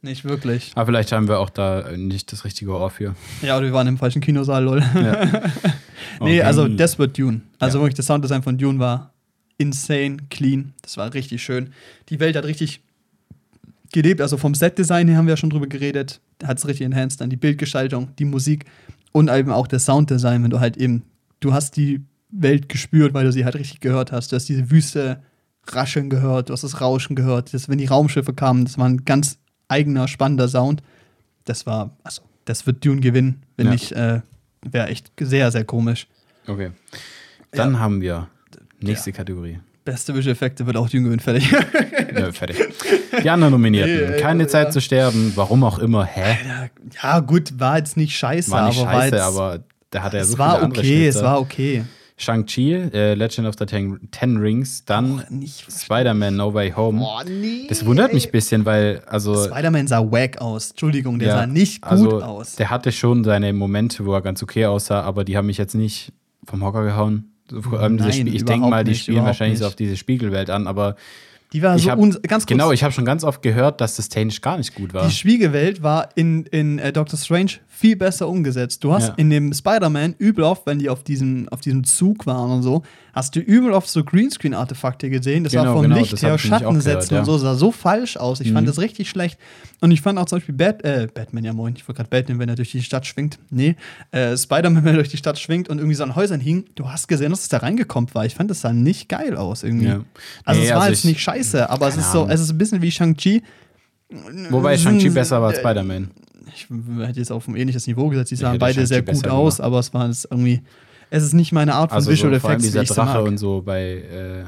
Nicht 0.03 0.25
wirklich. 0.25 0.71
Aber 0.75 0.87
vielleicht 0.87 1.11
haben 1.11 1.27
wir 1.27 1.39
auch 1.39 1.49
da 1.51 1.81
äh, 1.81 1.97
nicht 1.97 2.31
das 2.31 2.43
richtige 2.43 2.71
Ohr 2.71 2.89
für. 2.89 3.15
Ja, 3.41 3.57
oder 3.57 3.67
wir 3.67 3.73
waren 3.73 3.87
im 3.87 3.97
falschen 3.97 4.21
Kinosaal, 4.21 4.63
lol. 4.63 4.79
Ja. 4.95 5.51
Nee, 6.19 6.39
Okay. 6.39 6.41
also 6.43 6.67
das 6.67 6.99
wird 6.99 7.17
Dune. 7.17 7.41
Also 7.59 7.77
Ja. 7.77 7.83
wirklich, 7.83 7.95
das 7.95 8.05
Sounddesign 8.07 8.43
von 8.43 8.57
Dune 8.57 8.77
war 8.79 9.13
insane, 9.57 10.17
clean. 10.29 10.73
Das 10.81 10.97
war 10.97 11.13
richtig 11.13 11.41
schön. 11.43 11.73
Die 12.09 12.19
Welt 12.19 12.35
hat 12.35 12.45
richtig 12.45 12.81
gelebt. 13.91 14.21
Also 14.21 14.37
vom 14.37 14.53
Setdesign 14.55 15.07
her 15.07 15.17
haben 15.17 15.25
wir 15.27 15.33
ja 15.33 15.37
schon 15.37 15.49
drüber 15.49 15.67
geredet. 15.67 16.19
Hat 16.43 16.57
es 16.57 16.67
richtig 16.67 16.85
enhanced. 16.85 17.21
Dann 17.21 17.29
die 17.29 17.37
Bildgestaltung, 17.37 18.09
die 18.17 18.25
Musik 18.25 18.65
und 19.11 19.29
eben 19.29 19.51
auch 19.51 19.67
das 19.67 19.85
Sounddesign, 19.85 20.43
wenn 20.43 20.49
du 20.49 20.59
halt 20.59 20.77
eben, 20.77 21.03
du 21.39 21.53
hast 21.53 21.75
die 21.77 22.01
Welt 22.29 22.69
gespürt, 22.69 23.13
weil 23.13 23.25
du 23.25 23.31
sie 23.31 23.43
halt 23.45 23.55
richtig 23.55 23.79
gehört 23.81 24.11
hast. 24.11 24.31
Du 24.31 24.35
hast 24.35 24.47
diese 24.47 24.71
Wüste 24.71 25.21
rascheln 25.67 26.09
gehört, 26.09 26.49
du 26.49 26.53
hast 26.53 26.63
das 26.63 26.81
Rauschen 26.81 27.15
gehört. 27.15 27.53
Das, 27.53 27.67
wenn 27.69 27.77
die 27.77 27.85
Raumschiffe 27.85 28.33
kamen, 28.33 28.65
das 28.65 28.77
war 28.77 28.87
ein 28.87 29.03
ganz 29.05 29.37
eigener, 29.67 30.07
spannender 30.07 30.47
Sound. 30.47 30.81
Das 31.45 31.65
war, 31.65 31.97
also, 32.03 32.21
das 32.45 32.65
wird 32.65 32.85
Dune 32.85 33.01
gewinnen. 33.01 33.43
Wenn 33.57 33.67
Ja. 33.67 33.71
nicht, 33.73 33.91
äh, 33.91 34.21
wäre 34.63 34.87
echt 34.87 35.11
sehr, 35.19 35.51
sehr 35.51 35.65
komisch. 35.65 36.07
Okay. 36.47 36.71
Dann 37.51 37.79
haben 37.79 38.01
wir 38.01 38.29
nächste 38.79 39.11
Kategorie. 39.11 39.59
Beste 39.83 40.13
Visual 40.13 40.33
Effekte 40.33 40.65
wird 40.67 40.77
auch 40.77 40.89
Dune 40.89 41.03
gewinnen, 41.05 41.19
fertig. 41.19 41.51
Nö, 42.13 42.31
fertig. 42.31 42.57
Die 43.23 43.29
anderen 43.29 43.51
Nominierten. 43.51 44.11
Nee, 44.11 44.17
Keine 44.17 44.43
ja. 44.43 44.49
Zeit 44.49 44.73
zu 44.73 44.79
sterben, 44.79 45.31
warum 45.35 45.63
auch 45.63 45.79
immer. 45.79 46.05
Hä? 46.05 46.37
ja, 47.01 47.19
gut, 47.19 47.59
war 47.59 47.77
jetzt 47.77 47.97
nicht 47.97 48.15
scheiße, 48.15 48.51
War 48.51 48.67
nicht 48.67 48.79
aber 48.79 48.87
war 48.87 49.01
scheiße, 49.01 49.15
jetzt, 49.15 49.25
aber 49.25 49.63
da 49.89 50.03
hat 50.03 50.13
er 50.13 50.21
es 50.21 50.31
so 50.31 50.37
war 50.37 50.59
viele 50.59 50.67
okay, 50.67 50.79
es 51.07 51.15
Schnitzer. 51.15 51.23
war 51.23 51.39
okay. 51.39 51.83
Shang-Chi, 52.17 52.73
äh, 52.93 53.13
Legend 53.15 53.47
of 53.47 53.55
the 53.57 53.65
Ten, 53.65 53.99
Ten 54.11 54.37
Rings, 54.37 54.85
dann 54.85 55.23
Spider-Man 55.43 56.35
No 56.35 56.53
Way 56.53 56.73
Home. 56.73 56.99
Boah, 56.99 57.23
nee. 57.23 57.65
Das 57.67 57.83
wundert 57.83 58.13
mich 58.13 58.27
ein 58.27 58.31
bisschen, 58.31 58.63
weil, 58.65 59.01
also. 59.07 59.45
Spider-Man 59.45 59.87
sah 59.87 59.99
wack 60.11 60.39
aus. 60.39 60.71
Entschuldigung, 60.71 61.17
der 61.17 61.29
ja, 61.29 61.35
sah 61.37 61.47
nicht 61.47 61.81
gut 61.81 61.91
also, 61.91 62.21
aus. 62.21 62.55
Der 62.57 62.69
hatte 62.69 62.91
schon 62.91 63.23
seine 63.23 63.51
Momente, 63.53 64.05
wo 64.05 64.13
er 64.13 64.21
ganz 64.21 64.43
okay 64.43 64.67
aussah, 64.67 65.01
aber 65.01 65.23
die 65.23 65.35
haben 65.35 65.47
mich 65.47 65.57
jetzt 65.57 65.73
nicht 65.73 66.13
vom 66.45 66.63
Hocker 66.63 66.83
gehauen. 66.83 67.30
So, 67.51 67.61
vor 67.61 67.79
allem 67.81 67.97
diese 67.97 68.09
Nein, 68.09 68.27
Spie- 68.27 68.35
ich 68.35 68.45
denke 68.45 68.67
mal, 68.69 68.83
die 68.83 68.91
nicht, 68.91 69.03
spielen 69.03 69.23
wahrscheinlich 69.23 69.59
so 69.59 69.65
nicht. 69.65 69.71
auf 69.73 69.75
diese 69.75 69.97
Spiegelwelt 69.97 70.49
an, 70.49 70.67
aber 70.67 70.95
Die 71.53 71.61
war 71.61 71.77
so 71.77 71.91
hab, 71.91 71.99
ganz 71.99 72.15
kurz. 72.21 72.45
genau, 72.45 72.71
ich 72.71 72.81
habe 72.83 72.93
schon 72.93 73.03
ganz 73.03 73.23
oft 73.25 73.41
gehört, 73.41 73.81
dass 73.81 73.97
das 73.97 74.07
technisch 74.07 74.39
gar 74.39 74.57
nicht 74.57 74.73
gut 74.73 74.93
war. 74.93 75.05
Die 75.05 75.13
Spiegelwelt 75.13 75.83
war 75.83 76.09
in, 76.15 76.45
in 76.45 76.79
äh, 76.79 76.93
Doctor 76.93 77.19
Strange 77.19 77.51
viel 77.67 77.97
besser 77.97 78.29
umgesetzt. 78.29 78.83
Du 78.85 78.93
hast 78.93 79.09
Ja. 79.09 79.13
in 79.17 79.29
dem 79.29 79.51
Spider-Man 79.53 80.15
übel 80.17 80.45
oft, 80.45 80.65
wenn 80.65 80.79
die 80.79 80.89
auf 80.89 81.03
diesem, 81.03 81.49
auf 81.49 81.59
diesem 81.59 81.83
Zug 81.83 82.25
waren 82.25 82.51
und 82.51 82.63
so, 82.63 82.83
hast 83.13 83.35
du 83.35 83.39
übel 83.39 83.71
oft 83.73 83.89
so 83.89 84.03
Greenscreen-Artefakte 84.03 85.09
gesehen. 85.09 85.43
Das 85.43 85.53
war 85.53 85.63
Genau, 85.63 85.73
vom 85.75 85.83
genau, 85.83 85.97
Licht 85.97 86.21
her, 86.21 86.35
auch 86.35 86.39
Schattensetzen 86.39 87.09
gehört, 87.09 87.27
und 87.27 87.33
so, 87.33 87.37
sah 87.37 87.55
so 87.55 87.71
falsch 87.71 88.17
aus. 88.17 88.39
Ich 88.39 88.51
fand 88.51 88.63
Mhm. 88.63 88.71
das 88.71 88.79
richtig 88.79 89.09
schlecht. 89.09 89.37
Und 89.81 89.91
ich 89.91 90.01
fand 90.01 90.17
auch 90.19 90.25
zum 90.25 90.37
Beispiel 90.37 90.55
Bat 90.55 90.83
äh, 90.83 91.07
Batman, 91.13 91.43
ja 91.43 91.53
moin, 91.53 91.73
ich 91.75 91.87
wollte 91.87 91.97
gerade 92.03 92.09
Batman, 92.09 92.39
wenn 92.39 92.49
er 92.49 92.55
durch 92.55 92.71
die 92.71 92.81
Stadt 92.83 93.05
schwingt. 93.05 93.39
Nee, 93.49 93.75
äh, 94.11 94.37
Spider-Man, 94.37 94.83
wenn 94.85 94.93
er 94.93 94.97
durch 94.97 95.09
die 95.09 95.17
Stadt 95.17 95.39
schwingt 95.39 95.69
und 95.69 95.77
irgendwie 95.79 95.95
so 95.95 96.03
an 96.03 96.15
Häusern 96.15 96.39
hing, 96.39 96.65
du 96.75 96.89
hast 96.89 97.07
gesehen, 97.07 97.31
dass 97.31 97.41
es 97.41 97.49
da 97.49 97.57
reingekommen 97.57 98.09
war. 98.13 98.25
Ich 98.25 98.35
fand, 98.35 98.49
das 98.51 98.61
sah 98.61 98.73
nicht 98.73 99.09
geil 99.09 99.35
aus 99.35 99.63
irgendwie. 99.63 99.87
Ja. 99.87 100.01
Also 100.45 100.61
Nee, 100.61 100.67
es 100.67 100.73
war 100.73 100.81
also 100.81 100.89
jetzt 100.91 100.99
ich- 100.99 101.05
nicht 101.05 101.21
scheiße, 101.21 101.69
aber 101.69 101.87
es 101.87 101.97
ist 101.97 102.11
so, 102.11 102.27
es 102.29 102.39
ist 102.41 102.49
ein 102.51 102.57
bisschen 102.57 102.81
wie 102.81 102.91
Shang-Chi. 102.91 103.41
Wobei 104.49 104.77
Shang-Chi 104.77 105.01
sind- 105.03 105.13
besser 105.13 105.41
war 105.41 105.49
als 105.49 105.57
äh, 105.57 105.61
Spider-Man. 105.61 106.11
ich 106.55 106.67
hätte 107.07 107.19
jetzt 107.19 107.31
auf 107.31 107.47
ein 107.47 107.55
ähnliches 107.55 107.87
Niveau 107.87 108.09
gesetzt. 108.09 108.31
Die 108.31 108.35
sahen 108.35 108.59
beide 108.59 108.85
sehr 108.85 109.01
gut 109.01 109.27
aus, 109.27 109.59
aber 109.61 109.79
es 109.79 109.93
war 109.93 110.07
jetzt 110.07 110.27
irgendwie. 110.29 110.61
Es 111.11 111.23
ist 111.23 111.33
nicht 111.33 111.51
meine 111.51 111.75
Art 111.75 111.89
von 111.91 111.97
Also 111.97 112.09
Visual 112.09 112.33
so, 112.33 112.39
vor 112.39 112.49
allem 112.49 112.59
Effects, 112.59 112.71
dieser 112.71 112.95
Drache 112.95 113.19
mag. 113.19 113.27
und 113.27 113.37
so 113.37 113.61
bei 113.61 113.81
äh, 113.81 114.43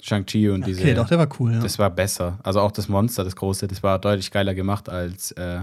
Shang-Chi 0.00 0.48
und 0.48 0.64
diese. 0.64 0.80
Okay, 0.80 0.94
doch, 0.94 1.08
der 1.08 1.18
war 1.18 1.28
cool. 1.38 1.54
Ja. 1.54 1.60
Das 1.60 1.78
war 1.78 1.90
besser. 1.90 2.38
Also 2.44 2.60
auch 2.60 2.70
das 2.70 2.88
Monster, 2.88 3.24
das 3.24 3.34
große, 3.34 3.66
das 3.66 3.82
war 3.82 3.98
deutlich 3.98 4.30
geiler 4.30 4.54
gemacht 4.54 4.88
als 4.88 5.32
äh, 5.32 5.60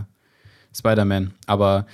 Spider-Man. 0.76 1.34
Aber 1.48 1.86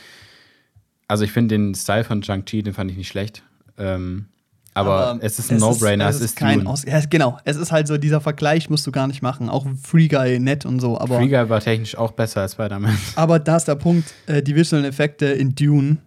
also 1.08 1.24
ich 1.24 1.32
finde 1.32 1.56
den 1.56 1.76
Style 1.76 2.04
von 2.04 2.24
Shang-Chi, 2.24 2.64
den 2.64 2.74
fand 2.74 2.90
ich 2.90 2.98
nicht 2.98 3.08
schlecht. 3.08 3.44
Ähm, 3.78 4.26
aber, 4.74 5.20
es 5.22 5.40
ist 5.40 5.52
ein 5.52 5.58
No-Brainer, 5.58 6.08
es 6.08 6.22
ist, 6.22 6.36
kein. 6.36 6.66
Aus 6.66 6.86
ja, 6.86 7.02
Genau, 7.10 7.38
es 7.44 7.58
ist 7.58 7.72
halt 7.72 7.88
so, 7.88 7.98
dieser 7.98 8.22
Vergleich 8.22 8.70
musst 8.70 8.86
du 8.88 8.92
gar 8.92 9.08
nicht 9.08 9.22
machen. 9.22 9.50
Auch 9.50 9.68
Free 9.84 10.08
Guy 10.08 10.40
nett 10.40 10.66
und 10.66 10.80
so, 10.80 11.00
aber, 11.00 11.18
Free 11.18 11.28
Guy 11.28 11.50
war 11.50 11.60
technisch 11.60 11.96
auch 11.98 12.12
besser 12.12 12.42
als 12.42 12.54
Spider-Man. 12.54 12.98
aber 13.16 13.40
da 13.40 13.58
ist 13.58 13.68
der 13.68 13.76
Punkt, 13.76 14.14
äh, 14.28 14.42
die 14.42 14.56
visuellen 14.56 14.86
Effekte 14.86 15.26
in 15.26 15.54
Dune 15.54 15.98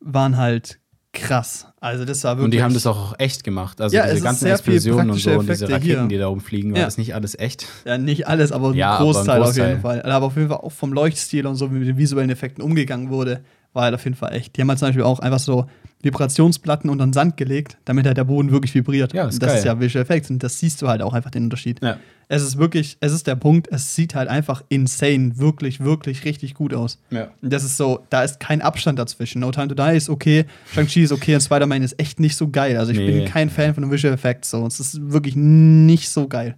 waren 0.00 0.36
halt 0.36 0.78
krass. 1.12 1.66
Also 1.86 2.04
das 2.04 2.24
war 2.24 2.32
wirklich. 2.36 2.44
Und 2.46 2.50
die 2.52 2.62
haben 2.62 2.74
das 2.74 2.86
auch 2.86 3.14
echt 3.18 3.44
gemacht. 3.44 3.80
Also 3.80 3.94
Ja, 3.96 4.04
es 4.06 4.12
diese 4.14 4.24
ganzen 4.24 4.46
Explosionen 4.46 5.10
und 5.10 5.18
so 5.18 5.30
und 5.38 5.48
diese 5.48 5.68
Raketen, 5.70 5.82
hier. 6.00 6.06
die 6.08 6.18
da 6.18 6.26
rumfliegen, 6.26 6.72
war 6.72 6.80
Ja. 6.80 6.84
das 6.86 6.98
nicht 6.98 7.14
alles 7.14 7.38
echt? 7.38 7.66
Ja, 7.84 7.96
nicht 7.96 8.26
alles, 8.26 8.50
aber 8.50 8.70
ein 8.70 8.74
Ja, 8.74 8.90
aber 8.90 8.98
ein 8.98 9.04
Großteil 9.12 9.40
auf 9.40 9.46
Großteil. 9.46 9.68
jeden 9.68 9.80
Fall. 9.82 10.02
Aber 10.02 10.26
auf 10.26 10.36
jeden 10.36 10.48
Fall 10.48 10.58
auch 10.58 10.72
vom 10.72 10.92
Leuchtstil 10.92 11.46
und 11.46 11.54
so, 11.54 11.70
wie 11.72 11.76
mit 11.78 11.86
den 11.88 11.96
visuellen 11.96 12.30
Effekten 12.30 12.62
umgegangen 12.62 13.08
wurde, 13.10 13.40
war 13.76 13.84
halt 13.84 13.94
auf 13.94 14.02
jeden 14.04 14.16
Fall 14.16 14.32
echt. 14.34 14.56
Die 14.56 14.60
haben 14.62 14.68
halt 14.68 14.80
zum 14.80 14.88
Beispiel 14.88 15.04
auch 15.04 15.20
einfach 15.20 15.38
so 15.38 15.66
Vibrationsplatten 16.02 16.90
unter 16.90 17.06
den 17.06 17.12
Sand 17.12 17.36
gelegt, 17.36 17.78
damit 17.84 18.06
halt 18.06 18.16
der 18.16 18.24
Boden 18.24 18.50
wirklich 18.50 18.74
vibriert. 18.74 19.12
Ja, 19.12 19.26
ist 19.28 19.42
das 19.42 19.48
geil. 19.50 19.58
ist 19.58 19.64
ja 19.64 19.80
Visual 19.80 20.02
Effects 20.02 20.30
und 20.30 20.42
das 20.42 20.58
siehst 20.58 20.80
du 20.82 20.88
halt 20.88 21.02
auch 21.02 21.12
einfach 21.14 21.30
den 21.30 21.44
Unterschied. 21.44 21.82
Ja. 21.82 21.98
Es 22.28 22.42
ist 22.42 22.58
wirklich, 22.58 22.96
es 23.00 23.12
ist 23.12 23.26
der 23.26 23.36
Punkt, 23.36 23.68
es 23.70 23.94
sieht 23.94 24.14
halt 24.14 24.28
einfach 24.28 24.62
insane, 24.68 25.38
wirklich, 25.38 25.80
wirklich 25.80 26.24
richtig 26.24 26.54
gut 26.54 26.74
aus. 26.74 26.98
Ja. 27.10 27.28
Und 27.40 27.52
das 27.52 27.64
ist 27.64 27.76
so, 27.76 28.00
da 28.10 28.24
ist 28.24 28.40
kein 28.40 28.62
Abstand 28.62 28.98
dazwischen. 28.98 29.40
No 29.40 29.50
Time 29.52 29.68
to 29.68 29.74
Die 29.74 29.96
ist 29.96 30.08
okay, 30.08 30.44
Shang-Chi 30.74 31.02
ist 31.02 31.12
okay 31.12 31.34
und 31.34 31.40
Spider-Man 31.40 31.82
ist 31.82 31.98
echt 32.00 32.18
nicht 32.20 32.36
so 32.36 32.48
geil. 32.48 32.76
Also 32.78 32.92
ich 32.92 32.98
Nee. 32.98 33.10
bin 33.20 33.24
kein 33.26 33.48
Fan 33.50 33.74
von 33.74 33.82
den 33.84 33.92
Visual 33.92 34.12
Effects. 34.14 34.50
So. 34.50 34.66
Es 34.66 34.80
ist 34.80 35.10
wirklich 35.12 35.36
nicht 35.36 36.08
so 36.10 36.26
geil. 36.28 36.56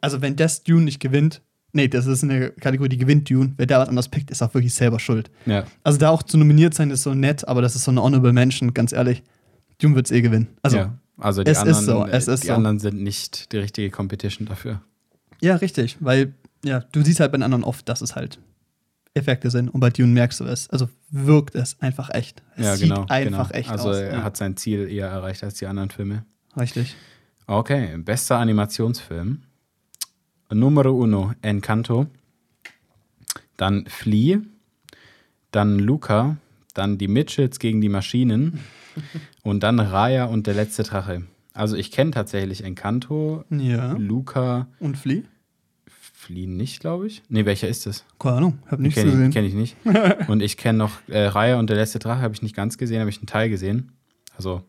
Also 0.00 0.20
wenn 0.20 0.36
das 0.36 0.62
Dune 0.62 0.82
nicht 0.84 1.00
gewinnt, 1.00 1.40
nee, 1.76 1.88
das 1.88 2.06
ist 2.06 2.24
eine 2.24 2.50
Kategorie, 2.50 2.88
die 2.88 2.96
gewinnt 2.96 3.30
Dune. 3.30 3.54
Wer 3.56 3.66
da 3.66 3.78
was 3.78 3.88
anderes 3.88 4.08
pickt, 4.08 4.30
ist 4.30 4.42
auch 4.42 4.52
wirklich 4.54 4.74
selber 4.74 4.98
schuld. 4.98 5.30
ja. 5.46 5.64
Also 5.84 5.98
da 5.98 6.10
auch 6.10 6.22
zu 6.22 6.36
nominiert 6.38 6.74
sein, 6.74 6.90
ist 6.90 7.02
so 7.02 7.14
nett, 7.14 7.46
aber 7.46 7.62
das 7.62 7.76
ist 7.76 7.84
so 7.84 7.90
eine 7.90 8.02
Honorable 8.02 8.32
Mention, 8.32 8.74
ganz 8.74 8.92
ehrlich. 8.92 9.22
Dune 9.78 9.94
wird's 9.94 10.10
eh 10.10 10.22
gewinnen. 10.22 10.48
Also, 10.62 10.78
ja. 10.78 10.98
Also 11.18 11.44
die 11.44 11.50
es 11.50 11.58
ist 11.58 11.62
anderen, 11.62 11.84
so, 11.84 12.06
es 12.06 12.28
äh, 12.28 12.34
ist 12.34 12.42
die 12.42 12.48
so. 12.48 12.54
anderen 12.54 12.78
sind 12.78 13.00
nicht 13.00 13.52
die 13.52 13.58
richtige 13.58 13.90
Competition 13.90 14.46
dafür. 14.46 14.82
ja, 15.40 15.56
richtig, 15.56 15.96
weil, 16.00 16.34
ja, 16.64 16.80
du 16.92 17.02
siehst 17.02 17.20
halt 17.20 17.32
bei 17.32 17.38
den 17.38 17.42
anderen 17.42 17.64
oft, 17.64 17.88
dass 17.88 18.00
es 18.00 18.16
halt 18.16 18.38
Effekte 19.14 19.50
sind 19.50 19.70
und 19.70 19.80
bei 19.80 19.90
Dune 19.90 20.12
merkst 20.12 20.40
du 20.40 20.44
es. 20.44 20.68
Also 20.70 20.88
wirkt 21.10 21.54
es 21.54 21.80
einfach 21.80 22.10
echt. 22.10 22.42
Es 22.56 22.64
ja, 22.64 22.76
sieht 22.76 22.88
genau. 22.88 23.06
einfach 23.08 23.48
genau. 23.48 23.58
echt 23.58 23.70
also 23.70 23.90
aus. 23.90 23.96
er 23.96 24.12
ja. 24.12 24.22
hat 24.22 24.36
sein 24.36 24.56
Ziel 24.56 24.88
eher 24.88 25.08
erreicht 25.08 25.42
als 25.42 25.54
die 25.54 25.66
anderen 25.66 25.90
Filme. 25.90 26.24
Richtig. 26.58 26.94
Okay, 27.46 27.96
bester 27.98 28.38
Animationsfilm. 28.38 29.42
Numero 30.52 30.92
uno, 30.92 31.32
Encanto. 31.42 32.06
Dann 33.56 33.86
Flea. 33.86 34.38
Dann 35.50 35.78
Luca. 35.78 36.36
Dann 36.74 36.98
die 36.98 37.08
Mitchells 37.08 37.58
gegen 37.58 37.80
die 37.80 37.88
Maschinen. 37.88 38.60
und 39.42 39.62
dann 39.62 39.80
Raya 39.80 40.26
und 40.26 40.46
der 40.46 40.54
letzte 40.54 40.82
Drache. 40.82 41.22
Also 41.52 41.76
ich 41.76 41.90
kenne 41.90 42.10
tatsächlich 42.10 42.64
Encanto, 42.64 43.44
Ja. 43.50 43.92
Luca, 43.92 44.68
Und 44.78 44.98
Flea? 44.98 45.22
Flea 46.12 46.46
nicht, 46.46 46.80
glaube 46.80 47.06
ich. 47.06 47.22
Nee, 47.28 47.44
welcher 47.46 47.68
ist 47.68 47.86
das? 47.86 48.04
Keine 48.18 48.36
Ahnung, 48.36 48.58
hab 48.66 48.78
nichts 48.78 48.98
Kenne 48.98 49.10
gesehen. 49.12 49.28
ich, 49.28 49.34
kenn 49.34 49.44
ich 49.44 49.54
nicht. 49.54 49.76
und 50.28 50.42
ich 50.42 50.56
kenne 50.56 50.78
noch 50.78 50.92
äh, 51.08 51.26
Raya 51.26 51.58
und 51.58 51.70
der 51.70 51.76
letzte 51.76 51.98
Drache, 51.98 52.20
habe 52.20 52.34
ich 52.34 52.42
nicht 52.42 52.54
ganz 52.54 52.76
gesehen, 52.78 53.00
habe 53.00 53.10
ich 53.10 53.18
einen 53.18 53.26
Teil 53.26 53.48
gesehen. 53.48 53.92
Also, 54.36 54.62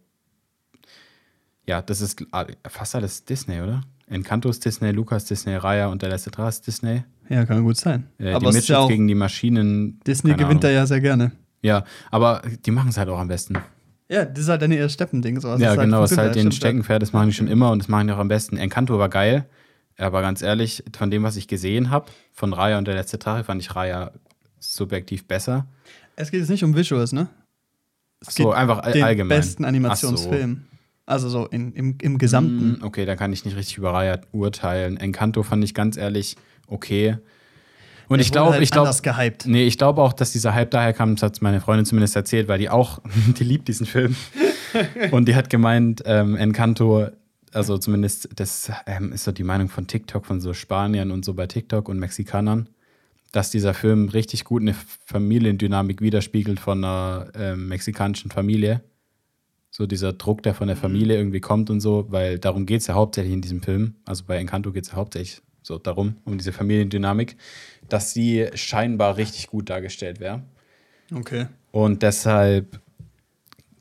ja, 1.66 1.82
das 1.82 2.00
ist 2.00 2.24
ah, 2.32 2.46
fast 2.68 2.96
alles 2.96 3.26
Disney, 3.26 3.60
oder? 3.62 3.82
Encanto 4.10 4.50
ist 4.50 4.64
Disney, 4.64 4.92
Lukas 4.92 5.26
Disney, 5.26 5.56
Raya 5.56 5.88
und 5.88 6.02
der 6.02 6.10
letzte 6.10 6.32
ist 6.48 6.66
Disney. 6.66 7.04
Ja, 7.30 7.46
kann 7.46 7.64
gut 7.64 7.78
sein. 7.78 8.08
Äh, 8.20 8.32
aber 8.32 8.40
die 8.40 8.48
ist 8.50 8.56
Mitchells 8.56 8.82
ja 8.84 8.88
gegen 8.88 9.08
die 9.08 9.16
Maschinen. 9.16 10.00
Disney 10.08 10.34
gewinnt 10.34 10.64
da 10.64 10.70
Ahnung. 10.70 10.80
ja 10.82 10.86
sehr 10.88 11.02
gerne. 11.02 11.32
Ja, 11.62 11.84
aber 12.12 12.42
die 12.66 12.72
machen 12.72 12.90
es 12.90 12.98
halt 12.98 13.10
auch 13.10 13.20
am 13.20 13.28
besten. 13.28 13.56
Ja, 14.10 14.24
das 14.24 14.44
ist 14.44 14.50
halt 14.50 14.62
deine 14.62 14.78
ihr 14.78 14.88
Steppending. 14.88 15.40
So. 15.42 15.50
Also 15.50 15.62
ja, 15.64 15.76
genau, 15.76 16.04
es 16.04 16.12
ist 16.12 16.18
halt 16.18 16.28
funktioniert 16.28 16.36
den 16.36 16.40
stimmt. 16.52 16.54
Steckenpferd, 16.56 17.02
das 17.02 17.12
machen 17.12 17.28
die 17.28 17.34
schon 17.34 17.48
immer 17.50 17.72
und 17.72 17.80
das 17.80 17.90
machen 17.90 18.08
die 18.08 18.14
auch 18.14 18.18
am 18.20 18.30
besten. 18.30 18.56
Encanto 18.56 18.98
war 18.98 19.10
geil, 19.10 19.46
aber 19.98 20.22
ganz 20.22 20.42
ehrlich, 20.42 20.84
von 20.98 21.12
dem, 21.12 21.24
was 21.24 21.36
ich 21.36 21.50
gesehen 21.50 21.90
habe, 21.90 22.06
von 22.32 22.54
Raya 22.54 22.78
und 22.78 22.88
der 22.88 22.96
letzte 22.96 23.18
Drache, 23.18 23.44
fand 23.44 23.62
ich 23.62 23.76
Raya 23.76 24.12
subjektiv 24.60 25.28
besser. 25.28 25.68
Es 26.16 26.32
geht 26.32 26.40
jetzt 26.40 26.50
nicht 26.50 26.64
um 26.64 26.76
Visuals, 26.76 27.12
ne? 27.12 27.28
Es 28.26 28.36
So, 28.36 28.46
geht 28.46 28.54
einfach 28.54 28.80
all- 28.80 28.94
den 28.94 29.04
allgemein. 29.04 29.38
besten 29.38 29.66
Animationsfilm. 29.66 30.64
Also 31.08 31.30
so 31.30 31.46
in, 31.48 31.72
im, 31.72 31.98
im 32.02 32.18
Gesamten. 32.18 32.80
Mm, 32.80 32.84
Okay, 32.84 33.06
da 33.06 33.16
kann 33.16 33.32
ich 33.32 33.46
nicht 33.46 33.56
richtig 33.56 33.78
über 33.78 34.20
urteilen. 34.34 34.98
Encanto 34.98 35.42
fand 35.42 35.64
ich 35.64 35.74
ganz 35.74 35.96
ehrlich 35.96 36.36
okay. 36.68 37.18
Und 38.10 38.18
Der 38.18 38.26
ich 38.26 38.32
glaube, 38.32 38.52
halt 38.52 38.62
ich 38.62 38.72
glaube, 38.72 38.92
nee, 39.46 39.66
ich 39.66 39.78
glaube 39.78 40.02
auch, 40.02 40.12
dass 40.12 40.34
dieser 40.34 40.54
Hype 40.54 40.70
daher 40.72 40.92
kam, 40.92 41.16
das 41.16 41.24
hat 41.24 41.42
meine 41.42 41.62
Freundin 41.62 41.86
zumindest 41.86 42.16
erzählt, 42.18 42.50
weil 42.50 42.60
die 42.60 42.70
auch, 42.70 43.00
die 43.40 43.44
liebt 43.46 43.70
diesen 43.70 43.86
Film. 43.86 44.18
Und 45.12 45.30
die 45.30 45.36
hat 45.36 45.50
gemeint, 45.50 46.04
ähm, 46.06 46.36
Encanto, 46.36 47.08
also 47.54 47.78
zumindest, 47.78 48.30
das 48.36 48.70
ähm, 48.86 49.14
ist 49.14 49.24
so 49.24 49.32
die 49.32 49.44
Meinung 49.44 49.70
von 49.70 49.88
TikTok, 49.88 50.26
von 50.26 50.42
so 50.42 50.54
Spaniern 50.54 51.12
und 51.12 51.24
so 51.24 51.34
bei 51.34 51.48
TikTok 51.48 51.88
und 51.88 52.00
Mexikanern, 52.00 52.68
dass 53.32 53.50
dieser 53.50 53.74
Film 53.74 54.10
richtig 54.10 54.44
gut 54.44 54.62
eine 54.62 54.76
Familiendynamik 55.06 56.02
widerspiegelt 56.02 56.60
von 56.60 56.84
einer 56.84 57.28
ähm, 57.34 57.70
mexikanischen 57.70 58.30
Familie. 58.30 58.82
So 59.78 59.86
dieser 59.86 60.12
Druck, 60.12 60.42
der 60.42 60.56
von 60.56 60.68
der 60.68 60.76
Familie 60.76 61.18
irgendwie 61.18 61.40
kommt 61.40 61.70
und 61.70 61.82
so, 61.82 62.08
weil 62.10 62.40
darum 62.40 62.66
geht 62.66 62.82
es 62.82 62.88
ja 62.88 62.96
hauptsächlich 62.96 63.32
in 63.32 63.44
diesem 63.44 63.62
Film. 63.62 63.94
Also 64.06 64.24
bei 64.26 64.40
Encanto 64.40 64.72
geht 64.72 64.86
es 64.86 64.90
ja 64.90 64.96
hauptsächlich 64.96 65.44
so 65.62 65.78
darum, 65.78 66.16
um 66.26 66.36
diese 66.36 66.52
Familiendynamik, 66.52 67.38
dass 67.88 68.12
sie 68.12 68.48
scheinbar 68.56 69.18
richtig 69.18 69.46
gut 69.50 69.70
dargestellt 69.70 70.20
wäre. 70.20 70.42
Okay. 71.14 71.46
Und 71.70 72.02
deshalb 72.02 72.80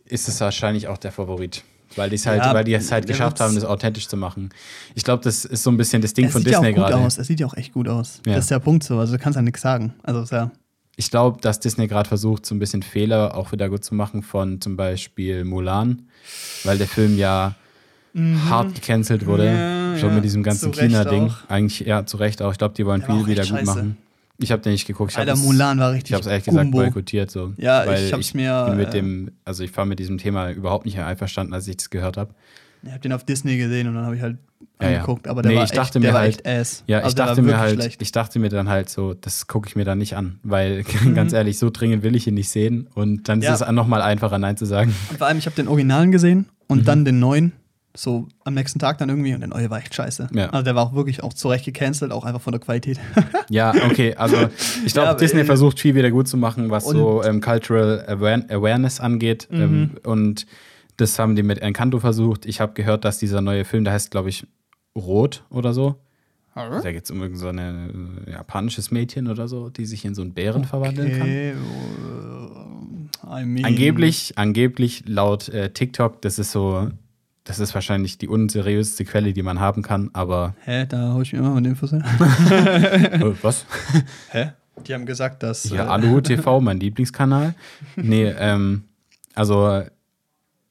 ist 0.04 0.28
es 0.28 0.38
wahrscheinlich 0.38 0.86
auch 0.86 0.98
der 0.98 1.12
Favorit. 1.12 1.64
Weil 1.94 2.10
die 2.10 2.16
es 2.16 2.26
halt, 2.26 2.42
Ja, 2.42 2.52
weil 2.52 2.64
die 2.64 2.74
es 2.74 2.92
halt 2.92 3.06
geschafft 3.06 3.40
haben, 3.40 3.54
das 3.54 3.64
authentisch 3.64 4.06
zu 4.06 4.18
machen. 4.18 4.50
Ich 4.94 5.02
glaube, 5.02 5.24
das 5.24 5.46
ist 5.46 5.62
so 5.62 5.70
ein 5.70 5.78
bisschen 5.78 6.02
das 6.02 6.12
Ding 6.12 6.26
Es 6.26 6.32
von 6.32 6.42
sieht 6.42 6.52
ja 6.52 6.58
auch 6.58 6.62
Disney 6.62 6.74
gut 6.74 6.90
gerade. 6.90 7.06
aus. 7.06 7.16
Es 7.16 7.26
sieht 7.26 7.40
ja 7.40 7.46
auch 7.46 7.54
echt 7.54 7.72
gut 7.72 7.88
aus. 7.88 8.20
Ja. 8.26 8.34
Das 8.34 8.44
ist 8.44 8.50
der 8.50 8.58
Punkt 8.58 8.84
so. 8.84 8.98
Also 8.98 9.14
du 9.16 9.18
kannst 9.18 9.36
ja 9.36 9.40
nichts 9.40 9.62
sagen. 9.62 9.94
Also 10.02 10.20
ist 10.20 10.32
ja. 10.32 10.50
Ich 10.98 11.10
glaube, 11.10 11.40
dass 11.42 11.60
Disney 11.60 11.88
gerade 11.88 12.08
versucht, 12.08 12.46
so 12.46 12.54
ein 12.54 12.58
bisschen 12.58 12.82
Fehler 12.82 13.36
auch 13.36 13.52
wieder 13.52 13.68
gut 13.68 13.84
zu 13.84 13.94
machen 13.94 14.22
von 14.22 14.60
zum 14.62 14.76
Beispiel 14.76 15.44
Mulan, 15.44 16.02
weil 16.64 16.78
der 16.78 16.88
Film 16.88 17.18
ja 17.18 17.54
hart 18.48 18.74
gecancelt 18.74 19.26
wurde, 19.26 19.42
Mhm. 19.50 19.56
Ja, 19.94 19.98
schon 19.98 20.08
ja. 20.10 20.14
mit 20.14 20.24
diesem 20.24 20.42
ganzen 20.42 20.72
China-Ding. 20.72 21.30
Eigentlich, 21.48 21.80
ja, 21.80 22.06
zu 22.06 22.16
Recht 22.16 22.40
auch. 22.40 22.50
Ich 22.52 22.56
glaube, 22.58 22.74
die 22.74 22.86
wollen 22.86 23.02
viel 23.02 23.26
wieder 23.26 23.42
echt 23.42 23.50
gut 23.50 23.58
scheiße. 23.60 23.70
machen. 23.70 23.96
Ich 24.38 24.52
habe 24.52 24.62
den 24.62 24.72
nicht 24.72 24.86
geguckt. 24.86 25.12
Ich 25.12 25.18
Alter, 25.18 25.32
hab's- 25.32 25.42
Mulan 25.42 25.78
war 25.78 25.92
richtig 25.92 26.10
Ich 26.10 26.14
habe 26.14 26.20
es 26.22 26.26
ehrlich 26.26 26.44
gesagt 26.44 26.70
boykottiert. 26.70 27.30
So, 27.30 27.52
Ja, 27.58 27.86
weil 27.86 28.04
ich 28.04 28.12
hab's 28.12 28.32
mir, 28.34 28.64
bin 28.68 28.76
mit 28.78 28.88
äh, 28.88 28.90
dem, 28.92 29.32
also 29.44 29.64
ich 29.64 29.74
war 29.76 29.84
mit 29.84 29.98
diesem 29.98 30.16
Thema 30.18 30.50
überhaupt 30.50 30.86
nicht 30.86 30.98
einverstanden, 30.98 31.52
als 31.54 31.68
ich 31.68 31.76
das 31.76 31.90
gehört 31.90 32.16
habe. 32.16 32.34
Ich 32.86 32.92
hab 32.92 33.02
den 33.02 33.12
auf 33.12 33.24
Disney 33.24 33.56
gesehen 33.56 33.88
und 33.88 33.94
dann 33.94 34.04
habe 34.04 34.16
ich 34.16 34.22
halt 34.22 34.38
Ja, 34.80 34.88
angeguckt. 34.88 35.28
Aber 35.28 35.42
der 35.42 35.52
Nee, 35.52 35.56
war 35.58 35.64
ich 35.64 35.70
dachte 35.70 35.86
echt, 35.88 35.94
mir 35.96 36.00
der 36.02 36.14
war 36.14 36.20
halt- 36.20 36.46
ass. 36.46 36.84
Ja, 36.86 36.98
Also 36.98 37.08
ich 37.08 37.14
dachte 37.14 37.42
mir 37.42 37.58
halt, 37.58 37.74
schlecht. 37.80 38.02
ich 38.02 38.12
dachte 38.12 38.38
mir 38.38 38.48
dann 38.48 38.68
halt 38.68 38.88
so, 38.88 39.14
das 39.14 39.46
gucke 39.46 39.68
ich 39.68 39.76
mir 39.76 39.84
dann 39.84 39.98
nicht 39.98 40.16
an, 40.16 40.38
weil 40.42 40.84
Mhm. 41.04 41.14
ganz 41.14 41.32
ehrlich, 41.32 41.58
so 41.58 41.70
dringend 41.70 42.02
will 42.02 42.14
ich 42.16 42.26
ihn 42.26 42.34
nicht 42.34 42.48
sehen 42.50 42.88
und 42.94 43.28
dann 43.28 43.40
Ja. 43.42 43.54
ist 43.54 43.60
es 43.62 43.70
nochmal 43.72 44.02
einfacher, 44.02 44.38
Nein 44.38 44.56
zu 44.56 44.64
sagen. 44.66 44.94
Und 45.10 45.18
vor 45.18 45.26
allem, 45.26 45.38
ich 45.38 45.46
habe 45.46 45.56
den 45.56 45.68
Originalen 45.68 46.12
gesehen 46.12 46.46
und 46.68 46.80
Mhm. 46.80 46.84
dann 46.84 47.04
den 47.04 47.18
neuen. 47.18 47.52
So 47.98 48.28
am 48.44 48.52
nächsten 48.52 48.78
Tag 48.78 48.98
dann 48.98 49.08
irgendwie 49.08 49.32
und 49.32 49.40
der 49.40 49.48
neue 49.48 49.70
war 49.70 49.78
echt 49.78 49.94
scheiße. 49.94 50.28
Ja. 50.34 50.50
Also 50.50 50.62
der 50.64 50.74
war 50.74 50.82
auch 50.82 50.94
wirklich 50.94 51.22
auch 51.22 51.32
zurecht 51.32 51.64
gecancelt, 51.64 52.12
auch 52.12 52.24
einfach 52.26 52.42
von 52.42 52.52
der 52.52 52.60
Qualität. 52.60 53.00
Ja, 53.48 53.72
okay, 53.88 54.14
also 54.16 54.36
ich 54.84 54.92
glaube, 54.92 55.08
Ja, 55.08 55.14
Disney 55.14 55.40
äh, 55.40 55.44
versucht 55.44 55.80
viel 55.80 55.94
wieder 55.94 56.10
gut 56.10 56.28
zu 56.28 56.36
machen, 56.36 56.68
was 56.70 56.84
so 56.84 57.22
ähm, 57.24 57.40
Cultural 57.40 58.04
Aware 58.06 58.44
Awareness 58.50 59.00
angeht 59.00 59.48
Mhm. 59.50 59.62
ähm, 59.62 59.90
und 60.04 60.46
das 60.96 61.18
haben 61.18 61.36
die 61.36 61.42
mit 61.42 61.58
Encanto 61.58 61.98
versucht. 62.00 62.46
Ich 62.46 62.60
habe 62.60 62.72
gehört, 62.74 63.04
dass 63.04 63.18
dieser 63.18 63.40
neue 63.40 63.64
Film, 63.64 63.84
der 63.84 63.92
heißt, 63.92 64.10
glaube 64.10 64.28
ich, 64.28 64.46
Rot 64.96 65.44
oder 65.50 65.72
so. 65.74 65.96
Da 66.54 66.90
geht 66.90 67.04
es 67.04 67.10
um 67.10 67.20
irgend 67.20 67.38
so 67.38 67.48
ein 67.48 68.24
äh, 68.26 68.30
japanisches 68.32 68.90
Mädchen 68.90 69.28
oder 69.28 69.46
so, 69.46 69.68
die 69.68 69.84
sich 69.84 70.06
in 70.06 70.14
so 70.14 70.22
einen 70.22 70.32
Bären 70.32 70.64
verwandeln 70.64 71.12
kann. 71.12 71.20
Okay, 71.20 71.50
äh, 71.50 73.42
I 73.42 73.44
mean, 73.44 73.64
Angeblich, 73.66 74.32
angeblich 74.36 75.02
laut 75.06 75.50
äh, 75.50 75.70
TikTok, 75.70 76.22
das 76.22 76.38
ist 76.38 76.52
so, 76.52 76.88
das 77.44 77.58
ist 77.58 77.74
wahrscheinlich 77.74 78.16
die 78.16 78.28
unseriöseste 78.28 79.04
Quelle, 79.04 79.34
die 79.34 79.42
man 79.42 79.60
haben 79.60 79.82
kann, 79.82 80.08
aber 80.14 80.54
Hä, 80.64 80.86
da 80.86 81.12
hol 81.12 81.22
ich 81.22 81.34
mir 81.34 81.40
immer 81.40 81.52
von 81.52 81.64
Infos 81.66 81.92
her. 81.92 82.02
äh, 83.12 83.20
was? 83.42 83.66
Hä? 84.30 84.52
Die 84.86 84.94
haben 84.94 85.04
gesagt, 85.04 85.42
dass. 85.42 85.68
Ja, 85.68 85.84
äh, 85.84 85.88
Alu 85.88 86.22
TV, 86.22 86.60
mein 86.62 86.80
Lieblingskanal. 86.80 87.54
Nee, 87.96 88.32
ähm, 88.38 88.84
also 89.34 89.82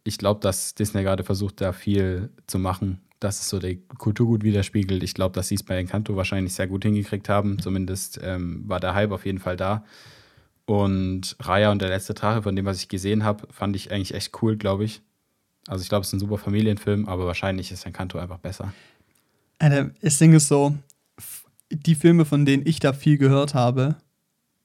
ich 0.06 0.18
glaube, 0.18 0.40
dass 0.40 0.76
Disney 0.76 1.03
gerade 1.03 1.23
versucht, 1.23 1.60
da 1.60 1.73
viel 1.73 2.30
zu 2.48 2.60
machen, 2.60 3.02
dass 3.19 3.41
es 3.41 3.49
so 3.49 3.60
die 3.60 3.82
Kultur 3.98 4.27
gut 4.27 4.44
widerspiegelt. 4.44 5.03
Ich 5.03 5.15
glaube, 5.15 5.34
dass 5.34 5.48
sie 5.48 5.56
es 5.56 5.64
bei 5.64 5.77
Encanto 5.77 6.15
wahrscheinlich 6.15 6.53
sehr 6.53 6.68
gut 6.68 6.84
hingekriegt 6.84 7.27
haben. 7.27 7.60
Zumindest 7.60 8.19
ähm, 8.23 8.64
war 8.68 8.80
der 8.80 8.94
Hype 8.94 9.11
auf 9.11 9.26
jeden 9.26 9.40
Fall 9.40 9.57
da. 9.57 9.84
Und 10.65 11.36
Raya 11.40 11.72
und 11.72 11.82
der 11.82 11.90
letzte 11.90 12.14
Drache, 12.14 12.44
von 12.44 12.56
dem, 12.56 12.65
was 12.65 12.77
ich 12.77 12.88
gesehen 12.88 13.23
habe, 13.23 13.48
fand 13.52 13.76
ich 13.76 13.91
eigentlich 13.91 14.14
echt 14.14 14.32
cool, 14.41 14.57
glaube 14.57 14.84
ich. 14.84 15.02
Also 15.68 15.82
ich 15.82 15.90
glaube, 15.90 16.02
es 16.02 16.10
ist 16.10 16.14
ein 16.14 16.19
super 16.19 16.38
Familienfilm, 16.38 17.07
aber 17.07 17.26
wahrscheinlich 17.26 17.72
ist 17.72 17.86
Encanto 17.86 18.19
einfach 18.19 18.38
besser. 18.38 18.73
Alter, 19.57 19.91
das 20.02 20.19
Ding 20.19 20.34
ist 20.34 20.48
so, 20.48 20.76
die 21.72 21.95
Filme, 21.95 22.26
von 22.26 22.45
denen 22.45 22.65
ich 22.68 22.80
da 22.80 22.94
viel 22.94 23.18
gehört 23.18 23.56
habe, 23.56 23.95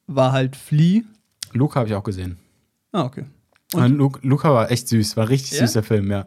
war 0.07 0.33
halt 0.33 0.57
Flea. 0.57 1.03
Luca 1.53 1.81
habe 1.81 1.89
ich 1.89 1.95
auch 1.95 2.05
gesehen. 2.05 2.37
Ah, 2.93 3.05
okay. 3.05 3.25
Und 3.75 3.97
Lu 3.97 4.11
Luca 4.23 4.53
war 4.53 4.71
echt 4.71 4.89
süß, 4.89 5.17
war 5.17 5.29
richtig 5.29 5.53
Ja? 5.53 5.67
süßer 5.67 5.83
Film, 5.83 6.11
ja. 6.11 6.27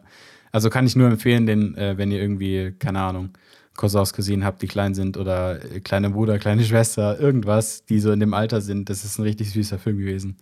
Also 0.52 0.70
kann 0.70 0.86
ich 0.86 0.96
nur 0.96 1.08
empfehlen, 1.08 1.46
den, 1.46 1.76
äh, 1.76 1.98
wenn 1.98 2.10
ihr 2.10 2.20
irgendwie, 2.20 2.72
keine 2.78 3.00
Ahnung, 3.00 3.30
Cousins, 3.76 4.12
Cousinen 4.12 4.44
habt, 4.44 4.62
die 4.62 4.68
klein 4.68 4.94
sind 4.94 5.16
oder 5.16 5.62
äh, 5.64 5.80
kleiner 5.80 6.10
Bruder, 6.10 6.38
kleine 6.38 6.64
Schwester, 6.64 7.18
irgendwas, 7.18 7.84
die 7.84 7.98
so 8.00 8.12
in 8.12 8.20
dem 8.20 8.34
Alter 8.34 8.60
sind. 8.60 8.88
Das 8.88 9.04
ist 9.04 9.18
ein 9.18 9.22
richtig 9.22 9.50
süßer 9.50 9.78
Film 9.78 9.98
gewesen. 9.98 10.36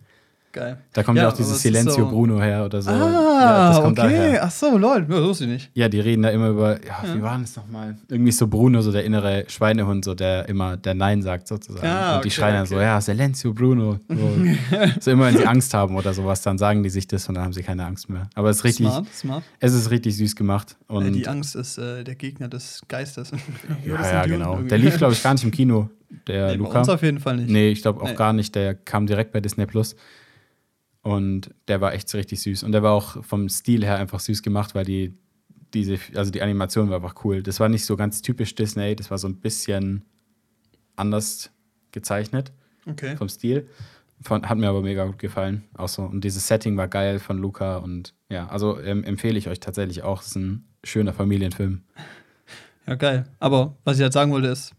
Geil. 0.53 0.77
Da 0.93 1.01
kommt 1.01 1.17
ja, 1.17 1.23
Ja, 1.23 1.29
auch 1.29 1.33
dieses 1.33 1.59
Silencio 1.63 2.05
so- 2.05 2.09
Bruno 2.09 2.39
her 2.39 2.63
oder 2.65 2.79
so. 2.79 2.91
Ah, 2.91 2.93
ja, 3.41 3.67
das 3.69 3.81
kommt 3.81 3.97
okay. 3.97 4.07
daher. 4.13 4.43
Ach 4.45 4.51
so, 4.51 4.77
lol. 4.77 4.99
Ja, 5.09 5.15
das 5.17 5.21
wusste 5.23 5.43
ich 5.45 5.49
nicht. 5.49 5.71
Ja, 5.73 5.89
die 5.89 5.99
reden 5.99 6.21
da 6.21 6.29
immer 6.29 6.49
über, 6.49 6.73
ja, 6.85 7.03
wie 7.15 7.21
war 7.23 7.39
das 7.39 7.55
nochmal? 7.55 7.97
Irgendwie 8.07 8.31
so 8.31 8.45
Bruno, 8.45 8.81
so 8.81 8.91
der 8.91 9.03
innere 9.03 9.45
Schweinehund, 9.47 10.05
so 10.05 10.13
der 10.13 10.47
immer 10.47 10.77
der 10.77 10.93
Nein 10.93 11.23
sagt 11.23 11.47
sozusagen. 11.47 11.87
Ah, 11.87 12.17
und 12.17 12.23
die 12.25 12.27
okay, 12.27 12.35
schreien 12.35 12.53
dann 12.53 12.65
so, 12.67 12.75
okay. 12.75 12.83
ja, 12.83 13.01
Silencio 13.01 13.51
Bruno. 13.51 13.99
So, 14.07 14.15
so 15.01 15.09
immer, 15.11 15.25
wenn 15.25 15.37
sie 15.37 15.45
Angst 15.47 15.73
haben 15.73 15.95
oder 15.95 16.13
sowas, 16.13 16.43
dann 16.43 16.59
sagen 16.59 16.83
die 16.83 16.91
sich 16.91 17.07
das 17.07 17.27
und 17.27 17.33
dann 17.33 17.45
haben 17.45 17.53
sie 17.53 17.63
keine 17.63 17.83
Angst 17.85 18.07
mehr. 18.11 18.29
Aber 18.35 18.51
es 18.51 18.57
ist 18.57 18.63
richtig, 18.63 18.85
Smart, 18.85 19.07
smart. 19.15 19.43
es 19.59 19.73
ist 19.73 19.89
richtig 19.89 20.15
süß 20.17 20.35
gemacht. 20.35 20.77
Und 20.87 21.07
Äh, 21.07 21.11
die 21.11 21.27
Angst 21.27 21.55
ist 21.55 21.79
äh, 21.79 22.03
der 22.03 22.13
Gegner 22.13 22.47
des 22.47 22.81
Geistes. 22.87 23.31
ja, 23.87 24.11
ja, 24.11 24.25
genau. 24.27 24.51
irgendwie. 24.51 24.69
Der 24.69 24.77
lief, 24.77 24.97
glaube 24.97 25.13
ich, 25.13 25.23
gar 25.23 25.33
nicht 25.33 25.43
im 25.45 25.49
Kino, 25.51 25.89
der 26.27 26.45
Nee, 26.45 26.51
bei 26.51 26.55
Luca. 26.57 26.79
uns 26.79 26.89
auf 26.89 27.01
jeden 27.01 27.19
Fall 27.19 27.37
nicht. 27.37 27.49
Nee, 27.49 27.69
ich 27.71 27.81
glaube 27.81 28.01
auch 28.03 28.09
Nee. 28.09 28.13
gar 28.15 28.33
nicht. 28.33 28.53
Der 28.53 28.75
kam 28.75 29.07
direkt 29.07 29.31
bei 29.31 29.39
Disney 29.41 29.65
Plus. 29.65 29.95
Und 31.03 31.53
der 31.67 31.81
war 31.81 31.93
echt 31.93 32.09
so 32.09 32.17
richtig 32.17 32.41
süß. 32.41 32.63
Und 32.63 32.71
der 32.71 32.81
war 32.81 32.93
auch 32.93 33.23
vom 33.23 33.49
Stil 33.49 33.83
her 33.85 33.97
einfach 33.97 34.19
süß 34.19 34.41
gemacht, 34.41 34.73
weil 34.73 34.85
die, 34.85 35.13
diese, 35.73 35.99
also 36.15 36.31
die 36.31 36.41
Animation 36.41 36.89
war 36.89 36.95
einfach 36.97 37.23
cool. 37.25 37.43
Das 37.43 37.59
war 37.59 37.69
nicht 37.69 37.85
so 37.85 37.95
ganz 37.97 38.21
typisch 38.21 38.55
Disney, 38.55 38.95
das 38.95 39.11
war 39.11 39.17
so 39.17 39.27
ein 39.27 39.35
bisschen 39.39 40.05
anders 40.95 41.51
gezeichnet 41.91 42.51
Okay. 42.85 43.15
vom 43.17 43.29
Stil. 43.29 43.67
Von, 44.21 44.47
hat 44.47 44.57
mir 44.57 44.69
aber 44.69 44.81
mega 44.81 45.05
gut 45.05 45.19
gefallen. 45.19 45.63
Auch 45.73 45.89
so. 45.89 46.03
Und 46.03 46.23
dieses 46.23 46.47
Setting 46.47 46.77
war 46.77 46.87
geil 46.87 47.19
von 47.19 47.37
Luca. 47.37 47.77
Und 47.77 48.13
ja, 48.29 48.47
also 48.47 48.79
ähm, 48.79 49.03
empfehle 49.03 49.37
ich 49.37 49.49
euch 49.49 49.59
tatsächlich 49.59 50.03
auch. 50.03 50.21
Es 50.21 50.27
ist 50.27 50.35
ein 50.37 50.65
schöner 50.83 51.11
Familienfilm. 51.13 51.81
Ja, 52.87 52.95
geil. 52.95 53.25
Aber 53.39 53.75
was 53.83 53.97
ich 53.97 54.03
halt 54.03 54.13
sagen 54.13 54.31
wollte 54.31 54.47
ist, 54.47 54.71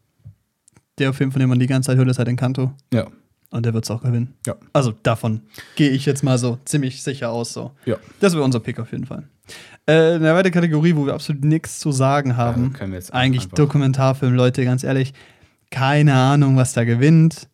der 0.99 1.13
Film, 1.13 1.33
von 1.33 1.41
dem 1.41 1.49
man 1.51 1.59
die 1.59 1.67
ganze 1.67 1.89
Zeit 1.89 1.99
hört, 1.99 2.09
ist 2.09 2.19
halt 2.19 2.29
Encanto. 2.29 2.73
Ja. 2.93 3.07
Und 3.55 3.65
der 3.65 3.73
wird 3.73 3.85
es 3.85 3.91
auch 3.93 4.03
gewinnen. 4.03 4.35
Ja. 4.47 4.57
Also 4.73 4.93
davon 5.05 5.43
gehe 5.77 5.91
ich 5.91 6.07
jetzt 6.07 6.25
mal 6.25 6.39
so 6.39 6.59
ziemlich 6.65 7.05
sicher 7.05 7.31
aus. 7.31 7.53
So. 7.53 7.71
Ja. 7.85 7.97
Das 8.19 8.33
wäre 8.33 8.43
unser 8.43 8.59
Pick 8.59 8.81
auf 8.81 8.91
jeden 8.91 9.07
Fall. 9.07 9.29
Äh, 9.87 10.15
eine 10.15 10.35
weitere 10.35 10.51
Kategorie, 10.51 10.97
wo 10.97 11.07
wir 11.07 11.15
absolut 11.15 11.45
nichts 11.45 11.79
zu 11.79 11.93
sagen 11.93 12.37
haben. 12.37 12.73
können 12.73 12.91
wir 12.91 12.99
jetzt 12.99 13.15
Eigentlich 13.15 13.47
Dokumentarfilm, 13.49 14.35
Leute, 14.35 14.65
ganz 14.65 14.83
ehrlich. 14.83 15.15
Keine 15.71 16.15
Ahnung, 16.15 16.57
was 16.57 16.73
da 16.73 16.83
gewinnt. 16.85 17.49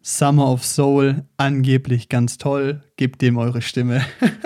Summer 0.00 0.50
of 0.50 0.64
Soul, 0.64 1.24
angeblich 1.36 2.08
ganz 2.08 2.38
toll. 2.38 2.82
Gebt 2.96 3.20
dem 3.20 3.36
eure 3.36 3.60
Stimme. 3.60 4.02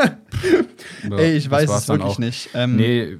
Ja, 1.08 1.16
Ey, 1.18 1.36
ich 1.36 1.50
weiß 1.50 1.70
es 1.70 1.88
wirklich 1.88 2.08
auch. 2.12 2.18
nicht. 2.18 2.48
Ähm, 2.54 2.76
Nee. 2.76 3.16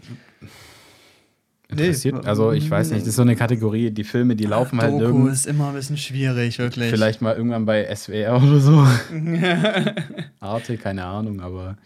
Interessiert, 1.81 2.23
Nee. 2.23 2.29
also 2.29 2.53
ich 2.53 2.71
weiß 2.71 2.91
nicht, 2.91 3.03
das 3.03 3.09
ist 3.09 3.17
so 3.17 3.23
eine 3.23 3.37
Kategorie, 3.37 3.91
die 3.91 4.05
Filme, 4.05 4.37
die 4.37 4.45
laufen 4.47 4.81
halt 4.81 4.93
Doku 4.95 5.05
irgend, 5.05 5.33
ist 5.33 5.47
immer 5.47 5.69
ein 5.69 5.75
bisschen 5.75 5.97
schwierig, 5.97 6.59
wirklich. 6.59 6.91
vielleicht 6.91 7.21
mal 7.23 7.35
irgendwann 7.37 7.65
bei 7.67 7.85
SWR 7.95 8.37
oder 8.43 8.61
so. 8.61 8.87
Arte, 10.41 10.77
keine 10.79 11.05
Ahnung, 11.05 11.41
aber 11.41 11.77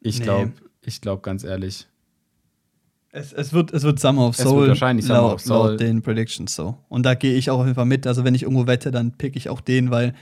ich 0.00 0.18
Nee. 0.18 0.24
glaube, 0.24 0.52
ich 0.84 1.00
glaube 1.00 1.22
ganz 1.22 1.44
ehrlich, 1.44 1.86
Es, 3.12 3.32
es, 3.32 3.52
wird, 3.52 3.72
es 3.72 3.82
wird 3.82 3.98
Summer 3.98 4.28
of 4.28 4.34
Es 4.38 4.44
wird 4.44 4.48
Soul. 4.48 4.68
wahrscheinlich 4.68 5.04
Summer 5.06 5.18
laut, 5.20 5.34
of 5.34 5.40
Soul. 5.40 5.70
Laut 5.72 5.80
den 5.80 6.00
Predictions 6.02 6.54
so. 6.54 6.76
Und 6.88 7.04
da 7.04 7.14
gehe 7.14 7.34
ich 7.34 7.50
auch 7.50 7.58
auf 7.58 7.64
jeden 7.66 7.74
Fall 7.74 7.84
mit. 7.86 8.06
Also, 8.06 8.22
wenn 8.24 8.34
ich 8.36 8.44
irgendwo 8.44 8.66
wette, 8.68 8.90
dann 8.92 9.12
pick 9.18 9.34
ich 9.36 9.48
auch 9.48 9.60
den, 9.60 9.90
weil, 9.90 10.14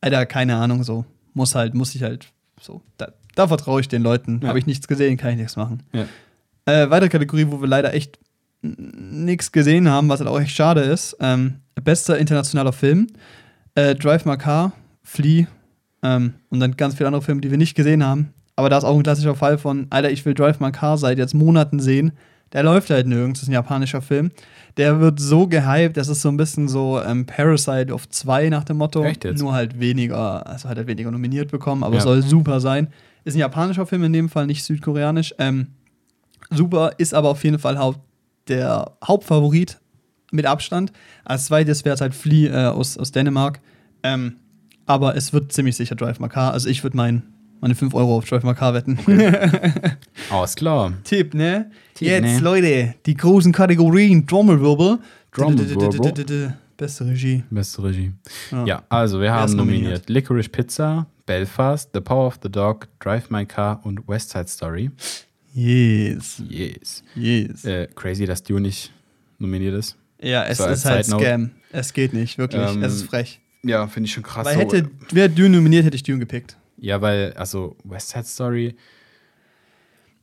Alter, 0.00 0.24
keine 0.26 0.56
Ahnung, 0.56 0.82
so. 0.82 1.04
Muss 1.34 1.54
halt, 1.54 1.74
muss 1.74 1.94
ich 1.94 2.02
halt 2.02 2.32
so. 2.58 2.80
Da, 2.96 3.12
da 3.34 3.46
vertraue 3.46 3.80
ich 3.82 3.88
den 3.88 4.02
Leuten. 4.02 4.40
Ja. 4.42 4.48
Habe 4.48 4.58
ich 4.58 4.64
nichts 4.66 4.88
gesehen, 4.88 5.16
kann 5.18 5.30
ich 5.32 5.36
nichts 5.36 5.56
machen. 5.56 5.82
ja. 5.92 6.06
Äh, 6.66 6.88
weitere 6.90 7.08
Kategorie, 7.08 7.46
wo 7.48 7.60
wir 7.60 7.68
leider 7.68 7.94
echt 7.94 8.18
nichts 8.62 9.52
gesehen 9.52 9.88
haben, 9.88 10.08
was 10.08 10.20
halt 10.20 10.28
auch 10.28 10.40
echt 10.40 10.54
schade 10.54 10.80
ist. 10.82 11.16
Ähm, 11.20 11.56
bester 11.82 12.18
internationaler 12.18 12.72
Film. 12.72 13.06
Äh, 13.74 13.94
Drive 13.94 14.24
My 14.26 14.36
Car, 14.36 14.72
Flea 15.02 15.46
ähm, 16.02 16.34
und 16.50 16.60
dann 16.60 16.76
ganz 16.76 16.94
viele 16.94 17.06
andere 17.06 17.22
Filme, 17.22 17.40
die 17.40 17.50
wir 17.50 17.58
nicht 17.58 17.74
gesehen 17.74 18.04
haben. 18.04 18.34
Aber 18.56 18.68
da 18.68 18.76
ist 18.78 18.84
auch 18.84 18.96
ein 18.96 19.02
klassischer 19.02 19.34
Fall 19.34 19.56
von, 19.58 19.86
Alter, 19.90 20.10
ich 20.10 20.24
will 20.26 20.34
Drive 20.34 20.60
My 20.60 20.70
Car 20.72 20.98
seit 20.98 21.18
jetzt 21.18 21.34
Monaten 21.34 21.80
sehen. 21.80 22.12
Der 22.52 22.64
läuft 22.64 22.90
halt 22.90 23.06
nirgends, 23.06 23.38
das 23.40 23.44
ist 23.44 23.48
ein 23.48 23.52
japanischer 23.54 24.02
Film. 24.02 24.30
Der 24.76 25.00
wird 25.00 25.20
so 25.20 25.46
gehypt, 25.46 25.96
das 25.96 26.08
ist 26.08 26.20
so 26.20 26.28
ein 26.28 26.36
bisschen 26.36 26.66
so 26.68 27.00
ähm, 27.00 27.24
Parasite 27.24 27.92
of 27.94 28.08
2 28.08 28.48
nach 28.48 28.64
dem 28.64 28.78
Motto. 28.78 29.04
Echt 29.04 29.24
jetzt? 29.24 29.40
Nur 29.40 29.52
halt 29.54 29.78
weniger, 29.78 30.46
also 30.46 30.68
hat 30.68 30.76
er 30.76 30.86
weniger 30.88 31.10
nominiert 31.12 31.50
bekommen, 31.50 31.84
aber 31.84 31.94
Ja. 31.96 32.00
soll 32.00 32.22
super 32.22 32.60
sein. 32.60 32.88
Ist 33.24 33.36
ein 33.36 33.40
japanischer 33.40 33.86
Film 33.86 34.02
in 34.04 34.12
dem 34.12 34.28
Fall, 34.28 34.46
nicht 34.46 34.64
südkoreanisch. 34.64 35.32
Ähm, 35.38 35.68
super, 36.50 36.92
ist 36.98 37.14
aber 37.14 37.28
auf 37.28 37.44
jeden 37.44 37.58
Fall 37.60 37.78
Haupt, 37.78 38.00
der 38.50 38.92
Hauptfavorit 39.04 39.78
mit 40.32 40.46
Abstand. 40.46 40.92
Als 41.24 41.46
zweites 41.46 41.84
wäre 41.84 41.94
es 41.94 42.00
halt 42.00 42.14
Flea 42.14 42.50
äh, 42.50 42.70
aus, 42.70 42.98
aus 42.98 43.12
Dänemark. 43.12 43.60
Ähm, 44.02 44.36
aber 44.86 45.16
es 45.16 45.32
wird 45.32 45.52
ziemlich 45.52 45.76
sicher 45.76 45.94
Drive 45.94 46.18
My 46.20 46.28
Car. 46.28 46.52
Also 46.52 46.68
ich 46.68 46.82
würde 46.82 46.96
mein, 46.96 47.22
meine 47.60 47.74
5 47.74 47.94
Euro 47.94 48.16
auf 48.16 48.24
Drive 48.24 48.42
My 48.42 48.54
Car 48.54 48.74
wetten. 48.74 48.98
Alles 50.30 50.56
klar. 50.56 50.92
Tipp, 51.04 51.34
ne? 51.34 51.70
Tipp, 51.94 52.08
Jetzt, 52.08 52.22
ne? 52.22 52.38
Leute, 52.40 52.94
die 53.06 53.14
großen 53.14 53.52
Kategorien. 53.52 54.26
Trommelwirbel. 54.26 54.98
Trommelwirbel. 55.32 56.54
Beste 56.76 57.06
Regie. 57.06 57.44
Beste 57.50 57.82
Regie. 57.82 58.12
Ja. 58.50 58.64
Ja, 58.64 58.82
also 58.88 59.20
wir 59.20 59.32
haben 59.32 59.54
nominiert? 59.54 59.82
nominiert? 59.82 60.08
Licorice 60.08 60.48
Pizza, 60.48 61.06
Belfast, 61.26 61.90
The 61.92 62.00
Power 62.00 62.26
of 62.26 62.38
the 62.42 62.50
Dog, 62.50 62.88
Drive 63.00 63.28
My 63.28 63.44
Car 63.44 63.80
und 63.84 64.08
West 64.08 64.30
Side 64.30 64.48
Story. 64.48 64.90
Yes. 65.52 66.42
Yes. 66.48 67.02
Yes. 67.14 67.64
Äh, 67.64 67.88
crazy, 67.94 68.26
dass 68.26 68.42
Dune 68.42 68.62
nicht 68.62 68.92
nominiert 69.38 69.74
ist. 69.74 69.96
ja, 70.20 70.44
es 70.44 70.58
so 70.58 70.66
ist 70.66 70.84
halt 70.84 71.04
Side 71.04 71.16
Note. 71.16 71.24
Scam. 71.26 71.50
Es 71.72 71.92
geht 71.92 72.12
nicht, 72.12 72.38
wirklich. 72.38 72.62
Ähm, 72.62 72.82
es 72.82 72.94
ist 72.94 73.02
frech. 73.04 73.40
Ja, 73.62 73.86
finde 73.86 74.06
ich 74.06 74.12
schon 74.12 74.22
krass. 74.22 74.46
Weil 74.46 74.54
so. 74.54 74.60
hätte, 74.60 74.90
wer 75.12 75.28
Dune 75.28 75.50
nominiert, 75.50 75.84
hätte 75.84 75.96
ich 75.96 76.02
Dune 76.02 76.18
gepickt. 76.18 76.56
ja, 76.78 77.00
weil, 77.00 77.32
also 77.34 77.76
West 77.84 78.10
Side 78.10 78.24
Story, 78.24 78.74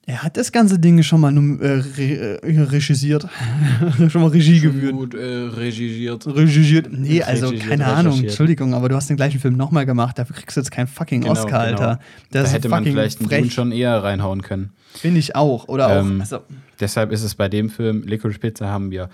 Er 0.09 0.23
hat 0.23 0.37
das 0.37 0.53
ganze 0.53 0.79
Ding 0.79 1.03
schon 1.03 1.19
mal 1.19 1.35
äh, 1.35 1.83
re 1.97 2.39
äh, 2.41 2.61
regisiert. 2.61 3.27
schon 4.09 4.21
mal 4.21 4.29
Regie 4.29 4.61
geführt. 4.61 4.93
gut 4.93 5.13
äh, 5.13 5.19
regiert. 5.19 6.25
Regiert. 6.25 6.87
Nee, 6.89 7.21
also 7.23 7.51
keine 7.51 7.85
Ahnung. 7.87 8.17
Entschuldigung, 8.23 8.73
aber 8.73 8.87
du 8.87 8.95
hast 8.95 9.09
den 9.09 9.17
gleichen 9.17 9.41
Film 9.41 9.57
nochmal 9.57 9.85
gemacht, 9.85 10.17
dafür 10.17 10.37
kriegst 10.37 10.55
du 10.55 10.61
jetzt 10.61 10.71
keinen 10.71 10.87
fucking 10.87 11.21
Genau, 11.21 11.33
Oscar, 11.33 11.65
genau. 11.65 11.81
Alter. 11.81 11.99
Da 12.31 12.41
Das 12.41 12.53
hätte 12.53 12.69
ist 12.69 12.71
man 12.71 12.85
vielleicht 12.85 13.19
einen. 13.19 13.29
Dune 13.29 13.51
schon 13.51 13.73
eher 13.73 14.01
reinhauen 14.01 14.43
können. 14.43 14.71
Finde 14.93 15.19
ich 15.19 15.35
auch. 15.35 15.67
Oder 15.67 15.87
auch. 15.87 15.99
Ähm, 16.05 16.21
Also, 16.21 16.39
Deshalb 16.79 17.11
ist 17.11 17.23
es 17.23 17.35
bei 17.35 17.49
dem 17.49 17.69
Film 17.69 18.03
Licorice 18.03 18.39
Pizza 18.39 18.69
haben 18.69 18.91
wir, 18.91 19.09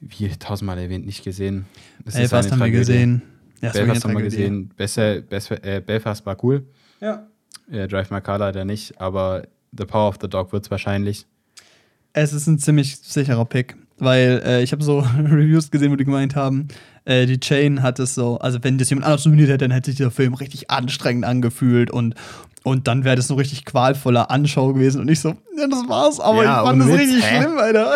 wie 0.00 0.28
tausendmal 0.30 0.78
erwähnt, 0.78 1.06
nicht 1.06 1.22
gesehen. 1.22 1.66
Es 2.04 2.14
ist 2.14 2.18
Belfast 2.30 2.50
haben 2.50 2.58
wir 2.58 2.70
gesehen. 2.72 3.22
Ja, 3.62 3.70
Belfast 3.70 4.04
haben 4.04 4.16
wir 4.16 4.24
gesehen. 4.24 4.70
Besser, 4.76 5.20
besser, 5.20 5.64
äh, 5.64 5.80
Belfast 5.80 6.26
war 6.26 6.36
cool. 6.42 6.66
Ja. 7.00 7.28
Äh, 7.70 7.86
Drive 7.86 8.10
My 8.10 8.20
Car 8.20 8.38
leider 8.38 8.64
nicht, 8.64 9.00
aber 9.00 9.44
The 9.78 9.84
Power 9.84 10.08
of 10.08 10.18
the 10.20 10.28
Dog 10.28 10.52
wird 10.52 10.64
es 10.64 10.70
wahrscheinlich. 10.70 11.26
Es 12.12 12.32
ist 12.32 12.46
ein 12.46 12.58
ziemlich 12.58 12.96
sicherer 12.96 13.44
Pick, 13.44 13.76
weil 13.98 14.42
äh, 14.44 14.62
ich 14.62 14.72
habe 14.72 14.82
so 14.82 15.00
Reviews 15.18 15.70
gesehen, 15.70 15.92
wo 15.92 15.96
die 15.96 16.04
gemeint 16.04 16.34
haben, 16.34 16.68
äh, 17.04 17.26
die 17.26 17.38
Chain 17.38 17.82
hat 17.82 17.98
es 17.98 18.14
so, 18.14 18.38
also 18.38 18.58
wenn 18.62 18.78
das 18.78 18.90
jemand 18.90 19.06
anders 19.06 19.24
nominiert 19.24 19.48
hätte, 19.48 19.58
dann 19.58 19.70
hätte 19.70 19.90
sich 19.90 19.98
der 19.98 20.10
Film 20.10 20.34
richtig 20.34 20.70
anstrengend 20.70 21.24
angefühlt 21.24 21.90
und, 21.90 22.14
und 22.66 22.88
dann 22.88 23.04
wäre 23.04 23.14
das 23.14 23.28
so 23.28 23.34
richtig 23.36 23.64
qualvoller 23.64 24.28
Anschau 24.28 24.72
gewesen 24.72 25.00
und 25.00 25.08
ich 25.08 25.20
so, 25.20 25.28
ja, 25.56 25.68
das 25.70 25.88
war's, 25.88 26.18
aber 26.18 26.42
Ja, 26.42 26.62
ich 26.62 26.66
fand 26.68 26.80
das 26.82 26.88
Witz, 26.88 26.98
richtig 26.98 27.24
hä? 27.24 27.40
schlimm, 27.42 27.58
Alter. 27.58 27.94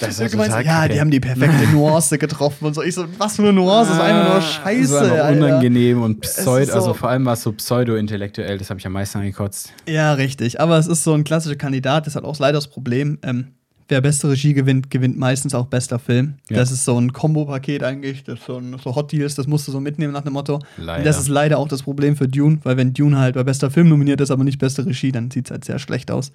Das 0.00 0.08
ist 0.08 0.20
ja 0.20 0.28
gemeint, 0.28 0.64
ja, 0.64 0.88
die 0.88 0.98
haben 0.98 1.10
die 1.10 1.20
perfekte 1.20 1.66
Nuance 1.72 2.16
getroffen 2.16 2.64
und 2.64 2.74
so. 2.74 2.82
Ich 2.82 2.94
so, 2.94 3.04
was 3.18 3.36
für 3.36 3.42
eine 3.42 3.52
Nuance, 3.52 3.90
das 3.90 3.98
ist 3.98 4.02
einfach 4.04 4.24
nur 4.28 4.34
Das 4.36 4.50
Scheiße, 4.54 5.00
einfach 5.02 5.24
Alter. 5.26 5.44
unangenehm 5.46 6.02
und 6.02 6.24
ist 6.24 6.36
pseud, 6.38 6.68
so- 6.68 6.72
also 6.72 6.94
vor 6.94 7.10
allem 7.10 7.26
war 7.26 7.34
es 7.34 7.42
so 7.42 7.52
pseudo-intellektuell, 7.52 8.56
das 8.56 8.70
habe 8.70 8.80
ich 8.80 8.86
am 8.86 8.92
meisten 8.94 9.18
angekotzt. 9.18 9.72
Ja, 9.86 10.14
richtig. 10.14 10.58
Aber 10.58 10.78
es 10.78 10.86
ist 10.86 11.04
so 11.04 11.12
ein 11.12 11.24
klassischer 11.24 11.56
Kandidat, 11.56 12.06
das 12.06 12.16
hat 12.16 12.24
auch 12.24 12.38
leider 12.38 12.54
das 12.54 12.68
Problem. 12.68 13.18
Ähm, 13.22 13.48
wer 13.92 14.00
beste 14.00 14.28
Regie 14.30 14.54
gewinnt, 14.54 14.90
gewinnt 14.90 15.18
meistens 15.18 15.54
auch 15.54 15.66
bester 15.66 15.98
Film. 15.98 16.34
Ja. 16.48 16.56
Das 16.56 16.72
ist 16.72 16.84
so 16.84 16.98
ein 16.98 17.12
Kombo-Paket 17.12 17.82
eigentlich, 17.82 18.24
das 18.24 18.40
ist 18.40 18.46
so, 18.46 18.56
ein, 18.56 18.76
so 18.82 18.96
Hot 18.96 19.12
Deals, 19.12 19.34
das 19.34 19.46
musst 19.46 19.68
du 19.68 19.72
so 19.72 19.80
mitnehmen 19.80 20.12
nach 20.12 20.22
dem 20.22 20.32
Motto. 20.32 20.60
Leider. 20.78 21.04
Das 21.04 21.18
ist 21.18 21.28
leider 21.28 21.58
auch 21.58 21.68
das 21.68 21.82
Problem 21.82 22.16
für 22.16 22.26
Dune, 22.26 22.58
weil 22.62 22.76
wenn 22.76 22.94
Dune 22.94 23.18
halt 23.18 23.34
bei 23.34 23.44
bester 23.44 23.70
Film 23.70 23.88
nominiert 23.90 24.20
ist, 24.20 24.30
aber 24.30 24.44
nicht 24.44 24.58
beste 24.58 24.84
Regie, 24.86 25.12
dann 25.12 25.30
sieht 25.30 25.46
es 25.46 25.50
halt 25.50 25.64
sehr 25.64 25.78
schlecht 25.78 26.10
aus. 26.10 26.32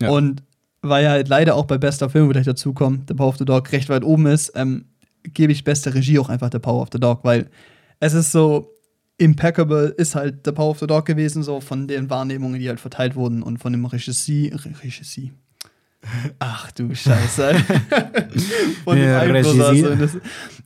Ja. 0.00 0.10
Und 0.10 0.42
weil 0.82 1.04
er 1.04 1.10
halt 1.10 1.28
leider 1.28 1.56
auch 1.56 1.64
bei 1.64 1.78
bester 1.78 2.10
Film, 2.10 2.28
wo 2.28 2.32
gleich 2.32 2.44
dazukommt, 2.44 3.08
The 3.08 3.14
Power 3.14 3.28
of 3.28 3.38
the 3.38 3.44
Dog 3.44 3.72
recht 3.72 3.88
weit 3.88 4.04
oben 4.04 4.26
ist, 4.26 4.52
ähm, 4.54 4.84
gebe 5.24 5.50
ich 5.50 5.64
beste 5.64 5.94
Regie 5.94 6.18
auch 6.18 6.28
einfach 6.28 6.50
The 6.52 6.58
Power 6.58 6.82
of 6.82 6.88
the 6.92 7.00
Dog, 7.00 7.20
weil 7.24 7.48
es 8.00 8.12
ist 8.12 8.30
so 8.30 8.74
impeccable, 9.16 9.88
ist 9.96 10.14
halt 10.14 10.40
The 10.44 10.52
Power 10.52 10.70
of 10.70 10.78
the 10.78 10.86
Dog 10.86 11.06
gewesen, 11.06 11.42
so 11.42 11.60
von 11.60 11.88
den 11.88 12.10
Wahrnehmungen, 12.10 12.60
die 12.60 12.68
halt 12.68 12.80
verteilt 12.80 13.16
wurden 13.16 13.42
und 13.42 13.58
von 13.58 13.72
dem 13.72 13.84
Regissie, 13.86 14.52
Re 14.54 14.70
Regissie. 14.82 15.32
Ach 16.38 16.70
du 16.72 16.94
Scheiße. 16.94 17.54
von 18.84 18.96
dem 18.96 19.04
Ja, 19.04 19.20
Regissie. 19.20 19.62
also 19.62 19.94
das, 19.96 20.16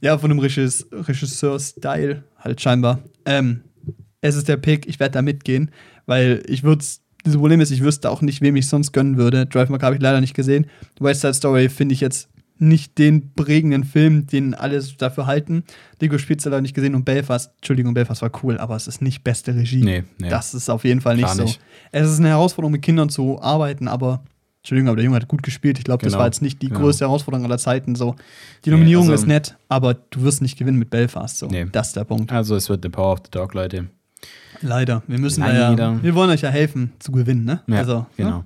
ja, 0.00 0.18
von 0.18 0.30
dem 0.30 0.38
Regis, 0.38 0.86
Regisseur-Style 0.92 2.24
halt 2.38 2.60
scheinbar. 2.60 3.00
Ähm, 3.24 3.62
es 4.20 4.36
ist 4.36 4.48
der 4.48 4.56
Pick, 4.56 4.86
ich 4.86 5.00
werde 5.00 5.14
da 5.14 5.22
mitgehen, 5.22 5.70
weil 6.06 6.42
ich 6.46 6.62
würde 6.62 6.84
das 7.24 7.34
Problem 7.36 7.60
ist, 7.60 7.70
ich 7.70 7.82
wüsste 7.82 8.10
auch 8.10 8.20
nicht, 8.20 8.40
wem 8.40 8.56
ich 8.56 8.68
sonst 8.68 8.92
gönnen 8.92 9.16
würde. 9.16 9.46
Drive 9.46 9.68
Car 9.68 9.80
habe 9.82 9.94
ich 9.96 10.02
leider 10.02 10.20
nicht 10.20 10.34
gesehen. 10.34 10.66
West 10.98 11.20
Side 11.20 11.34
Story 11.34 11.68
finde 11.68 11.92
ich 11.94 12.00
jetzt 12.00 12.28
nicht 12.59 12.98
den 12.98 13.32
prägenden 13.34 13.84
Film, 13.84 14.26
den 14.26 14.54
alle 14.54 14.80
dafür 14.98 15.26
halten. 15.26 15.64
Lego 16.00 16.18
Spitze 16.18 16.48
leider 16.50 16.62
nicht 16.62 16.74
gesehen 16.74 16.94
und 16.94 17.04
Belfast, 17.04 17.52
Entschuldigung, 17.56 17.94
Belfast 17.94 18.22
war 18.22 18.30
cool, 18.42 18.59
aber 18.59 18.76
es 18.76 18.86
ist 18.86 19.02
nicht 19.02 19.24
beste 19.24 19.54
Regie. 19.54 19.82
Nee, 19.82 20.04
nee. 20.18 20.28
Das 20.28 20.52
ist 20.54 20.68
auf 20.68 20.84
jeden 20.84 21.00
Fall 21.00 21.16
nicht 21.16 21.24
Klar 21.24 21.36
so. 21.36 21.42
nicht. 21.44 21.60
Es 21.90 22.09
ist 22.10 22.18
eine 22.18 22.28
Herausforderung, 22.28 22.72
mit 22.72 22.82
Kindern 22.82 23.09
zu 23.09 23.40
arbeiten, 23.40 23.88
aber 23.88 24.22
Entschuldigung, 24.62 24.89
aber 24.90 24.97
der 24.97 25.05
Junge 25.06 25.16
hat 25.16 25.26
gut 25.26 25.43
gespielt. 25.43 25.78
Ich 25.78 25.84
glaube, 25.84 26.05
das 26.05 26.12
Genau, 26.12 26.20
war 26.20 26.26
jetzt 26.26 26.40
nicht 26.40 26.62
die 26.62 26.68
genau. 26.68 26.80
größte 26.80 27.05
Herausforderung 27.05 27.44
aller 27.44 27.59
Zeiten. 27.59 27.97
So. 27.97 28.14
Die 28.64 28.70
Nee, 28.70 28.76
Nominierung 28.76 29.10
also- 29.10 29.22
ist 29.22 29.26
nett, 29.26 29.56
aber 29.68 29.94
du 29.94 30.22
wirst 30.22 30.40
nicht 30.40 30.56
gewinnen 30.56 30.78
mit 30.78 30.89
Belfast. 30.90 31.36
So. 31.39 31.48
Nee. 31.48 31.66
Das 31.72 31.89
ist 31.89 31.97
der 31.97 32.05
Punkt. 32.05 32.30
Also 32.30 32.55
es 32.55 32.68
wird 32.68 32.82
The 32.84 32.89
Power 32.89 33.12
of 33.14 33.18
the 33.24 33.30
Dog, 33.32 33.55
Leute. 33.55 33.89
Leider. 34.60 35.02
Wir 35.09 35.18
müssen 35.18 35.40
Leider. 35.40 35.76
ja, 35.76 36.02
wir 36.02 36.14
wollen 36.14 36.30
euch 36.30 36.43
ja 36.43 36.48
helfen 36.51 36.93
zu 37.01 37.10
gewinnen, 37.10 37.44
ne? 37.44 37.62
Ja, 37.66 37.78
also, 37.78 38.06
genau. 38.16 38.39
Ne? 38.39 38.44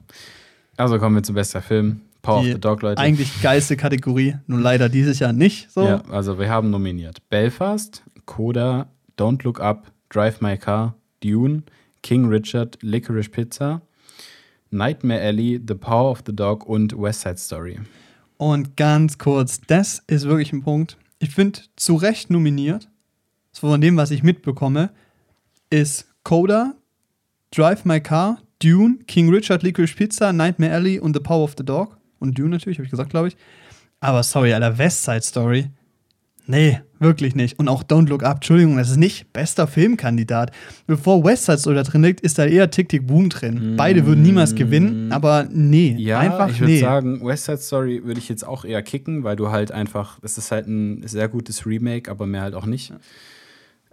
Also 0.78 0.98
kommen 0.98 1.16
wir 1.16 1.22
zu 1.22 1.34
bester 1.34 1.60
Film. 1.60 2.00
Power 2.22 2.42
Die 2.42 2.48
of 2.48 2.54
the 2.54 2.60
Dog, 2.60 2.80
Leute. 2.80 3.00
Eigentlich 3.02 3.42
geilste 3.42 3.76
Kategorie, 3.76 4.36
nur 4.46 4.58
leider 4.60 4.88
dieses 4.88 5.18
Jahr 5.18 5.34
nicht. 5.34 5.70
So. 5.70 5.84
Ja, 5.86 6.02
also 6.10 6.38
wir 6.38 6.48
haben 6.48 6.70
nominiert 6.70 7.18
Belfast, 7.28 8.02
Coda, 8.24 8.86
Don't 9.18 9.44
Look 9.44 9.60
Up, 9.60 9.92
Drive 10.08 10.40
My 10.40 10.56
Car, 10.56 10.94
Dune, 11.22 11.62
King 12.02 12.26
Richard, 12.28 12.78
Licorice 12.80 13.28
Pizza, 13.28 13.82
Nightmare 14.70 15.20
Alley, 15.20 15.60
The 15.66 15.74
Power 15.74 16.10
of 16.10 16.22
the 16.26 16.34
Dog 16.34 16.66
und 16.66 16.96
West 17.00 17.22
Side 17.22 17.38
Story. 17.38 17.78
Und 18.36 18.76
ganz 18.76 19.18
kurz, 19.18 19.60
das 19.66 20.02
ist 20.06 20.26
wirklich 20.26 20.52
ein 20.52 20.62
Punkt. 20.62 20.98
Ich 21.18 21.30
finde, 21.30 21.60
zu 21.76 21.96
Recht 21.96 22.30
nominiert, 22.30 22.88
so 23.52 23.68
von 23.68 23.80
dem, 23.80 23.96
was 23.96 24.10
ich 24.10 24.22
mitbekomme, 24.22 24.90
ist 25.70 26.06
Coda, 26.24 26.74
Drive 27.50 27.84
My 27.84 28.00
Car, 28.00 28.42
Dune, 28.62 28.98
King 29.06 29.30
Richard, 29.30 29.62
Licorice 29.62 29.94
Pizza, 29.94 30.32
Nightmare 30.32 30.72
Alley 30.72 30.98
und 30.98 31.14
The 31.14 31.20
Power 31.20 31.44
of 31.44 31.54
the 31.56 31.64
Dog. 31.64 31.96
Und 32.18 32.38
Dune 32.38 32.50
natürlich, 32.50 32.78
habe 32.78 32.84
ich 32.84 32.90
gesagt, 32.90 33.10
glaube 33.10 33.28
ich. 33.28 33.36
Aber 34.00 34.22
sorry, 34.22 34.52
Alter, 34.52 34.76
West 34.76 35.04
Side 35.04 35.22
Story. 35.22 35.70
Nee, 36.46 36.80
wirklich 36.98 37.34
nicht. 37.34 37.58
Und 37.58 37.68
auch 37.68 37.82
Don't 37.84 38.08
Look 38.08 38.22
Up, 38.22 38.36
Entschuldigung, 38.36 38.76
das 38.76 38.90
ist 38.90 38.96
nicht 38.96 39.32
bester 39.32 39.66
Filmkandidat. 39.66 40.50
Bevor 40.86 41.22
West 41.24 41.44
Side 41.44 41.58
Story 41.58 41.76
da 41.76 41.82
drin 41.82 42.02
liegt, 42.02 42.20
ist 42.20 42.38
da 42.38 42.44
eher 42.46 42.70
Tick 42.70 42.88
Tick 42.88 43.06
Boom 43.06 43.28
drin. 43.28 43.74
Beide 43.76 44.06
würden 44.06 44.22
niemals 44.22 44.54
gewinnen, 44.54 45.12
aber 45.12 45.46
nee, 45.50 45.94
Ja, 45.98 46.18
einfach 46.20 46.50
ich 46.50 46.60
würde 46.60 46.72
nee. 46.72 46.80
sagen, 46.80 47.24
West 47.24 47.44
Side 47.44 47.58
Story 47.58 48.02
würde 48.04 48.18
ich 48.20 48.28
jetzt 48.28 48.46
auch 48.46 48.64
eher 48.64 48.82
kicken, 48.82 49.24
weil 49.24 49.36
du 49.36 49.50
halt 49.50 49.72
einfach, 49.72 50.18
das 50.20 50.38
ist 50.38 50.50
halt 50.52 50.66
ein 50.66 51.06
sehr 51.06 51.28
gutes 51.28 51.66
Remake, 51.66 52.10
aber 52.10 52.26
mehr 52.26 52.42
halt 52.42 52.54
auch 52.54 52.66
nicht. 52.66 52.92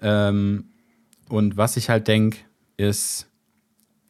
Ähm, 0.01 0.65
und 1.29 1.57
was 1.57 1.77
ich 1.77 1.89
halt 1.89 2.07
denke, 2.07 2.37
ist, 2.77 3.27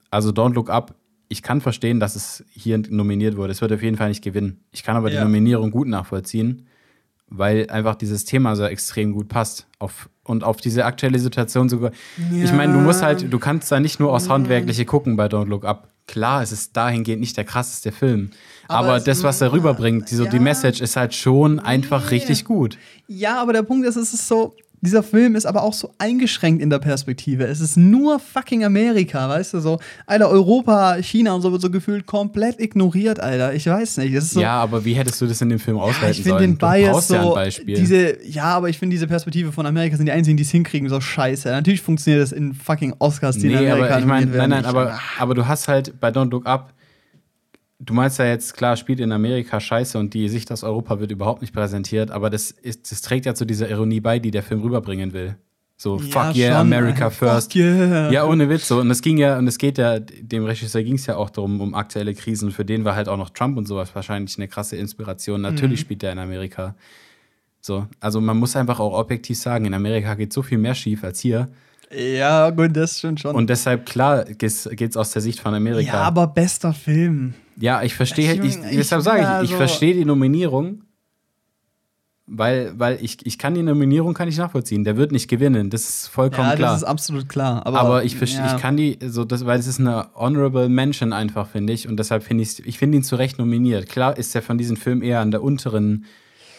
also 0.09 0.29
Don't 0.29 0.53
Look 0.53 0.69
Up, 0.69 0.95
ich 1.29 1.41
kann 1.41 1.61
verstehen, 1.61 1.99
dass 1.99 2.15
es 2.15 2.43
hier 2.51 2.77
nominiert 2.77 3.37
wurde. 3.37 3.51
Es 3.51 3.61
wird 3.61 3.71
auf 3.71 3.81
jeden 3.81 3.97
Fall 3.97 4.09
nicht 4.09 4.23
gewinnen. 4.23 4.59
Ich 4.71 4.83
kann 4.83 4.95
aber 4.95 5.09
Ja. 5.11 5.19
die 5.19 5.23
Nominierung 5.25 5.71
gut 5.71 5.87
nachvollziehen, 5.87 6.67
weil 7.35 7.69
einfach 7.69 7.95
dieses 7.95 8.25
Thema 8.25 8.55
so 8.55 8.63
extrem 8.65 9.11
gut 9.13 9.27
passt. 9.27 9.67
Auf, 9.79 10.09
und 10.23 10.43
auf 10.45 10.57
diese 10.57 10.85
aktuelle 10.85 11.19
Situation 11.19 11.67
sogar. 11.67 11.91
Ich 12.31 12.53
meine, 12.53 12.71
du 12.73 12.79
musst 12.79 13.01
halt, 13.01 13.31
du 13.33 13.39
kannst 13.39 13.69
da 13.71 13.79
nicht 13.81 13.99
nur 13.99 14.13
aus 14.13 14.29
Handwerkliche 14.29 14.85
gucken 14.85 15.17
bei 15.17 15.25
Don't 15.25 15.47
Look 15.47 15.65
Up. 15.65 15.89
Klar, 16.07 16.41
es 16.41 16.51
ist 16.51 16.75
dahingehend 16.77 17.19
nicht 17.21 17.35
der 17.35 17.43
krasseste 17.43 17.91
Film. 17.91 18.31
Aber 18.67 18.87
Aber, 18.93 18.99
das, 18.99 19.23
was 19.23 19.41
er 19.41 19.51
rüberbringt, 19.51 20.09
die, 20.11 20.15
so, 20.15 20.25
die 20.25 20.37
Ja. 20.37 20.41
Message 20.41 20.79
ist 20.81 20.95
halt 20.95 21.13
schon 21.13 21.59
einfach 21.59 22.11
richtig 22.11 22.45
gut. 22.45 22.77
Ja, 23.07 23.41
aber 23.41 23.51
der 23.53 23.63
Punkt 23.63 23.85
ist, 23.87 23.95
es 23.95 24.13
ist 24.13 24.27
so, 24.27 24.53
dieser 24.83 25.01
Film 25.01 25.35
ist 25.35 25.45
aber 25.45 25.63
auch 25.63 25.73
so 25.73 25.93
eingeschränkt 25.97 26.61
in 26.61 26.69
der 26.69 26.79
Perspektive. 26.79 27.45
Es 27.45 27.61
ist 27.61 27.77
nur 27.77 28.19
fucking 28.19 28.65
Amerika, 28.65 29.29
weißt 29.29 29.53
du, 29.53 29.59
so, 29.59 29.79
Alter, 30.05 30.29
Europa, 30.29 30.97
China 31.01 31.33
und 31.33 31.41
so 31.41 31.51
wird 31.51 31.61
so 31.61 31.69
gefühlt 31.69 32.05
komplett 32.05 32.59
ignoriert, 32.59 33.19
Alter. 33.19 33.53
Ich 33.53 33.65
weiß 33.65 33.97
nicht. 33.97 34.21
So, 34.21 34.41
ja, 34.41 34.61
aber 34.61 34.83
wie 34.83 34.93
hättest 34.93 35.21
du 35.21 35.25
das 35.25 35.41
in 35.41 35.49
dem 35.49 35.59
Film 35.59 35.77
ja, 35.77 35.83
aushalten 35.83 36.11
ich 36.11 36.23
finde 36.23 36.39
sollen? 36.39 36.51
den 36.51 36.57
Bias 36.57 37.07
so, 37.07 37.15
ja 37.15 37.49
diese, 37.65 38.25
ja, 38.27 38.45
aber 38.45 38.69
ich 38.69 38.77
finde 38.77 38.93
diese 38.93 39.07
Perspektive 39.07 39.51
von 39.53 39.65
Amerika 39.65 39.95
sind 39.95 40.05
die 40.05 40.11
einzigen, 40.11 40.35
die 40.35 40.43
es 40.43 40.51
hinkriegen, 40.51 40.89
so 40.89 40.99
scheiße. 40.99 41.49
Natürlich 41.49 41.81
funktioniert 41.81 42.21
das 42.21 42.33
in 42.33 42.53
fucking 42.53 42.93
Oscars, 42.99 43.37
die 43.37 43.47
in 43.47 43.53
nee, 43.53 43.69
Amerika 43.69 43.95
aber 43.95 43.99
ich 43.99 44.05
nominiert 44.05 44.35
nein, 44.35 44.49
nein, 44.49 44.65
aber, 44.65 44.99
aber 45.17 45.33
du 45.33 45.47
hast 45.47 45.69
halt 45.69 45.99
bei 45.99 46.09
Don't 46.09 46.29
Look 46.31 46.45
Up, 46.45 46.73
du 47.85 47.93
meinst 47.93 48.19
ja 48.19 48.25
jetzt, 48.25 48.55
klar, 48.55 48.75
spielt 48.77 48.99
in 48.99 49.11
Amerika 49.11 49.59
scheiße 49.59 49.97
und 49.97 50.13
die 50.13 50.29
Sicht 50.29 50.51
aus 50.51 50.63
Europa 50.63 50.99
wird 50.99 51.11
überhaupt 51.11 51.41
nicht 51.41 51.53
präsentiert, 51.53 52.11
aber 52.11 52.29
das, 52.29 52.51
ist, 52.51 52.91
das 52.91 53.01
trägt 53.01 53.25
ja 53.25 53.35
zu 53.35 53.45
dieser 53.45 53.69
Ironie 53.69 53.99
bei, 53.99 54.19
die 54.19 54.31
der 54.31 54.43
Film 54.43 54.61
rüberbringen 54.61 55.13
will. 55.13 55.35
So, 55.75 55.97
fuck 55.97 56.35
yeah, 56.35 56.51
schon, 56.53 56.61
America 56.73 57.09
first. 57.09 57.51
Fuck 57.53 57.61
yeah. 57.61 58.11
Ja, 58.11 58.25
ohne 58.25 58.47
Witz. 58.47 58.67
So. 58.67 58.79
Und 58.79 58.89
es 58.91 59.01
ging 59.01 59.17
ja, 59.17 59.37
und 59.37 59.47
es 59.47 59.57
geht 59.57 59.77
ja, 59.77 59.99
dem 59.99 60.45
Regisseur 60.45 60.83
ging 60.83 60.95
es 60.95 61.07
ja 61.07 61.17
auch 61.17 61.29
darum, 61.29 61.59
um 61.59 61.73
aktuelle 61.73 62.13
Krisen. 62.13 62.51
Für 62.51 62.63
den 62.63 62.85
war 62.85 62.95
halt 62.95 63.09
auch 63.09 63.17
noch 63.17 63.31
Trump 63.31 63.57
und 63.57 63.67
sowas 63.67 63.93
wahrscheinlich 63.93 64.37
eine 64.37 64.47
krasse 64.47 64.77
Inspiration. 64.77 65.41
Natürlich 65.41 65.79
Mhm. 65.79 65.83
spielt 65.83 66.03
er 66.03 66.11
in 66.13 66.19
Amerika. 66.19 66.75
So, 67.59 67.87
also 67.99 68.21
man 68.21 68.37
muss 68.37 68.55
einfach 68.55 68.79
auch 68.79 68.97
objektiv 68.97 69.37
sagen, 69.37 69.65
in 69.65 69.73
Amerika 69.73 70.13
geht 70.15 70.31
so 70.31 70.41
viel 70.41 70.57
mehr 70.57 70.75
schief 70.75 71.03
als 71.03 71.19
hier. 71.19 71.49
Ja, 71.91 72.49
gut, 72.51 72.75
das 72.77 72.99
stimmt 72.99 73.19
schon. 73.19 73.35
Und 73.35 73.49
deshalb, 73.49 73.85
klar, 73.85 74.25
geht 74.25 74.43
es 74.43 74.97
aus 74.97 75.11
der 75.11 75.21
Sicht 75.21 75.39
von 75.39 75.53
Amerika. 75.53 75.93
ja, 75.93 76.01
aber 76.01 76.27
bester 76.27 76.73
Film. 76.73 77.33
Ja, 77.57 77.81
ich 77.83 77.93
verstehe, 77.95 78.33
Ich- 78.33 78.39
ich, 78.39 78.57
ich- 78.71 78.77
deshalb 78.77 79.01
sage 79.03 79.19
ich, 79.19 79.25
ich 79.25 79.29
also- 79.51 79.57
verstehe 79.57 79.93
die 79.93 80.05
Nominierung, 80.05 80.81
weil, 82.25 82.71
weil 82.79 82.97
ich, 83.01 83.25
ich 83.25 83.37
kann 83.37 83.53
die 83.53 83.61
Nominierung 83.63 84.13
kann 84.13 84.27
ich 84.29 84.37
nachvollziehen. 84.37 84.83
Der 84.85 84.95
wird 84.97 85.11
nicht 85.11 85.27
gewinnen, 85.29 85.69
das 85.69 85.87
ist 85.87 86.07
vollkommen 86.07 86.49
Ja, 86.49 86.55
klar. 86.55 86.71
das 86.71 86.81
ist 86.81 86.87
absolut 86.87 87.27
klar. 87.29 87.65
Aber, 87.65 87.79
Aber 87.81 88.03
ich, 88.05 88.13
ja. 88.19 88.55
ich 88.55 88.61
kann 88.61 88.77
die, 88.77 88.97
so 89.05 89.25
das, 89.25 89.45
weil 89.45 89.59
es 89.59 89.67
ist 89.67 89.79
eine 89.79 90.07
honorable 90.15 90.69
Mention 90.69 91.11
einfach, 91.13 91.47
finde 91.47 91.73
ich. 91.73 91.87
Und 91.87 91.97
deshalb 91.97 92.23
finde 92.23 92.43
ich, 92.43 92.65
ich 92.65 92.77
finde 92.79 92.97
ihn 92.97 93.03
zu 93.03 93.17
Recht 93.17 93.37
nominiert. 93.39 93.89
Klar 93.89 94.17
ist 94.17 94.33
er 94.35 94.41
von 94.41 94.57
diesem 94.57 94.77
Film 94.77 95.03
eher 95.03 95.19
an 95.19 95.31
der 95.31 95.43
unteren, 95.43 96.05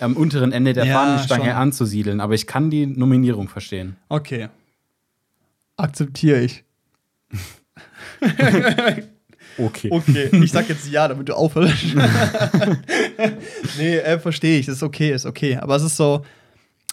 am 0.00 0.16
unteren 0.16 0.52
Ende 0.52 0.74
der 0.74 0.84
Ja, 0.84 0.98
Fahnenstange 1.00 1.44
schon. 1.46 1.52
anzusiedeln, 1.54 2.20
aber 2.20 2.34
ich 2.34 2.46
kann 2.46 2.68
die 2.70 2.86
Nominierung 2.86 3.48
verstehen. 3.48 3.96
Okay. 4.10 4.48
Akzeptiere 5.76 6.42
ich. 6.42 6.62
Okay. 9.58 9.88
Okay, 9.90 10.28
ich 10.42 10.52
sag 10.52 10.68
jetzt 10.68 10.90
ja, 10.90 11.08
damit 11.08 11.28
du 11.28 11.34
aufhörst. 11.34 11.74
nee, 13.78 13.98
äh, 13.98 14.18
verstehe 14.18 14.58
ich. 14.58 14.66
Das 14.66 14.76
ist 14.76 14.82
okay, 14.82 15.12
ist 15.12 15.26
okay. 15.26 15.56
Aber 15.56 15.76
es 15.76 15.82
ist 15.82 15.96
so, 15.96 16.24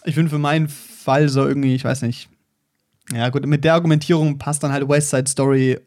ich 0.04 0.14
finde 0.14 0.30
für 0.30 0.38
meinen 0.38 0.68
Fall 0.68 1.28
so 1.28 1.46
irgendwie, 1.46 1.74
ich 1.74 1.84
weiß 1.84 2.02
nicht. 2.02 2.28
Ja, 3.12 3.28
gut, 3.28 3.44
mit 3.46 3.64
der 3.64 3.74
Argumentierung 3.74 4.38
passt 4.38 4.62
dann 4.62 4.72
halt 4.72 4.88
West 4.88 5.10
Side 5.10 5.28
Story 5.28 5.78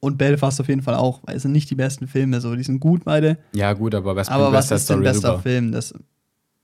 und 0.00 0.16
Belfast 0.16 0.60
auf 0.60 0.68
jeden 0.68 0.82
Fall 0.82 0.94
auch, 0.94 1.20
weil 1.24 1.36
es 1.36 1.42
sind 1.42 1.52
nicht 1.52 1.70
die 1.70 1.74
besten 1.74 2.06
Filme, 2.06 2.40
so, 2.40 2.54
die 2.54 2.62
sind 2.62 2.80
gut 2.80 3.04
beide. 3.04 3.38
Ja, 3.52 3.72
gut, 3.72 3.94
aber 3.94 4.16
was 4.16 4.28
Aber 4.28 4.52
was 4.52 4.52
West 4.52 4.68
Side 4.68 4.76
ist 4.76 4.90
denn 4.90 4.96
Story 4.96 5.04
bester 5.04 5.32
rüber? 5.32 5.42
Film? 5.42 5.72
Das. 5.72 5.94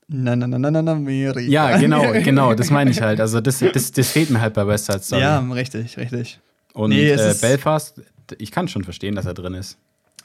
Na, 0.07 0.35
na, 0.35 0.47
na, 0.47 0.59
na, 0.59 0.71
na, 0.71 0.81
na, 0.81 0.91
Amerika. 0.91 1.39
Ja, 1.39 1.77
genau, 1.79 2.11
genau, 2.13 2.53
das 2.53 2.69
meine 2.69 2.91
ich 2.91 3.01
halt. 3.01 3.19
Also 3.19 3.41
das, 3.41 3.59
das, 3.59 3.91
das 3.91 4.09
fehlt 4.09 4.29
mir 4.29 4.41
halt 4.41 4.53
bei 4.53 4.65
West 4.65 4.85
Side 4.85 5.01
Story. 5.01 5.21
Ja, 5.21 5.39
richtig, 5.39 5.97
richtig. 5.97 6.39
Und 6.73 6.89
Nee, 6.89 7.09
äh, 7.09 7.35
Belfast, 7.39 8.01
ich 8.37 8.51
kann 8.51 8.67
schon 8.67 8.83
verstehen, 8.83 9.15
dass 9.15 9.25
er 9.25 9.33
drin 9.33 9.53
ist. 9.53 9.77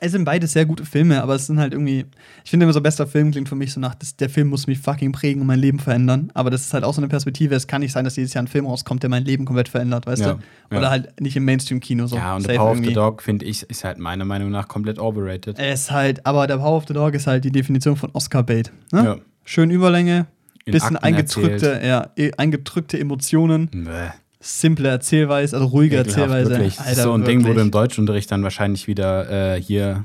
Es 0.03 0.13
sind 0.13 0.25
beide 0.25 0.47
sehr 0.47 0.65
gute 0.65 0.87
Filme, 0.87 1.23
aber 1.23 1.35
es 1.35 1.47
sind 1.47 1.59
halt 1.61 1.75
irgendwie. 1.75 2.07
Ich 2.43 2.51
finde 2.51 2.65
immer 2.65 2.73
so, 2.73 2.81
bester 2.81 3.07
Film 3.07 3.33
klingt 3.33 3.51
für 3.51 3.55
mich 3.55 3.71
so 3.75 3.81
nach, 3.81 3.95
das, 3.95 4.17
der 4.17 4.31
Film 4.31 4.49
muss 4.49 4.67
mich 4.67 4.79
fucking 4.79 5.13
prägen 5.13 5.43
und 5.43 5.47
mein 5.47 5.59
Leben 5.59 5.79
verändern. 5.79 6.31
Aber 6.33 6.49
das 6.49 6.63
ist 6.63 6.73
halt 6.73 6.85
auch 6.85 6.95
so 6.95 7.03
eine 7.03 7.09
Perspektive. 7.09 7.55
Es 7.55 7.67
kann 7.67 7.83
nicht 7.83 7.93
sein, 7.93 8.05
dass 8.07 8.15
dieses 8.15 8.33
Jahr 8.33 8.43
ein 8.43 8.49
Film 8.49 8.65
rauskommt, 8.65 9.03
der 9.03 9.11
mein 9.11 9.27
Leben 9.27 9.45
komplett 9.45 9.69
verändert, 9.69 10.07
weißt 10.07 10.23
Ja, 10.23 10.33
du? 10.35 10.41
ja. 10.73 10.79
Oder 10.79 10.89
halt 10.89 11.21
nicht 11.21 11.37
im 11.37 11.45
Mainstream-Kino 11.45 12.07
so. 12.07 12.17
ja, 12.17 12.35
und 12.35 12.47
The 12.49 12.55
Power 12.57 12.71
of 12.71 12.77
the 12.79 12.83
irgendwie. 12.85 12.95
Dog, 12.95 13.21
finde 13.23 13.45
ich, 13.45 13.69
ist 13.69 13.85
halt 13.85 13.99
meiner 13.99 14.25
Meinung 14.25 14.51
nach 14.51 14.69
komplett 14.69 14.99
overrated. 14.99 15.59
Er 15.59 15.75
ist 15.75 15.91
halt, 15.91 16.25
aber 16.25 16.47
der 16.47 16.57
Power 16.57 16.79
of 16.79 16.85
the 16.89 16.95
Dog 16.95 17.13
ist 17.13 17.27
halt 17.27 17.45
die 17.45 17.53
Definition 17.53 17.97
von 17.97 18.09
Oscar-Bait. 18.15 18.73
Ne? 18.93 19.05
Ja. 19.05 19.17
Schön 19.45 19.71
Überlänge, 19.71 20.29
bisschen 20.65 20.97
eingedrückte, 20.97 21.81
ja, 21.85 22.09
eh- 22.17 22.33
eingedrückte 22.39 22.99
Emotionen, 22.99 23.69
Bäh. 23.69 24.11
Simple 24.41 24.89
Erzählweise, 24.89 25.57
also 25.57 25.69
ruhige 25.69 25.97
Ekelhaft, 25.97 26.19
Erzählweise. 26.19 26.51
Wirklich. 26.51 26.79
Ist 26.79 27.03
so 27.03 27.13
ein 27.13 27.25
Ding, 27.25 27.47
wo 27.47 27.53
du 27.53 27.61
im 27.61 27.71
Deutschunterricht 27.71 28.31
dann 28.33 28.43
wahrscheinlich 28.43 28.87
wieder 28.87 29.55
äh, 29.55 29.61
hier 29.61 30.05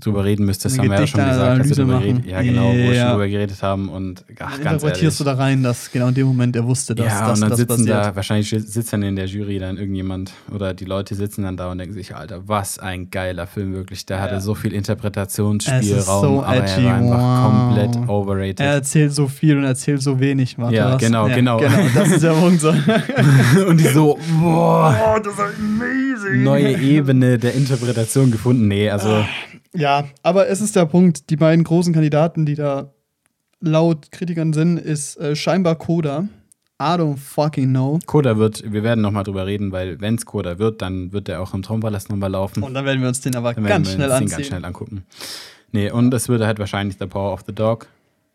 drüber 0.00 0.24
reden. 0.24 0.46
Das 0.46 0.64
Eine 0.64 0.78
haben 0.78 0.90
wir 0.90 1.00
ja 1.00 1.06
schon 1.06 1.24
gesagt, 1.24 1.60
dass 1.60 1.68
wir 1.68 1.76
drüber 1.76 1.98
Gedichtanalyse 2.00 2.22
geredet, 2.22 2.26
ja, 2.26 2.42
genau, 2.42 2.68
wo 2.68 2.74
wir 2.74 2.94
Ja. 2.94 3.02
schon 3.02 3.10
drüber 3.12 3.28
geredet 3.28 3.62
haben. 3.62 3.88
Und 3.88 4.24
ach, 4.38 4.60
ganz 4.60 4.82
interpretierst 4.82 5.02
ehrlich. 5.02 5.18
du 5.18 5.24
da 5.24 5.32
rein, 5.34 5.62
dass 5.62 5.90
genau 5.90 6.08
in 6.08 6.14
dem 6.14 6.26
Moment 6.26 6.56
er 6.56 6.64
wusste, 6.66 6.94
dass 6.94 7.06
ja, 7.06 7.20
das, 7.28 7.34
und 7.34 7.40
dann 7.42 7.50
das 7.50 7.58
sitzen 7.58 7.86
passiert. 7.86 7.88
da, 8.06 8.16
wahrscheinlich 8.16 8.48
sitzt 8.50 8.92
dann 8.92 9.02
in 9.02 9.16
der 9.16 9.26
Jury 9.26 9.58
dann 9.58 9.76
irgendjemand 9.76 10.32
oder 10.54 10.74
die 10.74 10.84
Leute 10.84 11.14
sitzen 11.14 11.42
dann 11.44 11.56
da 11.56 11.70
und 11.70 11.78
denken 11.78 11.94
sich, 11.94 12.14
Alter, 12.14 12.46
was 12.46 12.78
ein 12.78 13.10
geiler 13.10 13.46
Film 13.46 13.72
wirklich. 13.74 14.04
Der 14.06 14.20
hatte 14.20 14.40
so 14.40 14.54
viel 14.54 14.72
Interpretationsspielraum, 14.72 16.22
so 16.22 16.42
aber 16.42 16.56
edgy, 16.56 16.84
er 16.84 16.86
war 16.86 16.94
einfach 16.96 17.74
wow. 17.74 17.86
komplett 17.86 18.08
overrated. 18.08 18.60
Er 18.60 18.72
erzählt 18.74 19.12
so 19.14 19.28
viel 19.28 19.56
und 19.58 19.64
erzählt 19.64 20.02
so 20.02 20.20
wenig. 20.20 20.58
Warte, 20.58 20.74
Ja, 20.76 20.92
was? 20.94 20.98
genau, 21.00 21.26
genau. 21.28 21.60
Das 21.94 22.08
ist 22.10 22.22
der 22.22 22.32
Punkt. 22.32 22.60
So. 22.60 22.68
und 23.68 23.80
die 23.80 23.88
so, 23.88 24.18
boah, 24.40 25.14
oh, 25.16 25.18
das 25.18 25.32
ist 25.34 25.40
amazing. 25.58 26.42
neue 26.42 26.76
Ebene 26.78 27.38
der 27.38 27.54
Interpretation 27.54 28.30
gefunden. 28.30 28.68
Nee, 28.68 28.90
also 28.90 29.24
Ja, 29.74 30.04
aber 30.22 30.48
es 30.48 30.60
ist 30.60 30.76
der 30.76 30.86
Punkt. 30.86 31.30
Die 31.30 31.36
beiden 31.36 31.64
großen 31.64 31.92
Kandidaten, 31.92 32.46
die 32.46 32.54
da 32.54 32.92
laut 33.60 34.12
Kritikern 34.12 34.52
sind, 34.52 34.78
ist 34.78 35.16
äh, 35.18 35.34
scheinbar 35.36 35.76
Coda. 35.76 36.28
I 36.80 36.84
don't 36.98 37.16
fucking 37.16 37.70
know. 37.70 37.98
Koda 38.04 38.36
wird, 38.36 38.70
wir 38.70 38.82
werden 38.82 39.00
nochmal 39.00 39.24
drüber 39.24 39.46
reden, 39.46 39.72
weil 39.72 39.98
wenn 40.00 40.16
es 40.16 40.26
Koda 40.26 40.58
wird, 40.58 40.82
dann 40.82 41.10
wird 41.12 41.28
er 41.28 41.40
auch 41.40 41.54
im 41.54 41.62
Traumpalast 41.62 42.10
nochmal 42.10 42.30
laufen. 42.30 42.62
Und 42.62 42.74
dann 42.74 42.84
werden 42.84 43.00
wir 43.00 43.08
uns 43.08 43.20
den 43.22 43.34
aber 43.34 43.54
dann 43.54 43.64
werden 43.64 43.68
ganz 43.84 43.88
wir 43.88 43.94
schnell 43.94 44.08
uns 44.10 44.16
den 44.18 44.22
anziehen. 44.24 44.36
ganz 44.36 44.46
schnell 44.46 44.64
angucken. 44.66 45.06
Nee, 45.72 45.90
und 45.90 46.12
es 46.12 46.28
würde 46.28 46.46
halt 46.46 46.58
wahrscheinlich 46.58 46.96
The 47.00 47.06
Power 47.06 47.32
of 47.32 47.44
the 47.46 47.54
Dog. 47.54 47.86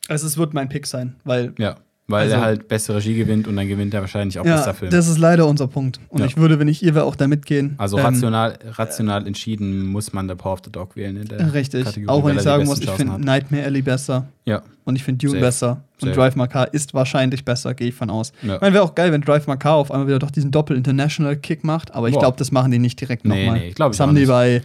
Also 0.08 0.26
es 0.26 0.38
wird 0.38 0.56
mein 0.56 0.70
Pick 0.70 0.88
sein, 0.88 1.16
weil 1.24 1.54
Ja, 1.60 1.76
weil 2.08 2.24
Also- 2.24 2.36
er 2.36 2.42
halt 2.42 2.68
bessere 2.68 2.98
Regie 2.98 3.16
gewinnt 3.16 3.48
und 3.48 3.56
dann 3.56 3.68
gewinnt 3.68 3.94
er 3.94 4.02
wahrscheinlich 4.02 4.38
auch 4.38 4.46
ja, 4.46 4.56
bester 4.58 4.74
Film. 4.74 4.92
das 4.92 5.08
ist 5.08 5.18
leider 5.18 5.48
unser 5.48 5.68
Punkt. 5.68 6.00
Und 6.10 6.20
Ja. 6.20 6.26
ich 6.26 6.36
würde, 6.36 6.60
wenn 6.60 6.68
ich 6.68 6.84
ihr 6.84 6.94
wäre, 6.94 7.06
auch 7.06 7.16
da 7.16 7.28
mitgehen. 7.28 7.76
Also 7.78 7.98
Ähm, 7.98 8.06
rational, 8.06 8.58
rational 8.72 9.26
entschieden 9.28 9.86
muss 9.86 10.12
man 10.12 10.28
The 10.28 10.36
Power 10.36 10.54
of 10.54 10.60
the 10.66 10.72
Dog 10.72 10.96
wählen 10.98 11.16
in 11.18 11.28
der 11.28 11.54
Richtig. 11.54 11.86
Kategorie, 11.86 12.10
Auch 12.10 12.26
wenn 12.26 12.36
ich 12.36 12.42
sagen 12.42 12.66
muss, 12.66 12.80
ich 12.82 12.90
finde 12.90 13.20
Nightmare 13.24 13.64
Alley 13.64 13.82
besser. 13.82 14.26
Ja, 14.46 14.62
Und 14.84 14.96
ich 14.96 15.04
finde 15.04 15.20
Dune 15.20 15.34
Safe. 15.40 15.46
besser. 15.46 15.84
Und 16.02 16.08
Safe. 16.10 16.14
Drive 16.20 16.36
My 16.36 16.48
Car 16.48 16.74
ist 16.74 16.94
wahrscheinlich 16.96 17.46
besser, 17.46 17.74
gehe 17.76 17.90
ich 17.90 17.94
von 17.96 18.10
aus. 18.10 18.34
Ja. 18.42 18.56
Ich 18.56 18.62
meine, 18.62 18.74
wäre 18.74 18.84
auch 18.84 18.96
geil, 18.96 19.12
wenn 19.12 19.22
Drive 19.22 19.46
My 19.48 19.56
Car 19.56 19.76
auf 19.76 19.92
einmal 19.92 20.08
wieder 20.08 20.20
doch 20.20 20.32
diesen 20.32 20.52
Doppel-International-Kick 20.52 21.64
macht, 21.64 21.94
aber 21.94 22.10
ich 22.10 22.18
glaube, 22.18 22.36
das 22.38 22.52
machen 22.52 22.72
die 22.72 22.80
nicht 22.80 23.00
direkt 23.00 23.24
Nee, 23.24 23.46
nochmal. 23.46 23.60
nee, 23.60 23.68
ich 23.70 23.76
glaub 23.76 23.92
ich 23.92 23.98
Das 23.98 24.06
haben 24.06 24.16
die 24.16 24.22
nicht. 24.22 24.30
bei 24.30 24.62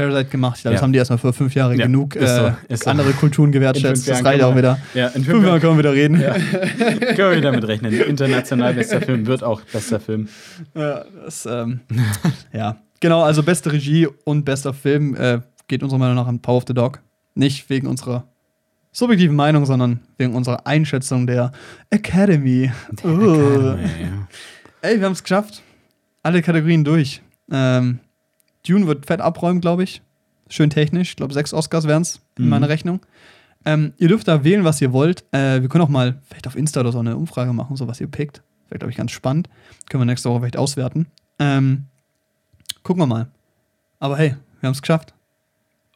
Parasite 0.00 0.30
gemacht. 0.30 0.56
Ich 0.56 0.62
glaube, 0.62 0.74
das 0.74 0.80
Ja. 0.80 0.84
haben 0.84 0.92
die 0.92 0.98
erstmal 0.98 1.18
vor 1.18 1.32
fünf 1.32 1.54
Jahren 1.54 1.78
Ja, 1.78 1.86
genug 1.86 2.16
ist 2.16 2.34
so, 2.36 2.46
äh, 2.46 2.52
ist 2.68 2.84
so. 2.84 2.90
andere 2.90 3.12
Kulturen 3.12 3.52
gewertschätzt. 3.52 4.08
Das 4.08 4.18
Jahren 4.18 4.26
reicht 4.26 4.42
auch 4.42 4.56
wieder. 4.56 4.78
ja 4.94 5.08
in 5.08 5.24
Fünf 5.24 5.44
Jahre 5.44 5.60
können 5.60 5.74
wir 5.74 5.78
wieder 5.78 5.92
reden. 5.92 6.20
Ja. 6.20 6.32
können 7.14 7.34
wir 7.34 7.40
damit 7.40 7.66
rechnen. 7.66 7.92
International 7.92 8.74
bester 8.74 9.00
Film 9.00 9.26
wird 9.26 9.42
auch 9.42 9.60
bester 9.62 10.00
Film. 10.00 10.28
Ja, 10.74 11.04
das, 11.24 11.46
ähm, 11.46 11.80
ja. 12.52 12.76
Genau, 13.00 13.22
also 13.22 13.42
beste 13.42 13.72
Regie 13.72 14.08
und 14.24 14.44
bester 14.44 14.74
Film 14.74 15.14
äh, 15.16 15.40
geht 15.68 15.82
unserer 15.82 15.98
Meinung 15.98 16.16
nach 16.16 16.26
an 16.26 16.40
Power 16.40 16.58
of 16.58 16.64
the 16.68 16.74
Dog. 16.74 17.00
Nicht 17.34 17.70
wegen 17.70 17.86
unserer 17.86 18.24
subjektiven 18.92 19.36
Meinung, 19.36 19.64
sondern 19.66 20.00
wegen 20.18 20.34
unserer 20.34 20.66
Einschätzung 20.66 21.26
der 21.26 21.52
Academy. 21.90 22.70
Uh. 23.04 23.76
Ey, 24.82 24.98
wir 24.98 25.06
haben 25.06 25.12
es 25.12 25.22
geschafft. 25.22 25.62
Alle 26.22 26.42
Kategorien 26.42 26.84
durch. 26.84 27.22
Ähm, 27.52 28.00
Dune 28.66 28.86
wird 28.86 29.06
fett 29.06 29.20
abräumen, 29.20 29.60
glaube 29.60 29.82
ich. 29.84 30.02
Schön 30.48 30.70
technisch. 30.70 31.10
Ich 31.10 31.16
glaube, 31.16 31.32
sechs 31.34 31.54
Oscars 31.54 31.86
wären 31.86 32.02
es 32.02 32.20
in 32.36 32.44
Mhm. 32.44 32.50
meiner 32.50 32.68
Rechnung. 32.68 33.00
Ähm, 33.64 33.92
ihr 33.98 34.08
dürft 34.08 34.26
da 34.26 34.42
wählen, 34.42 34.64
was 34.64 34.80
ihr 34.80 34.92
wollt. 34.92 35.24
Äh, 35.32 35.60
wir 35.60 35.68
können 35.68 35.84
auch 35.84 35.88
mal 35.88 36.18
vielleicht 36.28 36.46
auf 36.46 36.56
Insta 36.56 36.80
oder 36.80 36.92
so 36.92 36.98
eine 36.98 37.16
Umfrage 37.16 37.52
machen, 37.52 37.76
so 37.76 37.86
was 37.86 38.00
ihr 38.00 38.06
pickt. 38.06 38.42
Wäre, 38.68 38.78
glaube 38.78 38.90
ich, 38.90 38.96
ganz 38.96 39.10
spannend. 39.12 39.48
Können 39.88 40.00
wir 40.02 40.06
nächste 40.06 40.28
Woche 40.30 40.40
vielleicht 40.40 40.56
auswerten. 40.56 41.06
Ähm, 41.38 41.84
gucken 42.82 43.02
wir 43.02 43.06
mal. 43.06 43.28
Aber 43.98 44.16
hey, 44.16 44.34
wir 44.60 44.66
haben 44.66 44.72
es 44.74 44.80
geschafft. 44.80 45.12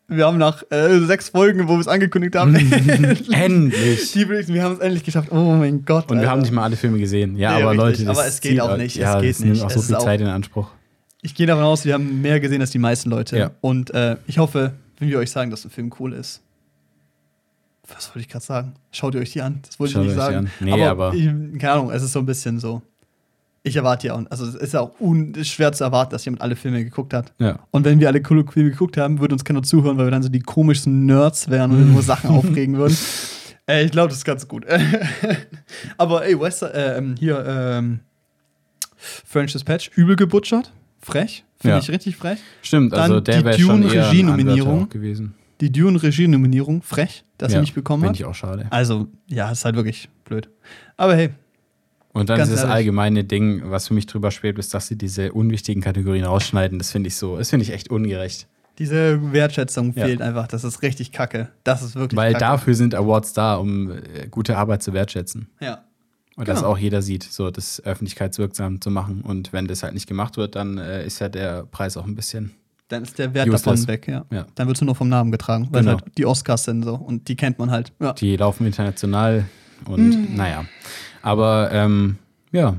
Wir 0.07 0.27
haben 0.27 0.36
nach 0.36 0.62
äh, 0.70 0.99
sechs 1.01 1.31
Folgen, 1.31 1.66
wo 1.66 1.73
wir 1.74 1.81
es 1.81 1.89
angekündigt 1.89 2.36
haben, 2.36 2.55
Endlich. 3.32 4.12
die 4.12 4.28
wir 4.28 4.62
haben 4.62 4.74
es 4.74 4.78
endlich 4.81 5.03
geschafft. 5.05 5.32
Oh 5.32 5.55
mein 5.55 5.85
Gott. 5.86 6.11
Und 6.11 6.19
wir 6.19 6.20
Alter. 6.20 6.31
haben 6.32 6.41
nicht 6.43 6.53
mal 6.53 6.65
alle 6.65 6.77
Filme 6.77 6.99
gesehen. 6.99 7.36
Ja, 7.36 7.57
Nee, 7.57 7.62
aber 7.62 7.70
richtig. 7.73 7.85
Leute, 7.85 8.05
das 8.05 8.19
Aber 8.19 8.27
es 8.28 8.41
geht 8.43 8.61
auch 8.61 8.77
nicht. 8.77 8.97
Es 8.97 9.03
Ja, 9.03 9.20
geht 9.20 9.31
das 9.31 9.41
nimmt 9.41 9.53
nicht. 9.55 9.62
auch 9.62 9.69
Es 9.69 9.74
so 9.74 9.81
ist 9.81 9.86
viel 9.86 9.99
Zeit 9.99 10.20
in 10.20 10.27
Anspruch. 10.27 10.70
Ich 11.24 11.34
gehe 11.34 11.46
davon 11.46 11.64
aus, 11.64 11.86
wir 11.86 11.94
haben 11.94 12.20
mehr 12.20 12.38
gesehen 12.38 12.60
als 12.60 12.70
die 12.70 12.78
meisten 12.78 13.09
Leute. 13.09 13.38
Ja. 13.38 13.51
Und 13.62 13.90
äh, 13.94 14.16
ich 14.26 14.36
hoffe, 14.36 14.74
wenn 14.98 15.09
wir 15.09 15.18
euch 15.18 15.30
sagen, 15.30 15.51
dass 15.51 15.64
ein 15.64 15.70
Film 15.70 15.90
cool 15.98 16.12
ist. 16.12 16.42
Was 17.88 18.09
wollte 18.10 18.20
ich 18.20 18.28
gerade 18.28 18.44
sagen? 18.44 18.74
Schaut 18.92 19.14
ihr 19.14 19.22
euch 19.22 19.32
die 19.32 19.40
an? 19.40 19.60
Das 19.66 19.80
wollte 19.80 19.94
Schaut 19.94 20.02
ich 20.02 20.09
nicht 20.09 20.16
sagen. 20.18 20.51
Nee, 20.60 20.84
aber- 20.84 21.14
Ich, 21.14 21.24
keine 21.59 21.72
Ahnung, 21.72 21.90
es 21.90 22.02
ist 22.02 22.12
so 22.12 22.18
ein 22.18 22.26
bisschen 22.26 22.60
so. 22.60 22.82
Ich 23.62 23.74
erwarte 23.76 24.06
ja, 24.09 24.14
auch- 24.14 24.22
also 24.28 24.44
es 24.46 24.55
ist 24.55 24.74
ja 24.74 24.80
auch 24.80 25.01
un 25.01 25.34
schwer 25.44 25.72
zu 25.72 25.84
erwarten, 25.84 26.10
dass 26.12 26.26
jemand 26.26 26.42
alle 26.42 26.56
Filme 26.56 26.84
geguckt 26.84 27.14
hat. 27.14 27.32
Ja. 27.38 27.59
Und 27.70 27.86
wenn 27.86 28.01
wir 28.01 28.09
alle 28.09 28.20
coole 28.20 28.44
Filme 28.46 28.70
geguckt 28.72 28.98
haben, 28.98 29.18
würde 29.20 29.34
uns 29.34 29.44
keiner 29.44 29.62
zuhören, 29.62 29.96
weil 29.96 30.06
wir 30.06 30.10
dann 30.10 30.22
so 30.22 30.28
die 30.28 30.40
komischsten 30.40 31.06
Nerds 31.06 31.48
wären 31.48 31.70
und 31.70 31.90
nur 31.92 32.02
Sachen 32.02 32.28
aufregen 32.36 32.76
würden. 32.76 32.96
Äh, 33.66 33.84
ich 33.86 33.90
glaube, 33.92 34.09
das 34.09 34.18
ist 34.18 34.24
ganz 34.26 34.46
gut. 34.46 34.66
Aber 35.96 36.26
ey, 36.26 36.38
West, 36.38 36.62
äh, 36.62 36.98
ähm, 36.98 37.14
hier, 37.18 37.42
ähm, 37.46 38.01
French 38.96 39.52
Dispatch, 39.52 39.90
übel 39.96 40.16
gebutschert. 40.16 40.70
Frech. 41.05 41.44
Finde 41.59 41.76
Ja. 41.76 41.82
ich 41.82 41.90
richtig 41.90 42.16
frech. 42.16 42.39
Stimmt, 42.62 42.93
Dann 42.93 43.01
also 43.01 43.20
der 43.20 43.39
die 43.39 43.44
wäre 43.44 43.59
schon 43.59 43.82
Dune 43.82 43.94
eher 43.94 44.09
Regie-Nominierung. 44.10 44.89
Gewesen. 44.89 45.35
Die 45.60 45.70
Dune-Regie-Nominierung, 45.70 46.82
frech, 46.82 47.24
dass 47.39 47.52
ja, 47.52 47.59
er 47.59 47.60
nicht 47.62 47.74
bekommen 47.74 48.02
Finde 48.02 48.14
hat. 48.14 48.20
ich 48.20 48.24
auch 48.26 48.35
schade. 48.35 48.66
Also, 48.70 49.06
ja, 49.28 49.51
ist 49.51 49.64
halt 49.64 49.76
wirklich 49.76 50.09
blöd. 50.24 50.48
Aber 50.97 51.14
hey, 51.14 51.31
Und 52.12 52.28
dann 52.28 52.39
Ganz 52.39 52.48
ist 52.51 52.55
das 52.56 52.62
ehrlich. 52.62 52.74
allgemeine 52.76 53.24
Ding, 53.24 53.62
was 53.70 53.89
für 53.89 53.94
mich 53.94 54.06
drüber 54.06 54.31
schwebt, 54.31 54.59
ist, 54.59 54.72
dass 54.74 54.86
sie 54.89 54.97
diese 54.97 55.32
unwichtigen 55.32 55.82
Kategorien 55.82 56.24
rausschneiden. 56.24 56.78
Das 56.78 56.90
finde 56.93 57.09
ich 57.09 57.16
so, 57.16 57.36
das 57.39 57.51
finde 57.51 57.64
ich 57.64 57.72
echt 57.72 57.90
ungerecht. 57.90 58.47
diese 58.78 59.32
Wertschätzung 59.32 59.94
Ja. 59.97 60.05
fehlt 60.06 60.20
einfach. 60.22 60.48
Das 60.48 60.64
ist 60.64 60.82
richtig 60.82 61.12
kacke. 61.12 61.48
Das 61.62 61.82
ist 61.82 61.94
wirklich 61.94 62.16
Weil 62.16 62.32
kacke. 62.32 62.44
dafür 62.44 62.74
sind 62.74 62.94
Awards 62.94 63.32
da, 63.32 63.55
um 63.55 63.90
äh, 63.93 64.26
gute 64.31 64.56
Arbeit 64.56 64.82
zu 64.82 64.93
wertschätzen. 64.93 65.48
Ja. 65.60 65.85
Und 66.36 66.48
das 66.48 66.59
Genau. 66.61 66.73
auch 66.73 66.78
jeder 66.78 67.01
sieht, 67.02 67.23
so 67.23 67.51
das 67.51 67.81
öffentlichkeitswirksam 67.85 68.81
zu 68.81 68.90
machen. 68.90 69.20
Und 69.23 69.52
wenn 69.52 69.66
das 69.69 69.82
halt 69.82 69.94
nicht 69.94 70.09
gemacht 70.09 70.36
wird, 70.36 70.56
dann 70.56 70.78
äh, 70.78 71.06
ist 71.06 71.20
ja 71.20 71.28
der 71.28 71.65
Preis 71.66 71.97
auch 71.97 72.05
ein 72.06 72.15
bisschen. 72.16 72.52
Dann 72.89 73.02
ist 73.02 73.19
der 73.19 73.32
Wert 73.35 73.47
Useless. 73.48 73.62
davon 73.62 73.89
weg, 73.89 74.09
ja. 74.09 74.24
Ja. 74.31 74.47
Dann 74.56 74.66
wird 74.66 74.77
es 74.77 74.81
nur 74.81 74.86
noch 74.93 74.97
vom 74.97 75.09
Namen 75.09 75.31
getragen, 75.32 75.69
weil 75.70 75.82
Genau. 75.82 75.93
halt 76.01 76.05
die 76.19 76.27
Oscars 76.27 76.65
sind 76.65 76.82
so 76.82 76.94
und 76.97 77.28
die 77.28 77.36
kennt 77.36 77.59
man 77.59 77.70
halt. 77.70 77.93
Ja. 78.01 78.12
Die 78.12 78.36
laufen 78.36 78.66
international 78.66 79.44
und 79.86 80.32
Mm. 80.32 80.36
naja. 80.36 80.65
Aber 81.23 81.70
ähm, 81.73 82.19
ja, 82.52 82.77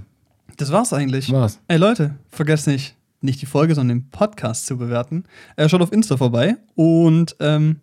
Das 0.57 0.71
war's 0.71 0.93
eigentlich. 0.93 1.31
war's. 1.31 1.59
Ey 1.67 1.77
Leute, 1.77 2.15
vergesst 2.29 2.67
nicht, 2.67 2.95
nicht 3.21 3.41
die 3.41 3.45
Folge, 3.47 3.73
sondern 3.73 3.99
den 3.99 4.09
Podcast 4.09 4.67
zu 4.67 4.77
bewerten. 4.77 5.23
Äh, 5.55 5.67
schaut 5.69 5.81
auf 5.81 5.91
Insta 5.91 6.17
vorbei 6.17 6.57
und 6.75 7.35
ähm, 7.39 7.79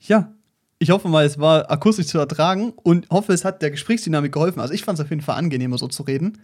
ja, 0.00 0.30
ich 0.78 0.90
hoffe 0.90 1.08
mal, 1.08 1.24
es 1.24 1.38
war 1.38 1.70
akustisch 1.70 2.06
zu 2.06 2.18
ertragen 2.18 2.72
und 2.82 3.08
hoffe, 3.10 3.32
es 3.32 3.44
hat 3.44 3.62
der 3.62 3.70
Gesprächsdynamik 3.70 4.32
geholfen. 4.32 4.60
Also 4.60 4.74
ich 4.74 4.82
fand 4.84 4.98
es 4.98 5.04
auf 5.04 5.10
jeden 5.10 5.22
Fall 5.22 5.36
angenehmer, 5.36 5.78
so 5.78 5.88
zu 5.88 6.02
reden. 6.02 6.38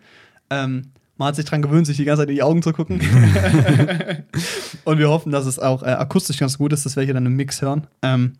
Ähm, 0.50 0.92
man 1.18 1.28
hat 1.28 1.36
sich 1.36 1.44
dran 1.44 1.60
gewöhnt, 1.62 1.86
sich 1.86 1.98
die 1.98 2.04
ganze 2.04 2.22
Zeit 2.22 2.30
in 2.30 2.34
die 2.36 2.42
Augen 2.42 2.62
zu 2.62 2.72
gucken. 2.72 3.00
und 4.84 4.98
wir 4.98 5.08
hoffen, 5.10 5.32
dass 5.32 5.46
es 5.46 5.58
auch 5.58 5.82
äh, 5.82 5.86
akustisch 5.86 6.38
ganz 6.38 6.58
gut 6.58 6.72
ist, 6.72 6.86
dass 6.86 6.96
wir 6.96 7.02
hier 7.04 7.14
dann 7.14 7.26
im 7.26 7.36
Mix 7.36 7.62
hören. 7.62 7.86
Ähm, 8.02 8.34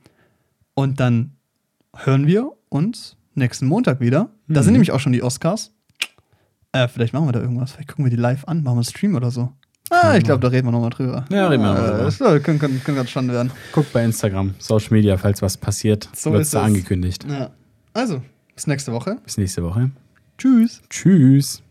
und 0.74 1.00
dann 1.00 1.32
hören 1.96 2.26
wir 2.26 2.50
uns 2.70 3.16
nächsten 3.34 3.66
Montag 3.66 4.00
wieder. 4.00 4.30
Da 4.48 4.60
Mhm. 4.60 4.64
sind 4.64 4.72
nämlich 4.72 4.92
auch 4.92 5.00
schon 5.00 5.12
die 5.12 5.22
Oscars. 5.22 5.72
Äh, 6.72 6.88
vielleicht 6.88 7.12
machen 7.12 7.26
wir 7.28 7.32
da 7.32 7.40
irgendwas. 7.40 7.72
Vielleicht 7.72 7.88
gucken 7.88 8.06
wir 8.06 8.10
die 8.10 8.16
live 8.16 8.44
an, 8.46 8.58
machen 8.62 8.76
wir 8.76 8.78
einen 8.78 8.84
Stream 8.84 9.14
oder 9.14 9.30
so. 9.30 9.52
Ah, 9.90 10.16
ich 10.16 10.24
glaube, 10.24 10.40
da 10.40 10.48
reden 10.48 10.66
wir 10.68 10.72
nochmal 10.72 10.90
drüber. 10.90 11.24
Ja, 11.30 11.48
reden 11.48 11.62
wir 11.62 11.74
noch 11.74 11.80
mal 11.80 11.86
Äh, 11.86 11.90
drüber. 11.90 12.04
Das 12.04 12.20
äh, 12.20 12.40
kann, 12.40 12.58
kann 12.58 12.94
ganz 12.94 13.10
spannend 13.10 13.32
werden. 13.32 13.50
Guckt 13.72 13.92
bei 13.92 14.04
Instagram, 14.04 14.54
Social 14.58 14.90
Media, 14.92 15.18
falls 15.18 15.42
was 15.42 15.56
passiert, 15.56 16.08
So 16.14 16.32
wird 16.32 16.40
da 16.54 16.60
es. 16.60 16.64
angekündigt. 16.64 17.26
Ja. 17.28 17.50
Also, 17.92 18.22
bis 18.54 18.66
nächste 18.66 18.92
Woche. 18.92 19.18
Bis 19.24 19.36
nächste 19.36 19.62
Woche. 19.62 19.90
Tschüss. 20.38 20.80
Tschüss. 20.88 21.62